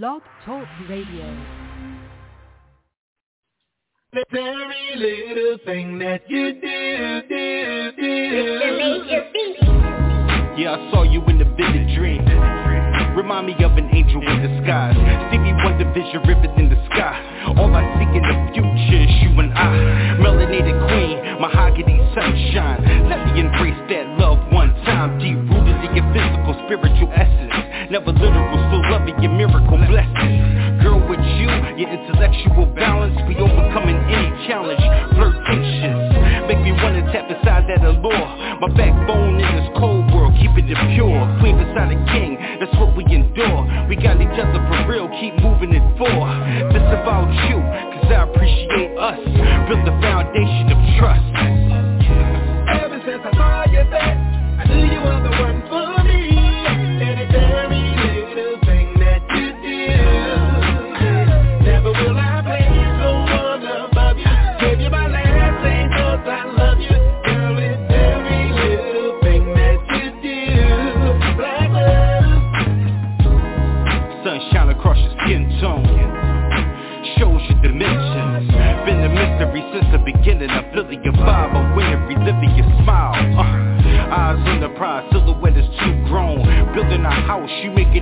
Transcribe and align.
Blog 0.00 0.22
Talk 0.46 0.66
Radio. 0.88 1.36
Every 4.14 4.96
little 4.96 5.58
thing 5.66 5.98
that 5.98 6.22
you 6.30 6.54
do, 6.54 7.20
do, 7.28 7.92
do. 8.00 8.12
Yeah, 10.56 10.76
I 10.76 10.90
saw 10.90 11.02
you 11.02 11.20
in 11.26 11.36
the 11.36 11.44
vivid 11.44 11.94
dream. 11.94 12.24
Remind 13.14 13.48
me 13.48 13.52
of 13.62 13.72
an 13.76 13.90
angel 13.92 14.22
in 14.22 14.40
disguise. 14.40 14.96
Stevie 15.28 15.52
Wonder 15.60 15.84
vision 15.92 16.22
ribbon 16.26 16.50
in 16.58 16.70
the 16.70 16.80
sky. 16.86 17.52
All 17.58 17.74
I 17.76 17.84
see 18.00 18.08
in 18.16 18.22
the 18.22 18.52
future 18.54 18.96
is 18.96 19.12
you 19.20 19.38
and 19.40 19.52
I. 19.52 20.16
Melanated 20.24 20.88
queen, 20.88 21.20
mahogany 21.38 22.00
sunshine. 22.14 23.10
Let 23.10 23.26
me 23.26 23.40
embrace 23.40 23.76
that 23.90 24.08
love 24.18 24.40
one 24.54 24.72
time. 24.86 25.18
Deep 25.18 25.36
rooted 25.36 25.84
in 25.84 25.96
your 25.96 26.08
physical, 26.16 26.54
spiritual 26.64 27.12
essence. 27.12 27.41
Never 27.92 28.10
literal, 28.10 28.56
still 28.72 28.90
loving 28.90 29.20
your 29.20 29.32
miracle 29.36 29.76
blessings. 29.76 30.80
Girl, 30.80 30.96
with 31.12 31.20
you, 31.36 31.44
your 31.76 31.92
intellectual 31.92 32.64
balance, 32.72 33.12
we 33.28 33.36
overcoming 33.36 34.00
any 34.08 34.32
challenge. 34.48 34.80
Flirtatious, 35.12 36.48
make 36.48 36.56
me 36.64 36.72
wanna 36.72 37.04
tap 37.12 37.28
inside 37.28 37.68
that 37.68 37.84
allure. 37.84 38.24
My 38.64 38.72
backbone 38.72 39.36
in 39.36 39.56
this 39.60 39.68
cold 39.76 40.08
world, 40.08 40.32
keeping 40.40 40.72
it 40.72 40.80
pure. 40.96 41.20
Queen 41.44 41.60
beside 41.60 41.92
a 41.92 42.00
king, 42.16 42.40
that's 42.64 42.72
what 42.80 42.96
we 42.96 43.04
endure. 43.12 43.60
We 43.86 43.96
got 43.96 44.16
each 44.16 44.40
other 44.40 44.64
for 44.72 44.88
real, 44.88 45.12
keep 45.20 45.36
moving 45.44 45.76
it 45.76 45.84
forward. 46.00 46.72
This 46.72 46.88
about 46.96 47.28
you, 47.44 47.60
cause 47.60 48.08
I 48.08 48.24
appreciate 48.24 48.96
us. 48.96 49.20
Built 49.68 49.84
the 49.84 49.92
foundation 50.00 50.72
of 50.72 50.80
trust. 50.96 51.91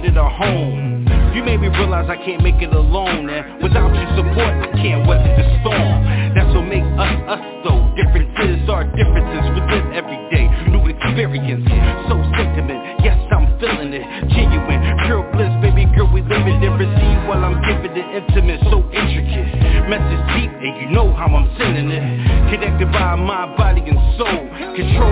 A 0.09 0.29
home. 0.29 1.05
You 1.34 1.45
made 1.45 1.61
me 1.61 1.69
realize 1.69 2.09
I 2.09 2.17
can't 2.17 2.43
make 2.43 2.59
it 2.59 2.73
alone 2.73 3.29
And 3.29 3.62
without 3.62 3.93
your 3.95 4.09
support, 4.17 4.51
I 4.51 4.69
can't 4.81 5.06
weather 5.06 5.31
the 5.37 5.47
storm. 5.61 6.34
That's 6.34 6.51
what 6.55 6.67
makes 6.67 6.89
us, 6.98 7.15
us 7.29 7.45
though. 7.62 7.81
Differences 7.95 8.69
are 8.69 8.84
differences, 8.97 9.45
we 9.55 9.61
live 9.69 9.87
every 9.93 10.19
day. 10.33 10.48
New 10.73 10.89
experience, 10.89 11.65
so 12.09 12.17
sentiment. 12.34 13.05
Yes, 13.05 13.19
I'm 13.31 13.47
feeling 13.61 13.93
it, 13.93 14.05
genuine 14.33 14.81
Pure 15.06 15.27
bliss, 15.33 15.53
baby 15.62 15.87
girl, 15.97 16.11
we 16.12 16.23
live 16.23 16.47
it 16.47 16.61
and 16.61 16.77
receive 16.78 17.19
While 17.28 17.45
I'm 17.45 17.61
giving 17.62 17.97
it 17.97 18.06
intimate, 18.11 18.61
so 18.71 18.83
intricate. 18.91 19.48
Message 19.89 20.25
deep, 20.34 20.51
and 20.51 20.75
you 20.81 20.89
know 20.91 21.12
how 21.15 21.27
I'm 21.28 21.47
sending 21.59 21.91
it. 21.91 22.03
Connected 22.51 22.91
by 22.93 23.17
mind, 23.17 23.56
body, 23.56 23.83
and 23.87 23.98
soul. 24.19 24.45
Control 24.75 25.09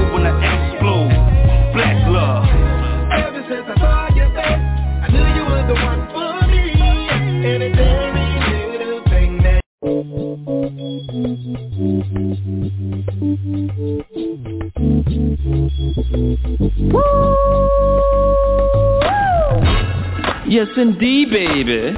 Indeed, 20.77 21.31
baby. 21.31 21.97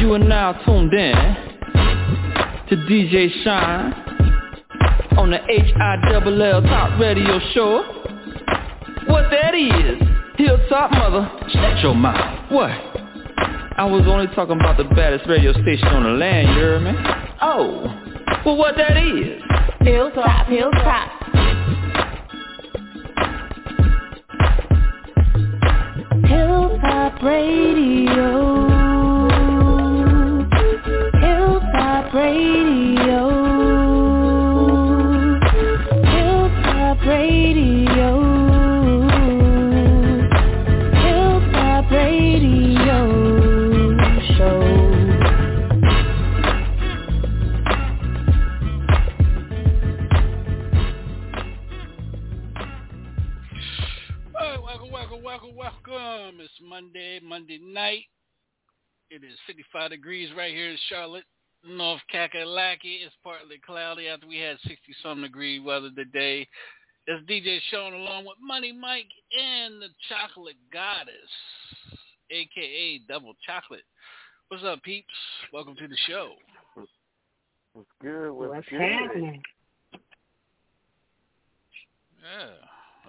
You 0.00 0.14
are 0.14 0.18
now 0.18 0.52
tuned 0.64 0.94
in 0.94 1.14
to 2.68 2.76
DJ 2.88 3.28
Shine 3.44 3.92
on 5.18 5.30
the 5.30 5.38
H-I-double-L 5.48 6.62
Top 6.62 6.98
Radio 6.98 7.38
Show. 7.52 7.82
What 9.06 9.30
that 9.30 9.54
is? 9.54 10.00
Hilltop 10.38 10.92
Mother, 10.92 11.30
shut 11.52 11.82
your 11.82 11.94
mouth. 11.94 12.50
What? 12.50 12.70
I 12.70 13.84
was 13.84 14.06
only 14.06 14.26
talking 14.34 14.58
about 14.58 14.76
the 14.78 14.84
baddest 14.84 15.28
radio 15.28 15.52
station 15.52 15.88
on 15.88 16.04
the 16.04 16.10
land, 16.10 16.48
you 16.48 16.54
heard 16.54 16.82
me? 16.82 16.92
Oh, 17.42 17.82
well 18.46 18.56
what 18.56 18.76
that 18.76 18.96
is? 18.96 19.42
Hilltop. 19.80 20.46
Hilltop 20.46 21.19
Charlotte, 60.90 61.24
North 61.64 62.00
Kakalaki. 62.12 63.04
It's 63.04 63.14
partly 63.22 63.60
cloudy 63.64 64.08
after 64.08 64.26
we 64.26 64.38
had 64.38 64.56
60-some 64.66 65.22
degree 65.22 65.60
weather 65.60 65.90
today. 65.94 66.46
It's 67.06 67.30
DJ 67.30 67.58
Sean 67.70 67.94
along 67.94 68.24
with 68.24 68.36
Money 68.42 68.72
Mike 68.72 69.08
and 69.38 69.80
the 69.80 69.88
Chocolate 70.08 70.56
Goddess, 70.72 71.14
a.k.a. 72.30 73.00
Double 73.10 73.34
Chocolate. 73.46 73.84
What's 74.48 74.64
up, 74.64 74.82
peeps? 74.82 75.06
Welcome 75.52 75.76
to 75.76 75.86
the 75.86 75.96
show. 76.08 76.32
What's 77.72 77.88
good? 78.02 78.32
What's, 78.32 78.50
What's 78.50 78.68
good? 78.68 78.80
happening? 78.80 79.42
Yeah. 82.20 82.48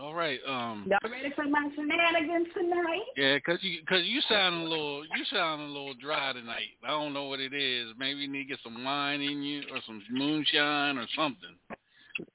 All 0.02 0.16
right. 0.16 0.40
Um. 0.48 0.88
Y'all 0.90 1.12
ready 1.12 1.32
for 1.36 1.44
my 1.46 1.70
shenanigans 1.76 2.48
tonight? 2.58 3.06
Yeah, 3.16 3.38
cause 3.40 3.60
you 3.62 3.80
cause 3.88 4.02
you 4.04 4.20
sound 4.28 4.64
a 4.66 4.70
little 4.70 5.04
you 5.06 5.24
sound 5.32 5.62
a 5.62 5.66
little 5.66 5.94
dry 5.94 6.34
tonight. 6.34 6.74
I 6.84 6.88
don't 6.90 7.14
know 7.14 7.26
what 7.26 7.40
it 7.40 7.54
is. 7.54 7.90
Maybe 8.00 8.22
you 8.22 8.28
need 8.28 8.44
to 8.44 8.50
get 8.50 8.60
some 8.64 8.84
wine 8.84 9.22
in 9.22 9.44
you 9.44 9.62
or 9.72 9.80
some 9.86 10.02
moonshine 10.10 10.98
or 10.98 11.06
something. 11.16 11.56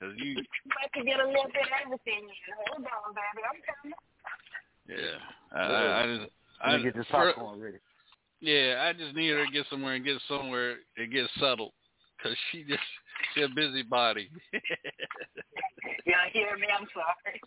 Cause 0.00 0.12
you 0.16 0.32
About 0.34 0.92
to 0.94 1.04
get 1.04 1.18
a 1.18 1.26
little 1.26 1.46
bit 1.52 1.62
of 1.62 1.72
everything 1.84 2.22
in. 2.22 2.54
Hold 2.70 2.86
on, 2.86 3.14
baby. 3.14 3.42
I'm 3.50 3.60
coming. 3.82 5.02
yeah. 5.02 5.58
I, 5.58 5.62
I, 5.66 6.02
I 6.02 6.16
just 6.16 6.30
I 6.62 6.70
Let 6.72 6.76
me 6.78 6.84
get 6.84 6.96
this 6.96 7.06
for- 7.10 7.32
popcorn 7.32 7.60
ready. 7.60 7.78
yeah. 8.40 8.84
I 8.88 8.92
just 8.92 9.16
need 9.16 9.30
her 9.30 9.44
to 9.44 9.50
get 9.52 9.66
somewhere 9.70 9.94
and 9.94 10.04
get 10.04 10.18
somewhere 10.28 10.76
and 10.96 11.12
get 11.12 11.26
settled. 11.40 11.72
Cause 12.22 12.32
she 12.52 12.62
just 12.62 12.80
she 13.36 13.42
a 13.42 13.48
busybody. 13.48 14.30
Y'all 16.06 16.16
hear 16.32 16.56
me? 16.56 16.66
I'm 16.78 16.86
sorry. 16.94 17.40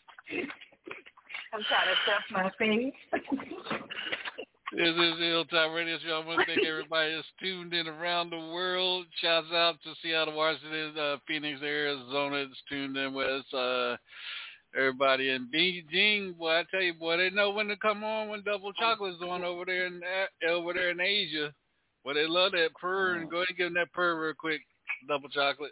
I'm 1.53 1.61
trying 1.67 1.89
to 1.89 1.95
stuff 2.03 2.23
my 2.31 2.51
face. 2.59 2.93
This 4.71 4.89
is 4.89 5.17
the 5.17 5.25
Hilltop 5.25 5.73
Radio 5.73 5.97
Show. 6.05 6.21
I 6.21 6.25
want 6.25 6.41
to 6.41 6.45
thank 6.45 6.65
everybody 6.65 7.15
that's 7.15 7.27
tuned 7.41 7.73
in 7.73 7.87
around 7.87 8.29
the 8.29 8.37
world. 8.37 9.07
Shouts 9.19 9.47
out 9.51 9.81
to 9.83 9.93
Seattle, 10.03 10.35
Washington, 10.35 10.95
uh, 10.95 11.17
Phoenix, 11.27 11.59
Arizona 11.63 12.45
that's 12.45 12.61
tuned 12.69 12.95
in 12.95 13.15
with 13.15 13.27
us. 13.27 13.51
Uh, 13.51 13.97
everybody 14.77 15.29
in 15.29 15.47
Beijing, 15.47 16.37
boy, 16.37 16.59
I 16.59 16.63
tell 16.69 16.83
you, 16.83 16.93
boy, 16.93 17.17
they 17.17 17.31
know 17.31 17.49
when 17.49 17.67
to 17.69 17.77
come 17.77 18.03
on 18.03 18.29
when 18.29 18.43
Double 18.43 18.71
Chocolate's 18.73 19.23
on 19.27 19.43
over 19.43 19.65
there 19.65 19.87
in 19.87 20.01
uh, 20.03 20.51
over 20.51 20.73
there 20.73 20.91
in 20.91 21.01
Asia. 21.01 21.51
Boy, 22.05 22.13
they 22.13 22.27
love 22.27 22.51
that 22.51 22.75
purr 22.79 23.15
and 23.15 23.29
go 23.29 23.37
ahead 23.37 23.47
and 23.49 23.57
give 23.57 23.65
them 23.67 23.73
that 23.73 23.91
purr 23.91 24.21
real 24.21 24.33
quick, 24.35 24.61
Double 25.07 25.29
Chocolate. 25.29 25.71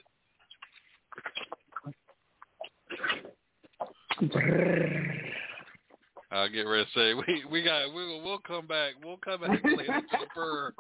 I'll 6.31 6.49
get 6.49 6.61
ready 6.61 6.85
to 6.85 6.91
say 6.93 7.13
we 7.13 7.45
we 7.49 7.63
got 7.63 7.93
we 7.93 8.05
will 8.05 8.23
we'll 8.23 8.39
come 8.39 8.67
back. 8.67 8.93
We'll 9.03 9.17
come 9.17 9.41
back 9.41 9.59
and 9.63 9.75
play 9.75 9.85
the 9.87 10.27
purr. 10.33 10.73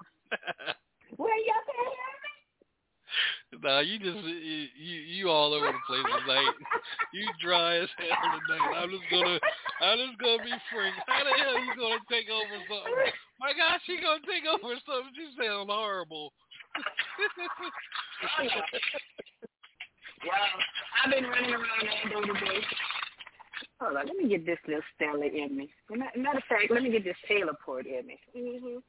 Where 1.17 1.37
y'all 1.37 1.63
can 1.65 1.85
hear 1.85 1.91
me? 1.91 2.27
Nah, 3.63 3.79
you 3.79 3.97
just 3.97 4.17
you 4.25 4.67
you 4.75 4.95
you 5.01 5.29
all 5.29 5.53
over 5.53 5.67
the 5.67 5.79
place 5.87 6.03
tonight. 6.03 6.53
You 7.13 7.27
dry 7.41 7.77
as 7.77 7.89
hell 7.97 8.15
tonight. 8.47 8.75
I'm 8.75 8.91
just 8.91 9.07
gonna 9.09 9.39
I'm 9.81 9.97
just 9.97 10.19
gonna 10.19 10.43
be 10.43 10.55
free. 10.71 10.91
How 11.07 11.23
the 11.23 11.35
hell 11.39 11.59
you 11.59 11.71
gonna 11.79 12.03
take 12.11 12.27
over 12.29 12.57
something 12.67 12.93
My 13.39 13.53
God, 13.55 13.79
she 13.85 13.97
gonna 14.01 14.23
take 14.27 14.43
over 14.45 14.75
something. 14.83 15.13
She 15.15 15.31
sound 15.39 15.69
horrible. 15.69 16.33
Well, 20.25 20.47
I've 21.03 21.11
been 21.11 21.23
running 21.25 21.53
around 21.53 21.87
all 22.15 22.21
day 22.21 22.27
today. 22.27 22.61
Hold 23.79 23.97
on, 23.97 24.07
let 24.07 24.15
me 24.15 24.27
get 24.29 24.45
this 24.45 24.57
little 24.67 24.81
Stella 24.95 25.25
in 25.25 25.55
me. 25.55 25.69
Matter 25.89 26.37
of 26.37 26.43
fact, 26.49 26.71
let 26.71 26.81
me 26.81 26.91
get 26.91 27.03
this 27.03 27.15
Taylor 27.27 27.53
port 27.63 27.85
in 27.85 28.07
me. 28.07 28.19
hmm 28.33 28.79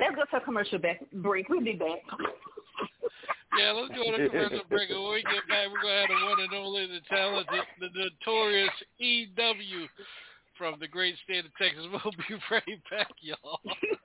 Let's 0.00 0.16
go 0.16 0.24
to 0.30 0.36
a 0.36 0.40
commercial 0.40 0.78
back 0.78 1.00
break. 1.12 1.48
We'll 1.48 1.62
be 1.62 1.74
back. 1.74 2.00
Yeah, 3.58 3.72
let's 3.72 3.94
go 3.94 4.16
to 4.16 4.24
a 4.24 4.28
commercial 4.28 4.64
break. 4.68 4.88
When 4.88 5.10
we 5.12 5.22
get 5.22 5.46
back, 5.48 5.68
we're 5.70 5.82
gonna 5.82 6.00
have 6.00 6.08
the 6.08 6.26
one 6.26 6.40
and 6.40 6.54
only, 6.54 6.86
the 6.86 7.00
talented, 7.08 7.60
the 7.80 7.88
notorious 7.94 8.70
EW 8.98 9.86
from 10.56 10.76
the 10.80 10.88
great 10.88 11.16
state 11.24 11.44
of 11.44 11.54
Texas. 11.56 11.84
We'll 11.90 12.12
be 12.12 12.34
right 12.50 12.82
back, 12.90 13.10
y'all. 13.20 13.60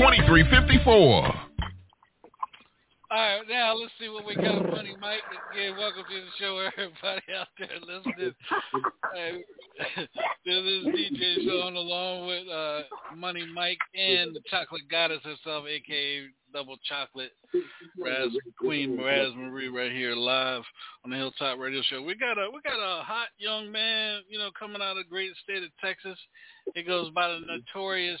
337-258-2354. 0.00 1.36
All 3.12 3.18
right, 3.18 3.40
now 3.50 3.74
let's 3.74 3.92
see 4.00 4.08
what 4.08 4.24
we 4.24 4.34
got. 4.34 4.64
Money 4.70 4.96
Mike, 4.98 5.20
again, 5.52 5.76
welcome 5.76 6.04
to 6.08 6.20
the 6.20 6.30
show, 6.38 6.56
everybody 6.78 7.22
out 7.36 7.48
there 7.58 7.68
listening. 7.80 8.32
Hey, 9.12 9.44
this 10.46 10.54
is 10.54 10.86
DJ 10.86 11.44
Sean 11.44 11.74
along 11.76 12.28
with 12.28 12.48
uh, 12.48 12.82
Money 13.14 13.44
Mike 13.52 13.80
and 13.94 14.34
the 14.34 14.40
Chocolate 14.48 14.88
Goddess 14.90 15.20
herself, 15.22 15.66
aka 15.68 16.28
Double 16.54 16.76
Chocolate, 16.88 17.32
Raz 18.02 18.28
Queen 18.58 18.96
Raz 18.96 19.32
Marie, 19.36 19.68
right 19.68 19.92
here 19.92 20.14
live 20.14 20.62
on 21.04 21.10
the 21.10 21.16
Hilltop 21.16 21.58
Radio 21.58 21.82
Show. 21.90 22.00
We 22.02 22.14
got 22.14 22.38
a 22.38 22.48
we 22.50 22.60
got 22.62 22.78
a 22.78 23.02
hot 23.02 23.28
young 23.38 23.70
man, 23.70 24.20
you 24.30 24.38
know, 24.38 24.50
coming 24.58 24.80
out 24.80 24.96
of 24.96 25.04
the 25.04 25.10
great 25.10 25.32
state 25.42 25.62
of 25.62 25.70
Texas. 25.84 26.18
It 26.74 26.86
goes 26.86 27.10
by 27.10 27.28
the 27.28 27.40
notorious 27.40 28.20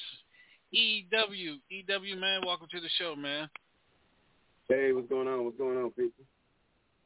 EW. 0.72 1.58
EW 1.70 2.16
man, 2.16 2.40
welcome 2.46 2.68
to 2.70 2.80
the 2.80 2.88
show, 2.98 3.14
man. 3.16 3.48
Hey, 4.68 4.92
what's 4.92 5.08
going 5.08 5.26
on? 5.26 5.44
What's 5.44 5.58
going 5.58 5.76
on, 5.76 5.90
people? 5.90 6.24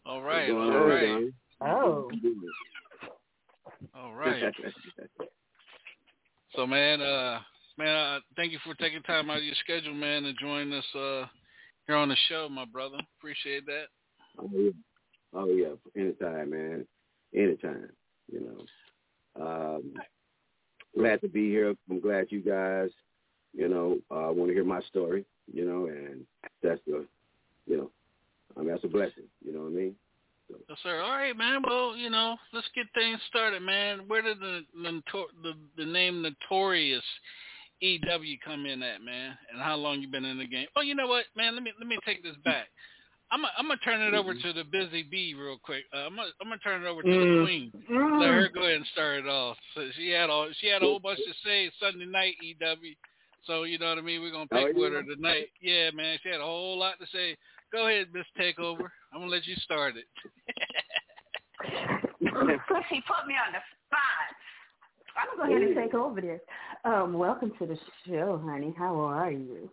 All 0.04 0.22
right, 0.22 0.50
all 0.50 0.86
right, 0.86 1.32
Oh. 1.62 2.10
all 3.94 4.14
right. 4.14 4.52
So, 6.56 6.68
man, 6.68 7.00
uh, 7.00 7.40
man, 7.76 7.96
uh, 7.96 8.20
thank 8.36 8.52
you 8.52 8.60
for 8.64 8.74
taking 8.74 9.02
time 9.02 9.28
out 9.28 9.38
of 9.38 9.42
your 9.42 9.56
schedule, 9.56 9.92
man, 9.92 10.22
to 10.22 10.32
join 10.34 10.72
us 10.72 10.84
uh, 10.94 11.26
here 11.88 11.96
on 11.96 12.08
the 12.08 12.16
show, 12.28 12.48
my 12.48 12.64
brother. 12.64 12.98
Appreciate 13.18 13.66
that. 13.66 13.86
oh 14.38 14.48
yeah, 14.52 14.70
oh 15.32 15.48
yeah, 15.48 16.00
anytime, 16.00 16.50
man, 16.50 16.86
anytime. 17.34 17.88
You 18.32 18.66
know, 19.36 19.44
um, 19.44 19.94
glad 20.96 21.20
to 21.22 21.28
be 21.28 21.48
here. 21.48 21.74
I'm 21.90 21.98
glad 21.98 22.28
you 22.30 22.40
guys, 22.40 22.90
you 23.56 23.68
know, 23.68 23.98
uh, 24.10 24.32
want 24.32 24.48
to 24.48 24.54
hear 24.54 24.64
my 24.64 24.80
story. 24.82 25.24
You 25.52 25.66
know, 25.66 25.86
and 25.86 26.24
that's 26.62 26.80
the, 26.86 27.06
you 27.66 27.76
know, 27.76 27.90
I 28.56 28.60
mean 28.60 28.70
that's 28.70 28.84
a 28.84 28.88
blessing. 28.88 29.24
You 29.44 29.52
know 29.52 29.60
what 29.60 29.68
I 29.68 29.70
mean? 29.70 29.94
Yes, 30.68 30.78
sir. 30.82 31.00
All 31.00 31.10
right, 31.10 31.36
man. 31.36 31.62
Well, 31.66 31.96
you 31.96 32.10
know, 32.10 32.36
let's 32.52 32.68
get 32.74 32.86
things 32.94 33.20
started, 33.28 33.62
man. 33.62 34.02
Where 34.06 34.22
did 34.22 34.40
the 34.40 34.62
the, 34.82 35.02
the, 35.42 35.52
the 35.76 35.84
name 35.84 36.22
Notorious 36.22 37.04
EW 37.80 38.36
come 38.44 38.66
in 38.66 38.82
at, 38.82 39.02
man? 39.02 39.36
And 39.52 39.60
how 39.60 39.76
long 39.76 40.00
you 40.00 40.08
been 40.08 40.24
in 40.24 40.38
the 40.38 40.46
game? 40.46 40.66
Oh, 40.76 40.82
you 40.82 40.94
know 40.94 41.06
what, 41.06 41.24
man? 41.36 41.54
Let 41.54 41.62
me 41.62 41.72
let 41.78 41.88
me 41.88 41.98
take 42.06 42.22
this 42.22 42.36
back. 42.44 42.66
I'm 43.30 43.40
gonna, 43.40 43.52
I'm 43.58 43.66
gonna 43.68 43.80
turn 43.80 44.00
it 44.00 44.16
over 44.16 44.34
to 44.34 44.52
the 44.52 44.64
busy 44.64 45.02
bee 45.02 45.34
real 45.34 45.58
quick. 45.62 45.84
Uh, 45.92 46.06
I'm 46.06 46.16
gonna 46.16 46.28
I'm 46.40 46.48
gonna 46.48 46.58
turn 46.58 46.82
it 46.82 46.86
over 46.88 47.02
to 47.02 47.08
the 47.08 47.14
Mm. 47.14 47.42
queen. 47.42 47.72
Let 48.20 48.30
her 48.30 48.48
go 48.48 48.62
ahead 48.62 48.76
and 48.76 48.86
start 48.92 49.18
it 49.18 49.26
off. 49.26 49.56
So 49.74 49.88
she 49.96 50.10
had 50.10 50.30
all 50.30 50.48
she 50.60 50.68
had 50.68 50.82
a 50.82 50.86
whole 50.86 51.00
bunch 51.00 51.18
to 51.18 51.32
say 51.44 51.70
Sunday 51.80 52.06
night 52.06 52.34
EW. 52.42 52.94
So 53.46 53.64
you 53.64 53.78
know 53.78 53.90
what 53.90 53.98
I 53.98 54.02
mean. 54.02 54.22
We're 54.22 54.30
gonna 54.30 54.48
Oh, 54.50 54.66
pick 54.66 54.76
with 54.76 54.92
her 54.92 55.02
tonight. 55.02 55.50
Yeah, 55.60 55.90
man. 55.90 56.18
She 56.22 56.30
had 56.30 56.40
a 56.40 56.44
whole 56.44 56.78
lot 56.78 56.98
to 57.00 57.06
say. 57.12 57.36
Go 57.72 57.88
ahead, 57.88 58.08
Miss 58.12 58.26
Takeover. 58.38 58.88
I'm 59.12 59.20
gonna 59.20 59.30
let 59.30 59.46
you 59.46 59.56
start 59.56 59.94
it. 59.96 60.06
Pussy 62.20 63.02
put 63.06 63.26
me 63.26 63.34
on 63.34 63.52
the 63.52 63.60
spot. 63.86 64.30
I'm 65.16 65.36
gonna 65.36 65.48
go 65.50 65.56
ahead 65.56 65.68
and 65.68 65.76
take 65.76 65.94
over 65.94 66.20
this. 66.20 66.40
Um, 66.84 67.14
welcome 67.14 67.52
to 67.58 67.66
the 67.66 67.78
show, 68.06 68.40
honey. 68.44 68.74
How 68.78 68.98
are 69.00 69.30
you? 69.30 69.70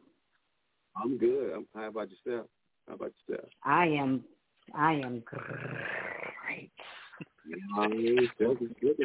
I'm 0.95 1.17
good. 1.17 1.53
I'm, 1.53 1.67
how 1.73 1.87
about 1.87 2.09
yourself? 2.09 2.47
How 2.87 2.95
about 2.95 3.13
yourself? 3.27 3.49
I 3.63 3.85
am. 3.87 4.23
I 4.75 4.93
am 4.93 5.23
great. 5.25 6.71
I 7.77 7.87
mean, 7.87 8.29
self 8.39 8.61
is 8.61 8.69
good. 8.81 8.97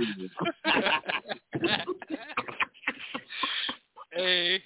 Hey, 4.16 4.62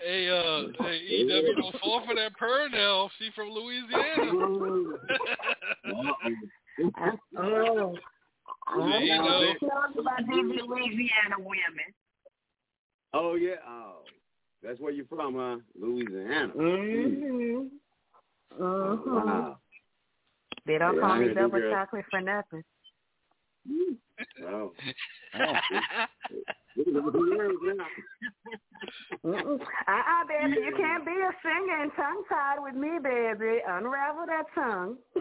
hey, 0.00 0.28
uh, 0.30 0.62
hey, 0.84 0.98
EW, 0.98 1.54
don't 1.56 1.74
fall 1.80 2.02
for 2.06 2.14
that 2.14 2.36
purr 2.38 2.68
now. 2.70 3.10
She 3.18 3.30
from 3.34 3.50
Louisiana. 3.50 4.32
oh. 7.38 7.96
I 8.68 8.98
You 8.98 9.16
know. 9.18 9.24
know. 9.24 9.54
Tell 9.60 9.78
us 9.78 9.90
about 9.98 10.18
these 10.18 10.60
Louisiana 10.66 11.36
women. 11.38 11.92
oh 13.14 13.34
yeah. 13.34 13.54
Oh, 13.66 14.00
that's 14.62 14.80
where 14.80 14.92
you're 14.92 15.06
from, 15.06 15.34
huh? 15.34 15.56
Louisiana. 15.80 16.52
Mm-hmm. 16.56 17.66
Oh, 18.60 18.62
Mm-hmm. 18.62 19.14
wow. 19.14 19.58
They 20.66 20.78
don't 20.78 20.94
Yeah, 20.96 21.00
call 21.00 21.10
I 21.10 21.18
me 21.20 21.26
heard 21.26 21.36
double 21.36 21.60
chocolate 21.70 22.04
for 22.10 22.20
nothing. 22.20 22.62
Wow. 24.40 24.72
Uh-uh, 29.24 30.24
baby. 30.28 30.60
You 30.60 30.74
can't 30.76 31.04
be 31.04 31.12
a 31.12 31.32
singer 31.42 31.82
and 31.82 31.90
tongue-tied 31.96 32.58
with 32.58 32.74
me, 32.74 32.98
baby. 33.02 33.60
Unravel 33.66 34.26
that 34.26 34.46
tongue. 34.54 34.96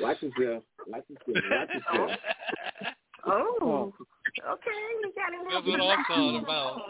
Watch 0.00 0.22
yourself. 0.22 0.62
Watch 0.86 1.04
yourself. 1.08 1.44
Watch 1.50 1.70
yourself. 1.74 2.10
Oh, 3.26 3.90
okay. 4.50 4.80
You 5.00 5.12
got 5.16 5.32
a 5.32 5.36
That's 5.50 5.66
what 5.66 5.80
I'm 5.80 6.04
talking 6.04 6.36
about. 6.44 6.82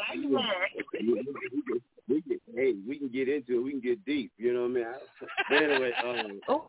I 2.08 2.12
like 2.12 2.24
that. 2.28 2.40
we, 2.48 2.54
we, 2.54 2.54
can- 2.54 2.56
hey, 2.56 2.74
we 2.86 2.98
can 2.98 3.08
get 3.08 3.28
into 3.28 3.58
it. 3.58 3.64
We 3.64 3.70
can 3.72 3.80
get 3.80 4.04
deep. 4.04 4.32
You 4.38 4.54
know 4.54 4.62
what 4.62 4.70
I 4.70 4.74
mean? 4.74 4.84
I, 4.86 5.26
but 5.48 5.62
anyway, 5.62 5.92
um, 6.04 6.40
Oh. 6.48 6.68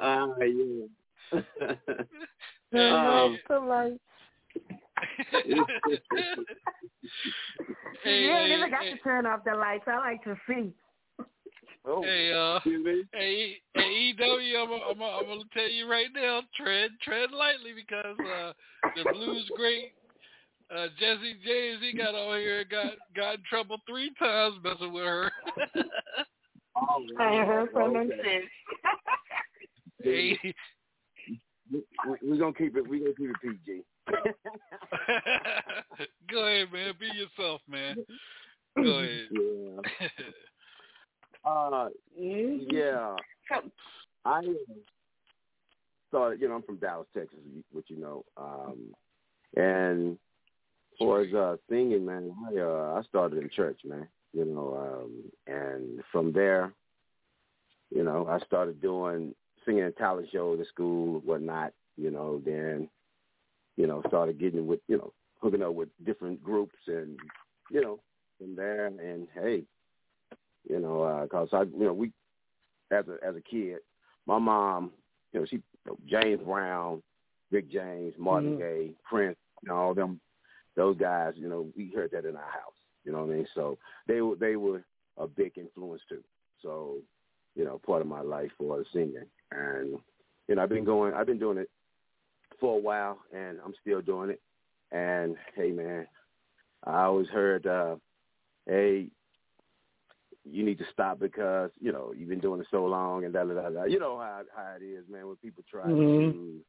uh, 0.00 0.26
yeah. 0.42 0.86
Hey, 2.72 2.90
um, 2.90 3.38
polite. 3.46 4.00
hey, 5.32 5.54
you 8.22 8.30
ain't 8.32 8.48
hey, 8.48 8.56
even 8.56 8.70
got 8.70 8.82
hey, 8.82 8.90
to 8.92 8.98
turn 8.98 9.26
off 9.26 9.40
the 9.44 9.54
lights. 9.54 9.84
I 9.86 9.98
like 9.98 10.24
to 10.24 10.36
see. 10.48 10.72
oh, 11.86 12.02
hey, 12.02 12.32
uh, 12.32 12.60
hey, 13.12 13.56
hey, 13.74 14.14
EW, 14.18 14.58
I'm, 14.58 14.72
I'm, 14.72 15.02
I'm 15.02 15.26
gonna 15.26 15.40
tell 15.54 15.68
you 15.68 15.88
right 15.90 16.08
now, 16.14 16.42
tread, 16.56 16.90
tread 17.02 17.30
lightly 17.30 17.72
because 17.74 18.16
uh, 18.20 18.52
the 18.96 19.04
blues 19.12 19.50
great. 19.56 19.92
Uh, 20.74 20.88
Jesse 20.98 21.36
James, 21.44 21.78
he 21.80 21.96
got 21.96 22.14
on 22.14 22.38
here 22.38 22.60
and 22.60 22.68
got 22.68 22.92
got 23.14 23.34
in 23.34 23.40
trouble 23.48 23.76
three 23.88 24.10
times 24.18 24.56
messing 24.64 24.92
with 24.92 25.04
her. 25.04 25.30
Oh, 26.76 27.04
I 27.20 27.34
ain't 27.34 27.46
heard 27.46 27.70
from 27.72 27.96
him 27.96 28.10
since. 28.10 28.46
We, 30.04 30.38
we, 31.72 31.82
we 32.22 32.38
gonna 32.38 32.52
keep 32.52 32.76
it. 32.76 32.88
We're 32.88 33.00
gonna 33.00 33.14
keep 33.16 33.30
it 33.30 33.36
PG. 33.42 33.82
Go 36.30 36.46
ahead, 36.46 36.72
man. 36.72 36.92
Be 37.00 37.06
yourself, 37.06 37.60
man. 37.68 37.96
Go 38.76 38.98
ahead. 39.00 39.28
Yeah. 39.32 39.80
Uh, 41.44 41.88
yeah. 42.16 43.16
I 44.24 44.38
uh, 44.38 44.42
started. 46.08 46.40
You 46.40 46.48
know, 46.50 46.56
I'm 46.56 46.62
from 46.62 46.76
Dallas, 46.76 47.08
Texas, 47.16 47.38
which 47.72 47.86
you 47.88 47.98
know. 47.98 48.24
Um, 48.36 48.94
and 49.56 50.12
as 50.12 50.18
far 50.98 51.22
as 51.22 51.34
uh, 51.34 51.56
singing, 51.68 52.04
man, 52.04 52.34
I 52.48 52.60
uh, 52.60 53.00
I 53.00 53.02
started 53.08 53.42
in 53.42 53.50
church, 53.50 53.80
man. 53.84 54.08
You 54.32 54.44
know, 54.44 55.04
um, 55.04 55.22
and 55.46 56.02
from 56.12 56.32
there, 56.32 56.72
you 57.90 58.02
know, 58.02 58.26
I 58.28 58.38
started 58.44 58.80
doing 58.82 59.34
singing 59.64 59.84
in 59.84 59.92
talent 59.94 60.28
shows 60.30 60.60
at 60.60 60.66
school, 60.68 61.20
whatnot. 61.24 61.72
You 61.96 62.10
know, 62.10 62.42
then 62.44 62.88
you 63.76 63.86
know 63.86 64.02
started 64.08 64.38
getting 64.38 64.66
with 64.66 64.80
you 64.88 64.98
know 64.98 65.12
hooking 65.40 65.62
up 65.62 65.74
with 65.74 65.88
different 66.04 66.42
groups, 66.42 66.76
and 66.86 67.18
you 67.70 67.80
know 67.80 68.00
from 68.38 68.54
there. 68.54 68.86
And 68.86 69.26
hey, 69.34 69.64
you 70.68 70.80
know, 70.80 71.20
because 71.22 71.48
I 71.52 71.62
you 71.62 71.84
know 71.84 71.92
we 71.92 72.12
as 72.90 73.04
a 73.08 73.24
as 73.26 73.36
a 73.36 73.40
kid, 73.40 73.78
my 74.26 74.38
mom, 74.38 74.90
you 75.32 75.40
know, 75.40 75.46
she 75.46 75.56
you 75.56 75.62
know, 75.86 75.98
James 76.06 76.40
Brown, 76.44 77.02
Rick 77.50 77.70
James, 77.70 78.14
Marvin 78.18 78.54
Mhm. 78.54 78.58
Gaye, 78.58 78.94
Prince, 79.04 79.38
you 79.62 79.68
know, 79.68 79.76
all 79.76 79.94
them 79.94 80.20
those 80.76 80.96
guys, 80.96 81.32
you 81.36 81.48
know, 81.48 81.66
we 81.76 81.90
heard 81.94 82.10
that 82.12 82.24
in 82.26 82.36
our 82.36 82.42
house. 82.42 82.74
You 83.04 83.12
know 83.12 83.24
what 83.24 83.32
I 83.32 83.36
mean? 83.36 83.46
So 83.54 83.78
they 84.06 84.20
were 84.20 84.36
they 84.36 84.56
were 84.56 84.84
a 85.16 85.26
big 85.26 85.52
influence 85.56 86.02
too. 86.08 86.22
So, 86.62 86.96
you 87.54 87.64
know, 87.64 87.78
part 87.84 88.02
of 88.02 88.08
my 88.08 88.20
life 88.20 88.50
was 88.58 88.84
singing. 88.92 89.24
And, 89.52 89.98
you 90.48 90.54
know, 90.54 90.62
I've 90.62 90.68
been 90.68 90.84
going 90.84 91.14
I've 91.14 91.26
been 91.26 91.38
doing 91.38 91.58
it 91.58 91.70
for 92.60 92.76
a 92.76 92.80
while 92.80 93.18
and 93.34 93.58
I'm 93.64 93.74
still 93.80 94.02
doing 94.02 94.30
it. 94.30 94.40
And 94.92 95.36
hey 95.54 95.70
man, 95.70 96.06
I 96.84 97.04
always 97.04 97.28
heard 97.28 97.66
uh 97.66 97.96
hey 98.66 99.08
you 100.44 100.64
need 100.64 100.78
to 100.78 100.84
stop 100.92 101.18
because, 101.18 101.70
you 101.80 101.90
know, 101.90 102.12
you've 102.16 102.28
been 102.28 102.38
doing 102.40 102.60
it 102.60 102.68
so 102.70 102.84
long 102.86 103.24
and 103.24 103.32
da 103.32 103.44
da 103.44 103.54
da 103.54 103.70
da. 103.70 103.84
You 103.84 103.98
know 103.98 104.18
how 104.18 104.42
how 104.54 104.74
it 104.80 104.84
is, 104.84 105.04
man, 105.08 105.26
when 105.26 105.36
people 105.36 105.64
try 105.70 105.90
Mhm. 105.90 106.32
to 106.32 106.64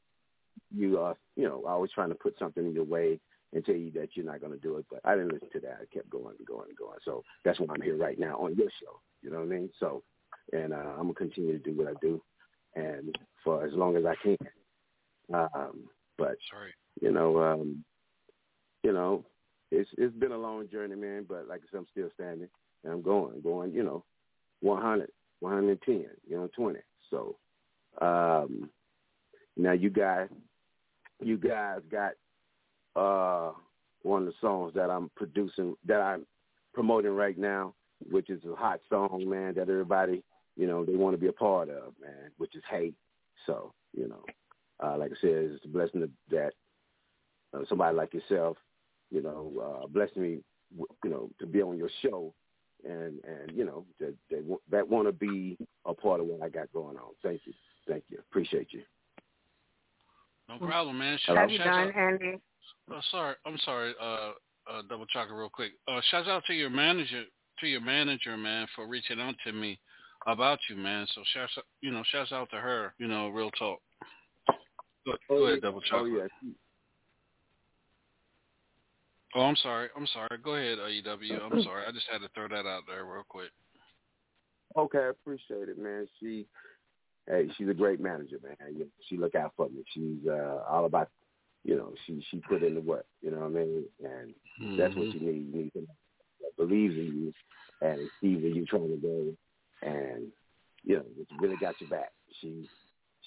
you 0.75 0.99
are 0.99 1.15
you 1.35 1.47
know, 1.47 1.65
always 1.65 1.91
trying 1.91 2.09
to 2.09 2.15
put 2.15 2.37
something 2.37 2.65
in 2.65 2.73
your 2.73 2.83
way 2.83 3.19
and 3.53 3.65
tell 3.65 3.75
you 3.75 3.91
that 3.91 4.09
you're 4.13 4.25
not 4.25 4.41
going 4.41 4.53
to 4.53 4.59
do 4.59 4.77
it. 4.77 4.85
But 4.89 5.01
I 5.05 5.15
didn't 5.15 5.33
listen 5.33 5.49
to 5.53 5.59
that. 5.61 5.79
I 5.81 5.93
kept 5.93 6.09
going 6.09 6.35
and 6.37 6.47
going 6.47 6.67
and 6.69 6.77
going. 6.77 6.97
So 7.05 7.23
that's 7.45 7.59
why 7.59 7.67
I'm 7.73 7.81
here 7.81 7.97
right 7.97 8.19
now 8.19 8.37
on 8.37 8.55
your 8.55 8.69
show. 8.81 8.99
You 9.21 9.31
know 9.31 9.37
what 9.37 9.45
I 9.45 9.47
mean? 9.47 9.69
So, 9.79 10.03
and 10.53 10.73
uh, 10.73 10.93
I'm 10.97 11.03
gonna 11.03 11.13
continue 11.13 11.57
to 11.57 11.63
do 11.63 11.77
what 11.77 11.87
I 11.87 11.93
do, 12.01 12.21
and 12.75 13.17
for 13.43 13.65
as 13.65 13.73
long 13.73 13.95
as 13.95 14.03
I 14.05 14.15
can. 14.21 14.37
Um, 15.33 15.89
but 16.17 16.37
Sorry. 16.49 16.71
you 17.01 17.11
know, 17.11 17.41
um, 17.41 17.83
you 18.83 18.93
know, 18.93 19.25
it's 19.71 19.89
it's 19.97 20.15
been 20.15 20.31
a 20.31 20.37
long 20.37 20.69
journey, 20.69 20.95
man. 20.95 21.25
But 21.27 21.47
like 21.47 21.61
I 21.61 21.71
said, 21.71 21.79
I'm 21.79 21.87
still 21.91 22.09
standing 22.13 22.49
and 22.83 22.93
I'm 22.93 23.01
going, 23.01 23.41
going. 23.41 23.73
You 23.73 23.83
know, 23.83 24.03
100, 24.61 25.09
110, 25.39 26.05
you 26.27 26.35
know, 26.35 26.49
20. 26.55 26.79
So 27.09 27.35
um, 28.01 28.69
now 29.55 29.73
you 29.73 29.89
guys, 29.89 30.29
you 31.21 31.37
guys 31.37 31.79
got 31.91 32.13
uh, 32.97 33.51
one 34.03 34.23
of 34.23 34.27
the 34.27 34.33
songs 34.41 34.73
that 34.75 34.89
I'm 34.89 35.09
producing, 35.15 35.75
that 35.85 36.01
I'm 36.01 36.25
promoting 36.73 37.11
right 37.11 37.37
now, 37.37 37.73
which 38.09 38.29
is 38.29 38.41
a 38.45 38.55
hot 38.55 38.79
song, 38.89 39.23
man, 39.27 39.53
that 39.55 39.69
everybody, 39.69 40.23
you 40.55 40.67
know, 40.67 40.83
they 40.83 40.95
want 40.95 41.13
to 41.13 41.17
be 41.17 41.27
a 41.27 41.33
part 41.33 41.69
of, 41.69 41.93
man, 42.01 42.31
which 42.37 42.55
is 42.55 42.63
hate. 42.69 42.95
So, 43.45 43.73
you 43.93 44.07
know, 44.07 44.23
uh, 44.83 44.97
like 44.97 45.11
I 45.11 45.15
said, 45.21 45.29
it's 45.31 45.65
a 45.65 45.67
blessing 45.67 46.01
that, 46.01 46.11
that 46.31 46.53
uh, 47.53 47.63
somebody 47.69 47.95
like 47.95 48.13
yourself, 48.13 48.57
you 49.11 49.21
know, 49.21 49.51
uh, 49.83 49.87
blessed 49.87 50.17
me, 50.17 50.39
you 51.03 51.09
know, 51.09 51.29
to 51.39 51.45
be 51.45 51.61
on 51.61 51.77
your 51.77 51.89
show 52.01 52.33
and, 52.83 53.19
and 53.23 53.55
you 53.55 53.65
know, 53.65 53.85
that, 53.99 54.13
that, 54.29 54.57
that 54.69 54.87
want 54.87 55.07
to 55.07 55.11
be 55.11 55.57
a 55.85 55.93
part 55.93 56.19
of 56.19 56.27
what 56.27 56.41
I 56.41 56.49
got 56.49 56.71
going 56.73 56.97
on. 56.97 57.13
Thank 57.23 57.41
you. 57.45 57.53
Thank 57.87 58.03
you. 58.09 58.19
Appreciate 58.19 58.67
you. 58.71 58.81
No 60.49 60.57
problem, 60.57 60.99
man. 60.99 61.17
Hello? 61.25 61.39
Have 61.39 61.49
you 61.49 61.57
Shout 61.57 61.93
done, 61.93 61.93
Andy? 61.95 62.39
Oh, 62.91 62.99
sorry, 63.11 63.35
I'm 63.45 63.57
sorry. 63.65 63.93
Uh, 64.01 64.31
uh, 64.69 64.81
double 64.89 65.05
chocolate, 65.05 65.37
real 65.37 65.49
quick. 65.49 65.71
Uh, 65.87 66.01
shout 66.11 66.27
out 66.27 66.43
to 66.45 66.53
your 66.53 66.69
manager, 66.69 67.23
to 67.59 67.67
your 67.67 67.81
manager, 67.81 68.35
man, 68.37 68.67
for 68.75 68.87
reaching 68.87 69.19
out 69.19 69.35
to 69.45 69.53
me 69.53 69.79
about 70.27 70.59
you, 70.69 70.75
man. 70.75 71.07
So 71.15 71.21
shout, 71.33 71.49
you 71.81 71.91
know, 71.91 72.03
shout 72.11 72.31
out 72.31 72.49
to 72.51 72.57
her. 72.57 72.93
You 72.97 73.07
know, 73.07 73.29
real 73.29 73.51
talk. 73.51 73.79
Go, 75.05 75.13
go 75.29 75.45
ahead, 75.47 75.61
double 75.61 75.79
Oh, 75.79 75.89
chocolate. 75.89 76.31
yeah. 76.43 76.51
Oh, 79.35 79.41
I'm 79.41 79.55
sorry. 79.57 79.89
I'm 79.95 80.07
sorry. 80.07 80.37
Go 80.43 80.55
ahead, 80.55 80.79
AEW. 80.79 81.39
I'm 81.51 81.61
sorry. 81.63 81.83
I 81.87 81.91
just 81.91 82.07
had 82.11 82.19
to 82.19 82.29
throw 82.33 82.47
that 82.47 82.67
out 82.67 82.83
there 82.87 83.05
real 83.05 83.23
quick. 83.27 83.49
Okay, 84.75 84.99
I 84.99 85.09
appreciate 85.09 85.69
it, 85.69 85.77
man. 85.77 86.07
She, 86.19 86.45
hey, 87.27 87.47
she's 87.57 87.69
a 87.69 87.73
great 87.73 87.99
manager, 87.99 88.37
man. 88.43 88.87
She 89.07 89.17
look 89.17 89.35
out 89.35 89.53
for 89.55 89.69
me. 89.69 89.83
She's 89.93 90.27
uh, 90.27 90.63
all 90.69 90.85
about, 90.85 91.09
you 91.67 91.75
know, 91.75 91.93
she 92.05 92.25
she 92.31 92.41
put 92.49 92.63
in 92.63 92.73
the 92.75 92.81
work. 92.81 93.05
You 93.21 93.29
know 93.29 93.39
what 93.39 93.47
I 93.47 93.49
mean? 93.49 93.83
And 94.03 94.79
that's 94.79 94.95
what 94.95 95.13
you 95.13 95.19
need. 95.19 95.53
You 95.53 95.63
need 95.63 95.71
someone 95.73 95.95
that 96.41 96.57
believes 96.57 96.95
in 96.95 97.05
you 97.05 97.33
and 97.87 98.09
sees 98.21 98.41
where 98.41 98.51
you're 98.51 98.65
trying 98.65 98.89
to 98.89 98.95
go, 98.95 99.33
and 99.87 100.27
you 100.83 100.95
know, 100.95 101.03
it's 101.19 101.29
really 101.39 101.57
got 101.57 101.79
your 101.81 101.89
back. 101.89 102.13
She, 102.41 102.67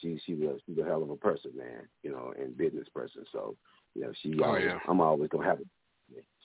she, 0.00 0.18
she's 0.25 0.40
a 0.40 0.56
she's 0.66 0.78
a 0.78 0.85
hell 0.85 1.02
of 1.02 1.11
a 1.11 1.16
person, 1.16 1.52
man. 1.54 1.87
You 2.02 2.12
know, 2.12 2.32
and 2.40 2.56
business 2.56 2.88
person. 2.94 3.25
So, 3.30 3.56
you 3.94 4.02
know, 4.02 4.12
she. 4.23 4.35
Oh, 4.40 4.47
always, 4.47 4.64
yeah. 4.64 4.78
I'm 4.88 5.00
always 5.00 5.28
gonna 5.28 5.44
have 5.44 5.61
it. 5.61 5.66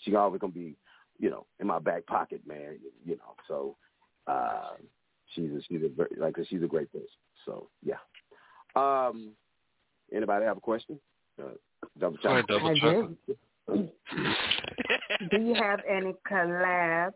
She 0.04 0.14
always 0.16 0.42
gonna 0.42 0.54
be, 0.54 0.75
you 1.18 1.30
know, 1.30 1.46
in 1.62 1.68
my 1.68 1.80
back 1.80 2.06
pocket, 2.06 2.42
man. 2.46 2.78
You 3.06 3.16
know, 3.16 3.36
so. 3.48 3.78
Uh, 4.28 4.72
she's 5.36 5.52
a, 5.52 5.62
she's 5.68 5.84
a 5.84 5.90
very, 5.90 6.10
like 6.18 6.36
she's 6.50 6.64
a 6.64 6.68
great 6.68 6.92
person. 6.92 7.08
So 7.46 7.70
yeah. 7.84 7.98
Um, 8.75 9.34
anybody 10.12 10.46
have 10.46 10.58
a 10.58 10.62
question? 10.62 11.00
Uh, 11.40 11.52
double 12.00 12.18
Go 12.24 12.30
ahead, 12.30 12.46
check. 12.48 12.58
double 12.58 12.70
I 12.70 12.80
chocolate. 12.80 13.18
do. 13.27 13.89
Do 15.32 15.42
you 15.42 15.56
have 15.56 15.80
any 15.89 16.13
collabs? 16.30 17.13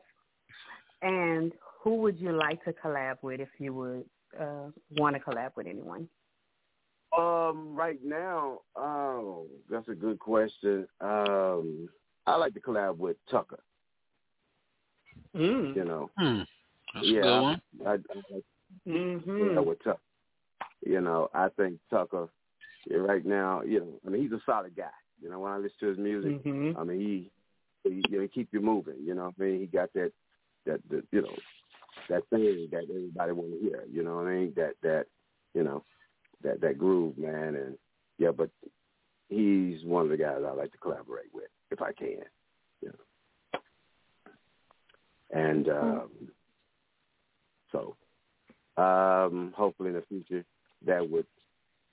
And 1.01 1.51
who 1.81 1.95
would 1.97 2.19
you 2.19 2.31
like 2.31 2.63
to 2.65 2.73
collab 2.73 3.17
with 3.21 3.39
if 3.39 3.49
you 3.57 3.73
would 3.73 4.05
uh, 4.39 4.69
want 4.97 5.15
to 5.15 5.21
collab 5.21 5.51
with 5.55 5.67
anyone? 5.67 6.09
Um, 7.17 7.75
right 7.75 7.99
now, 8.03 8.59
oh, 8.75 9.47
that's 9.69 9.87
a 9.87 9.95
good 9.95 10.19
question. 10.19 10.87
Um, 11.01 11.89
I 12.27 12.35
like 12.35 12.53
to 12.53 12.59
collab 12.59 12.97
with 12.97 13.17
Tucka. 13.31 13.57
Mm. 15.35 15.75
You 15.75 15.85
know. 15.85 16.11
That's 16.17 17.05
yeah, 17.07 17.19
a 17.19 17.21
good 17.23 17.41
one. 17.41 17.61
I, 17.85 17.89
I, 17.91 17.95
I 18.35 18.41
Mm-hmm. 18.87 19.41
collab 19.41 19.65
with 19.65 19.83
Tucka. 19.83 19.97
You 20.85 21.01
know, 21.01 21.29
I 21.33 21.49
think 21.49 21.79
Tucka 21.91 22.27
yeah, 22.27 22.27
right 22.89 23.25
now, 23.25 23.61
you 23.61 23.79
know, 23.79 23.99
I 24.05 24.09
mean, 24.09 24.21
he's 24.21 24.31
a 24.31 24.41
solid 24.45 24.75
guy. 24.75 24.85
You 25.21 25.29
know, 25.29 25.39
when 25.39 25.51
I 25.51 25.57
listen 25.57 25.77
to 25.81 25.87
his 25.87 25.97
music, 25.97 26.43
Mm-hmm. 26.43 26.77
I 26.77 26.83
mean, 26.83 26.99
he, 26.99 27.31
he, 27.83 28.01
you 28.09 28.21
know, 28.21 28.27
keep 28.33 28.49
you 28.51 28.61
moving. 28.61 28.95
You 29.03 29.15
know, 29.15 29.25
what 29.25 29.33
I 29.39 29.43
mean, 29.43 29.59
he 29.61 29.65
got 29.65 29.91
that, 29.93 30.11
that, 30.65 30.79
that, 30.89 31.03
you 31.11 31.21
know, 31.21 31.35
that 32.09 32.23
thing 32.29 32.67
that 32.71 32.85
everybody 32.89 33.31
want 33.31 33.51
to 33.53 33.59
hear. 33.59 33.83
You 33.91 34.03
know 34.03 34.15
what 34.15 34.27
I 34.27 34.35
mean? 34.35 34.53
That, 34.55 34.73
that, 34.83 35.05
you 35.53 35.63
know, 35.63 35.83
that, 36.43 36.61
that 36.61 36.77
groove, 36.77 37.17
man. 37.17 37.55
And 37.55 37.77
yeah, 38.17 38.31
but 38.31 38.49
he's 39.27 39.83
one 39.83 40.03
of 40.03 40.09
the 40.09 40.17
guys 40.17 40.41
I 40.45 40.51
like 40.51 40.71
to 40.71 40.77
collaborate 40.77 41.33
with 41.33 41.49
if 41.71 41.81
I 41.81 41.91
can. 41.91 42.23
You 42.81 42.93
know, 43.53 43.59
and 45.31 45.69
um, 45.69 46.09
so 47.71 47.95
um, 48.81 49.53
hopefully 49.55 49.89
in 49.89 49.95
the 49.95 50.03
future 50.07 50.45
that 50.85 51.07
would, 51.09 51.25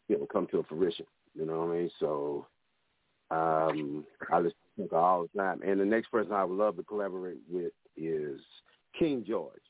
you 0.08 0.18
know, 0.18 0.26
come 0.26 0.46
to 0.48 0.58
a 0.58 0.62
fruition. 0.64 1.06
You 1.34 1.46
know 1.46 1.60
what 1.64 1.74
I 1.74 1.78
mean? 1.78 1.90
So 2.00 2.46
um, 3.30 4.04
I 4.32 4.38
listen 4.38 4.52
to 4.78 4.82
Tucka 4.84 4.92
all 4.94 5.26
the 5.32 5.38
time. 5.40 5.60
And 5.66 5.80
the 5.80 5.84
next 5.84 6.08
person 6.10 6.32
I 6.32 6.44
would 6.44 6.56
love 6.58 6.76
to 6.76 6.82
collaborate 6.82 7.38
with 7.50 7.72
is 7.96 8.40
King 8.98 9.24
George. 9.26 9.60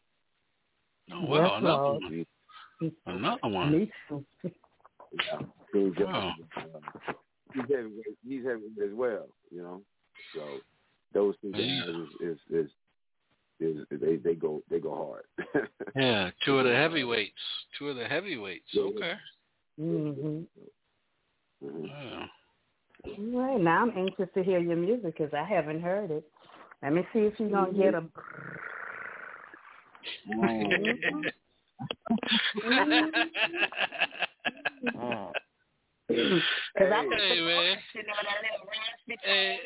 Oh 1.12 1.23
wow, 1.25 1.37
Yes, 1.37 1.50
another 1.59 1.83
Lord. 1.83 2.02
one. 2.02 2.26
Another 3.07 3.38
one. 3.49 3.73
Me 3.73 3.90
too. 4.09 4.25
Yeah, 4.43 5.38
King 5.73 5.95
George. 5.97 6.09
Wow. 6.09 6.35
Uh, 6.57 7.12
he's 7.55 7.62
heavyweight. 7.62 8.19
He's 8.26 8.45
heavyweight 8.45 8.90
as 8.90 8.95
well. 8.95 9.28
You 9.50 9.62
know, 9.62 9.83
so 10.35 10.61
those 11.14 11.35
two 11.40 11.52
guys 11.52 11.61
Yeah. 11.62 11.85
is, 11.90 12.09
is 12.21 12.38
is 12.50 12.71
is 13.59 13.87
they 13.90 14.16
they 14.16 14.35
go 14.35 14.62
they 14.71 14.78
go 14.81 14.95
hard. 15.47 15.69
Yeah, 15.95 16.31
two 16.45 16.59
of 16.59 16.66
the 16.66 16.75
heavyweights. 16.75 17.33
Two 17.78 17.88
of 17.88 17.97
the 17.97 18.05
heavyweights. 18.05 18.66
Yeah. 18.73 18.83
Okay. 18.83 19.12
Mm-hmm. 19.80 20.42
Mhm. 21.64 21.88
Yeah. 21.88 22.26
All 23.18 23.40
right, 23.40 23.61
now 23.61 23.83
I'm 23.83 23.92
anxious 23.97 24.28
to 24.35 24.42
hear 24.42 24.59
your 24.59 24.76
music 24.76 25.16
because 25.16 25.33
I 25.35 25.45
haven't 25.45 25.80
heard 25.80 26.11
it. 26.11 26.25
Let 26.83 26.92
me 26.92 27.06
see 27.12 27.21
if 27.21 27.38
you're 27.38 27.50
gonna 27.50 27.73
get 27.73 27.95
a. 27.95 28.02
Because 36.09 36.09
I 36.09 36.09
Hey. 36.09 36.09
Hey, 36.09 36.18
the 36.18 36.25
man. 37.45 37.76
you 37.95 38.02
know 38.02 38.12
that 38.23 38.42
little 38.42 38.66
raspy 38.68 39.16
Hey, 39.23 39.59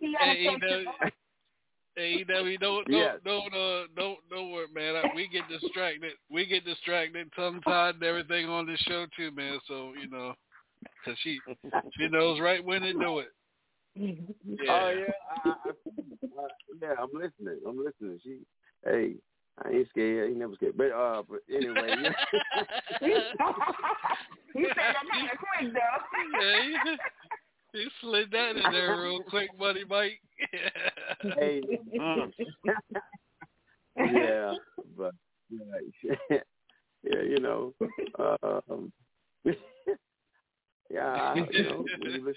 hey, 0.00 0.44
take 0.44 0.60
your 0.60 0.82
EW, 0.82 0.88
hey, 1.96 2.24
EW, 2.28 2.58
don't, 2.58 2.86
don't, 2.86 2.90
Yes. 2.90 3.16
don't, 3.24 3.54
uh, 3.54 3.86
don't, 3.96 4.18
don't 4.30 4.50
worry, 4.50 4.66
man. 4.74 4.96
I, 4.96 5.10
we 5.14 5.28
get 5.28 5.48
distracted. 5.48 6.12
We 6.30 6.46
get 6.46 6.64
distracted, 6.64 7.30
tongue 7.36 7.60
tied, 7.62 7.96
and 7.96 8.04
everything 8.04 8.48
on 8.48 8.66
this 8.66 8.80
show 8.80 9.06
too, 9.16 9.30
man. 9.32 9.58
So 9.68 9.92
you 10.00 10.08
know, 10.08 10.34
cause 11.04 11.16
she, 11.22 11.38
she 11.98 12.08
knows 12.08 12.40
right 12.40 12.64
when 12.64 12.82
to 12.82 12.92
do 12.92 13.18
it. 13.20 13.28
Yeah. 13.94 14.14
Oh 14.68 14.90
yeah, 14.90 15.12
I, 15.44 15.48
I, 15.48 15.50
I, 15.50 16.48
yeah. 16.80 16.94
I'm 16.98 17.10
listening. 17.12 17.60
I'm 17.66 17.78
listening. 17.78 18.20
She, 18.24 18.38
hey, 18.84 19.14
I 19.62 19.68
ain't 19.68 19.88
scared. 19.90 20.24
I 20.24 20.30
ain't 20.30 20.38
never 20.38 20.54
scared. 20.54 20.76
But 20.76 20.92
uh, 20.92 21.22
but 21.28 21.40
anyway, 21.54 21.94
yeah. 22.02 22.12
he 23.00 24.64
said 24.64 24.76
that 24.76 24.94
kind 25.12 25.30
of 25.30 25.38
quick 25.38 25.74
though. 25.74 26.40
yeah, 26.40 26.96
he 27.72 27.86
slid 28.00 28.30
that 28.32 28.56
in 28.56 28.72
there 28.72 29.00
real 29.00 29.20
quick, 29.22 29.56
buddy 29.58 29.84
Mike. 29.88 30.20
hey, 31.38 31.62
mm. 31.98 32.32
yeah, 33.96 34.54
but 34.96 35.12
yeah, 35.50 36.14
yeah, 36.30 37.22
you 37.22 37.40
know, 37.40 37.74
um, 38.18 38.92
yeah, 40.90 41.00
I, 41.00 41.34
you 41.50 41.62
know, 41.64 41.84
you 42.00 42.24
listen, 42.24 42.36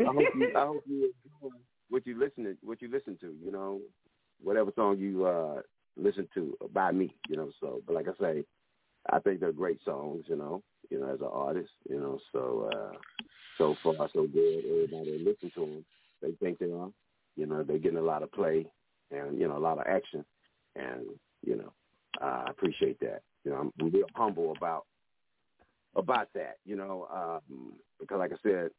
I 0.00 0.12
hope 0.12 0.34
you, 0.34 0.52
I 0.56 0.66
hope 0.66 0.84
you 0.86 1.12
enjoy 1.24 1.56
what 1.88 2.06
you 2.06 2.18
listen 2.18 2.44
to, 2.44 2.56
what 2.62 2.80
you 2.80 2.88
listen 2.90 3.16
to, 3.20 3.34
you 3.44 3.52
know, 3.52 3.80
whatever 4.42 4.72
song 4.74 4.98
you 4.98 5.26
uh 5.26 5.60
listen 5.96 6.28
to 6.34 6.56
by 6.72 6.92
me, 6.92 7.14
you 7.28 7.36
know. 7.36 7.50
So, 7.60 7.82
but 7.86 7.94
like 7.94 8.06
I 8.08 8.12
say, 8.20 8.44
I 9.08 9.18
think 9.20 9.40
they're 9.40 9.52
great 9.52 9.78
songs, 9.84 10.24
you 10.28 10.36
know, 10.36 10.62
you 10.90 11.00
know, 11.00 11.12
as 11.12 11.20
an 11.20 11.28
artist, 11.32 11.70
you 11.88 11.98
know. 11.98 12.18
So, 12.32 12.70
uh 12.74 12.96
so 13.58 13.76
far 13.82 14.08
so 14.12 14.26
good. 14.26 14.64
Everybody 14.64 15.18
listen 15.18 15.50
to 15.54 15.60
them, 15.60 15.84
they 16.22 16.32
think 16.32 16.58
they 16.58 16.72
are, 16.72 16.90
you 17.36 17.46
know, 17.46 17.62
they're 17.62 17.78
getting 17.78 17.98
a 17.98 18.02
lot 18.02 18.22
of 18.22 18.32
play 18.32 18.66
and 19.10 19.38
you 19.38 19.48
know 19.48 19.56
a 19.56 19.58
lot 19.58 19.78
of 19.78 19.86
action, 19.86 20.24
and 20.76 21.06
you 21.44 21.56
know, 21.56 21.72
uh, 22.20 22.44
I 22.46 22.50
appreciate 22.50 23.00
that. 23.00 23.22
You 23.44 23.50
know, 23.50 23.56
I'm, 23.58 23.72
I'm 23.80 23.90
real 23.90 24.06
humble 24.14 24.54
about 24.56 24.86
about 25.96 26.28
that, 26.34 26.56
you 26.64 26.76
know, 26.76 27.08
um, 27.12 27.72
because 27.98 28.18
like 28.18 28.32
I 28.32 28.36
said, 28.42 28.70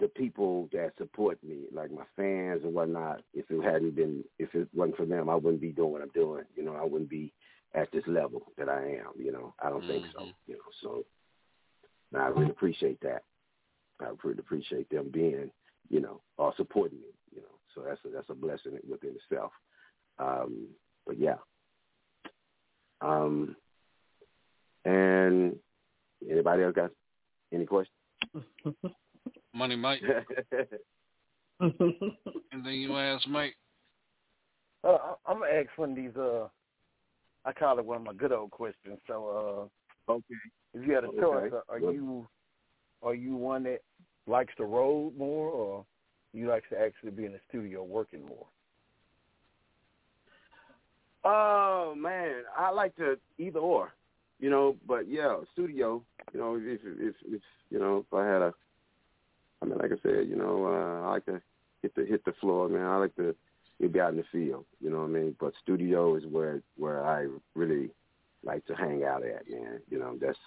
the 0.00 0.08
people 0.08 0.68
that 0.72 0.92
support 0.98 1.38
me, 1.44 1.66
like 1.72 1.90
my 1.92 2.04
fans 2.16 2.62
and 2.64 2.74
whatnot, 2.74 3.22
if 3.34 3.44
it 3.50 3.62
hadn't 3.62 3.94
been, 3.94 4.24
if 4.38 4.54
it 4.54 4.68
wasn't 4.74 4.96
for 4.96 5.06
them, 5.06 5.28
I 5.28 5.34
wouldn't 5.34 5.60
be 5.60 5.70
doing 5.70 5.92
what 5.92 6.02
I'm 6.02 6.08
doing. 6.08 6.44
You 6.56 6.64
know, 6.64 6.74
I 6.74 6.84
wouldn't 6.84 7.10
be 7.10 7.32
at 7.74 7.90
this 7.92 8.04
level 8.06 8.52
that 8.58 8.68
I 8.68 8.82
am. 8.82 9.12
You 9.18 9.32
know, 9.32 9.54
I 9.62 9.70
don't 9.70 9.86
think 9.86 10.04
so. 10.12 10.26
You 10.46 10.54
know, 10.54 10.60
so 10.82 11.04
I 12.18 12.28
really 12.28 12.50
appreciate 12.50 13.00
that. 13.00 13.22
I 14.00 14.10
really 14.22 14.38
appreciate 14.38 14.90
them 14.90 15.10
being, 15.12 15.50
you 15.88 16.00
know, 16.00 16.20
or 16.36 16.52
supporting 16.56 16.98
me. 16.98 17.06
You 17.34 17.42
know, 17.42 17.48
so 17.74 17.82
that's 17.86 18.00
a, 18.04 18.08
that's 18.08 18.30
a 18.30 18.34
blessing 18.34 18.78
within 18.88 19.14
itself. 19.16 19.52
Um, 20.18 20.68
but 21.06 21.18
yeah. 21.18 21.36
Um, 23.00 23.56
and 24.84 25.56
anybody 26.28 26.62
else 26.62 26.74
got 26.74 26.90
any 27.52 27.66
questions? 27.66 27.96
Money 29.54 29.76
Mike. 29.76 30.02
Anything 31.60 32.80
you 32.80 32.90
want 32.90 33.04
to 33.04 33.16
ask 33.16 33.28
Mike? 33.28 33.54
Uh, 34.84 35.14
I'm 35.26 35.38
gonna 35.40 35.52
ask 35.52 35.68
one 35.76 35.90
of 35.90 35.96
these. 35.96 36.16
Uh, 36.16 36.48
I 37.44 37.52
call 37.52 37.78
it 37.78 37.84
one 37.84 37.98
of 37.98 38.04
my 38.04 38.12
good 38.12 38.32
old 38.32 38.50
questions. 38.50 38.98
So, 39.06 39.68
uh, 40.08 40.12
okay, 40.12 40.34
if 40.74 40.86
you 40.86 40.94
had 40.94 41.04
a 41.04 41.08
okay. 41.08 41.20
choice, 41.20 41.52
are 41.68 41.78
you 41.78 42.26
are 43.02 43.14
you 43.14 43.36
one 43.36 43.64
that 43.64 43.80
likes 44.26 44.54
to 44.56 44.64
road 44.64 45.14
more, 45.18 45.50
or 45.50 45.84
you 46.32 46.48
like 46.48 46.68
to 46.70 46.78
actually 46.78 47.10
be 47.10 47.24
in 47.24 47.32
the 47.32 47.40
studio 47.48 47.82
working 47.82 48.24
more? 48.26 48.46
Oh 51.24 51.94
man, 51.96 52.42
I 52.56 52.70
like 52.70 52.96
to 52.96 53.18
either 53.38 53.60
or, 53.60 53.92
you 54.40 54.50
know. 54.50 54.76
But 54.86 55.08
yeah, 55.08 55.36
studio. 55.52 56.02
You 56.32 56.40
know, 56.40 56.56
if 56.56 56.80
if 56.84 57.14
if 57.26 57.42
you 57.70 57.78
know, 57.78 58.04
if 58.06 58.14
I 58.14 58.24
had 58.24 58.42
a, 58.42 58.54
I 59.60 59.66
mean, 59.66 59.78
like 59.78 59.92
I 59.92 60.00
said, 60.02 60.28
you 60.28 60.36
know, 60.36 60.66
uh, 60.66 61.06
I 61.06 61.10
like 61.10 61.26
to 61.26 61.40
hit 61.82 61.94
the 61.94 62.04
hit 62.04 62.24
the 62.24 62.32
floor, 62.40 62.68
man. 62.68 62.86
I 62.86 62.96
like 62.96 63.14
to 63.16 63.34
be 63.88 64.00
out 64.00 64.12
in 64.12 64.18
the 64.18 64.24
field. 64.30 64.64
Know 64.92 65.00
what 65.00 65.10
I 65.10 65.12
mean? 65.12 65.36
But 65.40 65.54
studio 65.62 66.16
is 66.16 66.24
where 66.26 66.62
where 66.76 67.04
I 67.04 67.26
really 67.54 67.90
like 68.44 68.64
to 68.66 68.74
hang 68.74 69.04
out 69.04 69.24
at, 69.24 69.48
man. 69.50 69.80
You 69.90 69.98
know, 69.98 70.16
that's 70.20 70.38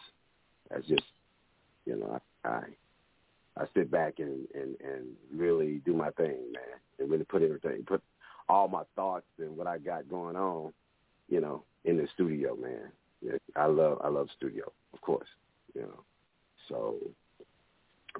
that's 0.69 0.85
just, 0.87 1.03
you 1.85 1.97
know, 1.97 2.19
I 2.43 2.47
I, 2.47 2.63
I 3.57 3.65
sit 3.73 3.89
back 3.89 4.15
and, 4.19 4.47
and 4.53 4.75
and 4.81 5.05
really 5.33 5.81
do 5.85 5.93
my 5.93 6.11
thing, 6.11 6.51
man, 6.53 6.79
and 6.99 7.09
really 7.09 7.23
put 7.23 7.41
everything 7.41 7.83
put 7.85 8.01
all 8.47 8.67
my 8.67 8.83
thoughts 8.95 9.25
and 9.39 9.57
what 9.57 9.67
I 9.67 9.79
got 9.79 10.07
going 10.09 10.35
on, 10.35 10.71
you 11.29 11.41
know, 11.41 11.63
in 11.83 11.97
the 11.97 12.07
studio, 12.13 12.55
man. 12.55 12.91
I 13.55 13.65
love 13.65 13.99
I 14.03 14.09
love 14.09 14.27
studio, 14.37 14.71
of 14.93 15.01
course, 15.01 15.27
you 15.73 15.81
know. 15.81 16.03
So, 16.69 16.95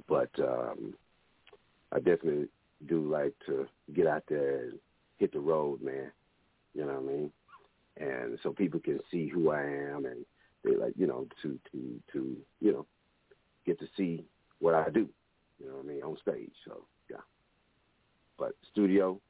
but 0.08 0.32
um 0.40 0.96
I 1.92 1.98
definitely 1.98 2.48
do 2.88 3.02
like 3.12 3.34
to 3.46 3.68
get 3.94 4.08
out 4.08 4.24
there 4.28 4.72
hit 5.18 5.32
the 5.32 5.40
road, 5.40 5.82
man. 5.82 6.12
You 6.74 6.86
know 6.86 7.00
what 7.00 7.12
I 7.12 7.16
mean? 7.16 7.32
And 7.98 8.38
so 8.44 8.52
people 8.52 8.80
can 8.80 9.00
see 9.12 9.28
who 9.28 9.50
I 9.52 9.62
am, 9.62 10.06
and 10.06 10.26
they 10.64 10.76
like, 10.76 10.94
you 10.98 11.08
know, 11.08 11.28
to 11.42 11.60
to 11.72 12.02
to 12.14 12.38
you 12.60 12.72
know, 12.72 12.86
get 13.66 13.80
to 13.80 13.88
see 13.96 14.26
what 14.60 14.76
I 14.76 14.90
do. 14.90 15.08
You 15.60 15.68
know 15.68 15.76
what 15.76 15.86
I 15.86 15.88
mean 15.88 16.04
on 16.04 16.18
stage. 16.22 16.52
So 16.66 16.86
yeah. 17.10 17.18
But 18.38 18.52
studio, 18.72 19.22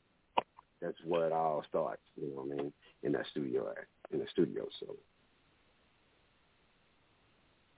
that's 0.81 0.97
where 1.05 1.27
it 1.27 1.33
all 1.33 1.63
starts. 1.69 2.01
You 2.19 2.29
know 2.29 2.41
what 2.41 2.53
I 2.53 2.61
mean? 2.61 2.73
In 3.03 3.11
that 3.11 3.27
studio, 3.31 3.71
in 4.11 4.19
the 4.19 4.25
studio. 4.31 4.67
So. 4.79 4.95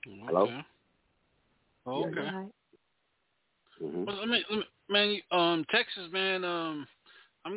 Okay. 0.08 0.22
Hello. 0.26 0.62
Okay. 1.86 2.22
Yeah, 2.24 2.46
Mm-hmm. 3.82 4.06
Well, 4.06 4.16
let 4.18 4.28
me, 4.28 4.44
let 4.50 4.60
me, 4.60 4.66
man, 4.90 5.40
um, 5.40 5.66
Texas, 5.70 6.10
man, 6.12 6.44
um, 6.44 6.88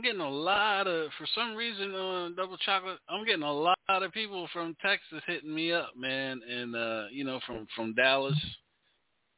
I'm 0.01 0.05
getting 0.07 0.23
a 0.23 0.31
lot 0.31 0.87
of, 0.87 1.11
for 1.19 1.27
some 1.35 1.55
reason, 1.55 1.95
uh, 1.95 2.31
double 2.35 2.57
chocolate. 2.65 3.01
I'm 3.11 3.27
getting 3.27 3.43
a 3.43 3.53
lot 3.53 3.77
of 3.91 4.11
people 4.13 4.49
from 4.51 4.75
Texas 4.81 5.23
hitting 5.27 5.55
me 5.55 5.73
up, 5.73 5.91
man, 5.95 6.41
and 6.51 6.75
uh, 6.75 7.05
you 7.13 7.23
know, 7.23 7.39
from 7.47 7.67
from 7.77 7.95
Dallas, 7.95 8.39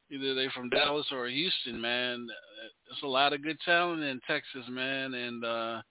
either 0.09 0.33
they 0.33 0.47
from 0.55 0.69
Dallas 0.69 1.05
or 1.11 1.27
Houston, 1.27 1.81
man. 1.81 2.27
There's 2.87 3.03
a 3.03 3.07
lot 3.07 3.33
of 3.33 3.43
good 3.43 3.57
talent 3.65 4.03
in 4.03 4.21
Texas, 4.25 4.63
man, 4.69 5.13
and 5.13 5.43
uh, 5.43 5.81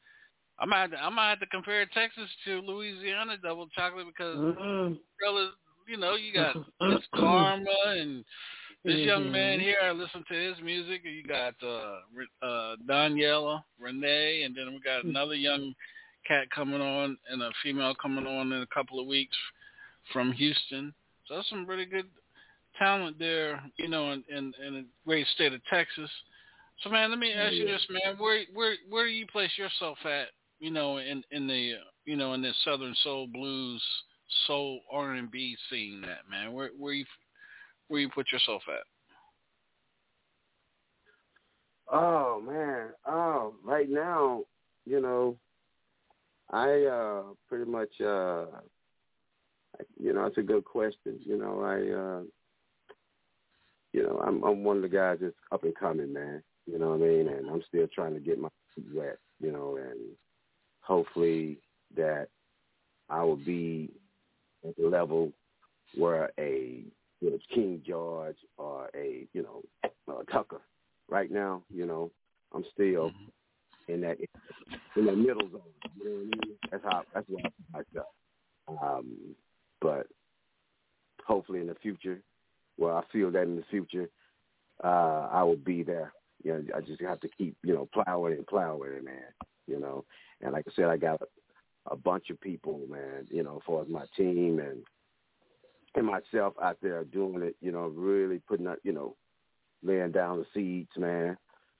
I 0.59 0.65
might 0.65 0.81
have 0.81 0.91
to, 0.93 1.05
I 1.05 1.11
might 1.11 1.29
have 1.29 1.41
to 1.41 1.47
compare 1.49 1.85
Texas 1.93 2.31
to 2.47 2.61
Louisiana 2.61 3.37
double 3.43 3.69
chocolate 3.77 4.07
because 4.07 4.39
mm-hmm. 4.39 4.95
you 5.87 5.99
know, 5.99 6.15
you 6.15 6.33
got 6.33 6.57
Miss 6.81 7.03
Karma 7.15 7.67
and 7.89 8.25
this 8.85 8.95
Mm-hmm. 8.95 9.09
young 9.09 9.31
man 9.31 9.61
here, 9.61 9.77
I 9.81 9.93
listen 9.93 10.25
to 10.29 10.35
his 10.35 10.57
music. 10.61 11.03
You 11.05 11.23
got 11.23 11.55
uh, 11.63 12.45
uh, 12.45 12.77
Daniela, 12.89 13.63
Renee, 13.83 14.43
and 14.45 14.57
then 14.57 14.73
we 14.73 14.81
got 14.81 15.03
hmm. 15.03 15.11
another 15.11 15.35
young 15.35 15.75
cat 16.27 16.51
coming 16.55 16.81
on 16.81 17.17
and 17.31 17.43
a 17.43 17.51
female 17.63 17.95
coming 18.01 18.27
on 18.27 18.53
in 18.53 18.63
a 18.63 18.67
couple 18.67 19.01
of 19.01 19.07
weeks 19.07 19.37
from 20.13 20.33
Houston. 20.33 20.95
So 21.27 21.37
that's 21.37 21.49
some 21.51 21.67
really 21.67 21.87
good 21.87 22.07
talent 22.79 23.19
there, 23.19 23.63
you 23.77 23.89
know, 23.89 24.13
in, 24.13 24.25
in, 24.29 24.53
in 24.67 24.75
the 24.75 24.85
great 25.07 25.27
state 25.35 25.53
of 25.53 25.61
Texas. 25.67 26.11
So 26.83 26.91
man, 26.91 27.11
let 27.11 27.19
me 27.19 27.33
ask 27.33 27.55
you 27.55 27.67
this, 27.67 27.87
man. 27.91 28.17
Where 28.19 28.43
where 28.53 28.75
where 28.89 29.07
do 29.07 29.13
you 29.13 29.27
place 29.27 29.53
yourself 29.57 29.99
at, 30.05 30.29
you 30.59 30.71
know, 30.71 30.99
in 30.99 31.23
in 31.31 31.47
the 31.47 31.75
you 32.05 32.17
know 32.17 32.33
in 32.35 32.43
this 32.43 32.57
Southern 32.65 32.95
Soul 33.05 33.29
Blues 33.33 33.83
soul 34.47 34.81
R 34.91 35.13
and 35.13 35.31
B 35.31 35.57
scene, 35.71 36.01
that 36.03 36.29
man? 36.31 36.53
Where 36.53 36.71
where 36.77 36.93
you 36.93 37.05
where 37.89 38.01
you 38.01 38.09
put 38.09 38.33
yourself 38.33 38.63
at? 38.69 38.85
Oh 41.93 42.41
man. 42.41 42.89
Oh, 43.07 43.55
right 43.63 43.89
now, 43.89 44.43
you 44.87 45.01
know, 45.01 45.37
I 46.51 46.85
uh 46.85 47.23
pretty 47.49 47.71
much 47.71 48.01
uh 48.01 48.47
you 49.99 50.13
know, 50.13 50.25
it's 50.27 50.39
a 50.39 50.43
good 50.43 50.65
question. 50.65 51.21
You 51.23 51.39
know, 51.39 51.61
I 51.63 51.75
uh 51.75 52.23
you 53.93 54.03
know, 54.03 54.23
I'm 54.27 54.43
I'm 54.43 54.65
one 54.65 54.77
of 54.77 54.83
the 54.83 54.89
guys 54.89 55.19
that's 55.21 55.35
up 55.53 55.65
and 55.65 55.77
coming, 55.77 56.13
man. 56.13 56.43
You 56.67 56.79
know 56.79 56.91
what 56.91 57.03
I 57.03 57.09
mean? 57.09 57.29
And 57.29 57.51
I'm 57.51 57.63
still 57.69 57.87
trying 57.95 58.15
to 58.15 58.21
get 58.21 58.41
my 58.41 58.49
feet 58.75 58.87
wet, 58.95 59.19
you 59.41 59.53
know, 59.53 59.77
and 59.77 59.99
hopefully 60.81 61.59
that 61.97 62.29
I 63.11 63.23
will 63.23 63.37
be 63.37 63.91
at 64.67 64.77
the 64.77 64.89
level 64.89 65.33
where 65.95 66.31
a 66.39 66.85
you 67.21 67.31
know, 67.31 67.39
King 67.55 67.83
George 67.87 68.37
or 68.59 68.91
a, 68.97 69.27
you 69.33 69.43
know, 69.43 69.63
uh, 70.09 70.23
Tucka. 70.33 70.59
Right 71.13 71.31
now, 71.31 71.63
you 71.71 71.85
know, 71.85 72.11
I'm 72.55 72.65
still 72.73 73.11
Mm-hmm. 73.11 73.93
in 73.93 74.01
that 74.01 74.17
in 74.97 75.05
that 75.07 75.17
middle 75.17 75.49
zone. 75.51 75.61
You 75.99 76.05
know 76.05 76.11
what 76.11 76.21
I 76.21 76.47
mean? 76.47 76.57
That's 76.71 76.85
how 76.85 77.03
that's 77.15 77.29
what 77.29 77.45
I 77.45 77.79
myself. 77.79 78.07
Um, 78.83 79.35
but 79.83 80.07
hopefully 81.27 81.61
in 81.61 81.67
the 81.67 81.75
future, 81.75 82.23
well, 82.79 82.97
I 82.97 83.03
feel 83.13 83.31
that 83.33 83.43
in 83.43 83.57
the 83.57 83.65
future, 83.71 84.09
uh, 84.83 85.29
I 85.31 85.43
will 85.43 85.57
be 85.57 85.83
there. 85.83 86.15
You 86.43 86.53
know, 86.55 86.65
I 86.75 86.81
just 86.81 87.03
have 87.03 87.21
to 87.21 87.29
keep, 87.37 87.57
you 87.63 87.75
know, 87.75 87.89
plowing 87.93 88.35
and 88.35 88.47
plowing 88.47 89.05
man. 89.05 89.35
You 89.67 89.81
know, 89.81 90.05
and 90.41 90.53
like 90.53 90.65
I 90.67 90.73
said, 90.75 90.87
I 90.87 90.97
got 90.97 91.21
a, 91.21 91.93
a 91.93 91.97
bunch 91.97 92.31
of 92.31 92.41
people, 92.41 92.81
man. 92.89 93.27
You 93.31 93.43
know, 93.43 93.57
as 93.57 93.63
far 93.67 93.83
as 93.83 93.89
my 93.89 94.07
team 94.17 94.61
and 94.61 94.83
and 95.95 96.07
myself 96.07 96.55
out 96.63 96.79
there 96.81 97.05
doing 97.05 97.43
it, 97.43 97.57
you 97.61 97.71
know, 97.71 97.89
really 97.89 98.41
putting 98.49 98.67
up, 98.67 98.79
you 98.83 98.93
know, 98.93 99.15
laying 99.83 100.13
down 100.13 100.39
the 100.39 100.47
seeds, 100.55 100.91
man, 100.97 101.37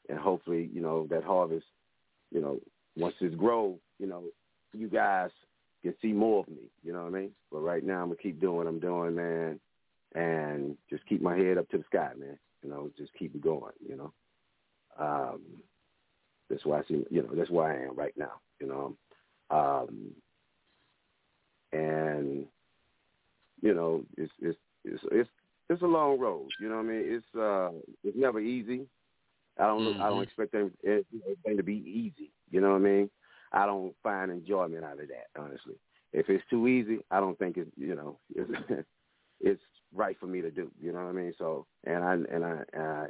and 0.09 0.19
hopefully, 0.19 0.71
you 0.73 0.81
know, 0.81 1.07
that 1.11 1.25
harvest, 1.25 1.67
you 2.31 2.41
know, 2.41 2.59
once 2.97 3.15
it's 3.21 3.35
grow, 3.35 3.79
you 3.99 4.07
know, 4.07 4.25
you 4.73 4.89
guys 4.89 5.31
can 5.83 5.95
see 6.01 6.13
more 6.13 6.41
of 6.41 6.49
me. 6.49 6.71
You 6.83 6.93
know 6.93 7.05
what 7.05 7.15
I 7.15 7.21
mean? 7.21 7.31
But 7.51 7.61
right 7.61 7.85
now, 7.85 8.03
I'm 8.03 8.09
gonna 8.09 8.17
keep 8.17 8.41
doing 8.41 8.57
what 8.57 8.67
I'm 8.67 8.81
doing, 8.81 9.15
man, 9.15 9.61
and 10.15 10.77
just 10.91 11.07
keep 11.07 11.23
my 11.23 11.37
head 11.37 11.59
up 11.59 11.69
to 11.71 11.79
the 11.79 11.85
sky, 11.85 12.11
man. 12.19 12.39
You 12.63 12.71
know, 12.71 12.91
just 12.97 13.13
keep 13.19 13.35
it 13.35 13.43
going. 13.43 13.73
You 13.87 13.97
know, 13.97 14.13
um, 14.99 15.41
that's 16.49 16.65
why 16.65 16.79
I 16.79 16.83
see. 16.89 17.05
You 17.11 17.23
know, 17.23 17.35
that's 17.35 17.51
where 17.51 17.67
I 17.67 17.85
am 17.87 17.97
right 17.97 18.15
now. 18.17 18.41
You 18.61 18.69
know, 18.69 18.97
um, 19.51 20.13
and 21.73 22.47
you 23.61 23.75
know, 23.75 24.05
it's 24.17 24.33
it's 24.41 24.59
it's 24.85 25.03
it's 25.11 25.31
it's 25.69 25.83
a 25.83 25.87
long 25.87 26.19
road. 26.19 26.49
You 26.61 26.69
know 26.69 26.77
what 26.77 26.87
I 26.87 26.89
mean? 26.89 27.03
It's 27.07 27.39
uh, 27.39 27.71
it's 28.05 28.17
never 28.17 28.41
easy. 28.41 28.87
I 29.59 29.67
don't 29.67 29.85
look, 29.85 29.97
I 30.01 30.09
don't 30.09 30.23
expect 30.23 30.55
everything 30.55 31.57
to 31.57 31.63
be 31.63 31.75
easy. 31.75 32.31
You 32.51 32.61
know 32.61 32.71
what 32.71 32.77
I 32.77 32.85
mean? 32.85 33.11
I 33.53 33.67
don't 33.67 33.95
find 34.03 34.31
enjoyment 34.31 34.85
out 34.85 35.01
of 35.01 35.09
that, 35.09 35.27
honestly. 35.39 35.75
If 36.13 36.29
it's 36.29 36.45
too 36.51 36.67
easy, 36.69 36.99
I 37.11 37.21
don't 37.21 37.39
think 37.39 37.57
it's 37.57 37.71
you 37.77 37.95
know 37.95 38.19
it's, 38.35 38.87
it's 39.41 39.63
right 39.95 40.17
for 40.19 40.27
me 40.27 40.41
to 40.41 40.51
do. 40.51 40.71
You 40.81 40.93
know 40.93 41.01
what 41.01 41.09
I 41.09 41.13
mean? 41.13 41.33
So 41.39 41.67
and 41.85 42.05
I 42.05 42.15
and 42.15 42.45
I, 42.45 42.63
and 42.73 42.83
I 42.83 43.07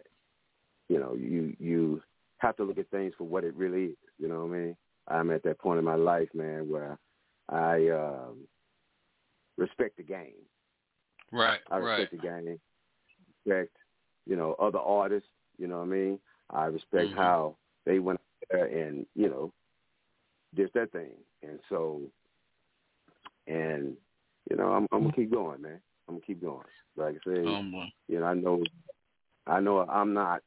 you 0.88 0.98
know 0.98 1.14
you 1.14 1.54
you 1.58 2.02
have 2.38 2.56
to 2.56 2.64
look 2.64 2.78
at 2.78 2.90
things 2.90 3.14
for 3.16 3.24
what 3.24 3.44
it 3.44 3.54
really 3.54 3.84
is. 3.84 3.96
You 4.18 4.28
know 4.28 4.44
what 4.44 4.54
I 4.54 4.58
mean? 4.58 4.76
I'm 5.08 5.30
at 5.30 5.42
that 5.44 5.58
point 5.58 5.78
in 5.78 5.84
my 5.84 5.94
life, 5.94 6.28
man, 6.34 6.68
where 6.68 6.98
I 7.48 7.88
um, 7.88 8.46
respect 9.56 9.96
the 9.96 10.02
game. 10.02 10.34
Right, 11.32 11.60
I 11.70 11.76
respect 11.78 12.12
right. 12.12 12.22
the 12.22 12.28
game. 12.28 12.60
Respect, 13.46 13.76
you 14.26 14.36
know, 14.36 14.54
other 14.60 14.78
artists. 14.78 15.28
You 15.58 15.66
know 15.68 15.78
what 15.78 15.84
I 15.84 15.86
mean? 15.88 16.20
I 16.50 16.64
respect 16.66 17.10
Mhm. 17.12 17.16
how 17.16 17.56
they 17.84 17.98
went 17.98 18.20
out 18.20 18.48
there 18.50 18.66
and 18.66 19.06
you 19.14 19.28
know 19.28 19.52
did 20.54 20.70
their 20.74 20.86
thing, 20.86 21.12
and 21.42 21.58
so 21.68 22.02
and 23.46 23.96
you 24.50 24.56
know 24.56 24.72
I'm, 24.72 24.86
I'm 24.92 25.02
gonna 25.02 25.12
keep 25.12 25.30
going, 25.32 25.62
man. 25.62 25.80
I'm 26.08 26.16
gonna 26.16 26.26
keep 26.26 26.42
going. 26.42 26.66
Like 26.96 27.16
I 27.26 27.30
say, 27.30 27.46
Oh, 27.46 27.62
boy. 27.62 27.92
you 28.08 28.20
know, 28.20 28.26
I 28.26 28.34
know, 28.34 28.62
I 29.46 29.60
know, 29.60 29.80
I'm 29.80 30.12
not. 30.12 30.42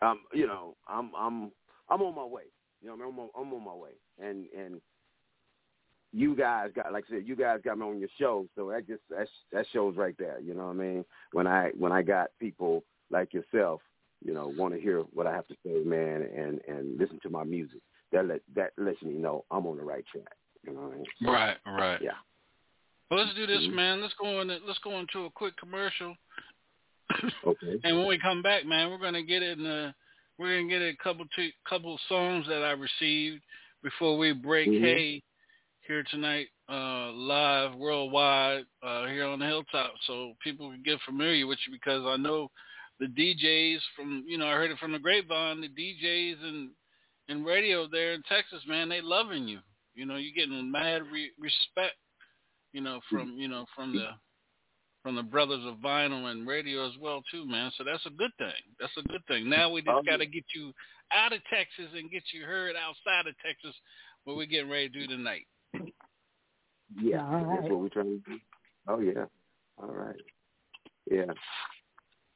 I'm, 0.00 0.20
you 0.32 0.46
know, 0.46 0.76
I'm, 0.88 1.12
I'm, 1.16 1.52
I'm 1.88 2.02
on 2.02 2.14
my 2.16 2.24
way. 2.24 2.44
You 2.80 2.88
know, 2.88 2.94
I'm 2.94 3.18
on, 3.18 3.28
I'm 3.38 3.52
on 3.52 3.64
my 3.64 3.74
way, 3.74 3.92
and 4.20 4.46
and 4.56 4.80
you 6.12 6.36
guys 6.36 6.70
got, 6.74 6.92
like 6.92 7.04
I 7.08 7.14
said, 7.16 7.26
you 7.26 7.34
guys 7.36 7.60
got 7.64 7.78
me 7.78 7.86
on 7.86 7.98
your 7.98 8.08
show, 8.18 8.46
so 8.54 8.70
that 8.70 8.86
just 8.86 9.00
that 9.10 9.26
that 9.52 9.66
shows 9.72 9.96
right 9.96 10.14
there. 10.18 10.38
You 10.40 10.54
know 10.54 10.66
what 10.66 10.76
I 10.76 10.78
mean? 10.78 11.04
When 11.32 11.46
I 11.46 11.70
when 11.78 11.92
I 11.92 12.02
got 12.02 12.30
people 12.38 12.84
like 13.10 13.32
yourself, 13.32 13.80
you 14.24 14.34
know, 14.34 14.52
want 14.56 14.74
to 14.74 14.80
hear 14.80 15.00
what 15.14 15.26
I 15.26 15.32
have 15.32 15.46
to 15.48 15.54
say, 15.64 15.82
man, 15.84 16.28
and 16.36 16.60
and 16.68 16.98
listen 16.98 17.18
to 17.22 17.30
my 17.30 17.44
music. 17.44 17.80
That 18.12 18.26
let 18.26 18.40
that 18.54 18.72
lets 18.76 19.02
me 19.02 19.14
know 19.14 19.44
I'm 19.50 19.66
on 19.66 19.78
the 19.78 19.84
right 19.84 20.04
track. 20.12 20.36
You 20.66 20.74
know 20.74 20.82
what 20.82 20.92
I 20.92 20.96
mean? 20.96 21.06
Right, 21.22 21.56
right. 21.66 22.02
Yeah. 22.02 22.10
Well, 23.10 23.20
let's 23.20 23.34
do 23.34 23.46
this, 23.46 23.62
Mhm. 23.62 23.74
man. 23.74 24.00
Let's 24.00 24.14
go 24.14 24.38
on. 24.40 24.48
Let's 24.48 24.78
go 24.80 24.98
into 24.98 25.24
a 25.24 25.30
quick 25.30 25.56
commercial, 25.56 26.16
Okay. 27.44 27.80
and 27.84 27.98
when 27.98 28.06
we 28.06 28.18
come 28.18 28.42
back, 28.42 28.64
man, 28.64 28.90
we're 28.90 28.98
gonna 28.98 29.22
get 29.22 29.42
in. 29.42 29.64
Uh, 29.64 29.92
we're 30.38 30.56
gonna 30.58 30.68
get 30.68 30.82
a 30.82 30.96
couple 31.02 31.24
two, 31.34 31.50
couple 31.64 31.98
songs 32.08 32.46
that 32.48 32.62
I 32.62 32.72
received 32.72 33.42
before 33.82 34.16
we 34.16 34.32
break. 34.32 34.68
Mhm. 34.68 34.80
Hey, 34.80 35.22
here 35.86 36.04
tonight, 36.10 36.46
uh, 36.68 37.12
live 37.12 37.74
worldwide 37.74 38.64
uh, 38.82 39.06
here 39.06 39.24
on 39.24 39.38
the 39.38 39.46
hilltop, 39.46 39.92
so 40.06 40.34
people 40.42 40.70
can 40.70 40.82
get 40.84 40.98
familiar 41.06 41.46
with 41.46 41.58
you 41.66 41.72
because 41.72 42.02
I 42.06 42.16
know 42.16 42.50
the 43.00 43.06
DJs 43.06 43.78
from 43.96 44.24
you 44.26 44.38
know 44.38 44.46
I 44.46 44.52
heard 44.52 44.70
it 44.70 44.78
from 44.78 44.92
the 44.92 44.98
grapevine. 44.98 45.60
The 45.60 45.68
DJs 45.68 46.42
and 46.42 46.70
and 47.28 47.46
radio 47.46 47.88
there 47.90 48.12
in 48.12 48.22
Texas, 48.28 48.62
man, 48.66 48.88
they 48.88 49.00
loving 49.00 49.48
you. 49.48 49.58
You 49.94 50.06
know, 50.06 50.16
you're 50.16 50.34
getting 50.34 50.70
mad 50.70 51.02
re- 51.12 51.32
respect. 51.38 51.96
You 52.72 52.80
know, 52.80 53.00
from 53.10 53.34
you 53.36 53.48
know 53.48 53.66
from 53.74 53.94
the 53.94 54.08
from 55.02 55.16
the 55.16 55.22
brothers 55.22 55.64
of 55.66 55.76
vinyl 55.76 56.30
and 56.30 56.46
radio 56.46 56.86
as 56.86 56.96
well 57.00 57.22
too, 57.30 57.44
man. 57.46 57.72
So 57.76 57.84
that's 57.84 58.06
a 58.06 58.10
good 58.10 58.30
thing. 58.38 58.62
That's 58.78 58.96
a 58.96 59.08
good 59.08 59.24
thing. 59.26 59.50
Now 59.50 59.70
we 59.70 59.82
just 59.82 60.06
got 60.06 60.18
to 60.18 60.26
get 60.26 60.44
you 60.54 60.72
out 61.12 61.32
of 61.32 61.40
Texas 61.50 61.92
and 61.94 62.10
get 62.10 62.22
you 62.32 62.44
heard 62.44 62.76
outside 62.76 63.26
of 63.26 63.34
Texas, 63.44 63.74
what 64.24 64.36
we're 64.36 64.46
getting 64.46 64.70
ready 64.70 64.88
to 64.88 65.00
do 65.00 65.06
tonight. 65.08 65.46
Yeah, 67.00 67.24
All 67.24 67.40
that's 67.48 67.62
right. 67.62 67.70
what 67.70 67.80
we're 67.80 67.88
trying 67.88 68.22
to 68.24 68.30
do. 68.30 68.38
Oh 68.88 69.00
yeah. 69.00 69.24
All 69.80 69.92
right. 69.92 70.16
Yeah. 71.10 71.22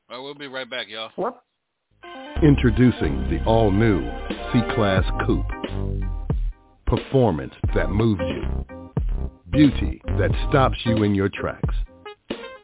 All 0.09 0.17
right, 0.17 0.23
we'll 0.23 0.35
be 0.35 0.47
right 0.47 0.69
back, 0.69 0.89
y'all. 0.89 1.11
What? 1.17 1.43
Introducing 2.43 3.29
the 3.31 3.43
all-new 3.45 4.01
C-Class 4.53 5.05
Coupe. 5.27 5.47
Performance 6.87 7.55
that 7.75 7.91
moves 7.91 8.21
you. 8.21 8.67
Beauty 9.51 10.01
that 10.19 10.31
stops 10.49 10.77
you 10.85 11.03
in 11.03 11.15
your 11.15 11.29
tracks. 11.29 11.75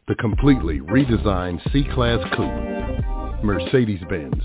The 0.09 0.15
completely 0.17 0.81
redesigned 0.81 1.61
C-Class 1.73 2.21
Coupe. 2.37 3.43
Mercedes-Benz. 3.45 4.43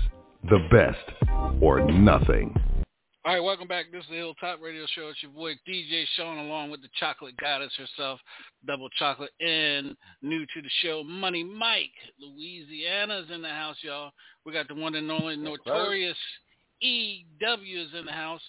The 0.48 0.66
best 0.70 1.62
or 1.62 1.80
nothing. 1.90 2.54
All 3.24 3.34
right, 3.34 3.42
welcome 3.42 3.66
back. 3.66 3.86
This 3.90 4.04
is 4.04 4.10
the 4.10 4.16
Hilltop 4.16 4.60
Radio 4.62 4.86
Show. 4.94 5.08
It's 5.08 5.22
your 5.22 5.32
boy 5.32 5.54
DJ 5.68 6.04
Sean, 6.16 6.38
along 6.38 6.70
with 6.70 6.82
the 6.82 6.88
Chocolate 7.00 7.36
Goddess 7.36 7.72
herself, 7.76 8.20
Double 8.64 8.88
Chocolate, 8.90 9.32
and 9.40 9.96
new 10.22 10.46
to 10.46 10.62
the 10.62 10.70
show, 10.82 11.02
Money 11.02 11.42
Mike. 11.42 11.90
Louisiana's 12.20 13.26
in 13.34 13.42
the 13.42 13.48
house, 13.48 13.76
y'all. 13.82 14.12
We 14.46 14.52
got 14.52 14.68
the 14.68 14.76
one 14.76 14.94
and 14.94 15.10
only 15.10 15.36
notorious 15.36 16.16
EW 16.80 17.80
is 17.80 17.88
in 17.98 18.06
the 18.06 18.12
house. 18.12 18.40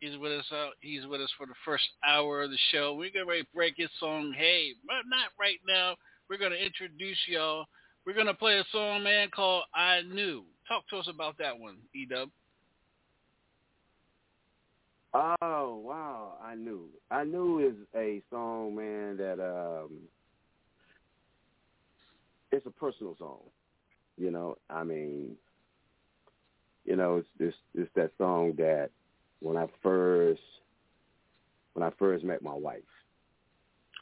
He's 0.00 0.18
with 0.18 0.32
us. 0.32 0.44
Uh, 0.50 0.70
he's 0.80 1.06
with 1.06 1.20
us 1.20 1.30
for 1.38 1.46
the 1.46 1.54
first 1.64 1.84
hour 2.06 2.42
of 2.42 2.50
the 2.50 2.58
show. 2.72 2.94
We're 2.94 3.10
gonna 3.14 3.42
break 3.54 3.74
his 3.76 3.88
song. 4.00 4.34
Hey, 4.36 4.72
but 4.86 5.08
not 5.08 5.30
right 5.38 5.60
now. 5.66 5.94
We're 6.28 6.38
gonna 6.38 6.56
introduce 6.56 7.18
y'all. 7.28 7.66
We're 8.04 8.16
gonna 8.16 8.34
play 8.34 8.58
a 8.58 8.64
song, 8.72 9.04
man, 9.04 9.30
called 9.30 9.64
"I 9.72 10.02
Knew." 10.02 10.44
Talk 10.66 10.86
to 10.88 10.96
us 10.96 11.08
about 11.08 11.38
that 11.38 11.56
one, 11.56 11.78
EW. 11.94 12.28
Oh 15.16 15.80
wow, 15.82 16.34
I 16.42 16.54
knew. 16.54 16.88
I 17.10 17.24
knew 17.24 17.60
is 17.66 17.74
a 17.96 18.20
song, 18.30 18.76
man, 18.76 19.16
that 19.16 19.40
um 19.42 19.92
it's 22.52 22.66
a 22.66 22.70
personal 22.70 23.16
song. 23.18 23.40
You 24.18 24.30
know, 24.30 24.56
I 24.68 24.84
mean, 24.84 25.36
you 26.84 26.96
know, 26.96 27.16
it's 27.18 27.28
it's 27.38 27.56
it's 27.74 27.90
that 27.96 28.10
song 28.18 28.54
that 28.58 28.90
when 29.40 29.56
I 29.56 29.66
first 29.82 30.40
when 31.72 31.82
I 31.82 31.90
first 31.98 32.22
met 32.24 32.42
my 32.42 32.54
wife. 32.54 32.82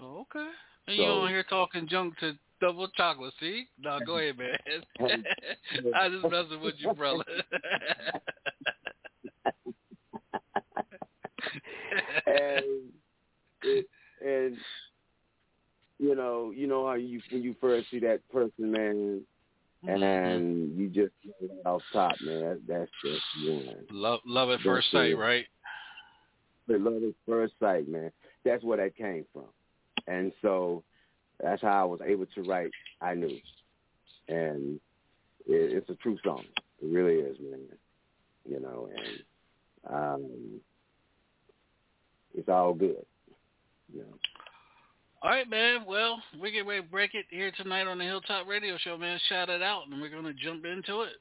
Oh, 0.00 0.22
okay. 0.22 0.48
And 0.88 0.96
you 0.96 1.04
So- 1.04 1.20
on 1.20 1.28
here 1.28 1.44
talking 1.44 1.86
junk 1.88 2.18
to 2.18 2.32
double 2.60 2.88
chocolate, 2.88 3.34
see? 3.38 3.66
No, 3.78 3.98
go 4.04 4.18
ahead, 4.18 4.36
man. 4.38 4.56
I 5.94 6.08
just 6.08 6.24
messing 6.24 6.60
with 6.60 6.74
you, 6.78 6.92
brother. 6.94 7.24
and 12.26 12.92
it, 13.62 13.86
and 14.24 14.56
you 15.98 16.14
know, 16.14 16.52
you 16.54 16.66
know 16.66 16.86
how 16.86 16.94
you 16.94 17.20
when 17.30 17.42
you 17.42 17.54
first 17.60 17.90
see 17.90 18.00
that 18.00 18.20
person, 18.30 18.72
man, 18.72 19.20
and 19.86 20.78
you 20.78 20.88
just 20.88 21.12
off 21.64 21.82
top, 21.92 22.14
man. 22.24 22.40
That, 22.40 22.60
that's 22.66 22.90
just 23.04 23.22
one. 23.48 23.76
love, 23.90 24.20
love 24.26 24.50
at 24.50 24.58
That's 24.58 24.64
first 24.64 24.90
sight, 24.90 25.10
it. 25.12 25.16
right? 25.16 25.44
The 26.66 26.78
love 26.78 27.02
at 27.02 27.14
first 27.26 27.54
sight, 27.60 27.88
man. 27.88 28.10
That's 28.44 28.64
where 28.64 28.78
that 28.78 28.96
came 28.96 29.24
from, 29.32 29.48
and 30.06 30.32
so 30.42 30.82
that's 31.42 31.62
how 31.62 31.82
I 31.82 31.84
was 31.84 32.00
able 32.04 32.26
to 32.34 32.42
write. 32.42 32.70
I 33.00 33.14
knew, 33.14 33.38
and 34.28 34.80
it, 35.46 35.72
it's 35.72 35.90
a 35.90 35.94
true 35.96 36.18
song. 36.24 36.44
It 36.82 36.86
really 36.86 37.14
is, 37.14 37.36
man. 37.40 37.60
You 38.46 38.60
know, 38.60 38.88
and 38.94 39.94
um, 39.94 40.60
it's 42.34 42.48
all 42.48 42.74
good. 42.74 43.04
You 43.92 44.00
know. 44.00 44.18
All 45.22 45.30
right, 45.30 45.48
man. 45.48 45.84
Well, 45.86 46.20
we 46.40 46.50
get 46.52 46.66
ready 46.66 46.82
to 46.82 46.88
break 46.88 47.14
it 47.14 47.24
here 47.30 47.50
tonight 47.56 47.86
on 47.86 47.96
the 47.96 48.04
Hilltop 48.04 48.46
Radio 48.46 48.76
Show, 48.78 48.98
man. 48.98 49.18
Shout 49.28 49.48
it 49.48 49.62
out, 49.62 49.84
and 49.90 50.00
we're 50.00 50.10
going 50.10 50.24
to 50.24 50.34
jump 50.34 50.66
into 50.66 51.02
it. 51.02 51.14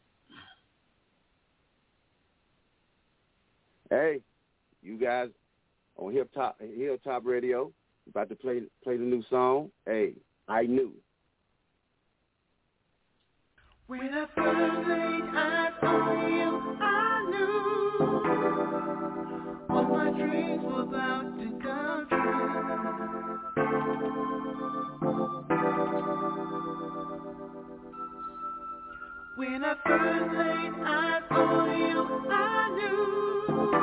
Hey, 3.90 4.20
you 4.82 4.98
guys 4.98 5.30
on 5.98 6.12
Hilltop 6.12 6.60
Hilltop 6.60 7.26
Radio 7.26 7.72
about 8.10 8.28
to 8.30 8.36
play 8.36 8.62
play 8.84 8.98
the 8.98 9.04
new 9.04 9.24
song. 9.30 9.70
Hey, 9.86 10.14
I 10.48 10.64
knew. 10.64 10.92
When 13.88 14.02
I 14.02 14.26
first 14.36 14.88
laid 14.88 15.24
eyes 15.36 15.74
on 15.84 16.34
you, 16.34 16.78
I 16.82 16.93
When 29.36 29.64
I 29.66 29.74
first 29.86 30.38
laid 30.38 30.74
eyes 30.86 31.24
on 31.32 31.80
you, 31.80 32.08
I 32.32 32.70
knew 32.76 33.74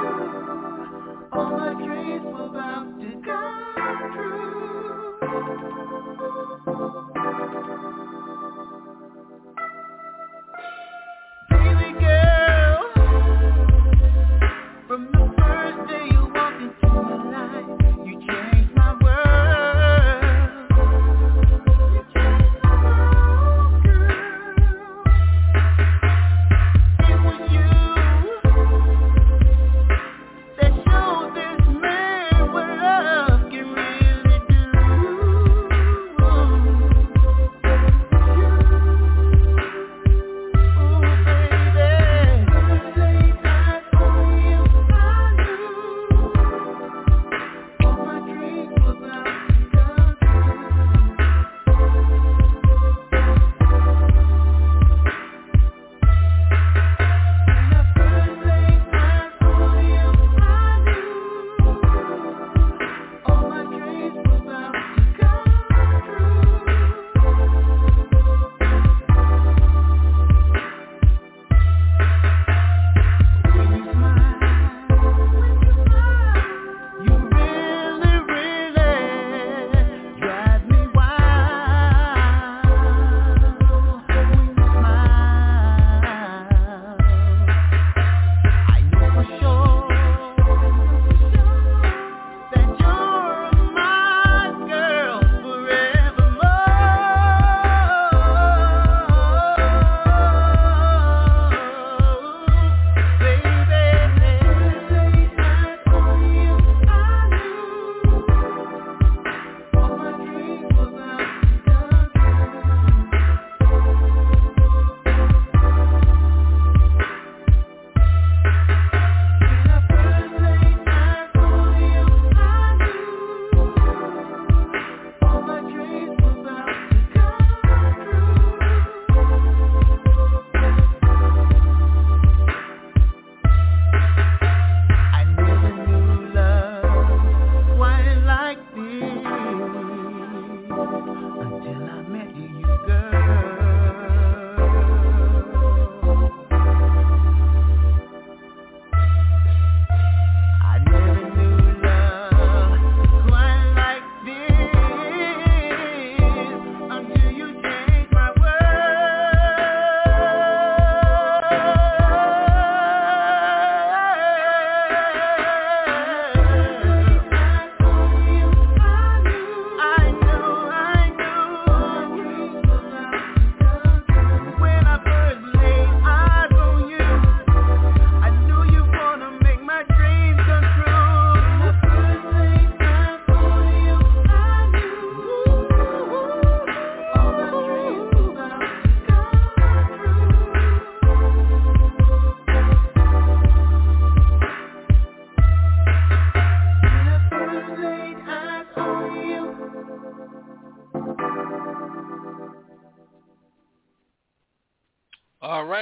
all 1.33 1.51
my 1.59 1.75
dreams 1.75 2.25
were 2.27 2.47
about 2.47 3.01
to 3.01 3.23
come 3.25 4.13
true. 4.15 5.19
Baby 11.51 12.01
girl, 12.01 12.93
from 14.89 15.13
the 15.13 15.35
first 15.39 15.89
day 15.89 16.09
you 16.13 16.30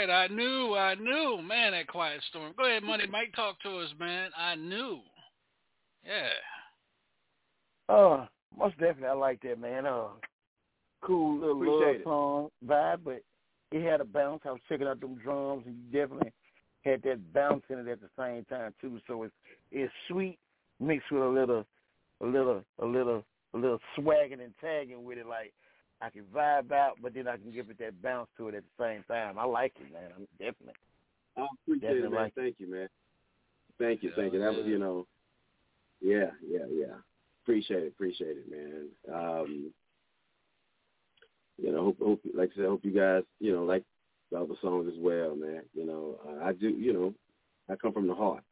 right. 0.06 0.10
I 0.10 0.32
knew. 0.32 0.74
I 0.74 0.94
knew. 0.94 1.40
Man, 1.42 1.72
that 1.72 1.88
quiet 1.88 2.22
storm. 2.28 2.52
Go 2.56 2.66
ahead, 2.66 2.82
Money 2.82 3.04
Mike. 3.10 3.32
Talk 3.34 3.60
to 3.62 3.78
us, 3.78 3.88
man. 3.98 4.30
I 4.36 4.54
knew. 4.54 5.00
Yeah. 6.04 6.28
Uh, 7.94 8.26
most 8.56 8.78
definitely, 8.78 9.08
I 9.08 9.12
like 9.14 9.40
that, 9.42 9.60
man. 9.60 9.86
Uh, 9.86 10.08
cool 11.02 11.40
little 11.40 11.80
love 11.80 11.94
it. 11.94 12.04
song 12.04 12.48
vibe, 12.66 12.98
but 13.04 13.22
it 13.72 13.84
had 13.84 14.00
a 14.00 14.04
bounce. 14.04 14.42
I 14.44 14.52
was 14.52 14.60
checking 14.68 14.86
out 14.86 15.00
them 15.00 15.16
drums, 15.16 15.64
and 15.66 15.76
you 15.76 16.00
definitely 16.00 16.32
had 16.84 17.02
that 17.02 17.32
bounce 17.32 17.64
in 17.70 17.78
it 17.78 17.88
at 17.88 18.00
the 18.00 18.08
same 18.18 18.44
time 18.44 18.74
too. 18.80 19.00
So 19.06 19.24
it's 19.24 19.34
it's 19.70 19.92
sweet 20.08 20.38
mixed 20.80 21.10
with 21.10 21.22
a 21.22 21.28
little, 21.28 21.64
a 22.20 22.26
little, 22.26 22.62
a 22.80 22.86
little, 22.86 23.24
a 23.54 23.56
little 23.56 23.78
swagging 23.96 24.40
and 24.40 24.54
tagging 24.60 25.04
with 25.04 25.18
it. 25.18 25.26
Like 25.26 25.52
I 26.00 26.10
can 26.10 26.24
vibe 26.24 26.70
out, 26.72 26.96
but 27.02 27.14
then 27.14 27.26
I 27.26 27.36
can 27.36 27.50
give 27.50 27.70
it 27.70 27.78
that 27.78 28.00
bounce 28.02 28.28
to 28.36 28.48
it 28.48 28.54
at 28.54 28.62
the 28.62 28.84
same 28.84 29.02
time. 29.08 29.38
I 29.38 29.44
like 29.44 29.72
it, 29.80 29.92
man. 29.92 30.10
I'm 30.16 30.28
definitely. 30.38 30.74
I 31.36 31.46
appreciate 31.64 31.96
it, 31.96 32.02
man. 32.02 32.12
like 32.12 32.32
it. 32.36 32.40
Thank 32.40 32.60
you, 32.60 32.70
man. 32.70 32.88
Thank 33.78 34.02
you, 34.02 34.10
Yeah, 34.10 34.16
thank 34.16 34.32
you. 34.32 34.40
That 34.40 34.54
was, 34.54 34.66
you 34.66 34.78
know, 34.78 35.06
yeah, 36.00 36.30
yeah, 36.48 36.66
yeah. 36.70 36.94
Appreciate 37.44 37.82
it, 37.84 37.88
appreciate 37.88 38.36
it, 38.36 38.50
man. 38.50 38.88
Um, 39.12 39.72
you 41.60 41.72
know, 41.72 41.84
hope, 41.84 41.98
hope, 41.98 42.20
like 42.34 42.50
I 42.52 42.56
said, 42.56 42.64
hope 42.66 42.84
you 42.84 42.92
guys, 42.92 43.24
you 43.40 43.52
know, 43.52 43.64
like 43.64 43.82
the 44.30 44.38
other 44.38 44.54
songs 44.60 44.88
as 44.92 44.98
well, 45.00 45.34
man. 45.34 45.62
You 45.74 45.86
know, 45.86 46.20
uh, 46.28 46.44
I 46.44 46.52
do, 46.52 46.68
you 46.68 46.92
know, 46.92 47.14
I 47.68 47.76
come 47.76 47.92
from 47.92 48.06
the 48.06 48.14
heart 48.14 48.44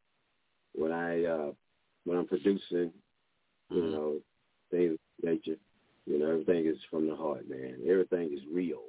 when 0.74 0.92
I 0.92 1.24
uh 1.24 1.52
when 2.04 2.18
I'm 2.18 2.26
producing, 2.26 2.92
you 3.70 3.82
Mhm. 3.82 3.92
know, 3.92 4.20
things 4.70 4.92
of 4.94 5.24
nature. 5.24 5.56
You 6.06 6.18
know, 6.20 6.30
everything 6.30 6.66
is 6.66 6.76
from 6.90 7.08
the 7.08 7.16
heart, 7.16 7.48
man. 7.48 7.78
Everything 7.88 8.32
is 8.32 8.40
real. 8.52 8.82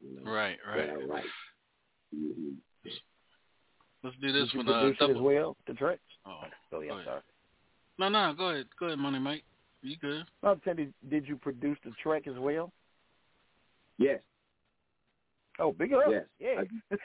You 0.00 0.20
know, 0.24 0.30
Right, 0.30 0.56
that 0.64 0.78
right. 0.78 0.90
I 0.90 1.04
write. 1.04 1.24
hmm 2.14 2.50
Let's 4.04 4.16
do 4.20 4.30
this 4.32 4.50
Did 4.50 4.52
you 4.54 4.58
one. 4.58 4.68
Uh, 4.68 4.80
produce 4.80 4.96
as 5.00 5.08
double. 5.08 5.22
well, 5.22 5.56
the 5.66 5.74
tracks? 5.74 6.00
Oh, 6.24 6.40
Oh 6.72 6.80
yeah, 6.80 6.88
Go 6.90 6.94
ahead. 6.94 7.06
sorry. 7.06 7.20
no, 7.98 8.08
no. 8.08 8.34
Go 8.36 8.50
ahead. 8.50 8.66
Go 8.78 8.86
ahead, 8.86 8.98
Money 8.98 9.18
Mike. 9.18 9.42
You 9.82 9.96
good? 9.98 10.24
No, 10.42 10.54
Teddy, 10.64 10.92
did 11.08 11.26
you 11.26 11.36
produce 11.36 11.78
the 11.84 11.90
track 12.02 12.26
as 12.28 12.38
well? 12.38 12.72
Yes. 13.98 14.20
Oh, 15.58 15.72
big 15.72 15.92
up. 15.92 16.02
Yes, 16.08 16.24
Yeah. 16.38 16.98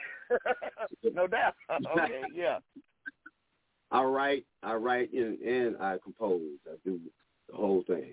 no 1.14 1.26
doubt. 1.26 1.54
okay, 1.70 2.22
yeah. 2.34 2.58
I 3.90 4.02
write, 4.04 4.44
I 4.62 4.74
write, 4.74 5.12
and, 5.12 5.40
and 5.40 5.76
I 5.80 5.96
compose. 6.02 6.42
I 6.66 6.74
do 6.84 7.00
the 7.50 7.56
whole 7.56 7.82
thing. 7.86 8.12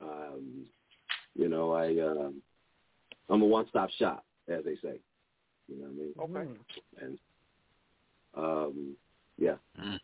Um, 0.00 0.64
you 1.34 1.48
know, 1.48 1.72
I 1.72 1.98
um, 2.00 2.42
I'm 3.28 3.42
a 3.42 3.46
one-stop 3.46 3.90
shop, 3.98 4.24
as 4.48 4.64
they 4.64 4.76
say. 4.76 5.00
You 5.68 5.76
know 5.78 5.86
what 5.86 5.92
I 6.28 6.36
mean? 6.36 6.46
Okay. 6.46 6.60
And 7.02 7.18
um, 8.34 8.96
yeah, 9.38 9.56
Mm. 9.80 10.00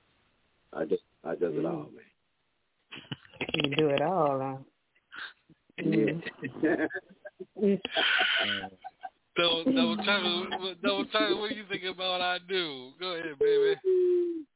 I 0.72 0.84
just 0.84 1.02
I 1.24 1.34
does 1.34 1.54
it 1.54 1.62
Mm. 1.62 1.70
all, 1.70 1.90
man. 1.94 2.04
You 3.54 3.74
do 3.76 3.88
it 3.88 4.02
all, 4.02 4.38
huh? 4.38 4.56
Mm. 5.82 6.22
Double, 9.36 9.64
double 9.64 9.96
time. 9.96 10.50
Double 10.82 11.04
time. 11.06 11.38
What 11.38 11.48
do 11.50 11.56
you 11.56 11.64
think 11.70 11.84
about 11.84 12.20
I 12.20 12.38
do? 12.48 12.92
Go 13.00 13.14
ahead, 13.14 13.38
baby. 13.38 13.76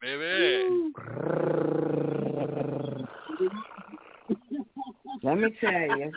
Baby. 0.00 0.92
Let 5.22 5.38
me 5.38 5.54
tell 5.60 5.70
you, 5.70 6.12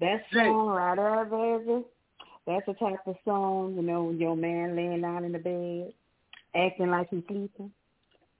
that 0.00 0.22
song 0.32 0.68
right 0.68 0.96
there, 0.96 1.24
baby, 1.24 1.84
that's 2.46 2.66
the 2.66 2.74
type 2.74 3.06
of 3.06 3.16
song, 3.24 3.74
you 3.76 3.82
know, 3.82 4.04
when 4.04 4.18
your 4.20 4.36
man 4.36 4.76
laying 4.76 5.00
down 5.00 5.24
in 5.24 5.32
the 5.32 5.38
bed, 5.38 5.92
acting 6.54 6.90
like 6.90 7.08
he's 7.10 7.22
sleeping, 7.28 7.72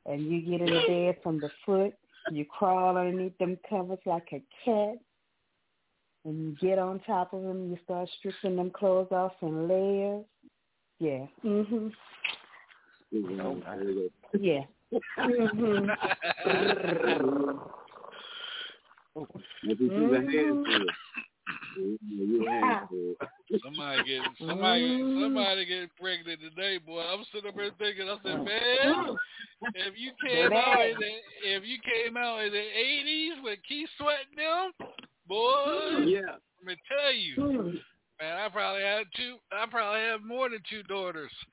and 0.04 0.22
you 0.22 0.40
get 0.42 0.60
in 0.60 0.74
the 0.74 0.82
bed 0.86 1.16
from 1.22 1.40
the 1.40 1.50
foot, 1.64 1.94
you 2.30 2.44
crawl 2.44 2.96
underneath 2.96 3.36
them 3.38 3.58
covers 3.68 3.98
like 4.06 4.28
a 4.32 4.42
cat, 4.64 4.98
and 6.24 6.44
you 6.44 6.56
get 6.60 6.78
on 6.78 7.00
top 7.00 7.32
of 7.32 7.42
him, 7.42 7.70
you 7.70 7.78
start 7.84 8.08
stripping 8.18 8.56
them 8.56 8.70
clothes 8.70 9.12
off 9.12 9.32
in 9.42 9.68
layers. 9.68 10.24
Yeah. 10.98 11.26
Mhm. 11.44 11.92
Yeah. 14.40 14.64
Mhm. 15.18 15.96
If 19.62 19.80
you 19.80 19.88
choose 19.88 20.12
a 20.12 20.20
handful, 20.20 20.74
mm. 21.78 21.96
you. 22.90 23.58
Somebody 23.62 24.04
get 24.04 24.22
somebody 24.38 25.00
somebody 25.00 25.64
get 25.64 25.96
pregnant 26.00 26.40
today, 26.40 26.78
boy. 26.78 27.00
I'm 27.00 27.24
sitting 27.32 27.48
up 27.48 27.54
here 27.54 27.70
thinking. 27.78 28.08
I 28.08 28.16
said, 28.22 28.44
man, 28.44 29.16
if 29.74 29.94
you 29.96 30.12
came 30.26 30.52
out 30.52 30.80
in 30.80 30.96
the 30.98 31.48
if 31.48 31.64
you 31.64 31.78
came 31.80 32.16
out 32.16 32.44
in 32.44 32.52
the 32.52 32.58
'80s 32.58 33.42
with 33.42 33.58
Keith 33.68 33.88
Sweat 33.98 34.26
and 34.30 34.38
them, 34.38 34.72
boy, 35.26 36.04
Yeah. 36.04 36.36
let 36.60 36.66
me 36.66 36.76
tell 36.88 37.12
you, 37.14 37.80
man, 38.20 38.36
I 38.36 38.48
probably 38.50 38.82
had 38.82 39.06
two. 39.16 39.36
I 39.52 39.66
probably 39.70 40.00
have 40.00 40.22
more 40.22 40.50
than 40.50 40.60
two 40.68 40.82
daughters. 40.82 41.32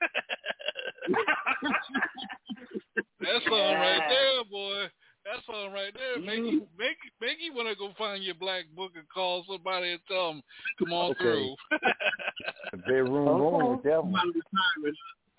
that 3.20 3.42
song 3.48 3.74
right 3.74 4.02
there, 4.08 4.44
boy. 4.50 4.90
That 5.24 5.42
song 5.46 5.72
right 5.72 5.92
there 5.94 6.20
make 6.20 6.44
you 6.44 6.66
make 6.78 6.96
make 7.20 7.38
you 7.40 7.54
want 7.54 7.68
to 7.68 7.74
go 7.76 7.92
find 7.96 8.22
your 8.22 8.34
black 8.34 8.64
book 8.76 8.92
and 8.94 9.08
call 9.08 9.42
somebody 9.48 9.92
and 9.92 10.00
tell 10.06 10.32
them, 10.32 10.42
come 10.78 10.92
on 10.92 11.10
Okay. 11.12 11.22
through. 11.22 11.54
Bedroom 12.86 13.40
rolling 13.40 13.70
with 13.70 13.82
that 13.84 14.04
one. 14.04 14.32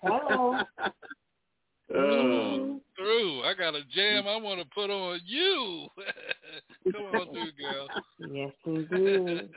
Hello. 0.02 0.58
Uh, 1.94 2.78
through. 2.96 3.42
I 3.42 3.54
got 3.56 3.76
a 3.76 3.82
jam 3.94 4.26
I 4.26 4.36
want 4.36 4.60
to 4.60 4.66
put 4.74 4.90
on 4.90 5.20
you. 5.24 5.86
come 6.92 7.04
on 7.04 7.28
through, 7.28 7.52
girl. 7.52 7.88
Yes, 8.18 8.52
indeed. 8.64 9.50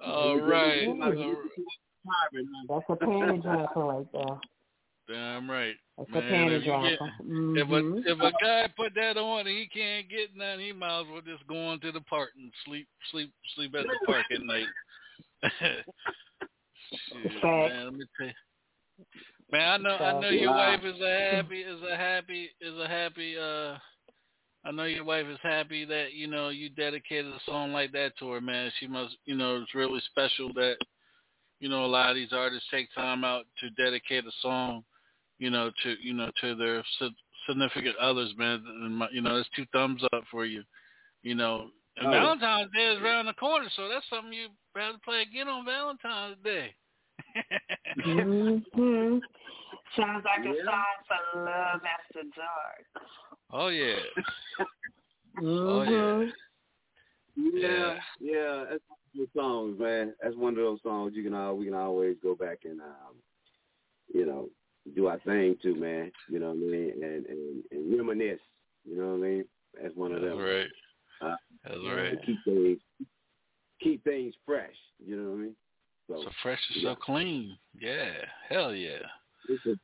All 0.00 0.36
right. 0.38 0.86
Mm. 0.86 1.02
All 1.02 1.12
right. 1.12 2.46
That's 2.68 2.84
a 2.88 3.04
panty 3.04 3.42
dropper 3.42 3.80
right 3.80 4.06
there. 4.12 4.40
Damn 5.08 5.50
right. 5.50 5.74
That's 5.98 6.10
Man, 6.10 6.22
a 6.22 6.26
panty 6.26 6.56
if, 6.56 6.64
you 6.64 6.88
get, 6.88 6.98
dropper. 6.98 7.58
if 7.58 7.68
a 7.68 8.10
if 8.10 8.18
a 8.20 8.32
guy 8.42 8.68
put 8.76 8.94
that 8.94 9.16
on 9.16 9.40
and 9.40 9.48
he 9.48 9.68
can't 9.72 10.08
get 10.08 10.36
none, 10.36 10.58
he 10.58 10.72
might 10.72 11.00
as 11.00 11.06
well 11.10 11.20
just 11.20 11.46
go 11.46 11.66
on 11.68 11.80
to 11.80 11.92
the 11.92 12.00
park 12.00 12.30
and 12.36 12.50
sleep 12.64 12.88
sleep 13.10 13.30
sleep 13.54 13.74
at 13.74 13.84
the 13.84 14.06
park 14.06 14.24
at 14.34 14.42
night. 14.42 14.66
Shit, 17.12 17.42
man, 17.42 17.84
let 17.84 17.94
me 17.94 18.04
tell 18.16 18.26
you. 18.26 18.32
Man, 19.52 19.68
I 19.68 19.76
know 19.76 19.96
I 19.96 20.20
know 20.20 20.30
your 20.30 20.50
wife 20.50 20.80
is 20.84 21.00
a 21.00 21.30
happy 21.32 21.60
is 21.60 21.80
a 21.82 21.96
happy 21.96 22.50
is 22.60 22.78
a 22.78 22.88
happy 22.88 23.36
uh 23.38 23.76
I 24.66 24.70
know 24.72 24.84
your 24.84 25.04
wife 25.04 25.26
is 25.30 25.38
happy 25.42 25.84
that, 25.84 26.14
you 26.14 26.26
know, 26.26 26.48
you 26.48 26.70
dedicated 26.70 27.30
a 27.30 27.40
song 27.44 27.74
like 27.74 27.92
that 27.92 28.16
to 28.18 28.30
her, 28.30 28.40
man. 28.40 28.72
She 28.80 28.86
must 28.86 29.16
you 29.26 29.36
know, 29.36 29.60
it's 29.60 29.74
really 29.74 30.00
special 30.10 30.52
that 30.54 30.76
you 31.60 31.68
know, 31.68 31.84
a 31.84 31.86
lot 31.86 32.10
of 32.10 32.16
these 32.16 32.32
artists 32.32 32.68
take 32.70 32.92
time 32.94 33.24
out 33.24 33.44
to 33.60 33.70
dedicate 33.70 34.24
a 34.24 34.32
song, 34.42 34.84
you 35.44 35.50
know, 35.50 35.70
to 35.82 35.94
you 36.00 36.14
know, 36.14 36.30
to 36.40 36.54
their 36.54 36.82
significant 37.46 37.96
others, 37.98 38.32
man. 38.38 38.64
And 38.66 38.96
my, 38.96 39.08
you 39.12 39.20
know, 39.20 39.36
that's 39.36 39.48
two 39.54 39.66
thumbs 39.72 40.02
up 40.14 40.24
for 40.30 40.46
you. 40.46 40.62
You 41.22 41.34
know, 41.34 41.66
and 41.98 42.08
Oh. 42.08 42.10
Valentine's 42.10 42.72
Day 42.72 42.86
is 42.94 43.00
around 43.02 43.26
the 43.26 43.34
corner, 43.34 43.68
so 43.76 43.88
that's 43.88 44.08
something 44.08 44.32
you 44.32 44.48
better 44.74 44.96
play 45.04 45.20
again 45.20 45.48
on 45.48 45.66
Valentine's 45.66 46.38
Day. 46.42 46.74
mm-hmm. 48.06 49.18
Sounds 49.96 50.24
like 50.24 50.46
a 50.46 50.64
song 50.64 50.84
for 51.06 51.40
love 51.44 51.80
after 51.84 52.22
dark. 52.34 53.10
oh 53.52 53.68
yeah, 53.68 53.96
Mhm. 55.40 56.32
yeah, 57.36 57.98
yeah. 58.18 58.64
That's 58.70 58.82
one 58.88 58.98
of 58.98 59.14
those 59.14 59.28
songs, 59.36 59.78
man. 59.78 60.14
That's 60.22 60.36
one 60.36 60.54
of 60.54 60.64
those 60.64 60.82
songs 60.82 61.12
you 61.14 61.22
can 61.22 61.34
all 61.34 61.56
we 61.56 61.66
can 61.66 61.74
always 61.74 62.16
go 62.22 62.34
back 62.34 62.60
and 62.64 62.80
um, 62.80 63.14
you 64.12 64.26
know, 64.26 64.48
do 64.94 65.06
our 65.06 65.18
thing 65.20 65.56
too, 65.62 65.74
man. 65.76 66.12
You 66.28 66.38
know 66.40 66.48
what 66.48 66.56
I 66.56 66.70
mean? 66.70 66.92
And 67.02 67.26
and, 67.26 67.62
and 67.70 67.96
reminisce. 67.98 68.40
You 68.84 68.98
know 68.98 69.08
what 69.12 69.24
I 69.24 69.28
mean? 69.28 69.44
That's 69.82 69.96
one 69.96 70.12
of 70.12 70.20
that's 70.22 70.34
them. 70.34 70.40
right. 70.44 70.66
Uh, 71.20 71.36
That's 71.64 71.78
right. 71.96 72.18
Keep 72.26 72.38
things 72.44 72.78
keep 73.82 74.04
things 74.04 74.34
fresh. 74.46 74.74
You 75.04 75.16
know 75.16 75.30
what 75.30 75.36
I 75.36 75.42
mean? 75.42 75.56
So, 76.08 76.22
So 76.24 76.30
fresh 76.42 76.58
and 76.74 76.82
yeah. 76.82 76.90
so 76.92 76.96
clean. 76.96 77.56
Yeah, 77.80 78.12
hell 78.48 78.74
yeah. 78.74 78.98
it's 79.48 79.64
a- 79.66 79.78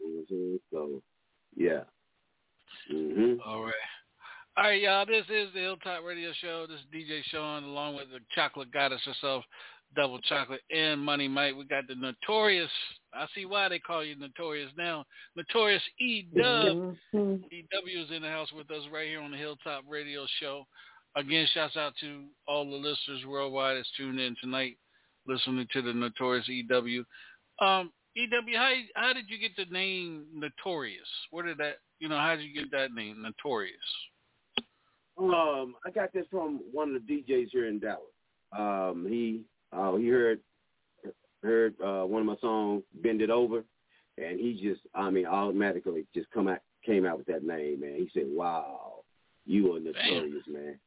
you 0.00 0.24
know 0.30 0.36
what 0.38 0.40
I'm 0.40 0.60
so 0.72 1.02
yeah. 1.56 1.80
Mhm. 2.92 3.38
All 3.44 3.64
right. 3.64 3.74
All 4.56 4.64
right, 4.64 4.80
y'all. 4.80 5.04
This 5.04 5.24
is 5.28 5.52
the 5.52 5.60
Hilltop 5.60 6.02
Radio 6.04 6.32
Show. 6.40 6.66
This 6.66 6.80
is 6.80 6.86
DJ 6.94 7.22
Sean, 7.30 7.64
along 7.64 7.96
with 7.96 8.08
the 8.10 8.20
chocolate 8.34 8.70
goddess 8.72 9.02
herself, 9.04 9.44
Double 9.94 10.18
Chocolate, 10.20 10.62
and 10.70 11.00
Money 11.00 11.28
Mike. 11.28 11.54
We 11.56 11.64
got 11.64 11.86
the 11.88 11.94
notorious. 11.94 12.70
I 13.16 13.26
see 13.34 13.46
why 13.46 13.68
they 13.68 13.78
call 13.78 14.04
you 14.04 14.16
notorious 14.16 14.70
now. 14.76 15.04
Notorious 15.36 15.82
E 15.98 16.22
Dub. 16.34 16.96
Mhm. 17.14 17.42
EW 17.50 18.00
is 18.00 18.10
in 18.10 18.22
the 18.22 18.28
house 18.28 18.52
with 18.52 18.70
us 18.70 18.86
right 18.92 19.08
here 19.08 19.20
on 19.20 19.30
the 19.30 19.36
Hilltop 19.36 19.84
Radio 19.88 20.26
Show. 20.40 20.66
Again, 21.14 21.46
shouts 21.54 21.76
out 21.76 21.94
to 22.00 22.28
all 22.46 22.64
the 22.68 22.76
listeners 22.76 23.24
worldwide 23.24 23.78
that's 23.78 23.90
tuned 23.96 24.20
in 24.20 24.36
tonight, 24.40 24.76
listening 25.26 25.66
to 25.72 25.82
the 25.82 25.94
Notorious 25.94 26.46
EW. 26.48 27.04
Um, 27.60 27.90
EW, 28.14 28.56
how 28.56 28.74
how 28.94 29.12
did 29.12 29.28
you 29.28 29.38
get 29.38 29.56
the 29.56 29.64
name 29.66 30.26
Notorious? 30.32 31.08
Where 31.30 31.44
did 31.44 31.58
that 31.58 31.78
you 31.98 32.08
know, 32.08 32.18
how 32.18 32.36
did 32.36 32.44
you 32.44 32.54
get 32.54 32.70
that 32.72 32.92
name, 32.92 33.22
Notorious? 33.22 33.76
Um, 35.18 35.74
I 35.86 35.90
got 35.90 36.12
this 36.12 36.26
from 36.30 36.60
one 36.72 36.94
of 36.94 37.06
the 37.06 37.22
DJs 37.22 37.48
here 37.50 37.68
in 37.68 37.78
Dallas. 37.78 38.02
Um, 38.56 39.06
he 39.08 39.42
uh, 39.72 39.96
he 39.96 40.08
heard 40.08 40.40
heard 41.46 41.74
uh, 41.82 42.04
one 42.04 42.20
of 42.20 42.26
my 42.26 42.36
songs, 42.40 42.82
"Bend 43.02 43.22
It 43.22 43.30
Over," 43.30 43.64
and 44.18 44.38
he 44.38 44.60
just, 44.62 44.82
I 44.94 45.10
mean, 45.10 45.26
automatically 45.26 46.06
just 46.14 46.30
come 46.30 46.48
out 46.48 46.58
came 46.84 47.04
out 47.04 47.18
with 47.18 47.26
that 47.26 47.42
name, 47.42 47.80
man. 47.80 47.94
He 47.96 48.10
said, 48.12 48.26
"Wow, 48.28 49.04
you 49.44 49.74
are 49.74 49.80
notorious, 49.80 50.44
man." 50.46 50.78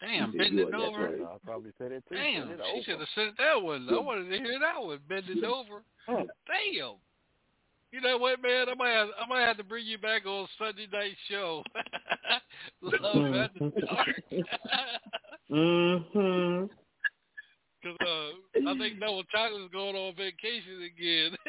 Damn, 0.00 0.30
said, 0.30 0.38
bend 0.38 0.58
it 0.58 0.74
over. 0.74 0.76
notorious." 0.76 1.26
I'll 1.28 1.40
probably 1.44 1.70
say 1.78 1.88
that 1.88 2.08
too. 2.08 2.14
Damn, 2.14 2.48
Bend 2.48 2.60
it 2.60 2.66
she 2.76 2.82
should 2.84 3.00
have 3.00 3.08
sent 3.14 3.36
that 3.38 3.62
one. 3.62 3.88
I 3.90 3.98
wanted 4.00 4.30
to 4.30 4.38
hear 4.38 4.58
that 4.60 4.82
one. 4.82 4.98
Bend 5.08 5.24
it 5.28 5.44
over. 5.44 5.82
Damn. 6.06 6.96
You 7.90 8.02
know 8.02 8.18
what, 8.18 8.42
man? 8.42 8.68
I 8.68 8.74
might 8.74 8.90
have, 8.90 9.08
I 9.18 9.26
might 9.26 9.46
have 9.46 9.56
to 9.56 9.64
bring 9.64 9.86
you 9.86 9.96
back 9.96 10.26
on 10.26 10.46
Sunday 10.58 10.86
night 10.92 11.16
show. 11.30 11.62
Love 12.82 13.34
at 13.34 13.54
the 13.54 13.72
dark. 13.86 14.22
Mm-hmm. 15.50 16.66
Cause 17.96 18.32
uh, 18.66 18.70
I 18.70 18.78
think 18.78 18.98
Noah 18.98 19.22
Chocolate's 19.32 19.72
going 19.72 19.96
on 19.96 20.14
vacation 20.16 20.82
again. 20.84 21.36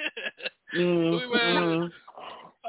Mm-hmm. 0.76 1.34
Man, 1.34 1.92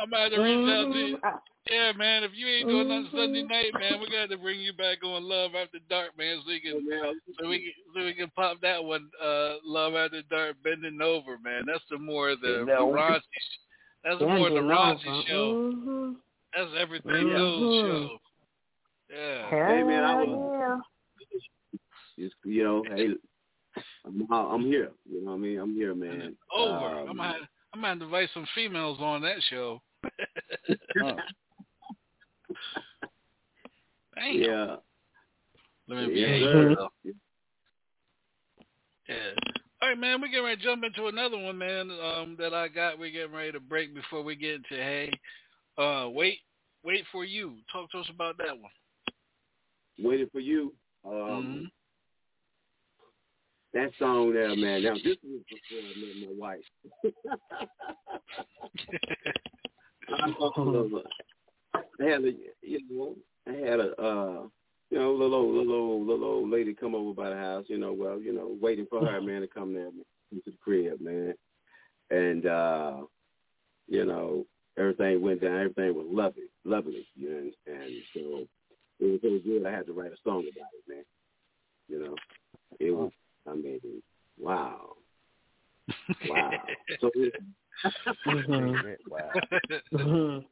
I 0.01 0.07
might 0.07 0.21
have 0.21 0.31
to 0.33 0.41
reach 0.41 0.69
out 0.73 0.91
to 0.91 0.99
you. 0.99 1.19
Mhm. 1.19 1.39
Yeah, 1.71 1.93
man. 1.93 2.25
If 2.25 2.31
you 2.35 2.47
ain't 2.47 2.67
doing 2.67 2.89
nothing 2.89 3.05
Mm-hmm. 3.09 3.17
Sunday 3.19 3.43
night, 3.43 3.73
man, 3.79 4.01
we 4.01 4.09
got 4.09 4.31
to 4.31 4.39
bring 4.39 4.59
you 4.59 4.73
back 4.73 5.05
on 5.05 5.23
Love 5.29 5.51
After 5.55 5.79
Dark, 5.91 6.17
man, 6.17 6.39
so 6.43 6.49
we 6.49 6.61
can 6.61 6.81
so 7.39 7.47
we 7.47 7.59
can, 7.59 7.73
so 7.95 8.05
we 8.07 8.15
can 8.15 8.31
pop 8.31 8.59
that 8.63 8.83
one. 8.83 9.11
Uh, 9.23 9.57
Love 9.65 9.97
After 9.97 10.23
Dark, 10.31 10.57
bending 10.65 11.03
over, 11.03 11.37
man. 11.45 11.65
That's 11.67 11.85
the 11.91 11.99
more 11.99 12.31
the, 12.37 12.65
the 12.67 12.73
raunchy. 12.81 13.21
That's 14.03 14.19
the 14.19 14.27
more 14.27 14.49
the 14.49 14.61
raunchy 14.61 15.07
over. 15.07 15.23
show. 15.29 16.15
That's 16.57 16.71
everything 16.81 17.13
Mhm. 17.13 17.37
goes 17.37 17.85
show. 17.85 18.19
Yeah. 19.15 19.51
Hey, 19.51 19.83
man, 19.83 20.05
I 20.05 20.25
Hell 20.25 20.83
Just 22.19 22.35
you 22.45 22.65
know, 22.65 22.83
hey, 22.97 23.09
I'm 24.05 24.27
I'm 24.31 24.63
here. 24.65 24.91
You 25.11 25.25
know 25.25 25.33
what 25.33 25.37
I 25.37 25.41
mean? 25.41 25.59
I'm 25.59 25.75
here, 25.75 25.95
man. 25.95 26.37
Over. 26.55 27.01
Um, 27.01 27.09
I'm 27.11 27.17
gonna 27.17 27.49
I'm 27.75 27.81
gonna 27.81 28.05
invite 28.05 28.29
some 28.35 28.47
females 28.55 28.99
on 29.01 29.23
that 29.23 29.41
show. 29.49 29.81
Huh. 30.99 31.17
Damn. 34.17 34.35
yeah. 34.35 34.77
Let 35.89 36.09
me 36.09 36.15
Yes, 36.15 36.29
behave 36.29 36.43
sir. 36.43 36.69
myself. 36.71 36.93
Yeah. 39.09 39.15
All 39.83 39.89
right, 39.89 39.99
man. 39.99 40.21
We're 40.21 40.29
getting 40.29 40.45
ready 40.45 40.57
to 40.57 40.63
jump 40.63 40.85
into 40.85 41.07
another 41.07 41.39
one, 41.39 41.59
man. 41.59 41.91
Um, 41.91 42.37
that 42.39 42.53
I 42.53 42.69
got. 42.69 42.99
We're 42.99 43.11
getting 43.11 43.33
ready 43.33 43.53
to 43.53 43.61
break 43.61 43.95
before 43.95 44.23
we 44.23 44.37
get 44.37 44.57
into 44.57 44.75
hey. 44.75 45.11
Uh, 45.79 46.09
wait, 46.11 46.39
wait 46.85 47.05
for 47.11 47.25
you. 47.25 47.57
Talk 47.73 47.91
to 47.93 47.99
us 47.99 48.11
about 48.13 48.37
that 48.39 48.59
one. 48.59 48.71
Waiting 49.99 50.29
for 50.31 50.41
you. 50.41 50.75
Um, 51.05 51.13
Mhm. 51.13 51.71
That 53.73 53.93
song 53.99 54.33
there, 54.33 54.57
man. 54.57 54.83
Now 54.83 54.95
this 54.95 55.17
was 55.23 55.43
before 55.49 55.79
I 55.79 55.95
met 56.01 56.17
my 56.27 56.33
wife. 56.37 56.65
I 62.01 62.05
had 62.05 62.25
a, 62.25 62.33
you 62.63 62.81
know, 62.91 63.15
I 63.47 63.53
had 63.53 63.79
a, 63.81 63.95
uh, 64.01 64.47
you 64.91 64.99
know, 64.99 65.13
little 65.13 65.35
old, 65.35 65.55
little 65.55 65.75
old, 65.75 66.07
little 66.07 66.25
old 66.25 66.49
lady 66.51 66.75
come 66.75 66.97
over 66.97 67.15
by 67.15 67.31
the 67.31 67.37
house. 67.37 67.65
You 67.69 67.79
know, 67.79 67.93
well, 67.93 68.19
you 68.19 68.33
know, 68.33 68.57
waiting 68.61 68.87
for 68.91 69.07
her 69.07 69.21
man 69.21 69.43
to 69.43 69.47
come 69.47 69.73
there 69.73 69.91
to 69.91 70.43
the 70.45 70.53
crib, 70.63 71.01
man. 71.01 71.35
And 72.11 72.47
uh, 72.47 73.03
you 73.87 74.05
know, 74.05 74.47
everything 74.77 75.23
went 75.23 75.43
down. 75.43 75.61
Everything 75.61 75.95
was 75.95 76.09
lovely, 76.11 76.51
lovely. 76.65 77.07
You 77.15 77.31
know, 77.31 77.53
and 77.73 78.03
so 78.15 78.49
it 78.99 79.05
was 79.05 79.21
so 79.23 79.39
good. 79.45 79.65
I 79.65 79.71
had 79.71 79.87
to 79.87 79.93
write 79.93 80.13
a 80.13 80.17
song 80.25 80.41
about 80.41 80.75
it, 80.75 80.83
man. 80.89 81.05
You 81.89 82.01
know, 82.05 82.17
it 82.81 82.91
was. 82.91 83.13
I 83.49 83.55
mean, 83.55 83.81
wow, 84.39 84.97
wow. 86.29 86.63
So 87.01 87.11
Mhm. 88.27 88.97
wow. 89.09 89.33
Mhm. 89.93 90.45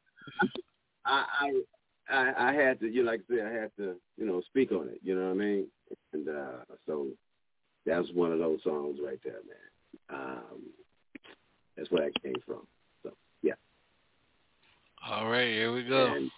I, 1.05 1.25
I 1.41 1.63
I 2.09 2.49
I 2.51 2.53
had 2.55 2.81
to, 2.81 2.89
you 2.89 3.03
know, 3.03 3.11
like 3.11 3.21
I 3.31 3.37
said, 3.37 3.47
I 3.47 3.53
had 3.53 3.71
to, 3.77 3.97
you 4.17 4.27
know, 4.27 4.41
speak 4.43 4.73
on 4.73 4.89
it. 4.89 5.01
You 5.03 5.15
know 5.15 5.27
what 5.27 5.31
I 5.33 5.35
mean? 5.35 5.67
And 6.13 6.29
uh, 6.29 6.65
so 6.87 7.09
that's 7.87 8.09
one 8.13 8.33
of 8.33 8.39
those 8.39 8.63
songs 8.63 8.99
right 9.03 9.21
there, 9.25 9.41
man. 9.47 10.21
Um, 10.21 10.63
that's 11.77 11.91
where 11.91 12.05
that 12.05 12.23
came 12.23 12.41
from. 12.47 12.67
So 13.03 13.13
yeah. 13.43 13.55
All 15.07 15.29
right, 15.29 15.49
here 15.49 15.73
we 15.73 15.85
go. 15.85 16.15
And, 16.15 16.31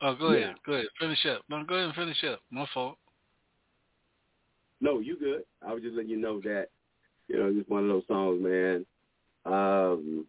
Oh, 0.00 0.14
go 0.14 0.26
ahead. 0.28 0.54
Go 0.64 0.74
ahead. 0.74 0.86
Finish 1.00 1.26
up. 1.26 1.42
No, 1.48 1.64
go 1.64 1.74
ahead 1.74 1.86
and 1.86 1.94
finish 1.94 2.22
up. 2.24 2.40
My 2.50 2.66
fault. 2.72 2.98
No, 4.80 5.00
you 5.00 5.18
good. 5.18 5.42
I 5.66 5.72
was 5.72 5.82
just 5.82 5.94
letting 5.94 6.10
you 6.10 6.16
know 6.18 6.40
that, 6.40 6.68
you 7.28 7.38
know, 7.38 7.52
it's 7.54 7.68
one 7.68 7.82
of 7.82 7.88
those 7.88 8.06
songs, 8.06 8.42
man. 8.42 8.86
Um, 9.44 10.26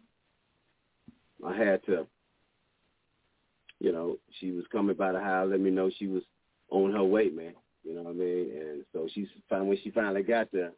I 1.46 1.56
had 1.56 1.84
to, 1.86 2.06
you 3.78 3.92
know, 3.92 4.18
she 4.38 4.50
was 4.52 4.64
coming 4.70 4.96
by 4.96 5.12
the 5.12 5.20
house, 5.20 5.48
let 5.50 5.60
me 5.60 5.70
know 5.70 5.90
she 5.90 6.06
was 6.06 6.22
on 6.70 6.92
her 6.92 7.04
way, 7.04 7.30
man. 7.30 7.54
You 7.82 7.94
know 7.94 8.02
what 8.02 8.10
I 8.10 8.14
mean? 8.14 8.50
And 8.54 8.84
so 8.92 9.08
she's 9.12 9.28
when 9.48 9.78
she 9.82 9.90
finally 9.90 10.22
got 10.22 10.48
there, 10.52 10.72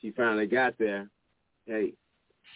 she 0.00 0.12
finally 0.12 0.46
got 0.46 0.78
there. 0.78 1.08
Hey, 1.66 1.92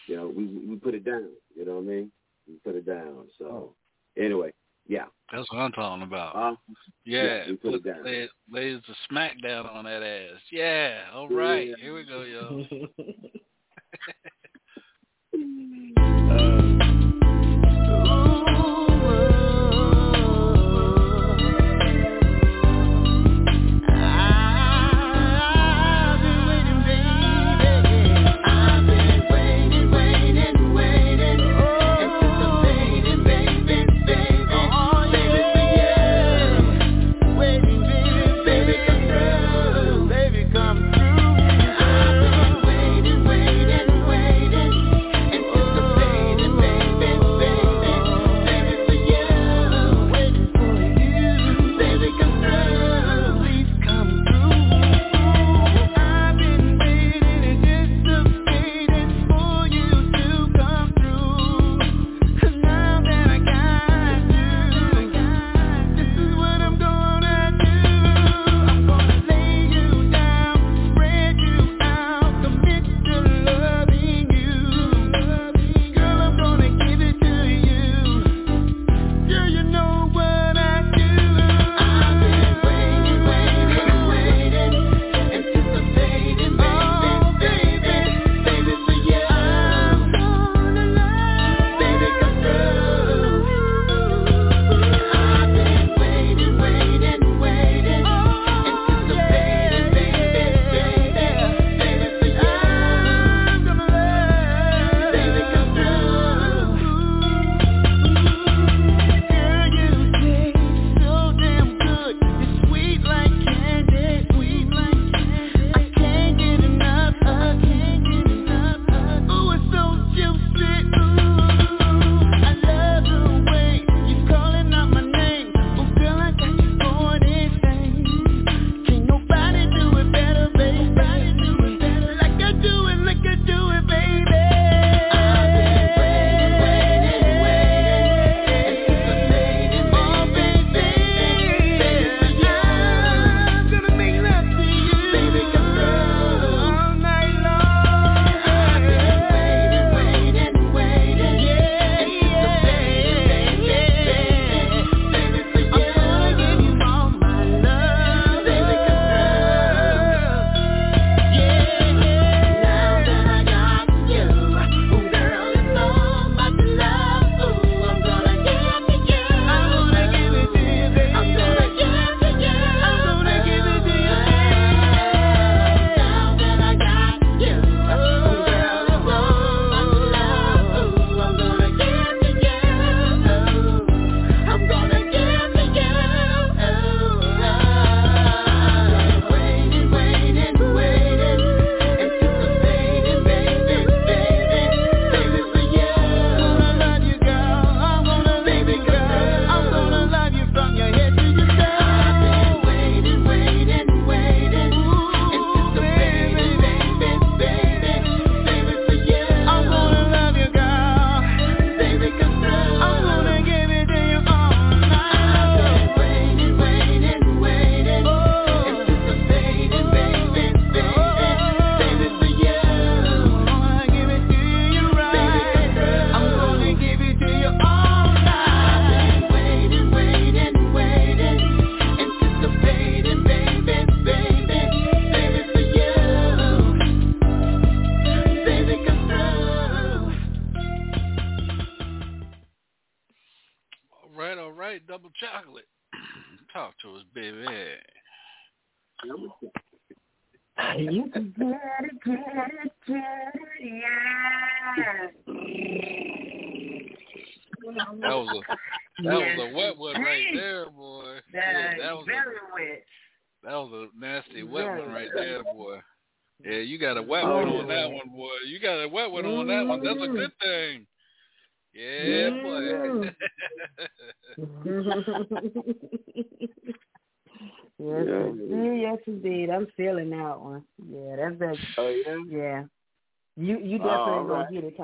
you 0.06 0.16
know, 0.16 0.28
we 0.28 0.44
we 0.44 0.76
put 0.76 0.94
it 0.94 1.04
down. 1.04 1.30
You 1.56 1.64
know 1.64 1.74
what 1.74 1.84
I 1.84 1.84
mean? 1.84 2.12
We 2.46 2.54
put 2.64 2.76
it 2.76 2.86
down. 2.86 3.26
So 3.38 3.74
anyway, 4.16 4.52
yeah. 4.88 5.04
That's 5.32 5.50
what 5.50 5.58
I'm 5.58 5.72
talking 5.72 6.02
about. 6.02 6.36
Uh, 6.36 6.56
Yeah, 7.04 7.46
yeah, 7.46 7.54
put 7.62 7.84
put 7.84 8.04
lay, 8.04 8.28
lays 8.50 8.80
the 8.86 8.94
smack 9.08 9.40
down 9.42 9.66
on 9.66 9.84
that 9.84 10.02
ass. 10.02 10.40
Yeah, 10.50 11.02
all 11.12 11.28
right. 11.28 11.68
Yeah. 11.68 11.74
Here 11.80 11.94
we 11.94 12.04
go, 12.04 12.22
yo. 12.22 12.64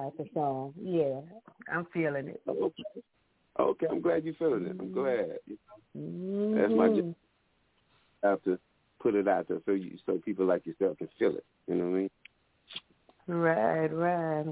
type 0.03 0.18
of 0.18 0.26
song. 0.34 0.74
Yeah, 0.80 1.20
I'm 1.72 1.86
feeling 1.92 2.28
it. 2.28 2.40
Okay. 2.48 2.82
Okay, 3.61 3.86
I'm 3.90 4.00
glad 4.00 4.24
you're 4.24 4.34
feeling 4.34 4.64
it. 4.66 4.76
I'm 4.80 4.92
glad. 4.92 5.36
Mm-hmm. 5.96 6.59
That's 6.59 6.72
my 6.72 6.88
job. 6.88 7.14
I 8.24 8.28
have 8.28 8.42
to 8.44 8.59
put 9.00 9.14
it 9.14 9.28
out 9.28 9.46
there 9.48 9.61
so 9.66 9.72
you 9.72 9.98
so 10.07 10.18
people 10.24 10.46
like 10.46 10.64
yourself 10.66 10.96
can 10.98 11.09
feel 11.18 11.36
it. 11.36 11.44
You 11.68 11.74
know 11.74 11.84
what 11.84 11.90
I 11.90 12.00
mean? 12.00 12.11
Right, 13.26 13.88
right. 13.88 14.46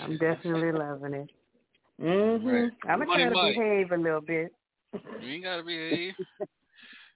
I'm 0.00 0.18
definitely 0.18 0.72
loving 0.72 1.14
it. 1.14 1.30
Mhm. 2.00 2.44
Right. 2.44 2.72
I'm 2.88 2.98
gonna 2.98 3.06
Money 3.06 3.22
try 3.22 3.28
to 3.28 3.34
Mike. 3.34 3.54
behave 3.54 3.92
a 3.92 3.96
little 3.96 4.20
bit. 4.20 4.52
You 5.20 5.34
ain't 5.34 5.44
gotta 5.44 5.62
behave. 5.62 6.14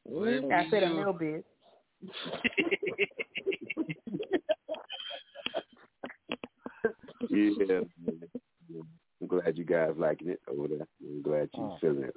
I 0.08 0.66
said 0.70 0.84
a 0.84 0.90
little 0.90 1.12
bit. 1.12 1.44
Yeah. 7.30 7.80
I'm 9.20 9.26
glad 9.26 9.58
you 9.58 9.64
guys 9.64 9.90
liking 9.96 10.28
it 10.28 10.40
over 10.48 10.68
there. 10.68 10.86
I'm 11.02 11.22
glad 11.22 11.48
you 11.54 11.62
Oh. 11.64 11.78
feeling 11.80 12.04
it. 12.04 12.16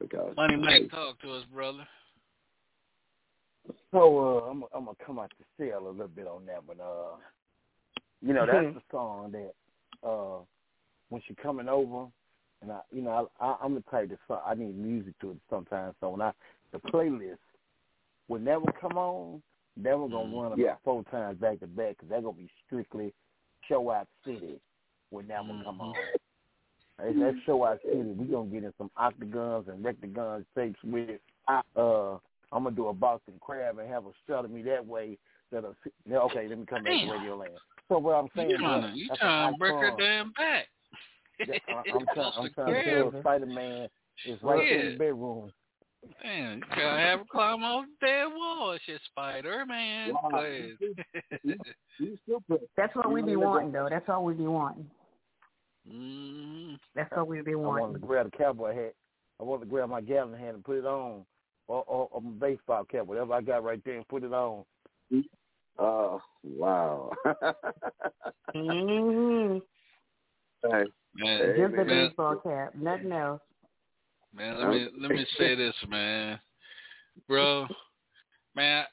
Because 0.00 0.34
Money 0.36 0.56
Mike, 0.56 0.90
talk 0.90 1.20
to 1.20 1.32
us, 1.32 1.44
brother. 1.52 1.86
So 3.92 4.18
uh, 4.18 4.50
I'm 4.50 4.64
I'm 4.74 4.84
gonna 4.84 4.96
come 5.04 5.18
out 5.18 5.32
the 5.38 5.44
cell 5.70 5.86
a 5.86 5.90
little 5.90 6.08
bit 6.08 6.26
on 6.26 6.46
that 6.46 6.64
one. 6.66 6.80
Uh, 6.80 7.16
you 8.22 8.32
know 8.32 8.46
that's 8.46 8.74
the 8.74 8.82
song 8.90 9.32
that 9.32 9.52
uh, 10.08 10.38
when 11.08 11.20
she 11.26 11.34
coming 11.34 11.68
over, 11.68 12.06
and 12.62 12.70
I, 12.72 12.80
you 12.92 13.02
know, 13.02 13.28
I, 13.40 13.44
I 13.46 13.56
I'm 13.62 13.74
the 13.74 13.80
type 13.90 14.10
that 14.10 14.18
so- 14.28 14.42
I 14.46 14.54
need 14.54 14.76
music 14.76 15.18
to 15.20 15.32
it 15.32 15.36
sometimes. 15.50 15.94
So 16.00 16.10
when 16.10 16.20
I 16.22 16.32
the 16.72 16.78
playlist, 16.78 17.38
when 18.28 18.44
that 18.44 18.60
will 18.60 18.72
come 18.80 18.96
on, 18.96 19.42
that 19.78 19.98
will 19.98 20.08
gonna 20.08 20.34
run 20.36 20.46
about 20.46 20.58
Yeah. 20.58 20.74
four 20.84 21.02
times 21.04 21.38
back 21.38 21.60
to 21.60 21.66
back 21.66 21.96
because 21.96 22.08
that 22.10 22.22
gonna 22.22 22.36
be 22.36 22.50
strictly 22.66 23.12
show 23.68 24.04
city 24.24 24.60
when 25.10 25.28
that 25.28 25.46
will 25.46 25.62
come 25.64 25.80
on. 25.80 25.94
That's 26.98 27.14
that 27.18 27.34
show 27.46 27.64
out 27.64 27.78
city. 27.84 28.02
We 28.02 28.26
gonna 28.26 28.48
get 28.48 28.64
in 28.64 28.72
some 28.78 28.90
octagons 28.96 29.68
and 29.68 29.84
rectagons 29.84 30.44
tapes 30.56 30.78
with 30.82 31.08
it. 31.08 31.22
Uh, 31.48 32.18
I'm 32.52 32.64
gonna 32.64 32.74
do 32.74 32.88
a 32.88 32.92
Boston 32.92 33.34
crab 33.40 33.78
and 33.78 33.88
have 33.88 34.06
a 34.06 34.10
shot 34.26 34.44
of 34.44 34.50
me 34.50 34.62
that 34.62 34.84
way. 34.84 35.18
Yeah, 35.52 36.18
okay. 36.18 36.46
Let 36.48 36.58
me 36.58 36.66
come 36.66 36.82
back 36.84 36.92
to 36.92 36.98
Damn. 37.00 37.10
Radio 37.10 37.36
Land. 37.36 37.52
So 37.88 37.98
what 37.98 38.12
I'm 38.14 38.28
saying, 38.36 38.50
You 38.50 38.58
trying 38.58 38.82
bro, 38.82 38.90
you 38.94 39.08
that's 39.08 39.20
trying 39.20 39.52
to 39.52 39.58
break 39.58 39.74
her 39.74 39.92
damn 39.98 40.32
back. 40.32 40.66
Yeah, 41.46 41.54
I- 41.68 41.82
I'm 41.94 42.06
trying. 42.14 42.32
I'm 42.36 42.50
trying 42.52 42.74
to 42.74 42.90
Yeah. 42.90 43.10
tell 43.10 43.20
Spider 43.20 43.46
Man 43.46 43.88
is 44.26 44.38
right 44.42 44.66
there 44.68 44.80
in 44.80 44.92
the 44.92 44.98
bedroom. 44.98 45.52
Man, 46.24 46.58
you 46.58 46.76
gotta 46.76 47.00
have 47.00 47.18
her 47.20 47.24
climb 47.30 47.62
off 47.62 47.84
the 48.00 48.06
damn 48.06 48.30
wall. 48.34 48.72
It's 48.72 48.84
just 48.86 49.04
Spider 49.06 49.64
Man. 49.66 50.12
Wow. 50.14 50.30
Go 50.30 50.36
ahead. 50.38 50.76
you 51.98 52.18
That's 52.76 52.94
what 52.94 53.10
we 53.10 53.22
be 53.22 53.36
wanting, 53.36 53.72
though. 53.72 53.88
That's 53.90 54.08
all 54.08 54.24
we 54.24 54.34
be 54.34 54.46
wanting. 54.46 54.88
mm, 55.90 56.76
That's 56.94 57.10
what 57.12 57.28
we 57.28 57.40
be 57.42 57.54
wanting. 57.54 57.78
I 57.78 57.80
wanted 57.80 58.00
to 58.00 58.06
grab 58.06 58.30
the 58.30 58.36
cowboy 58.36 58.74
hat. 58.74 58.94
I 59.40 59.44
wanted 59.44 59.64
to 59.64 59.70
grab 59.70 59.88
my 59.88 60.00
gallon 60.00 60.38
hat 60.38 60.54
and 60.54 60.64
put 60.64 60.78
it 60.78 60.86
on, 60.86 61.24
or, 61.68 61.84
or, 61.86 62.08
or 62.10 62.20
my 62.20 62.30
baseball 62.30 62.84
cap, 62.84 63.06
whatever 63.06 63.32
I 63.34 63.40
got 63.40 63.62
right 63.62 63.80
there, 63.84 63.96
and 63.96 64.08
put 64.08 64.24
it 64.24 64.32
on. 64.32 64.64
Oh 65.78 66.20
wow. 66.42 67.12
hmm 68.54 69.58
Hey, 70.62 70.84
man, 71.14 71.38
Hey, 71.38 71.54
Just 71.56 71.74
a 71.74 71.84
man. 71.84 72.08
baseball 72.08 72.36
cap, 72.42 72.74
nothing 72.74 73.12
else. 73.12 73.40
Man, 74.34 74.58
let 74.58 74.68
me 74.68 74.88
let 75.00 75.10
me 75.10 75.26
say 75.36 75.54
this, 75.54 75.74
man, 75.88 76.38
bro, 77.26 77.66
man, 78.54 78.84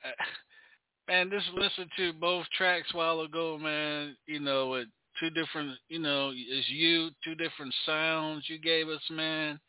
man, 1.07 1.29
just 1.29 1.47
listen 1.53 1.89
to 1.97 2.13
both 2.13 2.45
tracks 2.57 2.87
a 2.93 2.97
while 2.97 3.21
ago, 3.21 3.57
man. 3.57 4.15
You 4.27 4.39
know, 4.39 4.69
with 4.69 4.87
two 5.19 5.29
different, 5.29 5.77
you 5.89 5.99
know, 5.99 6.31
it's 6.33 6.69
you, 6.69 7.09
two 7.23 7.35
different 7.35 7.73
sounds 7.85 8.45
you 8.47 8.59
gave 8.59 8.87
us, 8.89 9.01
man. 9.09 9.59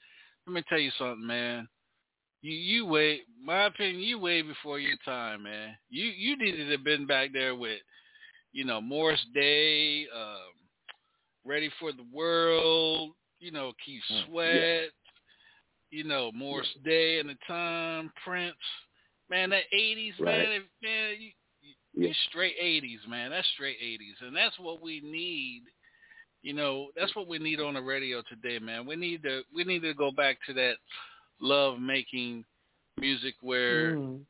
Let 0.46 0.54
me 0.54 0.62
tell 0.68 0.78
you 0.78 0.90
something, 0.98 1.26
man. 1.26 1.68
You 2.42 2.54
you 2.54 2.86
wait, 2.86 3.22
my 3.42 3.66
opinion, 3.66 4.00
you 4.00 4.18
way 4.18 4.42
before 4.42 4.78
your 4.78 4.96
time, 5.04 5.44
man. 5.44 5.76
You 5.90 6.04
you 6.06 6.36
needed 6.36 6.66
to 6.66 6.72
have 6.72 6.84
been 6.84 7.06
back 7.06 7.30
there 7.32 7.56
with, 7.56 7.80
you 8.52 8.64
know, 8.64 8.80
Morris 8.80 9.24
Day, 9.34 10.06
um, 10.14 10.52
Ready 11.44 11.70
for 11.80 11.92
the 11.92 12.04
World, 12.12 13.12
you 13.40 13.50
know, 13.50 13.72
Keith 13.84 14.02
Mm, 14.12 14.26
Sweat, 14.26 14.90
you 15.96 16.04
know, 16.04 16.30
Morris 16.34 16.68
Day 16.84 17.18
and 17.20 17.28
the 17.30 17.36
time, 17.46 18.12
Prince. 18.22 18.54
Man, 19.30 19.50
that 19.50 19.62
eighties, 19.72 20.12
Right. 20.20 20.38
man, 20.38 20.52
if- 20.52 20.82
man, 20.82 21.20
you, 21.20 21.32
you, 21.62 21.74
Yeah. 22.08 22.12
straight 22.28 22.56
eighties, 22.60 23.00
man. 23.08 23.30
That's 23.30 23.48
straight 23.48 23.78
eighties. 23.80 24.16
And 24.20 24.36
that's 24.36 24.58
what 24.58 24.80
we 24.82 25.00
need. 25.00 25.62
You 26.42 26.52
know, 26.52 26.92
that's 26.94 27.14
what 27.16 27.26
we 27.26 27.38
need 27.38 27.60
on 27.60 27.74
the 27.74 27.80
radio 27.82 28.22
today, 28.22 28.58
man. 28.58 28.84
We 28.86 28.94
need 28.94 29.22
to 29.22 29.42
we 29.52 29.64
need 29.64 29.80
to 29.82 29.94
go 29.94 30.10
back 30.12 30.36
to 30.46 30.52
that 30.52 30.76
love 31.40 31.80
making 31.80 32.44
music 32.98 33.34
where 33.40 33.96
Mm. 33.96 34.24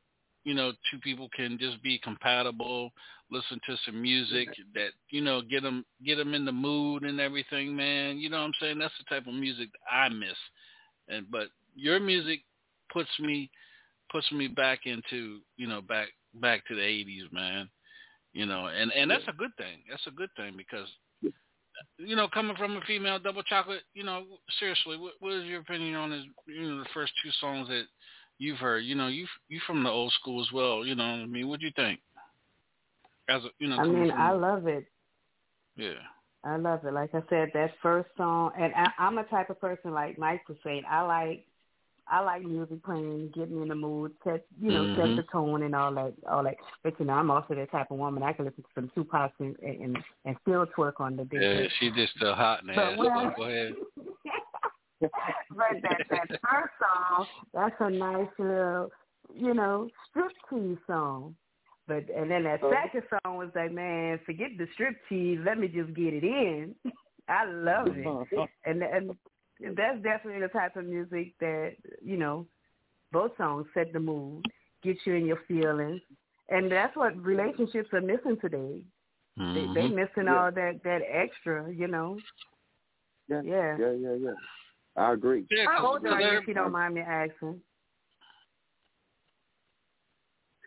you 0.44 0.54
know 0.54 0.72
two 0.90 0.98
people 1.00 1.28
can 1.30 1.58
just 1.58 1.80
be 1.82 1.98
compatible 1.98 2.92
listen 3.30 3.60
to 3.66 3.76
some 3.78 4.00
music 4.00 4.48
that 4.74 4.92
you 5.10 5.20
know 5.20 5.40
get 5.40 5.62
them 5.62 5.84
get 6.04 6.16
them 6.16 6.34
in 6.34 6.44
the 6.44 6.52
mood 6.52 7.02
and 7.04 7.20
everything 7.20 7.74
man 7.76 8.18
you 8.18 8.28
know 8.28 8.38
what 8.38 8.44
i'm 8.46 8.52
saying 8.60 8.78
that's 8.78 8.96
the 8.98 9.04
type 9.04 9.26
of 9.28 9.34
music 9.34 9.68
i 9.90 10.08
miss 10.08 10.36
and 11.08 11.26
but 11.30 11.48
your 11.74 12.00
music 12.00 12.40
puts 12.92 13.10
me 13.20 13.50
puts 14.10 14.30
me 14.32 14.48
back 14.48 14.80
into 14.86 15.40
you 15.56 15.66
know 15.66 15.80
back 15.80 16.08
back 16.34 16.66
to 16.66 16.74
the 16.74 16.80
80s 16.80 17.32
man 17.32 17.68
you 18.32 18.46
know 18.46 18.66
and 18.66 18.92
and 18.92 19.10
that's 19.10 19.26
a 19.28 19.32
good 19.32 19.50
thing. 19.56 19.78
That's 19.88 20.06
a 20.06 20.10
good 20.10 20.30
thing 20.36 20.54
because 20.56 20.88
you 21.98 22.14
know 22.14 22.28
coming 22.28 22.56
from 22.56 22.76
a 22.76 22.80
female 22.82 23.18
double 23.18 23.42
chocolate 23.42 23.82
you 23.94 24.04
know 24.04 24.24
seriously 24.58 24.96
what, 24.96 25.14
what 25.20 25.32
is 25.32 25.44
your 25.44 25.60
opinion 25.60 25.94
on 25.94 26.10
his 26.10 26.24
you 26.46 26.62
know 26.62 26.78
the 26.78 26.88
first 26.92 27.12
two 27.22 27.30
songs 27.40 27.68
that 27.68 27.84
you've 28.38 28.58
heard? 28.58 28.84
You 28.84 28.94
know 28.94 29.08
you 29.08 29.26
you 29.48 29.60
from 29.66 29.82
the 29.82 29.90
old 29.90 30.12
school 30.12 30.42
as 30.42 30.52
well 30.52 30.84
you 30.84 30.94
know 30.94 31.04
what 31.04 31.20
i 31.20 31.26
mean? 31.26 31.48
What 31.48 31.60
do 31.60 31.66
you 31.66 31.72
think? 31.74 32.00
As 33.28 33.42
a, 33.42 33.48
you 33.58 33.68
know 33.68 33.78
I 33.78 33.84
mean, 33.84 34.10
from, 34.10 34.20
I 34.20 34.30
love 34.32 34.66
it. 34.66 34.86
yeah 35.76 35.94
I 36.46 36.56
love 36.56 36.84
it. 36.84 36.92
Like 36.92 37.12
I 37.12 37.22
said, 37.28 37.50
that 37.54 37.72
first 37.82 38.08
song, 38.16 38.52
and 38.58 38.72
I, 38.74 38.90
I'm 38.98 39.18
a 39.18 39.24
type 39.24 39.50
of 39.50 39.60
person 39.60 39.92
like 39.92 40.16
Mike 40.16 40.48
was 40.48 40.56
saying. 40.62 40.84
I 40.88 41.02
like, 41.02 41.44
I 42.06 42.20
like 42.20 42.42
music 42.44 42.84
playing, 42.84 43.32
get 43.34 43.50
me 43.50 43.62
in 43.62 43.68
the 43.68 43.74
mood, 43.74 44.12
set 44.22 44.46
you 44.60 44.70
know, 44.70 44.84
set 44.94 45.06
Mhm. 45.06 45.16
the 45.16 45.22
tone 45.24 45.64
and 45.64 45.74
all 45.74 45.92
that, 45.94 46.14
all 46.30 46.44
that. 46.44 46.54
But 46.84 46.98
you 47.00 47.06
know, 47.06 47.14
I'm 47.14 47.32
also 47.32 47.56
that 47.56 47.72
type 47.72 47.90
of 47.90 47.98
woman. 47.98 48.22
I 48.22 48.32
can 48.32 48.44
listen 48.44 48.62
to 48.62 48.68
some 48.76 48.90
Tupac 48.94 49.32
and 49.40 49.58
and, 49.58 49.98
and 50.24 50.36
still 50.42 50.66
twerk 50.66 51.00
on 51.00 51.16
the 51.16 51.24
dick. 51.24 51.42
yeah 51.42 51.66
she 51.80 51.90
just 51.90 52.14
still 52.14 52.34
hot 52.34 52.64
the 52.64 52.74
But 52.76 52.96
so 52.96 53.32
go 53.36 53.42
ahead 53.42 53.74
but 55.00 55.10
that 55.82 55.98
that 56.10 56.28
first 56.28 56.72
song, 56.80 57.26
that's 57.52 57.74
a 57.80 57.90
nice 57.90 58.28
little, 58.38 58.90
you 59.34 59.52
know, 59.52 59.90
striptease 60.14 60.78
song. 60.86 61.34
But 61.88 62.08
and 62.10 62.30
then 62.30 62.42
that 62.44 62.60
second 62.60 63.02
song 63.08 63.36
was 63.36 63.50
like, 63.54 63.70
man, 63.72 64.18
forget 64.26 64.50
the 64.58 64.66
strip 64.74 64.96
tease. 65.08 65.38
let 65.44 65.58
me 65.58 65.68
just 65.68 65.94
get 65.94 66.14
it 66.14 66.24
in. 66.24 66.74
I 67.28 67.44
love 67.44 67.88
it, 67.90 68.48
and 68.66 68.82
and 68.82 69.10
that's 69.76 70.00
definitely 70.02 70.40
the 70.42 70.48
type 70.48 70.76
of 70.76 70.84
music 70.84 71.34
that 71.40 71.72
you 72.02 72.16
know, 72.16 72.46
both 73.12 73.36
songs 73.36 73.66
set 73.74 73.92
the 73.92 74.00
mood, 74.00 74.44
get 74.82 74.96
you 75.04 75.14
in 75.14 75.26
your 75.26 75.40
feelings, 75.48 76.00
and 76.50 76.70
that's 76.70 76.96
what 76.96 77.16
relationships 77.24 77.88
are 77.92 78.00
missing 78.00 78.36
today. 78.40 78.82
They 79.36 79.66
they 79.74 79.88
Mhm. 79.88 79.94
missing 79.94 80.24
Yeah. 80.26 80.44
all 80.44 80.50
that 80.52 80.82
that 80.84 81.02
extra, 81.08 81.70
you 81.72 81.88
know. 81.88 82.18
Yeah. 83.28 83.42
Yeah. 83.44 83.76
yeah, 83.78 83.90
yeah, 83.92 84.12
yeah. 84.14 84.34
I 84.96 85.12
agree. 85.12 85.46
yeah 85.50 85.66
How 85.66 85.76
'cause- 85.76 85.84
old 85.84 86.02
'cause 86.04 86.12
are 86.12 86.20
you, 86.20 86.26
they're- 86.30 86.38
if 86.38 86.48
you 86.48 86.54
don't 86.54 86.72
mind 86.72 86.94
me 86.94 87.00
asking? 87.02 87.60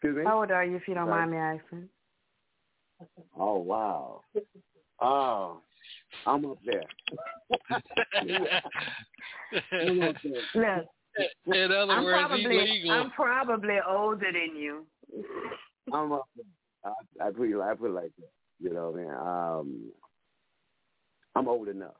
Excuse 0.02 0.16
me. 0.16 0.24
How 0.24 0.39
old 0.39 0.50
are 0.50 0.64
you, 0.64 0.78
if 0.78 0.88
you 0.88 0.93
don't 0.93 1.08
Sorry. 1.08 1.28
mind 1.28 1.32
me 1.32 1.38
asking? 1.38 1.89
Oh 3.38 3.58
wow. 3.58 4.22
Oh, 5.02 5.60
I'm 6.26 6.45
up 6.45 6.58
there. 6.66 6.86
I'm 9.82 10.02
up 10.04 10.16
there. 10.24 10.41
Look, 10.56 10.86
In 11.54 11.72
other 11.74 11.91
I'm 11.91 12.06
words, 12.06 12.18
probably 12.18 12.39
he's 12.43 12.70
legal. 12.70 12.91
I'm 12.91 13.12
probably 13.12 13.76
older 13.89 14.32
than 14.32 14.56
you. 14.56 14.86
I'm 15.93 16.14
up 16.14 16.30
there. 16.38 16.45
I, 17.22 17.28
I 17.28 17.32
put 17.32 17.50
it, 17.50 17.60
I 17.60 17.74
put 17.76 17.89
it 17.89 17.93
like 17.93 18.12
that. 18.20 18.30
You 18.62 18.74
know, 18.74 18.93
man. 18.93 19.10
Um, 19.10 19.91
I'm 21.36 21.50
old 21.50 21.68
enough. 21.68 21.95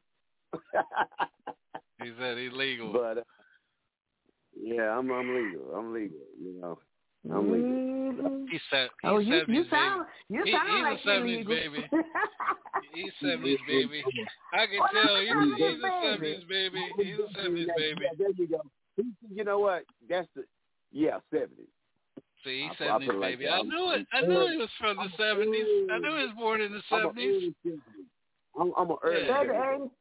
he 2.02 2.12
said 2.18 2.38
he's 2.38 2.54
legal. 2.54 2.94
But 2.94 3.18
uh, 3.18 3.24
yeah, 4.58 4.98
I'm 4.98 5.12
I'm 5.12 5.36
legal. 5.36 5.74
I'm 5.76 5.94
legal. 5.94 6.18
You 6.42 6.62
know, 6.62 6.80
I'm 7.26 7.52
legal. 7.52 8.30
Mhm. 8.30 8.50
He 8.50 8.60
said 8.70 8.90
he's 9.02 9.10
Oh, 9.12 9.18
you 9.20 9.34
70s 9.34 9.48
you 9.48 9.64
baby. 9.64 9.70
sound 9.70 10.08
you 10.30 10.44
He- 10.44 10.52
sound 10.52 10.70
he's 10.70 10.78
a 10.80 10.82
like 10.82 11.06
you're 11.06 11.16
70s 11.16 11.38
legal. 11.38 11.56
baby. 11.56 11.90
He's 12.94 13.14
seventies 13.22 13.60
baby. 13.68 14.04
I 14.54 14.66
can 14.68 14.80
Well, 14.80 14.90
tell 14.92 15.16
I'm 15.16 15.22
he's, 15.22 15.54
a 15.54 15.56
he's 15.56 15.84
a 15.84 15.88
70s 15.88 16.02
seventies 16.04 16.44
baby. 16.46 16.82
He's 16.98 17.20
a 17.20 17.34
seventies 17.36 17.70
baby. 17.78 18.02
yeah, 18.04 18.10
there 18.18 18.30
you 18.32 18.48
go. 18.48 18.62
You 19.34 19.44
know 19.44 19.60
what? 19.60 19.84
That's 20.10 20.28
the 20.36 20.44
yeah, 20.92 21.20
seventy. 21.32 21.68
See, 22.44 22.64
I- 22.64 22.66
I 22.66 22.70
he's 22.70 22.78
seventies 22.78 23.20
baby. 23.22 23.46
that. 23.46 23.52
I 23.52 23.58
I'm- 23.58 23.68
knew 23.70 23.92
it. 23.92 24.08
I 24.14 24.18
I'm 24.20 24.28
knew 24.30 24.48
he 24.48 24.58
was 24.58 24.70
from 24.80 24.98
the 24.98 25.10
seventies. 25.18 25.66
I 25.90 25.94
early. 25.94 26.00
knew 26.02 26.16
he 26.18 26.24
was 26.26 26.36
born 26.36 26.62
in 26.62 26.72
the 26.74 26.82
seventies. 26.90 27.54
I'm, 28.60 28.74
I'm 28.78 28.90
an 28.90 28.98
early. 29.04 29.26
Yeah. 29.28 29.44
Baby, 29.44 29.54
70s. 29.54 29.74
ain't- 29.82 29.92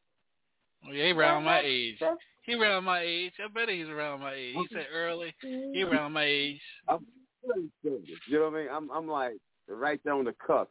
Oh, 0.86 0.92
yeah, 0.92 1.04
he 1.06 1.12
around 1.12 1.44
my 1.44 1.60
age. 1.60 1.98
that's- 2.00 2.18
He 2.48 2.54
around 2.54 2.84
my 2.84 3.00
age. 3.02 3.34
I 3.44 3.48
bet 3.48 3.68
he's 3.68 3.88
around 3.88 4.20
my 4.20 4.32
age. 4.32 4.54
He 4.54 4.66
said 4.72 4.86
early. 4.94 5.34
He 5.42 5.82
around 5.82 6.14
my 6.14 6.24
age. 6.24 6.60
I'm 6.88 7.04
early 7.46 7.70
70s. 7.84 8.06
You 8.26 8.38
know 8.38 8.44
what 8.46 8.54
I 8.54 8.62
mean? 8.62 8.68
I'm 8.72 8.90
I'm 8.90 9.06
like 9.06 9.34
right 9.68 10.00
there 10.02 10.14
on 10.14 10.24
the 10.24 10.34
cusp 10.46 10.70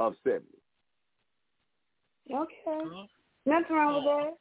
of 0.00 0.14
seventy. 0.24 0.46
Okay. 2.28 2.50
Huh? 2.66 3.06
Nothing 3.46 3.76
wrong 3.76 3.94
with 3.94 4.04
oh. 4.08 4.34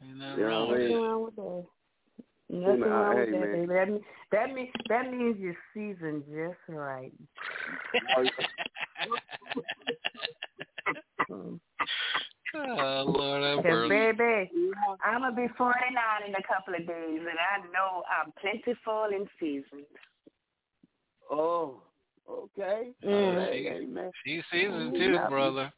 that. 0.00 0.06
Ain't 0.06 0.16
nothing 0.16 0.38
You 0.38 0.44
know 0.44 0.50
wrong 0.50 0.68
what 0.68 0.74
I 0.74 0.78
mean? 0.78 0.88
Nothing 0.88 1.02
wrong 1.02 1.24
with 1.24 1.36
that. 1.36 1.64
Nothing 2.48 2.80
Nah, 2.80 2.86
wrong 2.86 3.16
with 3.18 3.26
hey, 3.26 3.32
that, 3.32 3.40
man. 3.40 3.52
baby. 3.52 3.66
That, 3.66 3.88
mean, 3.88 4.02
that 4.32 4.54
means 4.54 4.70
that 4.88 5.10
means 5.10 5.36
you're 5.38 5.56
seasoned 5.74 6.24
just 6.32 6.58
right. 6.68 7.12
Oh 12.54 13.04
Lord 13.06 13.42
have 13.42 13.64
Cause 13.64 13.88
baby, 13.88 14.50
I'm 15.04 15.20
gonna 15.20 15.34
be 15.34 15.48
49 15.56 16.28
in 16.28 16.34
a 16.34 16.42
couple 16.42 16.74
of 16.74 16.86
days, 16.86 17.20
and 17.20 17.38
I 17.38 17.58
know 17.72 18.02
I'm 18.10 18.32
plentiful 18.40 19.08
and 19.12 19.28
seasoned. 19.38 19.86
Oh, 21.30 21.82
okay. 22.28 22.90
Mm. 23.04 23.12
All 23.12 23.36
right, 23.36 23.66
amen. 23.66 24.10
She's 24.24 24.42
seasoned 24.52 24.94
too, 24.96 25.18
brother. 25.28 25.72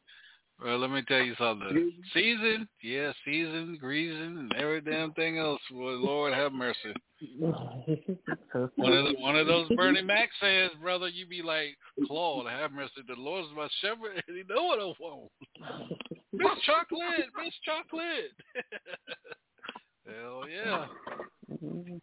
Well, 0.63 0.79
let 0.79 0.89
me 0.89 1.01
tell 1.07 1.21
you 1.21 1.35
something. 1.37 1.91
Season, 2.13 2.67
yeah, 2.81 3.11
season, 3.25 3.77
greasing, 3.79 4.37
and 4.37 4.53
every 4.55 4.79
damn 4.79 5.11
thing 5.13 5.37
else. 5.37 5.59
Well, 5.71 5.97
Lord 5.97 6.33
have 6.33 6.53
mercy. 6.53 6.93
One 8.75 8.93
of 8.93 9.05
the, 9.05 9.13
one 9.19 9.35
of 9.37 9.47
those 9.47 9.69
Bernie 9.75 10.01
Mac 10.01 10.29
says, 10.39 10.69
brother, 10.81 11.07
you 11.07 11.25
be 11.25 11.41
like, 11.41 11.77
Claude, 12.07 12.47
have 12.47 12.71
mercy. 12.71 12.91
The 13.07 13.15
Lord 13.15 13.45
is 13.45 13.51
my 13.55 13.67
shepherd, 13.81 14.23
and 14.27 14.37
He 14.37 14.43
know 14.53 14.63
what 14.63 14.79
I 14.79 14.93
want. 14.99 15.31
Miss 16.33 16.47
Chocolate, 16.65 17.29
Miss 17.43 17.53
Chocolate. 17.65 18.31
Hell 20.05 20.43
yeah. 20.49 20.87
Mhm. 21.51 21.99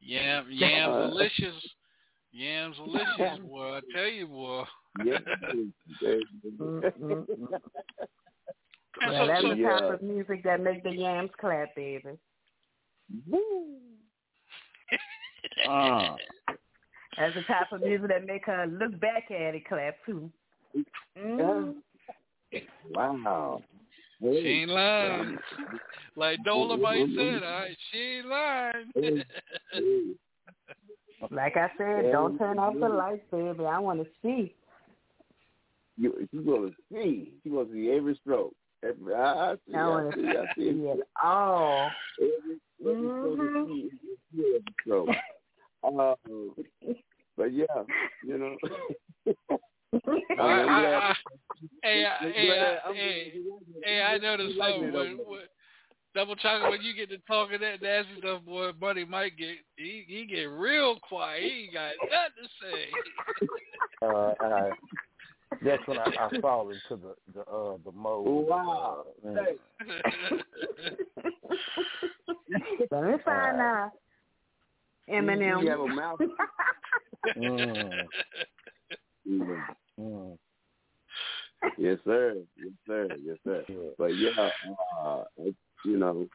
Yam, 0.00 0.46
yams 0.50 1.10
delicious. 1.10 1.54
Yams 2.32 2.76
delicious, 2.76 3.38
boy. 3.46 3.76
I 3.76 3.80
tell 3.94 4.08
you, 4.08 4.26
boy. 4.96 5.04
Yeah. 5.04 5.18
That's 9.00 9.42
so- 9.42 9.48
the 9.50 9.56
Yeah. 9.56 9.80
type 9.80 9.92
of 9.94 10.02
music 10.02 10.42
that 10.44 10.60
make 10.60 10.82
the 10.82 10.90
yams 10.94 11.30
clap, 11.38 11.74
baby. 11.74 12.18
Woo. 13.26 13.78
Ah. 15.66 16.16
That's 17.18 17.34
the 17.34 17.42
type 17.42 17.72
of 17.72 17.80
music 17.82 18.08
that 18.08 18.26
make 18.26 18.44
her 18.46 18.66
look 18.66 18.98
back 19.00 19.30
at 19.30 19.54
it 19.54 19.66
clap 19.66 19.96
too. 20.04 20.30
Mm. 21.18 21.76
Wow. 22.90 23.62
She 24.20 24.28
ain't 24.28 24.70
lying. 24.70 25.38
Like 26.14 26.42
Dolomite 26.44 27.08
said, 27.16 27.42
all 27.42 27.50
right, 27.50 27.76
she 27.90 27.98
ain't 27.98 28.26
lying. 28.26 28.92
Like 31.30 31.56
I 31.56 31.70
said, 31.78 32.12
don't 32.12 32.36
turn 32.38 32.58
off 32.58 32.74
the 32.74 32.88
lights, 32.88 33.24
baby. 33.30 33.64
I 33.64 33.78
want 33.78 34.02
to 34.02 34.08
see. 34.22 34.54
You 35.98 36.28
you 36.32 36.42
gonna 36.42 36.70
see. 36.92 37.32
You 37.44 37.52
gonna 37.52 37.72
see 37.72 37.90
every 37.90 38.16
stroke. 38.22 38.54
Every, 38.84 39.14
I, 39.14 39.52
I 39.52 39.54
see. 39.66 39.74
I 39.74 39.84
I 39.84 39.88
want 39.88 40.14
to 40.14 40.20
see. 40.20 40.36
I 40.36 40.54
see. 40.54 40.72
see 40.72 40.86
it 40.86 41.08
all. 41.22 41.90
Every, 42.20 42.60
every 42.80 43.08
Mhm. 43.08 43.18
stroke. 43.18 43.68
you 43.68 43.90
see 44.34 44.56
every 44.56 44.74
stroke. 44.82 45.08
Uh, 45.82 46.14
but 47.36 47.52
yeah, 47.52 47.64
you 48.22 48.38
know. 48.38 48.56
I, 50.38 50.42
I, 50.42 50.98
I, 50.98 51.16
hey, 51.82 52.04
I, 52.04 52.30
hey, 52.30 52.50
I, 52.60 52.92
hey, 52.92 53.42
hey, 53.84 54.02
I 54.02 54.18
noticed 54.18 54.56
like 54.58 54.74
something. 54.74 54.92
When, 54.92 55.18
when, 55.26 55.40
Double 56.16 56.34
chocolate, 56.36 56.70
when 56.70 56.80
you 56.80 56.94
get 56.94 57.10
to 57.10 57.18
talking 57.28 57.60
that 57.60 57.82
nasty 57.82 58.18
stuff, 58.18 58.42
boy, 58.46 58.72
buddy 58.72 59.04
might 59.04 59.36
get 59.36 59.56
he 59.76 60.02
he 60.08 60.24
get 60.24 60.44
real 60.44 60.98
quiet. 61.06 61.42
He 61.42 61.64
ain't 61.64 61.74
got 61.74 61.92
nothing 62.10 62.42
to 62.42 62.48
say. 62.62 62.86
Uh, 64.00 64.32
uh, 64.42 64.70
that's 65.62 65.86
when 65.86 65.98
I, 65.98 66.04
I 66.18 66.30
fall 66.40 66.70
into 66.70 66.96
the 66.96 67.14
the 67.34 67.40
uh, 67.42 67.76
the 67.84 67.92
mode. 67.92 68.26
Wow. 68.48 69.04
Uh, 69.24 69.30
Let 72.90 73.04
me 73.04 73.14
find 73.24 73.60
out. 73.60 73.90
Eminem. 75.08 75.62
You 75.62 75.70
have 75.70 75.80
a 75.80 75.88
mouth. 75.88 76.20
mm, 77.36 78.08
Mm. 79.28 79.64
mm, 80.00 80.38
Yes, 81.78 81.98
sir. 82.04 82.36
Yes, 82.56 82.72
sir. 82.86 83.08
Yes, 83.24 83.36
sir. 83.44 83.64
But 83.98 84.16
yeah, 84.16 84.50
uh, 85.00 85.24
you 85.84 85.96
know, 85.98 86.28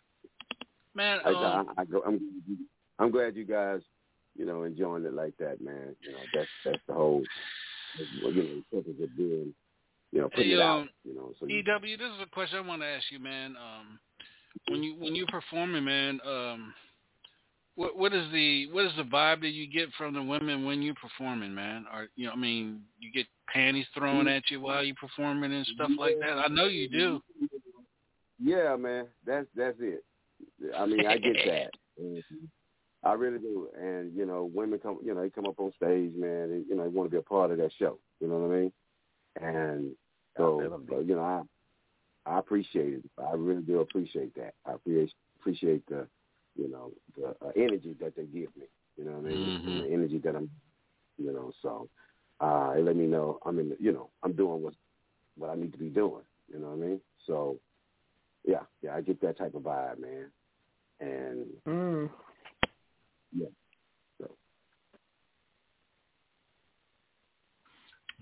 Man, 0.94 1.20
I, 1.26 1.30
um, 1.30 1.70
I, 1.78 1.82
I 1.82 1.86
go, 1.86 2.02
I'm 2.06 2.20
I'm 3.00 3.12
glad 3.12 3.36
you 3.36 3.46
guys, 3.46 3.82
you 4.38 4.46
know, 4.46 4.64
enjoying 4.64 5.06
it 5.06 5.14
like 5.14 5.36
that, 5.38 5.62
man. 5.62 5.96
You 6.06 6.12
know, 6.12 6.20
that's 6.34 6.50
that's 6.66 6.82
the 6.88 6.94
whole, 6.94 7.24
you 7.98 8.34
know, 8.34 8.64
purpose 8.72 8.94
of 9.02 9.18
doing, 9.18 9.54
you 10.12 10.22
know, 10.22 10.30
putting 10.30 10.50
Hey, 10.50 10.56
it 10.56 10.62
out. 10.62 10.80
um, 10.82 10.90
You 11.04 11.16
know, 11.16 11.34
so 11.40 11.46
you, 11.46 11.58
EW, 11.60 11.98
this 11.98 12.08
is 12.16 12.22
a 12.22 12.30
question 12.32 12.60
I 12.60 12.68
want 12.68 12.82
to 12.82 12.88
ask 12.88 13.06
you, 13.12 13.20
man. 13.20 13.56
Um, 13.58 14.00
when 14.70 14.84
you 14.84 14.96
when 14.96 15.16
you're 15.16 15.28
performing, 15.28 15.84
man, 15.84 16.20
um, 16.26 16.74
what 17.76 17.98
what 17.98 18.14
is 18.14 18.32
the 18.32 18.68
what 18.72 18.86
is 18.86 18.92
the 18.98 19.04
vibe 19.04 19.42
that 19.42 19.50
you 19.50 19.68
get 19.68 19.90
from 19.98 20.14
the 20.14 20.22
women 20.22 20.66
when 20.66 20.82
you're 20.82 20.96
performing, 20.96 21.54
man? 21.54 21.86
Or 21.94 22.08
you 22.16 22.26
know, 22.28 22.34
I 22.34 22.36
mean, 22.36 22.82
you 23.00 23.12
get 23.12 23.28
panties 23.52 23.86
thrown 23.98 24.28
at 24.28 24.44
you 24.50 24.62
while 24.62 24.84
you're 24.84 24.96
performing 24.96 25.54
and 25.54 25.66
stuff 25.68 25.92
like 25.98 26.20
that. 26.20 26.38
I 26.38 26.48
know 26.48 26.66
you 26.68 26.90
do. 26.90 27.22
yeah, 28.44 28.76
man, 28.76 29.08
that's 29.26 29.48
that's 29.56 29.78
it. 29.80 30.04
I 30.78 30.86
mean, 30.86 31.06
I 31.06 31.18
get 31.18 31.36
that. 31.46 31.72
And 33.04 33.12
I 33.12 33.14
really 33.14 33.40
do. 33.40 33.70
And 33.80 34.16
you 34.16 34.26
know, 34.26 34.50
women 34.54 34.80
come, 34.80 35.00
you 35.04 35.14
know, 35.14 35.22
they 35.22 35.30
come 35.30 35.46
up 35.48 35.60
on 35.60 35.72
stage, 35.76 36.14
man, 36.16 36.52
and 36.52 36.66
you 36.68 36.76
know, 36.76 36.84
they 36.84 36.90
want 36.90 37.08
to 37.10 37.12
be 37.12 37.18
a 37.18 37.22
part 37.22 37.52
of 37.52 37.58
that 37.58 37.72
show. 37.78 37.98
You 38.20 38.28
know 38.28 38.38
what 38.38 38.52
I 38.56 38.60
mean? 38.60 38.74
And 39.42 39.92
so, 40.38 40.60
uh, 40.92 41.00
you 41.00 41.16
know, 41.16 41.22
I 41.22 41.42
I 42.26 42.40
appreciate 42.40 42.94
it. 42.94 43.04
I 43.18 43.34
really 43.36 43.62
do 43.62 43.80
appreciate 43.80 44.34
that. 44.36 44.54
I 44.66 44.74
appreciate 44.74 45.14
appreciate 45.40 45.86
the, 45.88 46.08
you 46.56 46.70
know, 46.70 46.92
the 47.18 47.30
uh, 47.46 47.52
energy 47.56 47.96
that 48.00 48.16
they 48.16 48.24
give 48.26 48.56
me. 48.56 48.66
You 48.98 49.06
know 49.06 49.12
what 49.14 49.26
I 49.26 49.30
mean? 49.36 49.62
Mhm. 49.66 49.88
The 49.88 49.94
energy 49.94 50.18
that 50.20 50.36
I'm, 50.36 50.50
you 51.18 51.32
know, 51.34 51.52
so 51.62 51.90
uh, 52.40 52.74
it 52.78 52.84
let 52.84 52.96
me 52.96 53.08
know 53.08 53.40
I'm 53.46 53.58
in. 53.60 53.70
The, 53.70 53.78
you 53.80 53.92
know, 53.92 54.10
I'm 54.24 54.34
doing 54.34 54.62
what 54.62 54.74
what 55.38 55.50
I 55.50 55.56
need 55.56 55.72
to 55.72 55.80
be 55.80 55.90
doing. 55.90 56.24
You 56.52 56.60
know 56.60 56.68
what 56.68 56.86
I 56.86 56.88
mean? 56.90 57.02
So, 57.26 57.58
yeah, 58.46 58.64
yeah, 58.82 58.96
I 58.96 59.02
get 59.02 59.22
that 59.22 59.38
type 59.38 59.56
of 59.56 59.64
vibe, 59.64 60.00
man. 60.00 60.32
And 61.00 61.46
Mm. 61.68 62.10
Yeah, 63.36 63.48
so 64.20 64.36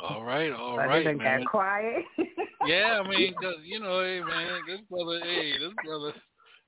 All 0.02 0.24
right, 0.24 0.52
all 0.52 0.78
But 0.78 0.88
right, 0.88 1.02
it 1.02 1.04
done 1.06 1.18
man. 1.18 1.40
got 1.42 1.50
quiet. 1.50 2.04
Yeah, 2.66 3.02
I 3.02 3.08
mean, 3.08 3.34
'cause, 3.36 3.56
you 3.64 3.80
know, 3.80 4.02
hey 4.04 4.20
man, 4.20 4.62
this 4.68 4.82
brother, 4.90 5.22
hey, 5.22 5.58
this 5.58 5.72
brother, 5.82 6.14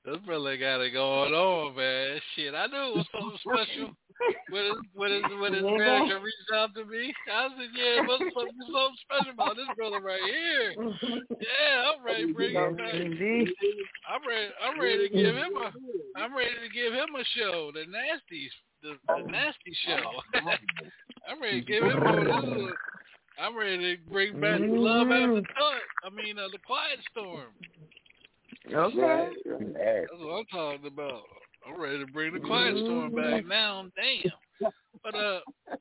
this 0.05 0.17
brother 0.25 0.57
got 0.57 0.81
it 0.81 0.93
going 0.93 1.33
on, 1.33 1.75
man. 1.75 2.19
Shit, 2.35 2.55
I 2.55 2.67
knew 2.67 2.93
it 2.93 2.97
was 2.97 3.07
something 3.11 3.37
special 3.37 3.93
when 4.49 4.65
his 4.65 4.73
when 4.93 5.11
his 5.11 5.23
when 5.39 5.53
his 5.53 5.63
manager 5.63 6.19
reached 6.19 6.51
out 6.53 6.73
to 6.75 6.85
me. 6.85 7.13
I 7.31 7.47
said, 7.53 7.69
yeah, 7.77 8.01
must 8.01 8.23
something 8.33 8.65
something 8.65 9.01
special 9.05 9.33
about 9.33 9.55
this 9.55 9.69
brother 9.77 10.01
right 10.01 10.21
here. 10.25 10.73
Yeah, 11.37 11.93
I'm 11.93 12.03
ready 12.03 12.27
to 12.27 12.33
bring 12.33 12.55
him 12.55 12.75
back. 12.75 12.93
I'm 12.93 14.21
ready. 14.25 14.49
I'm 14.61 14.79
ready 14.79 15.07
to 15.07 15.13
give 15.13 15.35
him 15.35 15.53
a. 15.57 15.69
I'm 16.19 16.35
ready 16.35 16.57
to 16.57 16.69
give 16.73 16.93
him 16.93 17.09
a 17.13 17.25
show. 17.37 17.71
The 17.73 17.85
nasty, 17.85 18.49
the, 18.81 18.97
the 19.07 19.31
nasty 19.31 19.73
show. 19.85 20.01
I'm 21.29 21.41
ready 21.41 21.61
to 21.61 21.67
give 21.67 21.83
him 21.83 21.97
a. 21.97 22.15
This 22.25 22.43
is 22.43 22.61
a 22.61 23.41
I'm 23.41 23.57
ready 23.57 23.95
to 23.95 24.11
bring 24.11 24.39
back 24.39 24.59
Love 24.61 25.09
After 25.09 25.41
Dark. 25.57 25.87
I 26.05 26.09
mean, 26.09 26.37
uh, 26.37 26.47
the 26.51 26.59
Quiet 26.59 26.99
Storm. 27.09 27.49
Okay. 28.67 29.29
That's 29.73 30.11
what 30.19 30.39
I'm 30.39 30.45
talking 30.45 30.87
about. 30.87 31.21
I'm 31.67 31.79
ready 31.79 31.99
to 31.99 32.11
bring 32.11 32.33
the 32.33 32.39
Quiet 32.39 32.75
Storm 32.77 33.13
back 33.13 33.45
now. 33.45 33.85
Damn. 33.95 34.71
But 35.03 35.15
uh, 35.15 35.39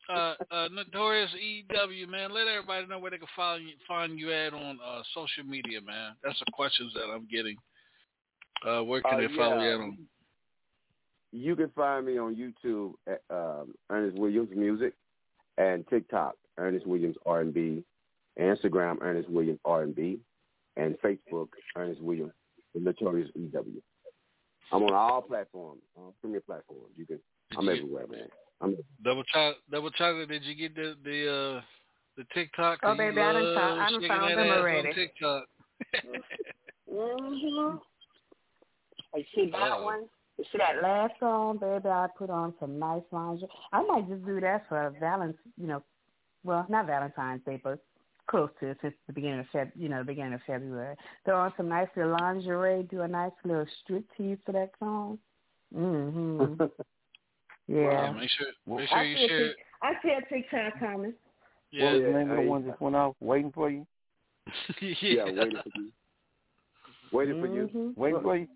uh, 0.09 0.35
uh, 0.51 0.69
Notorious 0.73 1.31
EW, 1.35 2.07
man, 2.07 2.33
let 2.33 2.47
everybody 2.47 2.87
know 2.87 2.99
where 2.99 3.11
they 3.11 3.19
can 3.19 3.27
find 3.37 3.63
you, 3.63 3.75
find 3.87 4.19
you 4.19 4.33
at 4.33 4.55
on 4.55 4.79
uh, 4.85 5.03
social 5.15 5.45
media, 5.45 5.81
man. 5.83 6.13
That's 6.25 6.39
the 6.39 6.51
questions 6.53 6.93
that 6.95 7.05
I'm 7.05 7.29
getting. 7.31 7.57
Uh, 8.67 8.83
where 8.83 9.03
can 9.03 9.15
Uh, 9.15 9.29
they 9.29 9.37
follow 9.37 9.63
you 9.63 9.75
at 9.75 9.81
on? 9.81 9.99
You 11.33 11.55
can 11.55 11.69
find 11.77 12.07
me 12.07 12.19
on 12.19 12.35
YouTube 12.35 12.95
at 13.07 13.21
um, 13.31 13.75
Ernest 13.91 14.17
Williams 14.17 14.49
Music 14.55 14.95
and 15.59 15.87
TikTok 15.89 16.35
Ernest 16.59 16.87
Williams 16.87 17.17
R&B, 17.27 17.85
Instagram 18.39 18.99
Ernest 19.01 19.29
Williams 19.29 19.61
R&B, 19.65 20.19
and 20.77 20.97
Facebook 21.05 21.49
Ernest 21.77 22.01
Williams, 22.01 22.33
the 22.75 22.81
Notorious 22.81 23.31
EW. 23.35 23.83
I'm 24.73 24.83
on 24.85 24.93
all 24.93 25.23
platforms, 25.23 25.83
all 25.97 26.15
premier 26.21 26.41
platforms. 26.41 26.93
You 26.97 27.07
can. 27.07 27.21
I'm 27.59 27.65
you- 27.65 27.71
everywhere, 27.73 28.07
man. 28.07 28.29
I'm 28.61 28.77
Double 29.03 29.25
cho- 29.25 29.55
double 29.71 29.91
chocolate. 29.91 30.29
Did 30.29 30.45
you 30.45 30.55
get 30.55 30.75
the 30.75 30.95
the 31.03 31.33
uh, 31.59 31.61
the 32.17 32.25
TikTok? 32.35 32.81
Oh, 32.83 32.95
baby, 32.97 33.19
I 33.21 33.33
done 33.33 33.43
love 33.45 33.57
found- 33.57 33.81
I 33.81 33.91
done 33.91 34.09
found 34.09 34.39
them 34.39 34.49
already. 34.51 34.93
TikTok. 34.95 35.45
Mm-hmm. 36.93 37.77
You 39.15 39.25
see 39.35 39.51
that 39.51 39.73
Oh. 39.73 39.85
one? 39.85 40.05
You 40.39 40.45
see 40.53 40.59
that 40.59 40.83
last 40.83 41.15
song, 41.19 41.59
baby? 41.59 41.89
I 41.89 42.07
put 42.17 42.31
on 42.31 42.55
some 42.61 42.79
nice 42.79 43.03
lingerie. 43.11 43.49
I 43.73 43.83
might 43.83 44.09
just 44.09 44.25
do 44.25 44.41
that 44.41 44.69
for 44.69 44.95
Valentine's, 45.01 45.35
you 45.61 45.67
know, 45.67 45.83
well, 46.45 46.65
not 46.69 46.87
Valentine's 46.87 47.43
Day, 47.45 47.61
but 47.63 47.81
close 48.31 48.51
to 48.61 48.69
it 48.69 48.79
since 48.81 48.95
the 49.07 49.13
beginning 49.13 49.41
of 49.41 49.47
Feb, 49.53 49.73
you 49.75 49.89
know, 49.89 49.99
the 49.99 50.05
beginning 50.05 50.35
of 50.35 50.41
February. 50.47 50.95
Throw 51.25 51.37
on 51.41 51.53
some 51.57 51.69
nice 51.69 51.89
little 51.97 52.13
lingerie, 52.13 52.85
do 52.85 53.01
a 53.03 53.09
nice 53.09 53.33
little 53.45 53.67
strip 53.83 54.05
tease 54.17 54.39
for 54.47 54.53
that 54.53 54.71
song. 54.79 55.19
Mm-hmm. 55.77 56.65
Yeah. 57.69 58.11
make 58.11 58.29
sure 58.31 58.49
make 58.67 58.89
I 58.91 58.95
sure 58.95 59.05
you 59.05 59.17
see 59.17 59.29
share. 59.29 59.51
I 59.83 59.93
see 60.03 60.11
a 60.11 60.29
TikTok 60.29 60.81
coming. 60.81 61.15
Yeah. 61.71 61.85
what 61.85 61.93
was 61.95 62.03
the 62.03 62.19
name 62.19 62.31
of 62.33 62.37
the 62.39 62.43
one 62.43 62.67
that 62.67 62.81
went 62.83 62.97
off? 62.97 63.15
Waiting 63.21 63.53
for 63.53 63.71
you. 63.71 63.87
yeah, 65.01 65.25
waiting 65.27 65.63
for 65.63 65.77
you. 65.77 65.93
Waiting 67.13 67.41
for 67.41 67.47
you. 67.47 67.63
Mm-hmm. 67.69 68.01
Waiting 68.01 68.21
for 68.23 68.37
you. 68.37 68.49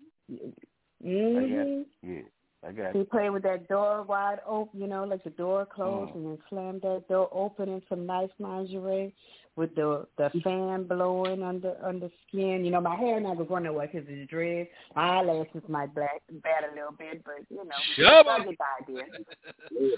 Mm-hmm. 1.05 2.11
Yeah, 2.11 2.21
I 2.67 2.71
got 2.73 2.93
He 2.93 2.99
it. 2.99 3.09
played 3.11 3.29
with 3.29 3.43
that 3.43 3.69
door 3.69 4.03
wide 4.03 4.39
open, 4.45 4.81
you 4.81 4.87
know, 4.87 5.05
like 5.05 5.23
the 5.23 5.29
door 5.29 5.65
closed 5.65 6.11
Oh. 6.13 6.17
and 6.17 6.25
then 6.25 6.37
slammed 6.49 6.81
that 6.81 7.05
door 7.07 7.29
open 7.31 7.69
in 7.69 7.81
some 7.87 8.05
nice 8.05 8.29
lingerie 8.39 9.13
with 9.55 9.73
the 9.75 10.05
the 10.17 10.29
fan 10.43 10.83
blowing 10.83 11.43
under 11.43 11.75
under 11.83 12.09
skin. 12.27 12.65
You 12.65 12.71
know, 12.71 12.81
my 12.81 12.95
hair 12.95 13.19
not 13.19 13.37
gonna 13.37 13.47
go 13.49 13.57
nowhere 13.59 13.87
because 13.91 14.07
it's 14.09 14.29
dreads. 14.29 14.69
My 14.95 15.19
eyelashes 15.19 15.63
might 15.67 15.93
black 15.95 16.21
bad 16.43 16.65
a 16.71 16.75
little 16.75 16.91
bit, 16.97 17.23
but 17.23 17.45
you 17.49 17.63
know, 17.63 17.71
Shut 17.95 18.27
I 18.27 18.39
up. 18.39 18.45
get 18.45 18.57
the 18.57 18.93
idea. 18.93 19.05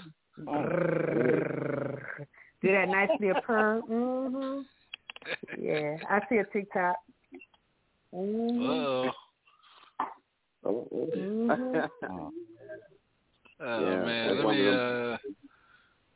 Brrrr. 0.40 2.00
Do 2.62 2.72
that 2.72 2.88
nice 2.88 3.10
little 3.20 3.42
purr. 3.42 3.82
Mhm. 3.88 4.64
Yeah, 5.58 5.96
I 6.08 6.20
see 6.28 6.36
a 6.36 6.44
TikTok. 6.44 6.96
Mhm. 8.14 8.60
Oh, 8.64 9.10
Oh, 10.64 10.88
oh. 10.92 11.10
Mhm. 11.16 11.90
Oh. 12.10 12.32
oh 13.60 13.84
Yeah, 13.84 14.04
man. 14.04 14.36
Let 14.36 14.56
me 14.56 14.68
uh. 14.68 15.16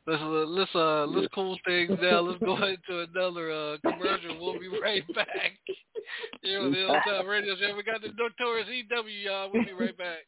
Let's 0.05 0.21
uh, 0.21 0.25
let's 0.25 0.75
uh 0.75 1.05
let's 1.05 1.27
cool 1.33 1.57
things 1.65 1.91
down. 2.01 2.27
Let's 2.27 2.43
go 2.43 2.55
into 2.63 3.07
another 3.09 3.51
uh 3.51 3.77
commercial. 3.81 4.37
We'll 4.39 4.59
be 4.59 4.67
right 4.81 5.03
back. 5.15 5.53
Here 6.41 6.59
on 6.59 6.71
the 6.71 6.77
Hilltop 6.77 7.25
Radio 7.25 7.55
Show, 7.55 7.75
we 7.75 7.83
got 7.83 8.01
the 8.01 8.09
Notorious 8.09 8.67
EW, 8.67 9.09
y'all. 9.09 9.49
We'll 9.53 9.63
be 9.63 9.71
right 9.71 9.97
back. 9.97 10.27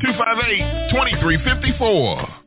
337-258-2354. 0.00 2.39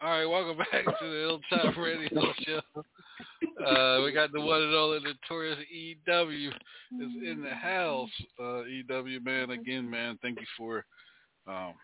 All 0.02 0.10
right, 0.10 0.26
welcome 0.26 0.58
back 0.58 0.84
to 0.84 1.06
the 1.06 1.38
Hilltop 1.50 1.76
Radio 1.76 2.32
Show. 2.40 2.60
Uh, 3.64 4.02
we 4.04 4.10
got 4.12 4.32
the 4.32 4.40
one 4.40 4.60
and 4.60 4.74
only 4.74 4.98
Notorious 4.98 5.58
EW 5.72 6.48
is 6.48 7.12
in 7.24 7.40
the 7.40 7.54
house. 7.54 8.10
Uh, 8.40 8.64
EW 8.64 9.20
man, 9.22 9.50
again, 9.50 9.88
man, 9.88 10.18
thank 10.20 10.40
you 10.40 10.46
for, 10.58 10.84
um, 11.46 11.74